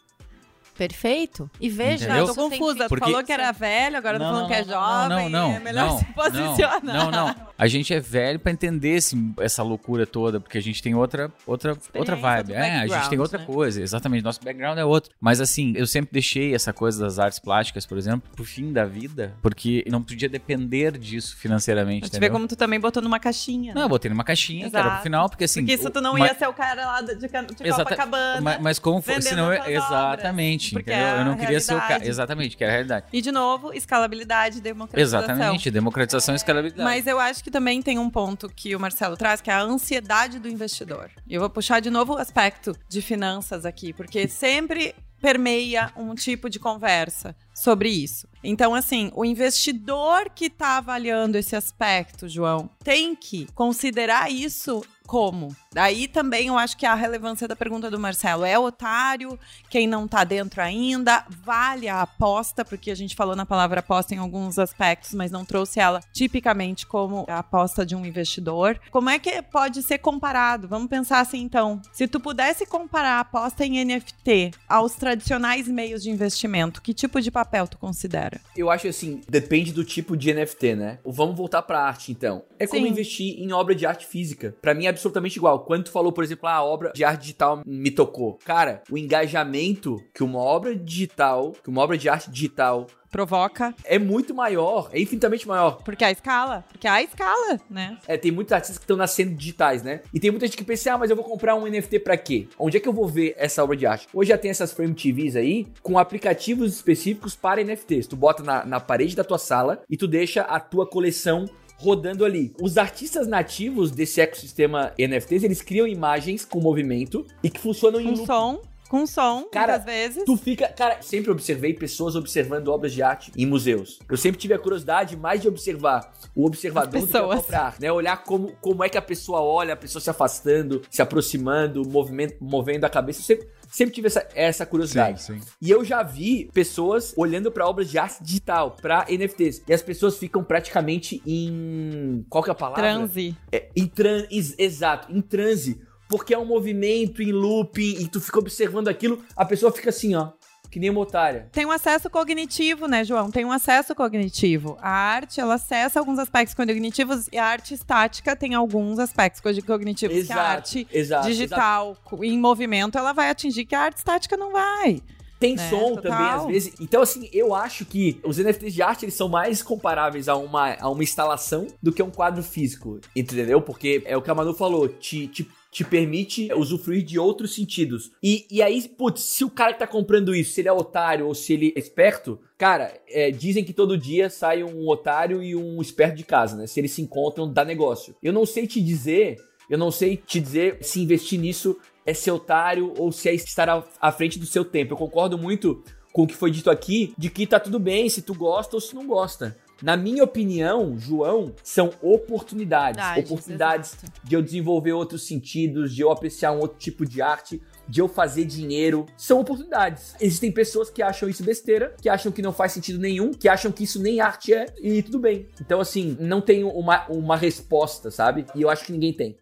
Perfeito. 0.81 1.51
E 1.61 1.69
veja, 1.69 2.07
Entendeu? 2.07 2.27
eu 2.27 2.35
tô 2.35 2.49
confusa. 2.49 2.89
Porque... 2.89 3.05
Tu 3.05 3.11
falou 3.11 3.23
que 3.23 3.31
era 3.31 3.53
velho, 3.53 3.99
agora 3.99 4.19
não, 4.19 4.25
tu 4.25 4.29
falando 4.29 4.43
não, 4.43 4.49
que 4.49 4.55
é 4.55 4.65
jovem. 4.65 5.09
Não, 5.09 5.29
não, 5.29 5.57
é 5.57 5.61
melhor 5.61 5.89
não, 5.89 5.99
se 6.01 6.05
posicionar. 6.07 6.83
Não, 6.83 7.11
não. 7.11 7.37
A 7.59 7.67
gente 7.67 7.93
é 7.93 8.01
velho 8.01 8.39
para 8.39 8.51
entender 8.51 8.97
esse, 8.97 9.15
essa 9.39 9.63
loucura 9.63 10.07
toda, 10.07 10.41
porque 10.41 10.57
a 10.57 10.63
gente 10.63 10.83
tem 10.83 10.95
outra 10.95 11.31
outra 11.47 11.77
outra 11.95 12.17
vibe. 12.17 12.55
É, 12.55 12.79
a 12.79 12.87
gente 12.87 13.11
tem 13.11 13.19
outra 13.19 13.39
né? 13.39 13.45
coisa. 13.45 13.83
Exatamente, 13.83 14.25
nosso 14.25 14.43
background 14.43 14.79
é 14.79 14.85
outro. 14.87 15.13
Mas 15.21 15.39
assim, 15.43 15.75
eu 15.77 15.87
sempre 15.87 16.11
deixei 16.11 16.55
essa 16.55 16.73
coisa 16.73 17.05
das 17.05 17.19
artes 17.19 17.39
plásticas, 17.39 17.85
por 17.85 17.99
exemplo, 17.99 18.31
pro 18.35 18.43
fim 18.43 18.73
da 18.73 18.87
vida, 18.87 19.35
porque 19.43 19.85
não 19.87 20.03
podia 20.03 20.31
depender 20.31 20.97
disso 20.97 21.37
financeiramente. 21.37 22.09
Você 22.09 22.19
vê 22.19 22.31
como 22.31 22.49
tu 22.49 22.57
também 22.57 22.81
botou 22.81 23.03
numa 23.03 23.21
caixinha. 23.21 23.75
Não, 23.75 23.83
eu 23.83 23.89
botei 23.91 24.09
numa 24.09 24.25
caixinha, 24.25 24.65
Exato. 24.67 24.73
que 24.73 24.79
era 24.79 24.91
pro 24.95 25.03
final, 25.03 25.29
porque 25.29 25.45
assim. 25.45 25.61
Porque 25.61 25.75
isso 25.75 25.91
tu 25.91 26.01
não 26.01 26.17
ia 26.17 26.35
ser 26.35 26.49
o 26.49 26.55
cara 26.55 26.87
lá 26.87 27.03
de, 27.03 27.17
de 27.17 27.29
Copacabana. 27.29 28.41
Mas, 28.41 28.61
mas 28.63 28.79
como 28.79 29.03
foi? 29.03 29.21
Senão, 29.21 29.53
exatamente. 29.53 30.70
Porque 30.73 30.93
entendeu? 30.93 31.17
eu 31.17 31.25
não 31.25 31.37
queria 31.37 31.61
ser 31.61 31.75
o 31.75 31.81
cara. 31.81 32.07
Exatamente, 32.07 32.57
que 32.57 32.65
era 32.65 32.73
a 32.73 32.75
realidade. 32.75 33.07
E 33.13 33.21
de 33.21 33.33
novo, 33.33 33.73
escalabilidade, 33.73 34.61
democratização. 34.61 35.21
Exatamente, 35.21 35.71
democratização 35.71 36.35
e 36.35 36.37
escalabilidade. 36.37 36.83
Mas 36.83 37.07
eu 37.07 37.19
acho 37.19 37.43
que 37.43 37.51
também 37.51 37.83
tem 37.83 37.99
um 37.99 38.11
ponto 38.11 38.49
que 38.49 38.75
o 38.75 38.81
Marcelo 38.81 39.17
traz, 39.17 39.41
que 39.41 39.51
é 39.51 39.55
a 39.55 39.61
ansiedade 39.61 40.39
do 40.39 40.49
investidor. 40.49 41.11
E 41.27 41.35
eu 41.35 41.41
vou 41.41 41.51
puxar 41.51 41.81
de 41.81 41.91
novo 41.91 42.15
o 42.15 42.19
aspecto 42.19 42.77
de 42.89 43.03
finanças 43.03 43.65
aqui, 43.65 43.93
porque 43.93 44.29
sempre 44.29 44.95
permeia 45.21 45.93
um 45.97 46.15
tipo 46.15 46.49
de 46.49 46.59
conversa 46.59 47.37
sobre 47.55 47.91
isso. 47.91 48.27
Então, 48.43 48.75
assim, 48.75 49.11
o 49.15 49.25
investidor 49.25 50.31
que 50.35 50.47
está 50.47 50.79
avaliando 50.79 51.37
esse 51.37 51.55
aspecto, 51.55 52.29
João, 52.29 52.71
tem 52.83 53.15
que 53.15 53.47
considerar 53.55 54.31
isso 54.31 54.83
como? 55.07 55.55
Daí 55.73 56.09
também 56.09 56.49
eu 56.49 56.59
acho 56.59 56.77
que 56.77 56.85
a 56.85 56.97
relevância 56.97 57.47
da 57.47 57.55
pergunta 57.55 57.89
do 57.89 57.99
Marcelo 57.99 58.45
é 58.45 58.59
otário, 58.59 59.39
quem 59.69 59.87
não 59.87 60.09
tá 60.09 60.25
dentro 60.25 60.61
ainda, 60.61 61.25
vale 61.29 61.89
a 61.89 62.03
aposta, 62.03 62.65
porque 62.65 62.91
a 62.91 62.95
gente 62.97 63.15
falou 63.15 63.37
na 63.37 63.47
palavra 63.47 63.79
aposta 63.79 64.13
em 64.13 64.19
alguns 64.19 64.59
aspectos, 64.59 65.15
mas 65.15 65.31
não 65.31 65.45
trouxe 65.45 65.79
ela 65.79 66.01
tipicamente 66.13 66.85
como 66.85 67.25
a 67.29 67.39
aposta 67.39 67.87
de 67.87 67.95
um 67.95 68.05
investidor. 68.05 68.81
Como 68.91 69.09
é 69.09 69.21
que 69.21 69.41
pode 69.43 69.81
ser 69.85 69.99
comparado? 69.99 70.67
Vamos 70.67 70.89
pensar 70.89 71.21
assim 71.21 71.41
então, 71.41 71.81
se 71.93 72.09
tu 72.09 72.19
pudesse 72.19 72.67
comparar 72.67 73.19
a 73.19 73.21
aposta 73.21 73.65
em 73.65 73.85
NFT 73.85 74.51
aos 74.69 74.97
tradicionais 74.97 75.69
meios 75.69 76.03
de 76.03 76.11
investimento, 76.11 76.83
que 76.83 76.93
tipo 76.93 77.21
de 77.21 77.31
papel 77.31 77.69
tu 77.69 77.79
considera? 77.79 78.41
Eu 78.57 78.73
acho 78.73 78.89
assim, 78.89 79.21
depende 79.29 79.73
do 79.73 79.85
tipo 79.85 80.17
de 80.17 80.35
NFT, 80.35 80.75
né? 80.75 80.99
Vamos 81.05 81.37
voltar 81.37 81.63
para 81.63 81.81
arte 81.81 82.11
então. 82.11 82.43
É 82.59 82.67
como 82.67 82.85
Sim. 82.85 82.91
investir 82.91 83.41
em 83.41 83.53
obra 83.53 83.73
de 83.73 83.87
arte 83.87 84.05
física. 84.05 84.53
Para 84.61 84.75
mim 84.75 84.87
é 84.87 84.89
absolutamente 84.89 85.39
igual. 85.39 85.60
Quando 85.61 85.85
tu 85.85 85.91
falou, 85.91 86.13
por 86.13 86.25
exemplo, 86.25 86.49
ah, 86.49 86.55
a 86.55 86.65
obra 86.65 86.93
de 86.95 87.05
arte 87.05 87.21
digital 87.21 87.63
me 87.65 87.91
tocou. 87.91 88.39
Cara, 88.45 88.83
o 88.91 88.99
engajamento 88.99 89.97
que 90.15 90.23
uma 90.23 90.39
obra 90.39 90.75
digital, 90.75 91.53
que 91.63 91.71
uma 91.71 91.83
obra 91.83 91.97
de 91.97 92.09
arte 92.09 92.31
digital 92.31 92.87
provoca. 93.11 93.75
É 93.85 93.99
muito 93.99 94.33
maior, 94.33 94.89
é 94.93 95.01
infinitamente 95.01 95.47
maior. 95.47 95.83
Porque 95.83 96.05
a 96.05 96.11
escala. 96.11 96.65
Porque 96.71 96.87
a 96.87 97.03
escala, 97.03 97.59
né? 97.69 97.99
É, 98.07 98.17
tem 98.17 98.31
muitos 98.31 98.53
artistas 98.53 98.79
que 98.79 98.85
estão 98.85 98.97
nascendo 98.97 99.35
digitais, 99.35 99.83
né? 99.83 100.01
E 100.15 100.21
tem 100.21 100.31
muita 100.31 100.47
gente 100.47 100.57
que 100.57 100.65
pensa, 100.65 100.95
ah, 100.95 100.99
mas 100.99 101.11
eu 101.11 101.17
vou 101.17 101.25
comprar 101.25 101.55
um 101.57 101.67
NFT 101.67 101.99
pra 102.01 102.17
quê? 102.17 102.47
Onde 102.59 102.77
é 102.77 102.81
que 102.81 102.89
eu 102.89 102.93
vou 102.93 103.09
ver 103.09 103.35
essa 103.37 103.63
obra 103.63 103.77
de 103.77 103.85
arte? 103.85 104.07
Hoje 104.15 104.29
já 104.31 104.39
tem 104.39 104.51
essas 104.51 104.73
frame 104.73 104.95
TVs 104.95 105.37
aí 105.37 105.67
com 105.83 105.99
aplicativos 105.99 106.73
específicos 106.73 107.35
para 107.35 107.63
NFTs. 107.63 108.07
Tu 108.07 108.17
bota 108.17 108.43
na, 108.43 108.65
na 108.65 108.81
parede 108.81 109.17
da 109.17 109.25
tua 109.25 109.39
sala 109.39 109.83
e 109.91 109.97
tu 109.97 110.07
deixa 110.07 110.43
a 110.43 110.61
tua 110.61 110.87
coleção 110.87 111.47
rodando 111.81 112.25
ali. 112.27 112.53
Os 112.61 112.77
artistas 112.77 113.27
nativos 113.27 113.91
desse 113.91 114.21
ecossistema 114.21 114.93
NFTs, 114.99 115.43
eles 115.43 115.63
criam 115.63 115.87
imagens 115.87 116.45
com 116.45 116.61
movimento 116.61 117.27
e 117.43 117.49
que 117.49 117.59
funcionam 117.59 117.99
em 118.01 118.05
Com 118.05 118.11
loop. 118.11 118.27
som. 118.27 118.63
Com 118.91 119.07
som, 119.07 119.45
Cara, 119.53 119.75
muitas 119.79 119.85
vezes. 119.85 120.25
Tu 120.25 120.37
fica, 120.37 120.69
cara, 120.69 121.01
sempre 121.01 121.31
observei 121.31 121.73
pessoas 121.73 122.17
observando 122.17 122.67
obras 122.69 122.93
de 122.93 123.03
arte 123.03 123.31
em 123.37 123.47
museus. 123.47 124.01
Eu 124.11 124.17
sempre 124.17 124.41
tive 124.41 124.53
a 124.53 124.59
curiosidade 124.59 125.17
mais 125.17 125.41
de 125.41 125.47
observar 125.47 126.13
o 126.35 126.45
observador 126.45 126.89
do 127.01 127.07
que 127.07 127.17
a 127.17 127.21
pessoas. 127.21 127.39
própria 127.39 127.61
arte, 127.61 127.81
né? 127.81 127.93
Olhar 127.93 128.17
como, 128.25 128.53
como 128.61 128.83
é 128.83 128.89
que 128.89 128.99
a 128.99 129.03
pessoa 129.03 129.41
olha, 129.41 129.75
a 129.75 129.77
pessoa 129.77 130.03
se 130.03 130.11
afastando, 130.11 130.83
se 130.91 131.01
aproximando, 131.01 131.89
movimento, 131.89 132.37
movendo 132.41 132.85
a 132.85 132.89
cabeça. 132.91 133.21
Eu 133.21 133.25
sempre, 133.25 133.49
sempre 133.71 133.95
tive 133.95 134.09
essa, 134.09 134.27
essa 134.35 134.67
curiosidade. 134.67 135.23
Sim, 135.23 135.39
sim. 135.41 135.47
E 135.63 135.71
eu 135.71 135.85
já 135.85 136.03
vi 136.03 136.51
pessoas 136.53 137.15
olhando 137.17 137.53
pra 137.53 137.69
obras 137.69 137.89
de 137.89 137.97
arte 137.97 138.21
digital, 138.25 138.73
pra 138.83 139.07
NFTs. 139.09 139.63
E 139.69 139.73
as 139.73 139.83
pessoas 139.83 140.19
ficam 140.19 140.43
praticamente 140.43 141.23
em. 141.25 142.27
Qual 142.29 142.43
que 142.43 142.51
é 142.51 142.53
a 142.53 142.57
palavra? 142.57 142.83
Transe. 142.83 143.37
É, 143.53 143.69
em 143.77 143.87
tran 143.87 144.27
ex- 144.33 144.57
exato, 144.59 145.13
em 145.13 145.21
transe. 145.21 145.81
Porque 146.11 146.35
é 146.35 146.39
um 146.39 146.45
movimento 146.45 147.23
em 147.23 147.31
looping 147.31 148.01
e 148.01 148.09
tu 148.09 148.21
fica 148.21 148.41
observando 148.41 148.89
aquilo, 148.89 149.23
a 149.37 149.45
pessoa 149.45 149.71
fica 149.71 149.91
assim, 149.91 150.17
ó, 150.17 150.33
que 150.69 150.81
nem 150.81 150.91
uma 150.91 151.01
otária. 151.01 151.49
Tem 151.53 151.65
um 151.65 151.71
acesso 151.71 152.11
cognitivo, 152.11 152.87
né, 152.87 153.05
João? 153.05 153.31
Tem 153.31 153.45
um 153.45 153.53
acesso 153.53 153.95
cognitivo. 153.95 154.77
A 154.81 154.91
arte, 154.91 155.41
ela 155.41 155.55
acessa 155.55 156.01
alguns 156.01 156.19
aspectos 156.19 156.55
cognitivos 156.55 157.29
e 157.31 157.39
a 157.39 157.47
arte 157.47 157.75
estática 157.75 158.35
tem 158.35 158.55
alguns 158.55 158.99
aspectos 158.99 159.41
co- 159.41 159.65
cognitivos 159.65 160.27
que 160.27 160.33
a 160.33 160.43
arte 160.43 160.81
exato. 160.81 160.97
exato. 160.97 161.27
digital 161.29 161.97
em 162.23 162.37
movimento, 162.37 162.99
ela 162.99 163.13
vai 163.13 163.31
atingir 163.31 163.65
que 163.65 163.75
a 163.75 163.81
arte 163.83 163.99
estática 163.99 164.37
não 164.37 164.51
vai. 164.53 165.01
Tem 165.41 165.57
né, 165.57 165.71
som 165.71 165.95
total. 165.95 166.03
também, 166.03 166.29
às 166.29 166.47
vezes. 166.47 166.75
Então, 166.79 167.01
assim, 167.01 167.31
eu 167.33 167.55
acho 167.55 167.87
que 167.87 168.21
os 168.23 168.37
NFTs 168.37 168.75
de 168.75 168.83
arte, 168.83 169.07
eles 169.07 169.15
são 169.15 169.27
mais 169.27 169.63
comparáveis 169.63 170.29
a 170.29 170.37
uma, 170.37 170.77
a 170.79 170.89
uma 170.91 171.03
instalação 171.03 171.67
do 171.83 171.91
que 171.91 172.03
um 172.03 172.11
quadro 172.11 172.43
físico, 172.43 173.01
entendeu? 173.17 173.63
Porque 173.63 174.03
é 174.05 174.15
o 174.17 174.21
que 174.21 174.31
a 174.31 174.35
Manu 174.35 174.53
falou, 174.53 174.87
te, 174.87 175.27
te, 175.29 175.49
te 175.71 175.85
permite 175.85 176.53
usufruir 176.53 177.05
de 177.05 177.19
outros 177.19 177.55
sentidos. 177.55 178.11
E, 178.23 178.47
e 178.51 178.61
aí, 178.61 178.89
putz, 178.89 179.23
se 179.23 179.45
o 179.45 179.51
cara 179.51 179.73
que 179.73 179.79
tá 179.79 179.87
comprando 179.87 180.35
isso, 180.35 180.53
se 180.53 180.61
ele 180.61 180.69
é 180.69 180.73
otário 180.73 181.27
ou 181.27 181.35
se 181.35 181.53
ele 181.53 181.73
é 181.77 181.79
esperto, 181.79 182.41
cara, 182.59 182.93
é, 183.09 183.31
dizem 183.31 183.65
que 183.65 183.73
todo 183.73 183.97
dia 183.97 184.29
sai 184.29 184.65
um 184.65 184.89
otário 184.89 185.43
e 185.43 185.55
um 185.55 185.81
esperto 185.81 186.17
de 186.17 186.25
casa, 186.25 186.57
né? 186.57 186.67
Se 186.67 186.81
eles 186.81 186.91
se 186.91 187.03
encontram, 187.03 187.53
dá 187.53 187.65
negócio. 187.65 188.17
Eu 188.23 188.33
não 188.33 188.45
sei 188.45 188.67
te 188.67 188.81
dizer, 188.81 189.37
eu 189.69 189.79
não 189.79 189.93
sei 189.93 190.17
te 190.17 190.41
dizer 190.41 190.79
se 190.81 191.01
investir 191.01 191.39
nisso 191.39 191.77
é 192.05 192.15
ser 192.15 192.33
otário 192.33 192.93
ou 192.99 193.13
se 193.13 193.29
é 193.29 193.35
estar 193.35 193.69
à, 194.01 194.13
frente 194.13 194.39
do 194.39 194.47
seu 194.47 194.65
tempo. 194.65 194.95
Eu 194.95 194.99
concordo 194.99 195.39
muito 195.39 195.85
com 196.13 196.23
o 196.23 196.27
que 196.27 196.35
foi 196.35 196.51
dito 196.51 196.69
aqui, 196.69 197.15
de 197.17 197.31
que 197.31 197.47
tá 197.47 197.61
tudo 197.61 197.79
bem 197.79 198.09
se 198.09 198.23
tu 198.23 198.35
gosta 198.35 198.77
ou 198.77 198.81
se 198.81 198.95
não 198.95 199.07
gosta. 199.07 199.57
Na 199.83 199.97
minha 199.97 200.23
opinião, 200.23 200.99
João, 200.99 201.55
são 201.63 201.91
oportunidades. 202.03 203.03
Oportunidades 203.19 203.95
exato. 203.95 204.21
de 204.23 204.35
eu 204.35 204.43
desenvolver 204.43 204.93
outros 204.93 205.27
sentidos, 205.27 205.95
de 205.95 206.03
eu 206.03 206.11
apreciar 206.11 206.53
um 206.53 206.59
outro 206.59 206.79
tipo 206.79 207.07
de 207.07 207.23
arte, 207.23 207.61
de 207.89 208.01
eu 208.01 208.09
fazer 208.09 208.45
dinheiro. 208.45 209.07
São 209.17 209.41
oportunidades. 209.41 210.15
Existem 210.21 210.53
pessoas 210.53 210.91
que 210.91 211.03
acham 211.03 211.29
isso 211.29 211.43
besteira, 211.43 211.95
que 212.01 212.09
acham 212.09 212.31
que 212.31 212.43
não 212.43 212.53
faz 212.53 212.73
sentido 212.73 212.99
nenhum, 212.99 213.33
que 213.33 213.49
acham 213.49 213.73
que 213.73 213.85
isso 213.85 214.01
nem 214.01 214.21
arte 214.21 214.53
é, 214.53 214.67
e 214.81 215.03
tudo 215.03 215.19
bem. 215.19 215.49
Então, 215.61 215.81
assim, 215.81 216.17
não 216.21 216.41
tenho 216.41 216.69
uma, 216.69 217.07
uma 217.09 217.37
resposta, 217.37 218.11
sabe? 218.11 218.47
E 218.55 218.63
eu 218.63 218.69
acho 218.69 218.85
que 218.85 218.93
ninguém 218.93 219.13
tem. 219.13 219.37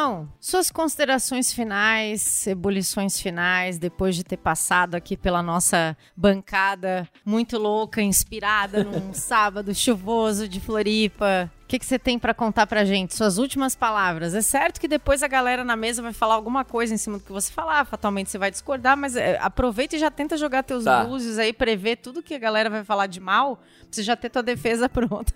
João, 0.00 0.32
suas 0.40 0.70
considerações 0.70 1.52
finais, 1.52 2.46
ebulições 2.46 3.20
finais, 3.20 3.78
depois 3.78 4.16
de 4.16 4.24
ter 4.24 4.38
passado 4.38 4.94
aqui 4.94 5.14
pela 5.14 5.42
nossa 5.42 5.94
bancada 6.16 7.06
muito 7.22 7.58
louca, 7.58 8.00
inspirada 8.00 8.82
num 8.82 9.12
sábado 9.12 9.74
chuvoso 9.74 10.48
de 10.48 10.58
Floripa. 10.58 11.52
O 11.70 11.72
que, 11.72 11.78
que 11.78 11.86
você 11.86 12.00
tem 12.00 12.18
pra 12.18 12.34
contar 12.34 12.66
pra 12.66 12.84
gente? 12.84 13.14
Suas 13.16 13.38
últimas 13.38 13.76
palavras. 13.76 14.34
É 14.34 14.42
certo 14.42 14.80
que 14.80 14.88
depois 14.88 15.22
a 15.22 15.28
galera 15.28 15.62
na 15.62 15.76
mesa 15.76 16.02
vai 16.02 16.12
falar 16.12 16.34
alguma 16.34 16.64
coisa 16.64 16.92
em 16.92 16.96
cima 16.96 17.16
do 17.18 17.22
que 17.22 17.30
você 17.30 17.52
falar, 17.52 17.84
fatalmente 17.84 18.28
você 18.28 18.38
vai 18.38 18.50
discordar, 18.50 18.96
mas 18.96 19.14
é, 19.14 19.38
aproveita 19.40 19.94
e 19.94 19.98
já 20.00 20.10
tenta 20.10 20.36
jogar 20.36 20.64
teus 20.64 20.82
Tá. 20.82 21.04
luzes 21.04 21.38
aí, 21.38 21.52
prever 21.52 21.98
tudo 21.98 22.24
que 22.24 22.34
a 22.34 22.38
galera 22.40 22.68
vai 22.68 22.82
falar 22.82 23.06
de 23.06 23.20
mal, 23.20 23.54
pra 23.58 23.64
você 23.88 24.02
já 24.02 24.16
ter 24.16 24.30
tua 24.30 24.42
defesa 24.42 24.88
pronta. 24.90 25.32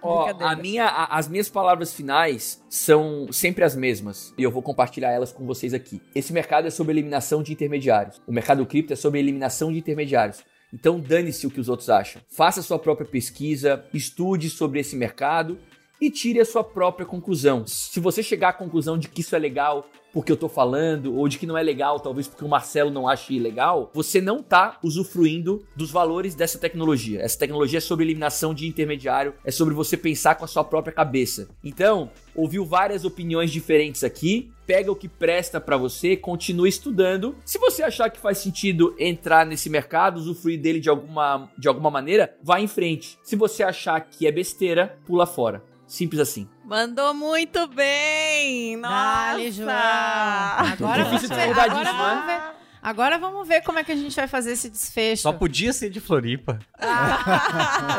Ó, 0.00 0.26
a 0.40 0.56
minha, 0.56 0.86
a- 0.86 1.18
as 1.18 1.28
minhas 1.28 1.50
palavras 1.50 1.92
finais 1.92 2.62
são 2.70 3.30
sempre 3.30 3.62
as 3.62 3.76
mesmas 3.76 4.32
e 4.38 4.42
eu 4.42 4.50
vou 4.50 4.62
compartilhar 4.62 5.10
elas 5.10 5.32
com 5.32 5.44
vocês 5.44 5.74
aqui. 5.74 6.00
Esse 6.14 6.32
mercado 6.32 6.66
é 6.66 6.70
sobre 6.70 6.94
eliminação 6.94 7.42
de 7.42 7.52
intermediários. 7.52 8.22
O 8.26 8.32
mercado 8.32 8.64
cripto 8.64 8.94
é 8.94 8.96
sobre 8.96 9.20
eliminação 9.20 9.70
de 9.70 9.80
intermediários. 9.80 10.42
Então 10.72 10.98
dane-se 10.98 11.46
o 11.46 11.50
que 11.50 11.60
os 11.60 11.68
outros 11.68 11.90
acham. 11.90 12.20
Faça 12.28 12.60
sua 12.62 12.78
própria 12.80 13.06
pesquisa, 13.06 13.84
estude 13.92 14.48
sobre 14.50 14.80
esse 14.80 14.96
mercado 14.96 15.56
e 16.00 16.10
tire 16.10 16.40
a 16.40 16.44
sua 16.44 16.64
própria 16.64 17.06
conclusão. 17.06 17.66
Se 17.66 18.00
você 18.00 18.22
chegar 18.22 18.50
à 18.50 18.52
conclusão 18.52 18.98
de 18.98 19.08
que 19.08 19.20
isso 19.20 19.34
é 19.34 19.38
legal 19.38 19.88
porque 20.14 20.30
eu 20.30 20.36
tô 20.36 20.48
falando, 20.48 21.16
ou 21.16 21.28
de 21.28 21.38
que 21.38 21.46
não 21.46 21.58
é 21.58 21.62
legal, 21.62 21.98
talvez 21.98 22.28
porque 22.28 22.44
o 22.44 22.48
Marcelo 22.48 22.88
não 22.88 23.08
ache 23.08 23.36
legal, 23.36 23.90
você 23.92 24.20
não 24.20 24.40
tá 24.40 24.78
usufruindo 24.80 25.66
dos 25.74 25.90
valores 25.90 26.36
dessa 26.36 26.56
tecnologia. 26.56 27.20
Essa 27.20 27.36
tecnologia 27.36 27.78
é 27.78 27.80
sobre 27.80 28.04
eliminação 28.04 28.54
de 28.54 28.68
intermediário, 28.68 29.34
é 29.44 29.50
sobre 29.50 29.74
você 29.74 29.96
pensar 29.96 30.36
com 30.36 30.44
a 30.44 30.48
sua 30.48 30.62
própria 30.62 30.94
cabeça. 30.94 31.48
Então, 31.64 32.12
ouviu 32.32 32.64
várias 32.64 33.04
opiniões 33.04 33.50
diferentes 33.50 34.04
aqui, 34.04 34.52
pega 34.64 34.92
o 34.92 34.96
que 34.96 35.08
presta 35.08 35.60
pra 35.60 35.76
você, 35.76 36.16
continue 36.16 36.68
estudando. 36.68 37.34
Se 37.44 37.58
você 37.58 37.82
achar 37.82 38.08
que 38.08 38.20
faz 38.20 38.38
sentido 38.38 38.94
entrar 39.00 39.44
nesse 39.44 39.68
mercado, 39.68 40.18
usufruir 40.18 40.60
dele 40.60 40.78
de 40.78 40.88
alguma, 40.88 41.50
de 41.58 41.66
alguma 41.66 41.90
maneira, 41.90 42.36
vá 42.40 42.60
em 42.60 42.68
frente. 42.68 43.18
Se 43.24 43.34
você 43.34 43.64
achar 43.64 44.00
que 44.00 44.28
é 44.28 44.32
besteira, 44.32 44.96
pula 45.04 45.26
fora. 45.26 45.73
Simples 45.86 46.20
assim. 46.20 46.48
Mandou 46.64 47.12
muito 47.14 47.66
bem! 47.68 48.76
Nossa! 48.76 48.94
Dale, 48.94 49.52
João. 49.52 49.68
Agora, 49.68 51.04
vamos 51.04 51.28
ver, 51.28 51.40
agora, 51.42 51.68
disso, 51.68 51.84
vamos 51.96 52.26
né? 52.26 52.26
ver, 52.26 52.40
agora 52.82 53.18
vamos 53.18 53.46
ver 53.46 53.60
como 53.62 53.78
é 53.78 53.84
que 53.84 53.92
a 53.92 53.96
gente 53.96 54.16
vai 54.16 54.26
fazer 54.26 54.52
esse 54.52 54.70
desfecho. 54.70 55.22
Só 55.22 55.32
podia 55.32 55.72
ser 55.74 55.90
de 55.90 56.00
Floripa. 56.00 56.58
Ah, 56.78 57.92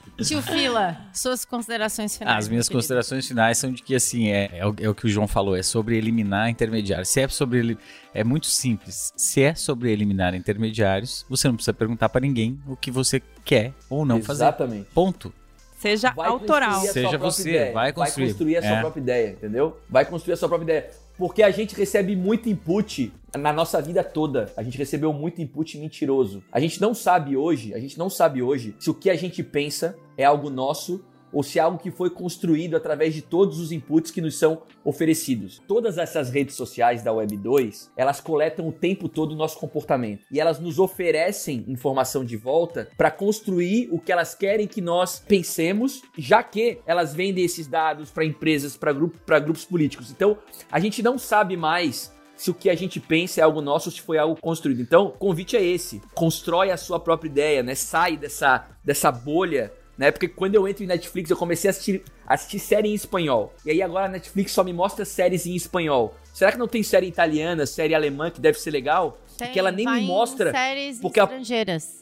Tio 0.22 0.42
Fila, 0.42 0.98
suas 1.14 1.46
considerações 1.46 2.14
finais. 2.16 2.44
As 2.44 2.48
minhas 2.48 2.68
querido. 2.68 2.78
considerações 2.78 3.26
finais 3.26 3.56
são 3.56 3.72
de 3.72 3.82
que, 3.82 3.94
assim, 3.94 4.28
é, 4.28 4.58
é, 4.58 4.66
o, 4.66 4.74
é 4.78 4.86
o 4.88 4.94
que 4.94 5.06
o 5.06 5.08
João 5.08 5.26
falou, 5.26 5.56
é 5.56 5.62
sobre 5.62 5.96
eliminar 5.96 6.50
intermediários. 6.50 7.08
Se 7.08 7.22
é 7.22 7.28
sobre. 7.28 7.58
ele- 7.60 7.78
É 8.12 8.22
muito 8.22 8.46
simples. 8.46 9.12
Se 9.16 9.42
é 9.42 9.54
sobre 9.54 9.90
eliminar 9.90 10.34
intermediários, 10.34 11.24
você 11.28 11.48
não 11.48 11.54
precisa 11.54 11.72
perguntar 11.72 12.10
pra 12.10 12.20
ninguém 12.20 12.60
o 12.66 12.76
que 12.76 12.90
você 12.90 13.22
quer 13.44 13.72
ou 13.88 14.04
não 14.04 14.20
fazer. 14.22 14.42
Exatamente. 14.44 14.90
Ponto. 14.92 15.32
Seja 15.80 16.12
Vai 16.12 16.28
autoral. 16.28 16.80
construir 16.80 16.92
Seja 16.92 17.18
você, 17.18 17.48
ideia. 17.50 17.72
vai 17.72 17.92
construir. 17.92 18.56
a 18.58 18.62
sua 18.62 18.70
É. 18.70 18.80
própria 18.80 19.00
ideia, 19.00 19.30
entendeu? 19.30 19.76
Vai 19.88 20.04
construir 20.04 20.34
a 20.34 20.36
sua 20.36 20.48
própria 20.48 20.64
ideia. 20.66 20.90
Porque 21.16 21.42
a 21.42 21.50
gente 21.50 21.74
recebe 21.74 22.14
muito 22.14 22.48
input 22.50 23.10
na 23.36 23.50
nossa 23.52 23.80
vida 23.80 24.04
toda. 24.04 24.52
A 24.56 24.62
gente 24.62 24.76
recebeu 24.76 25.10
muito 25.12 25.40
input 25.40 25.78
mentiroso. 25.78 26.42
A 26.52 26.60
gente 26.60 26.80
não 26.80 26.92
sabe 26.94 27.36
hoje, 27.36 27.72
a 27.74 27.78
gente 27.78 27.98
não 27.98 28.10
sabe 28.10 28.42
hoje 28.42 28.74
se 28.78 28.90
o 28.90 28.94
que 28.94 29.08
a 29.08 29.16
gente 29.16 29.42
pensa 29.42 29.96
é 30.18 30.24
algo 30.24 30.50
nosso 30.50 31.02
ou 31.32 31.42
se 31.42 31.58
é 31.58 31.62
algo 31.62 31.78
que 31.78 31.90
foi 31.90 32.10
construído 32.10 32.76
através 32.76 33.14
de 33.14 33.22
todos 33.22 33.58
os 33.58 33.72
inputs 33.72 34.10
que 34.10 34.20
nos 34.20 34.38
são 34.38 34.62
oferecidos. 34.84 35.60
Todas 35.66 35.98
essas 35.98 36.30
redes 36.30 36.54
sociais 36.54 37.02
da 37.02 37.12
Web 37.12 37.36
2, 37.36 37.92
elas 37.96 38.20
coletam 38.20 38.68
o 38.68 38.72
tempo 38.72 39.08
todo 39.08 39.32
o 39.32 39.36
nosso 39.36 39.58
comportamento 39.58 40.24
e 40.30 40.40
elas 40.40 40.58
nos 40.58 40.78
oferecem 40.78 41.64
informação 41.68 42.24
de 42.24 42.36
volta 42.36 42.88
para 42.96 43.10
construir 43.10 43.88
o 43.90 43.98
que 43.98 44.12
elas 44.12 44.34
querem 44.34 44.66
que 44.66 44.80
nós 44.80 45.20
pensemos, 45.26 46.02
já 46.16 46.42
que 46.42 46.78
elas 46.86 47.14
vendem 47.14 47.44
esses 47.44 47.66
dados 47.66 48.10
para 48.10 48.24
empresas, 48.24 48.76
para 48.76 48.92
grupo, 48.92 49.18
grupos 49.26 49.64
políticos. 49.64 50.10
Então, 50.10 50.38
a 50.70 50.80
gente 50.80 51.02
não 51.02 51.18
sabe 51.18 51.56
mais 51.56 52.12
se 52.40 52.50
o 52.50 52.54
que 52.54 52.70
a 52.70 52.74
gente 52.74 52.98
pensa 52.98 53.42
é 53.42 53.44
algo 53.44 53.60
nosso 53.60 53.90
ou 53.90 53.92
se 53.94 54.00
foi 54.00 54.16
algo 54.16 54.40
construído. 54.40 54.80
Então, 54.80 55.08
o 55.08 55.10
convite 55.10 55.58
é 55.58 55.62
esse. 55.62 56.00
Constrói 56.14 56.70
a 56.70 56.76
sua 56.78 56.98
própria 56.98 57.28
ideia, 57.28 57.62
né? 57.62 57.74
Sai 57.74 58.16
dessa, 58.16 58.66
dessa 58.82 59.12
bolha, 59.12 59.70
né? 60.00 60.10
Porque 60.10 60.26
quando 60.26 60.54
eu 60.54 60.66
entro 60.66 60.82
em 60.82 60.86
Netflix, 60.86 61.28
eu 61.28 61.36
comecei 61.36 61.68
a 61.68 61.72
assistir, 61.72 62.02
assistir 62.26 62.58
série 62.58 62.88
em 62.88 62.94
espanhol. 62.94 63.52
E 63.66 63.70
aí 63.70 63.82
agora 63.82 64.06
a 64.06 64.08
Netflix 64.08 64.50
só 64.50 64.64
me 64.64 64.72
mostra 64.72 65.04
séries 65.04 65.44
em 65.44 65.54
espanhol. 65.54 66.14
Será 66.32 66.50
que 66.50 66.56
não 66.56 66.66
tem 66.66 66.82
série 66.82 67.06
italiana, 67.06 67.66
série 67.66 67.94
alemã 67.94 68.30
que 68.30 68.40
deve 68.40 68.58
ser 68.58 68.70
legal? 68.70 69.18
Tem, 69.36 69.48
Porque 69.48 69.58
ela 69.58 69.70
nem 69.70 69.84
me 69.84 70.06
mostra. 70.06 70.52
séries 70.52 70.98
porque 71.00 71.20
a- 71.20 71.24
estrangeiras. 71.24 71.99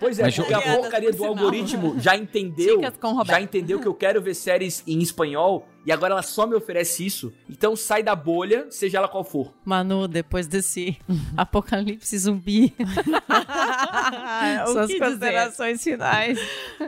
Pois 0.00 0.18
é, 0.18 0.22
Mas 0.24 0.34
porque 0.36 0.52
a 0.52 0.60
porcaria 0.60 1.10
por 1.10 1.16
do 1.16 1.24
algoritmo 1.24 1.94
já 2.00 2.16
entendeu, 2.16 2.80
já 3.24 3.40
entendeu 3.40 3.78
que 3.80 3.86
eu 3.86 3.94
quero 3.94 4.20
ver 4.20 4.34
séries 4.34 4.82
em 4.86 5.00
espanhol 5.00 5.68
e 5.86 5.92
agora 5.92 6.14
ela 6.14 6.22
só 6.22 6.46
me 6.46 6.54
oferece 6.54 7.04
isso. 7.06 7.32
Então 7.48 7.74
sai 7.76 8.02
da 8.02 8.14
bolha, 8.14 8.66
seja 8.70 8.98
ela 8.98 9.08
qual 9.08 9.24
for. 9.24 9.52
Manu, 9.64 10.06
depois 10.08 10.46
desse 10.46 10.96
apocalipse 11.36 12.18
zumbi, 12.18 12.74
o 14.66 14.72
suas 14.72 14.86
dizer? 14.88 14.98
considerações 15.00 15.82
finais. 15.82 16.38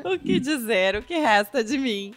O 0.04 0.18
que 0.18 0.40
dizer? 0.40 0.96
O 0.96 1.02
que 1.02 1.14
resta 1.14 1.62
de 1.62 1.78
mim? 1.78 2.12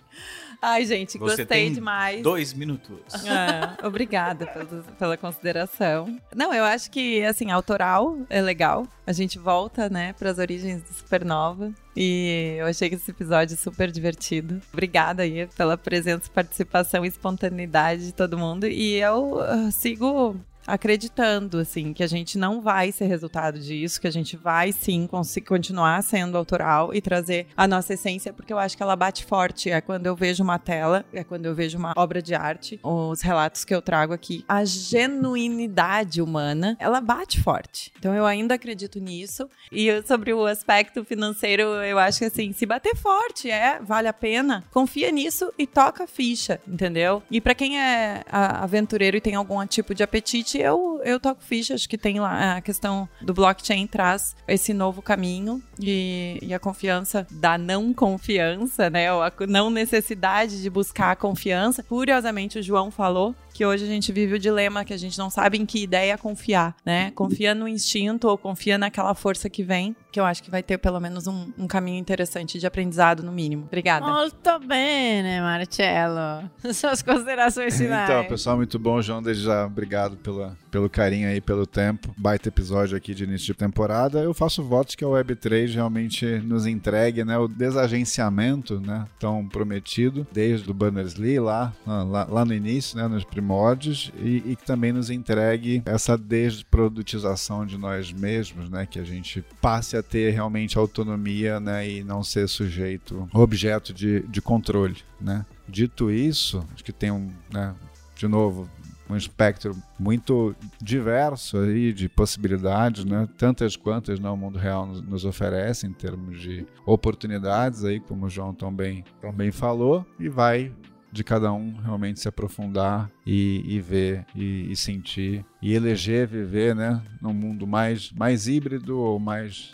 Ai, 0.62 0.86
gente, 0.86 1.18
Você 1.18 1.44
gostei 1.44 1.70
demais. 1.70 2.22
dois 2.22 2.54
minutos. 2.54 2.98
É, 3.28 3.86
obrigada 3.86 4.48
pela, 4.48 4.84
pela 4.98 5.18
consideração. 5.18 6.18
Não, 6.34 6.54
eu 6.54 6.64
acho 6.64 6.90
que, 6.90 7.24
assim, 7.24 7.52
autoral 7.52 8.18
é 8.30 8.42
legal. 8.42 8.88
A 9.06 9.12
gente 9.12 9.38
volta, 9.38 9.90
né, 9.90 10.14
para 10.14 10.32
as 10.32 10.38
origens 10.38 10.82
do 10.82 10.94
Supernova. 10.94 11.72
E 11.96 12.56
eu 12.60 12.66
achei 12.68 12.90
que 12.90 12.96
esse 12.96 13.12
episódio 13.12 13.54
é 13.54 13.58
super 13.58 13.92
divertido. 13.92 14.62
Obrigada 14.72 15.24
aí 15.24 15.48
pela 15.58 15.78
presença, 15.78 16.30
participação 16.34 17.04
e 17.04 17.08
espontaneidade 17.08 18.06
de 18.06 18.14
todo 18.14 18.38
mundo. 18.38 18.66
E 18.68 18.96
eu 18.96 19.40
ah, 19.42 19.70
sigo 19.72 20.36
acreditando, 20.68 21.60
assim, 21.60 21.94
que 21.94 22.04
a 22.04 22.08
gente 22.08 22.38
não 22.38 22.62
vai 22.62 22.92
ser 22.92 23.06
resultado 23.06 23.58
disso, 23.60 24.00
que 24.00 24.08
a 24.08 24.12
gente 24.12 24.36
vai 24.36 24.72
sim 24.72 25.08
continuar 25.46 26.04
sendo 26.04 26.38
autoral 26.38 26.94
e 26.94 27.02
trazer 27.02 27.48
a 27.56 27.68
nossa 27.68 27.94
essência, 27.94 28.34
porque 28.34 28.52
eu 28.52 28.60
acho 28.60 28.76
que 28.76 28.84
ela 28.84 28.96
bate 28.96 29.26
forte. 29.26 29.72
É 29.72 29.80
quando 29.80 30.06
eu 30.06 30.16
vejo 30.16 30.44
uma 30.44 30.60
tela, 30.60 31.06
é 31.14 31.24
quando 31.24 31.46
eu 31.46 31.56
vejo 31.56 31.78
uma 31.78 31.94
obra 31.96 32.22
de 32.22 32.36
arte, 32.36 32.80
os 32.84 33.22
relatos 33.22 33.64
que 33.64 33.74
eu 33.74 33.82
trago 33.82 34.14
aqui, 34.14 34.44
a 34.48 34.66
genuinidade 34.66 36.22
humana, 36.22 36.76
ela 36.80 37.00
bate 37.00 37.42
forte. 37.42 37.92
Então 37.98 38.14
eu 38.14 38.26
ainda 38.26 38.56
acredito 38.56 39.00
nisso. 39.00 39.50
E 39.72 39.88
sobre 40.04 40.34
o 40.34 40.46
aspecto 40.46 41.04
financeiro, 41.06 41.64
eu 41.64 41.98
acho 41.98 42.20
que 42.20 42.26
assim, 42.26 42.52
se 42.52 42.66
bater 42.66 42.96
forte, 42.96 43.50
é, 43.50 43.80
vale 43.82 44.08
a 44.08 44.14
pena, 44.14 44.64
confia 44.72 45.12
nisso 45.12 45.54
e 45.58 45.66
toca 45.66 46.04
a 46.04 46.08
ficha, 46.08 46.60
entendeu? 46.68 47.24
E 47.32 47.40
pra 47.40 47.56
quem 47.56 47.80
é 47.80 48.24
aventureiro 48.28 49.18
e 49.18 49.22
tem 49.22 49.36
algum 49.36 49.66
tipo 49.66 49.94
de 49.94 50.04
apetite, 50.04 50.57
eu, 50.60 51.02
eu 51.04 51.20
toco 51.20 51.44
ficha, 51.44 51.74
acho 51.74 51.88
que 51.88 51.98
tem 51.98 52.20
lá 52.20 52.58
a 52.58 52.62
questão 52.62 53.08
do 53.22 53.34
blockchain 53.34 53.88
traz 53.88 54.36
esse 54.48 54.74
novo 54.74 55.02
caminho 55.02 55.62
e, 55.80 56.38
e 56.42 56.54
a 56.54 56.60
confiança 56.60 57.26
da 57.32 57.58
não 57.58 57.94
confiança, 57.94 58.90
né? 58.90 59.12
Ou 59.14 59.22
a 59.22 59.32
não 59.48 59.70
necessidade 59.70 60.62
de 60.62 60.70
buscar 60.70 61.12
a 61.12 61.16
confiança. 61.16 61.84
Curiosamente, 61.84 62.60
o 62.60 62.64
João 62.64 62.92
falou 62.92 63.36
que 63.58 63.66
hoje 63.66 63.86
a 63.86 63.88
gente 63.88 64.12
vive 64.12 64.36
o 64.36 64.40
dilema 64.40 64.86
que 64.86 64.94
a 64.94 64.98
gente 64.98 65.18
não 65.18 65.32
sabe 65.32 65.58
em 65.58 65.66
que 65.66 65.82
ideia 65.82 66.16
confiar, 66.16 66.76
né? 66.86 67.10
Confia 67.16 67.56
no 67.56 67.68
instinto 67.68 68.28
ou 68.28 68.38
confia 68.38 68.78
naquela 68.78 69.16
força 69.16 69.50
que 69.50 69.64
vem, 69.64 69.96
que 70.12 70.20
eu 70.20 70.26
acho 70.26 70.44
que 70.44 70.52
vai 70.52 70.62
ter 70.62 70.78
pelo 70.78 71.00
menos 71.00 71.26
um, 71.26 71.52
um 71.58 71.66
caminho 71.66 71.98
interessante 71.98 72.60
de 72.60 72.68
aprendizado, 72.68 73.24
no 73.24 73.32
mínimo. 73.32 73.64
Obrigada. 73.66 74.06
Molto 74.06 74.60
bene, 74.60 75.42
Marcello. 75.42 76.48
Suas 76.72 77.02
considerações 77.02 77.76
finais. 77.76 78.08
Então, 78.08 78.26
pessoal, 78.26 78.58
muito 78.58 78.78
bom, 78.78 79.02
João. 79.02 79.24
Desde 79.24 79.46
já, 79.46 79.66
obrigado 79.66 80.18
pela, 80.18 80.56
pelo 80.70 80.88
carinho 80.88 81.28
aí, 81.28 81.42
pelo 81.42 81.66
tempo. 81.66 82.14
Baita 82.16 82.50
episódio 82.50 82.96
aqui 82.96 83.16
de 83.16 83.24
início 83.24 83.48
de 83.48 83.54
temporada. 83.56 84.20
Eu 84.20 84.36
faço 84.36 84.62
votos 84.62 84.94
que 84.94 85.04
a 85.04 85.08
Web3 85.08 85.74
realmente 85.74 86.26
nos 86.42 86.68
entregue 86.68 87.26
né, 87.26 87.40
o 87.40 87.48
desagenciamento 87.48 88.80
né, 88.80 89.06
tão 89.20 89.48
prometido, 89.48 90.28
desde 90.32 90.70
o 90.70 90.76
Berners-Lee 90.76 91.40
lá, 91.40 91.74
lá, 91.88 92.28
lá 92.30 92.46
no 92.46 92.54
início, 92.54 92.96
né, 92.96 93.08
nos 93.08 93.24
primórdios, 93.48 94.12
e, 94.20 94.44
e 94.46 94.56
que 94.58 94.66
também 94.66 94.92
nos 94.92 95.10
entregue 95.10 95.82
essa 95.86 96.18
desprodutização 96.18 97.66
de 97.66 97.78
nós 97.78 98.12
mesmos, 98.12 98.70
né, 98.70 98.86
que 98.86 99.00
a 99.00 99.06
gente 99.06 99.42
passe 99.62 99.96
a 99.96 100.04
ter 100.04 100.32
realmente 100.32 100.78
autonomia 100.78 101.58
né, 101.58 101.90
e 101.90 102.04
não 102.04 102.22
ser 102.24 102.50
sujeito, 102.50 103.28
objeto 103.34 103.94
de, 103.94 104.22
de 104.24 104.42
controle. 104.42 104.98
Né. 105.20 105.46
Dito 105.68 106.12
isso, 106.12 106.62
acho 106.74 106.84
que 106.84 106.92
tem 106.92 107.10
um, 107.10 107.32
né, 107.50 107.74
de 108.18 108.28
novo, 108.28 108.70
um 109.10 109.16
espectro 109.16 109.74
muito 109.98 110.54
diverso 110.82 111.58
aí 111.60 111.94
de 111.94 112.10
possibilidades, 112.10 113.06
né? 113.06 113.26
Tantas 113.38 113.78
quantas 113.78 114.20
né, 114.20 114.30
o 114.30 114.36
mundo 114.36 114.60
real 114.60 114.86
nos, 114.86 115.02
nos 115.02 115.24
oferece 115.24 115.88
em 115.88 115.94
termos 115.94 116.42
de 116.42 116.68
oportunidades 116.86 117.86
aí, 117.86 118.02
como 118.02 118.26
o 118.26 118.30
João 118.30 118.54
também, 118.54 119.06
também 119.22 119.50
falou, 119.50 120.06
e 120.20 120.28
vai 120.28 120.74
de 121.12 121.24
cada 121.24 121.52
um 121.52 121.76
realmente 121.78 122.20
se 122.20 122.28
aprofundar 122.28 123.10
e, 123.26 123.64
e 123.66 123.80
ver 123.80 124.26
e, 124.36 124.72
e 124.72 124.76
sentir 124.76 125.46
e 125.62 125.74
eleger 125.74 126.28
viver, 126.28 126.76
né, 126.76 127.02
num 127.22 127.34
mundo 127.34 127.66
mais 127.66 128.12
mais 128.12 128.48
híbrido 128.48 129.00
ou 129.00 129.20
mais 129.20 129.74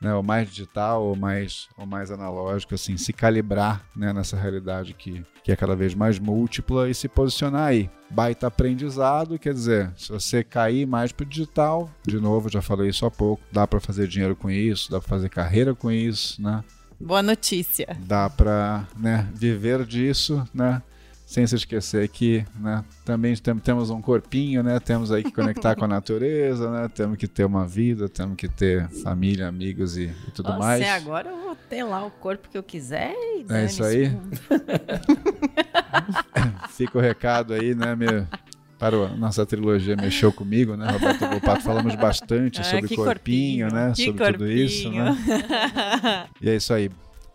né, 0.00 0.14
ou 0.14 0.22
mais 0.22 0.48
digital 0.48 1.02
ou 1.02 1.14
mais, 1.14 1.68
ou 1.76 1.84
mais 1.84 2.10
analógico, 2.10 2.74
assim, 2.74 2.96
se 2.96 3.12
calibrar 3.12 3.84
né, 3.94 4.12
nessa 4.12 4.36
realidade 4.36 4.94
que, 4.94 5.22
que 5.44 5.52
é 5.52 5.56
cada 5.56 5.76
vez 5.76 5.94
mais 5.94 6.18
múltipla 6.18 6.88
e 6.88 6.94
se 6.94 7.06
posicionar 7.06 7.68
aí. 7.68 7.90
Baita 8.10 8.46
aprendizado, 8.46 9.38
quer 9.38 9.52
dizer, 9.52 9.92
se 9.96 10.10
você 10.10 10.42
cair 10.42 10.86
mais 10.86 11.12
pro 11.12 11.26
digital, 11.26 11.90
de 12.06 12.18
novo, 12.18 12.48
já 12.48 12.62
falei 12.62 12.88
isso 12.88 13.04
há 13.04 13.10
pouco, 13.10 13.42
dá 13.52 13.66
para 13.66 13.78
fazer 13.78 14.08
dinheiro 14.08 14.34
com 14.34 14.50
isso, 14.50 14.90
dá 14.90 14.98
para 14.98 15.08
fazer 15.08 15.28
carreira 15.28 15.74
com 15.74 15.92
isso, 15.92 16.40
né? 16.40 16.64
Boa 17.00 17.22
notícia. 17.22 17.96
Dá 18.00 18.28
para 18.28 18.86
né, 18.96 19.26
viver 19.34 19.86
disso, 19.86 20.46
né? 20.52 20.82
Sem 21.24 21.46
se 21.46 21.54
esquecer 21.54 22.08
que 22.08 22.44
né, 22.58 22.84
também 23.04 23.34
tem, 23.36 23.56
temos 23.56 23.88
um 23.88 24.02
corpinho, 24.02 24.62
né? 24.64 24.80
Temos 24.80 25.12
aí 25.12 25.22
que 25.22 25.30
conectar 25.30 25.76
com 25.76 25.84
a 25.84 25.88
natureza, 25.88 26.68
né? 26.70 26.88
Temos 26.92 27.16
que 27.16 27.28
ter 27.28 27.44
uma 27.44 27.66
vida, 27.66 28.08
temos 28.08 28.36
que 28.36 28.48
ter 28.48 28.88
família, 29.02 29.46
amigos 29.46 29.96
e, 29.96 30.12
e 30.26 30.30
tudo 30.32 30.52
Você, 30.52 30.58
mais. 30.58 30.88
agora 30.88 31.30
eu 31.30 31.40
vou 31.40 31.56
ter 31.68 31.84
lá 31.84 32.04
o 32.04 32.10
corpo 32.10 32.48
que 32.48 32.58
eu 32.58 32.62
quiser 32.64 33.14
e 33.14 33.46
É 33.48 33.64
isso 33.64 33.82
aí. 33.82 34.10
Fica 36.70 36.98
o 36.98 37.00
recado 37.00 37.54
aí, 37.54 37.74
né? 37.76 37.94
Me, 37.94 38.26
para 38.80 38.96
a 38.96 39.08
nossa 39.10 39.44
trilogia 39.44 39.94
Mexeu 39.94 40.32
Comigo, 40.32 40.74
né? 40.74 40.90
Roberto 40.90 41.20
Volpato, 41.28 41.62
falamos 41.62 41.94
bastante 41.96 42.60
Ah, 42.62 42.64
sobre 42.64 42.88
corpinho, 42.96 43.68
corpinho, 43.68 43.72
né? 43.72 43.94
sobre 43.94 44.32
tudo 44.32 44.50
isso, 44.50 44.84
corpinho. 44.84 45.04
né? 45.04 46.26
E 46.40 46.48
é 46.48 46.56
isso 46.56 46.72
aí. 46.72 46.90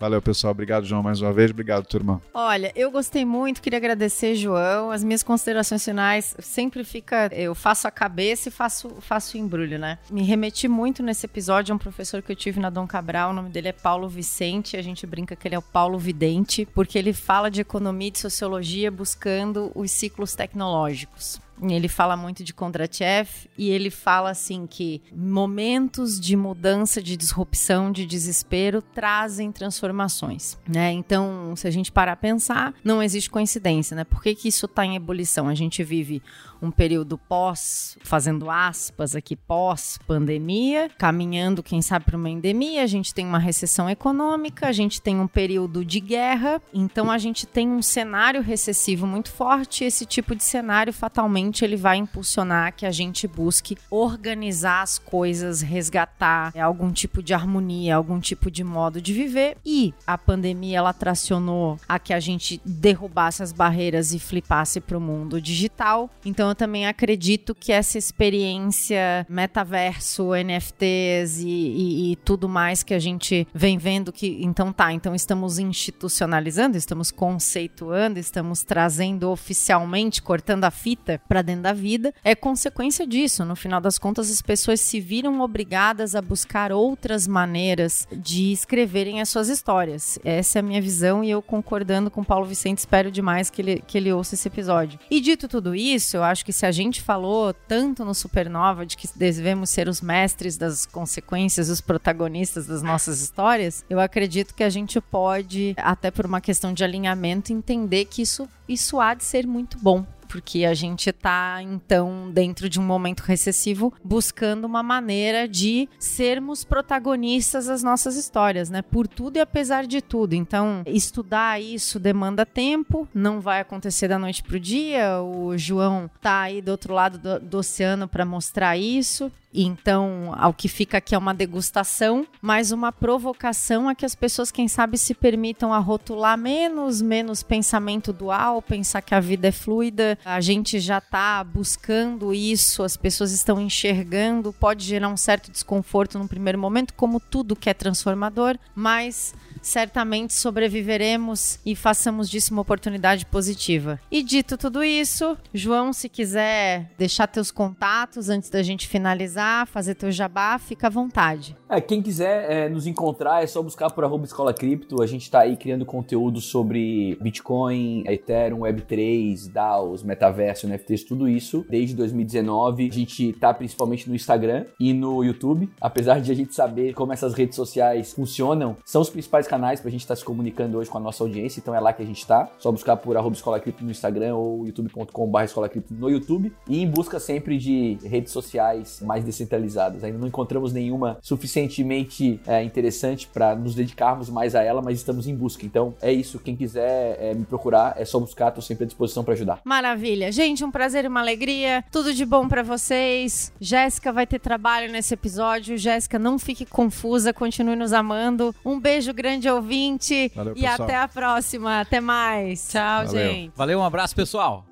Valeu, 0.06 0.22
pessoal. 0.22 0.52
Obrigado, 0.52 0.86
João, 0.86 1.02
mais 1.02 1.20
uma 1.20 1.34
vez. 1.34 1.50
Obrigado, 1.50 1.84
turma. 1.88 2.22
Olha, 2.32 2.72
eu 2.76 2.92
gostei 2.92 3.26
muito, 3.26 3.60
queria 3.60 3.78
agradecer, 3.78 4.36
João. 4.36 4.92
As 4.92 5.04
minhas 5.04 5.24
considerações 5.24 5.84
finais 5.84 6.36
sempre 6.38 6.84
fica. 6.84 7.28
Eu 7.34 7.56
faço 7.56 7.88
a 7.88 7.92
cabeça 7.92 8.50
e 8.50 8.52
faço, 8.52 8.98
faço 9.02 9.36
o 9.36 9.40
embrulho, 9.40 9.80
né? 9.80 9.98
Me 10.12 10.22
remeti 10.22 10.68
muito 10.68 11.02
nesse 11.02 11.26
episódio 11.26 11.74
a 11.74 11.76
um 11.76 11.80
professor 11.80 12.22
que 12.22 12.32
eu 12.32 12.36
tive 12.36 12.60
na 12.60 12.70
Dom 12.70 12.86
Cabral. 12.86 13.32
O 13.32 13.34
nome 13.34 13.50
dele 13.50 13.70
é 13.70 13.72
Paulo 13.72 14.08
Vicente. 14.08 14.78
A 14.78 14.82
gente 14.84 15.08
brinca 15.08 15.36
que 15.36 15.48
ele 15.48 15.56
é 15.56 15.58
o 15.58 15.64
Paulo 15.64 15.98
Vidente, 15.98 16.68
porque 16.68 17.00
ele 17.00 17.12
fala 17.12 17.50
de 17.50 17.62
economia 17.62 18.10
e 18.10 18.12
de 18.12 18.20
sociologia 18.20 18.92
buscando 18.92 19.72
os 19.74 19.90
ciclos 19.90 20.36
tecnológicos. 20.36 21.42
Ele 21.62 21.88
fala 21.88 22.18
muito 22.18 22.44
de 22.44 22.54
Kondratiev 22.54 23.30
e 23.58 23.70
ele 23.70 23.90
fala 23.90 24.30
assim 24.30 24.68
que 24.68 25.02
momentos 25.16 26.20
de 26.20 26.36
mudança, 26.36 27.02
de 27.02 27.16
disrupção, 27.16 27.92
de 27.92 28.06
desespero 28.06 28.82
trazem 28.82 29.52
transformações, 29.52 30.58
né? 30.68 30.92
Então, 30.92 31.56
se 31.56 31.68
a 31.68 31.72
gente 31.72 31.92
parar 31.92 32.14
a 32.14 32.18
pensar, 32.18 32.74
não 32.84 33.02
existe 33.02 33.30
coincidência, 33.30 33.96
né? 33.96 34.04
Por 34.04 34.22
que, 34.22 34.36
que 34.36 34.48
isso 34.50 34.66
está 34.66 34.86
em 34.86 34.96
ebulição? 34.96 35.48
A 35.48 35.56
gente 35.56 35.84
vive 35.84 36.22
um 36.66 36.72
período 36.72 37.18
pós, 37.18 37.98
fazendo 38.04 38.50
aspas 38.50 39.16
aqui, 39.16 39.36
pós-pandemia, 39.36 40.90
caminhando, 40.98 41.64
quem 41.64 41.82
sabe, 41.82 42.06
para 42.06 42.18
uma 42.18 42.30
endemia, 42.30 42.84
a 42.84 42.88
gente 42.88 43.14
tem 43.14 43.26
uma 43.26 43.40
recessão 43.40 43.90
econômica, 43.90 44.68
a 44.68 44.72
gente 44.72 45.02
tem 45.02 45.20
um 45.20 45.28
período 45.28 45.86
de 45.86 46.00
guerra, 46.00 46.62
então 46.74 47.12
a 47.12 47.18
gente 47.18 47.46
tem 47.46 47.70
um 47.70 47.82
cenário 47.82 48.42
recessivo 48.42 49.06
muito 49.06 49.32
forte, 49.32 49.84
esse 49.84 50.06
tipo 50.06 50.36
de 50.36 50.44
cenário 50.44 50.92
fatalmente 50.92 51.64
ele 51.64 51.76
vai 51.76 51.98
impulsionar 51.98 52.74
que 52.74 52.86
a 52.86 52.92
gente 52.92 53.28
busque 53.28 53.78
organizar 53.90 54.82
as 54.82 54.98
coisas, 54.98 55.62
resgatar 55.62 56.52
é, 56.56 56.62
algum 56.62 56.92
tipo 56.92 57.22
de 57.22 57.34
harmonia, 57.34 57.96
algum 57.96 58.20
tipo 58.20 58.50
de 58.50 58.64
modo 58.64 59.02
de 59.02 59.14
viver. 59.14 59.58
E 59.66 59.94
a 60.06 60.18
pandemia 60.18 60.78
ela 60.78 60.94
tracionou 60.94 61.78
a 61.88 62.00
que 62.00 62.14
a 62.14 62.20
gente 62.20 62.62
derrubasse 62.66 63.44
as 63.44 63.52
barreiras 63.52 64.14
e 64.14 64.20
flipasse 64.20 64.80
para 64.80 64.98
o 64.98 65.02
mundo 65.02 65.42
digital. 65.42 66.10
Então 66.24 66.50
eu 66.56 66.58
também 66.58 66.88
acredito 66.88 67.54
que 67.54 67.74
essa 67.74 67.98
experiência 67.98 69.28
metaverso, 69.30 70.30
NFTs 70.34 71.42
e, 71.42 71.48
e, 71.48 72.12
e 72.12 72.16
tudo 72.16 72.48
mais 72.48 72.82
que 72.82 72.94
a 72.94 73.00
gente 73.00 73.46
vem 73.54 73.78
vendo 73.78 74.14
que 74.14 74.38
então 74.42 74.72
tá, 74.72 74.94
então 74.94 75.14
estamos 75.14 75.60
institucionalizando, 75.60 76.78
estamos 76.78 77.12
conceituando, 77.12 78.20
estamos 78.20 78.64
trazendo 78.64 79.30
oficialmente, 79.30 80.22
cortando 80.22 80.64
a 80.64 80.72
fita 80.72 81.22
para 81.28 81.42
dentro 81.42 81.64
da 81.64 81.74
vida, 81.74 82.14
é 82.24 82.34
consequência 82.34 83.06
disso. 83.06 83.44
No 83.44 83.56
final 83.56 83.82
das 83.82 84.00
contas, 84.00 84.32
as 84.32 84.42
pessoas 84.42 84.80
se 84.80 85.02
viram 85.02 85.42
obrigadas 85.42 86.16
a 86.16 86.22
buscar 86.22 86.72
outras 86.72 87.28
maneiras 87.28 88.08
de 88.14 88.54
escreverem 88.54 89.20
as 89.20 89.28
suas 89.28 89.50
histórias. 89.50 90.18
Essa 90.24 90.60
é 90.60 90.62
a 90.62 90.64
minha 90.64 90.82
visão 90.82 91.22
e 91.22 91.30
eu 91.30 91.42
concordando 91.42 92.10
com 92.10 92.24
Paulo 92.24 92.46
Vicente, 92.46 92.78
espero 92.78 93.12
demais 93.12 93.50
que 93.50 93.62
ele, 93.62 93.84
que 93.86 93.98
ele 93.98 94.14
ouça 94.14 94.36
esse 94.36 94.48
episódio. 94.48 94.98
E 95.12 95.20
dito 95.20 95.50
tudo 95.50 95.76
isso, 95.76 96.16
eu 96.16 96.24
acho 96.24 96.45
acho 96.46 96.52
que 96.52 96.54
se 96.54 96.66
a 96.66 96.72
gente 96.72 97.02
falou 97.02 97.54
tanto 97.54 98.06
no 98.06 98.14
Supernova 98.14 98.86
de 98.86 98.96
que 98.96 99.08
devemos 99.16 99.70
ser 99.70 99.88
os 99.88 100.00
mestres 100.00 100.58
das 100.58 100.86
consequências, 100.86 101.70
os 101.70 101.82
protagonistas 101.82 102.68
das 102.68 102.84
nossas 102.84 103.20
histórias, 103.20 103.84
eu 103.90 104.00
acredito 104.00 104.54
que 104.54 104.64
a 104.64 104.70
gente 104.70 105.02
pode, 105.02 105.74
até 105.78 106.12
por 106.12 106.26
uma 106.26 106.40
questão 106.40 106.72
de 106.72 106.84
alinhamento, 106.84 107.52
entender 107.52 108.06
que 108.06 108.22
isso, 108.22 108.48
isso 108.68 109.00
há 109.00 109.14
de 109.14 109.24
ser 109.24 109.46
muito 109.48 109.78
bom 109.80 110.06
porque 110.36 110.66
a 110.66 110.74
gente 110.74 111.10
está 111.10 111.60
então 111.62 112.30
dentro 112.30 112.68
de 112.68 112.80
um 112.80 112.84
momento 112.84 113.22
recessivo 113.22 113.94
buscando 114.04 114.66
uma 114.66 114.84
maneira 114.84 115.48
de 115.48 115.88
sermos 115.98 116.64
protagonistas 116.66 117.68
das 117.68 117.82
nossas 117.82 118.18
histórias, 118.18 118.70
né? 118.70 118.82
Por 118.82 119.08
tudo 119.08 119.38
e 119.38 119.40
apesar 119.40 119.86
de 119.86 120.02
tudo. 120.02 120.34
Então, 120.34 120.84
estudar 120.86 121.62
isso 121.62 122.00
demanda 122.00 122.46
tempo, 122.46 123.08
não 123.14 123.40
vai 123.40 123.62
acontecer 123.62 124.08
da 124.08 124.20
noite 124.20 124.44
pro 124.44 124.60
dia. 124.60 125.22
O 125.22 125.58
João 125.58 126.10
tá 126.22 126.42
aí 126.42 126.62
do 126.62 126.72
outro 126.72 126.94
lado 126.94 127.18
do, 127.18 127.40
do 127.40 127.58
oceano 127.60 128.08
para 128.08 128.26
mostrar 128.26 128.78
isso. 128.78 129.32
Então, 129.56 130.34
ao 130.38 130.54
que 130.54 130.68
fica 130.68 130.98
aqui 130.98 131.16
é 131.16 131.18
uma 131.18 131.34
degustação, 131.34 132.28
mas 132.42 132.72
uma 132.72 132.92
provocação 132.92 133.88
a 133.88 133.96
que 133.96 134.06
as 134.06 134.14
pessoas, 134.14 134.52
quem 134.52 134.68
sabe, 134.68 134.98
se 134.98 135.14
permitam 135.14 135.74
a 135.74 135.80
rotular 135.80 136.38
menos, 136.38 137.02
menos 137.02 137.42
pensamento 137.42 138.12
dual, 138.12 138.55
pensar 138.62 139.02
que 139.02 139.14
a 139.14 139.20
vida 139.20 139.48
é 139.48 139.52
fluida. 139.52 140.18
A 140.26 140.42
gente 140.42 140.80
já 140.80 141.00
está 141.00 141.44
buscando 141.44 142.34
isso, 142.34 142.84
as 142.84 142.98
pessoas 142.98 143.32
estão 143.32 143.60
enxergando, 143.60 144.54
pode 144.54 144.84
gerar 144.86 145.10
um 145.10 145.18
certo 145.18 145.52
desconforto 145.52 146.20
no 146.20 146.28
primeiro 146.28 146.60
momento, 146.60 146.94
como 146.94 147.20
tudo 147.20 147.56
que 147.56 147.70
é 147.70 147.74
transformador, 147.74 148.58
mas 148.76 149.34
certamente 149.66 150.34
sobreviveremos 150.34 151.60
e 151.66 151.76
façamos 151.76 152.30
disso 152.30 152.54
uma 152.54 152.62
oportunidade 152.62 153.26
positiva. 153.26 154.00
E 154.12 154.22
dito 154.22 154.58
tudo 154.58 154.84
isso, 154.84 155.36
João, 155.54 155.92
se 155.92 156.08
quiser 156.08 156.92
deixar 156.98 157.26
teus 157.28 157.50
contatos 157.50 158.30
antes 158.30 158.50
da 158.50 158.62
gente 158.62 158.88
finalizar, 158.88 159.66
fazer 159.68 159.96
teu 159.96 160.12
jabá, 160.12 160.60
fica 160.60 160.88
à 160.88 160.90
vontade. 160.90 161.58
É, 161.68 161.82
quem 161.82 162.02
quiser 162.02 162.52
é, 162.52 162.70
nos 162.70 162.86
encontrar 162.86 163.44
é 163.44 163.48
só 163.48 163.62
buscar 163.62 163.90
por 163.90 164.04
arroba 164.04 164.26
Escola 164.26 164.54
Cripto. 164.54 165.02
A 165.02 165.08
gente 165.08 165.24
está 165.24 165.40
aí 165.40 165.58
criando 165.58 165.84
conteúdo 165.84 166.40
sobre 166.40 167.18
Bitcoin, 167.20 168.04
Ethereum, 168.08 168.60
Web3, 168.60 169.52
DAOs, 169.52 170.04
metaverso, 170.04 170.68
NFTs, 170.68 171.04
tudo 171.04 171.28
isso. 171.28 171.66
Desde 171.68 171.96
2019, 171.96 172.88
a 172.88 172.94
gente 172.94 173.30
está 173.32 173.52
principalmente 173.52 174.08
no 174.08 174.16
Instagram 174.16 174.66
e 174.80 174.94
no 174.94 175.24
YouTube. 175.24 175.68
Apesar 175.82 176.22
de 176.22 176.32
a 176.32 176.36
gente 176.36 176.54
saber 176.54 176.94
como 176.94 177.14
essas 177.14 177.34
redes 177.34 177.56
sociais 177.56 178.14
funcionam, 178.14 178.78
são 178.86 179.02
os 179.02 179.10
principais 179.10 179.48
canais 179.48 179.55
para 179.60 179.90
a 179.90 179.92
gente 179.92 180.02
estar 180.02 180.14
tá 180.14 180.20
se 180.20 180.26
comunicando 180.26 180.78
hoje 180.78 180.90
com 180.90 180.98
a 180.98 181.02
nossa 181.02 181.24
audiência, 181.24 181.60
então 181.60 181.74
é 181.74 181.80
lá 181.80 181.94
que 181.94 182.02
a 182.02 182.06
gente 182.06 182.20
está. 182.20 182.50
Só 182.60 182.72
buscar 182.72 182.98
por 182.98 183.16
arroba 183.18 183.36
Escola 183.36 183.60
Cripto 183.60 183.84
no 183.84 183.92
Instagram 183.92 184.36
ou 184.36 184.66
youtube.com.br 184.66 185.44
Escola 185.44 185.70
Cripto 185.70 185.94
no 185.94 186.10
YouTube 186.10 186.52
e 186.68 186.82
em 186.82 186.90
busca 186.90 187.20
sempre 187.20 187.58
de 187.58 187.98
redes 188.04 188.32
sociais 188.32 189.02
mais 189.02 189.24
descentralizadas. 189.24 190.04
Ainda 190.04 190.18
não 190.18 190.28
encontramos 190.28 190.74
nenhuma 190.74 191.18
suficientemente 191.22 192.40
é, 192.46 192.64
interessante 192.64 193.28
para 193.28 193.56
nos 193.56 193.76
dedicarmos 193.76 194.30
mais 194.30 194.56
a 194.56 194.64
ela, 194.64 194.82
mas 194.82 194.98
estamos 194.98 195.28
em 195.28 195.36
busca. 195.36 195.66
Então 195.66 195.94
é 196.02 196.12
isso. 196.12 196.40
Quem 196.40 196.56
quiser 196.56 197.18
é, 197.20 197.34
me 197.34 197.46
procurar, 197.46 197.96
é 197.98 198.06
só 198.06 198.20
buscar, 198.20 198.50
estou 198.50 198.62
sempre 198.62 198.84
à 198.84 198.88
disposição 198.88 199.24
para 199.24 199.34
ajudar. 199.34 199.62
Maravilha. 199.64 200.32
Gente, 200.32 200.64
um 200.64 200.72
prazer 200.72 201.06
e 201.06 201.08
uma 201.08 201.20
alegria. 201.20 201.84
Tudo 201.92 202.14
de 202.14 202.26
bom 202.26 202.48
para 202.48 202.64
vocês. 202.64 203.52
Jéssica 203.60 204.12
vai 204.12 204.28
ter 204.28 204.40
trabalho 204.40 204.92
nesse 204.92 205.14
episódio. 205.14 205.78
Jéssica, 205.78 206.20
não 206.20 206.38
fique 206.38 206.66
confusa, 206.66 207.34
continue 207.34 207.76
nos 207.76 207.94
amando. 207.94 208.54
Um 208.64 208.80
beijo 208.80 209.14
grande 209.46 209.50
ouvinte. 209.50 210.32
Valeu, 210.36 210.54
e 210.56 210.62
pessoal. 210.62 210.84
até 210.84 210.98
a 210.98 211.08
próxima. 211.08 211.82
Até 211.82 212.00
mais. 212.00 212.68
Tchau, 212.70 213.06
Valeu. 213.06 213.32
gente. 213.32 213.54
Valeu, 213.56 213.80
um 213.80 213.84
abraço, 213.84 214.16
pessoal. 214.16 214.66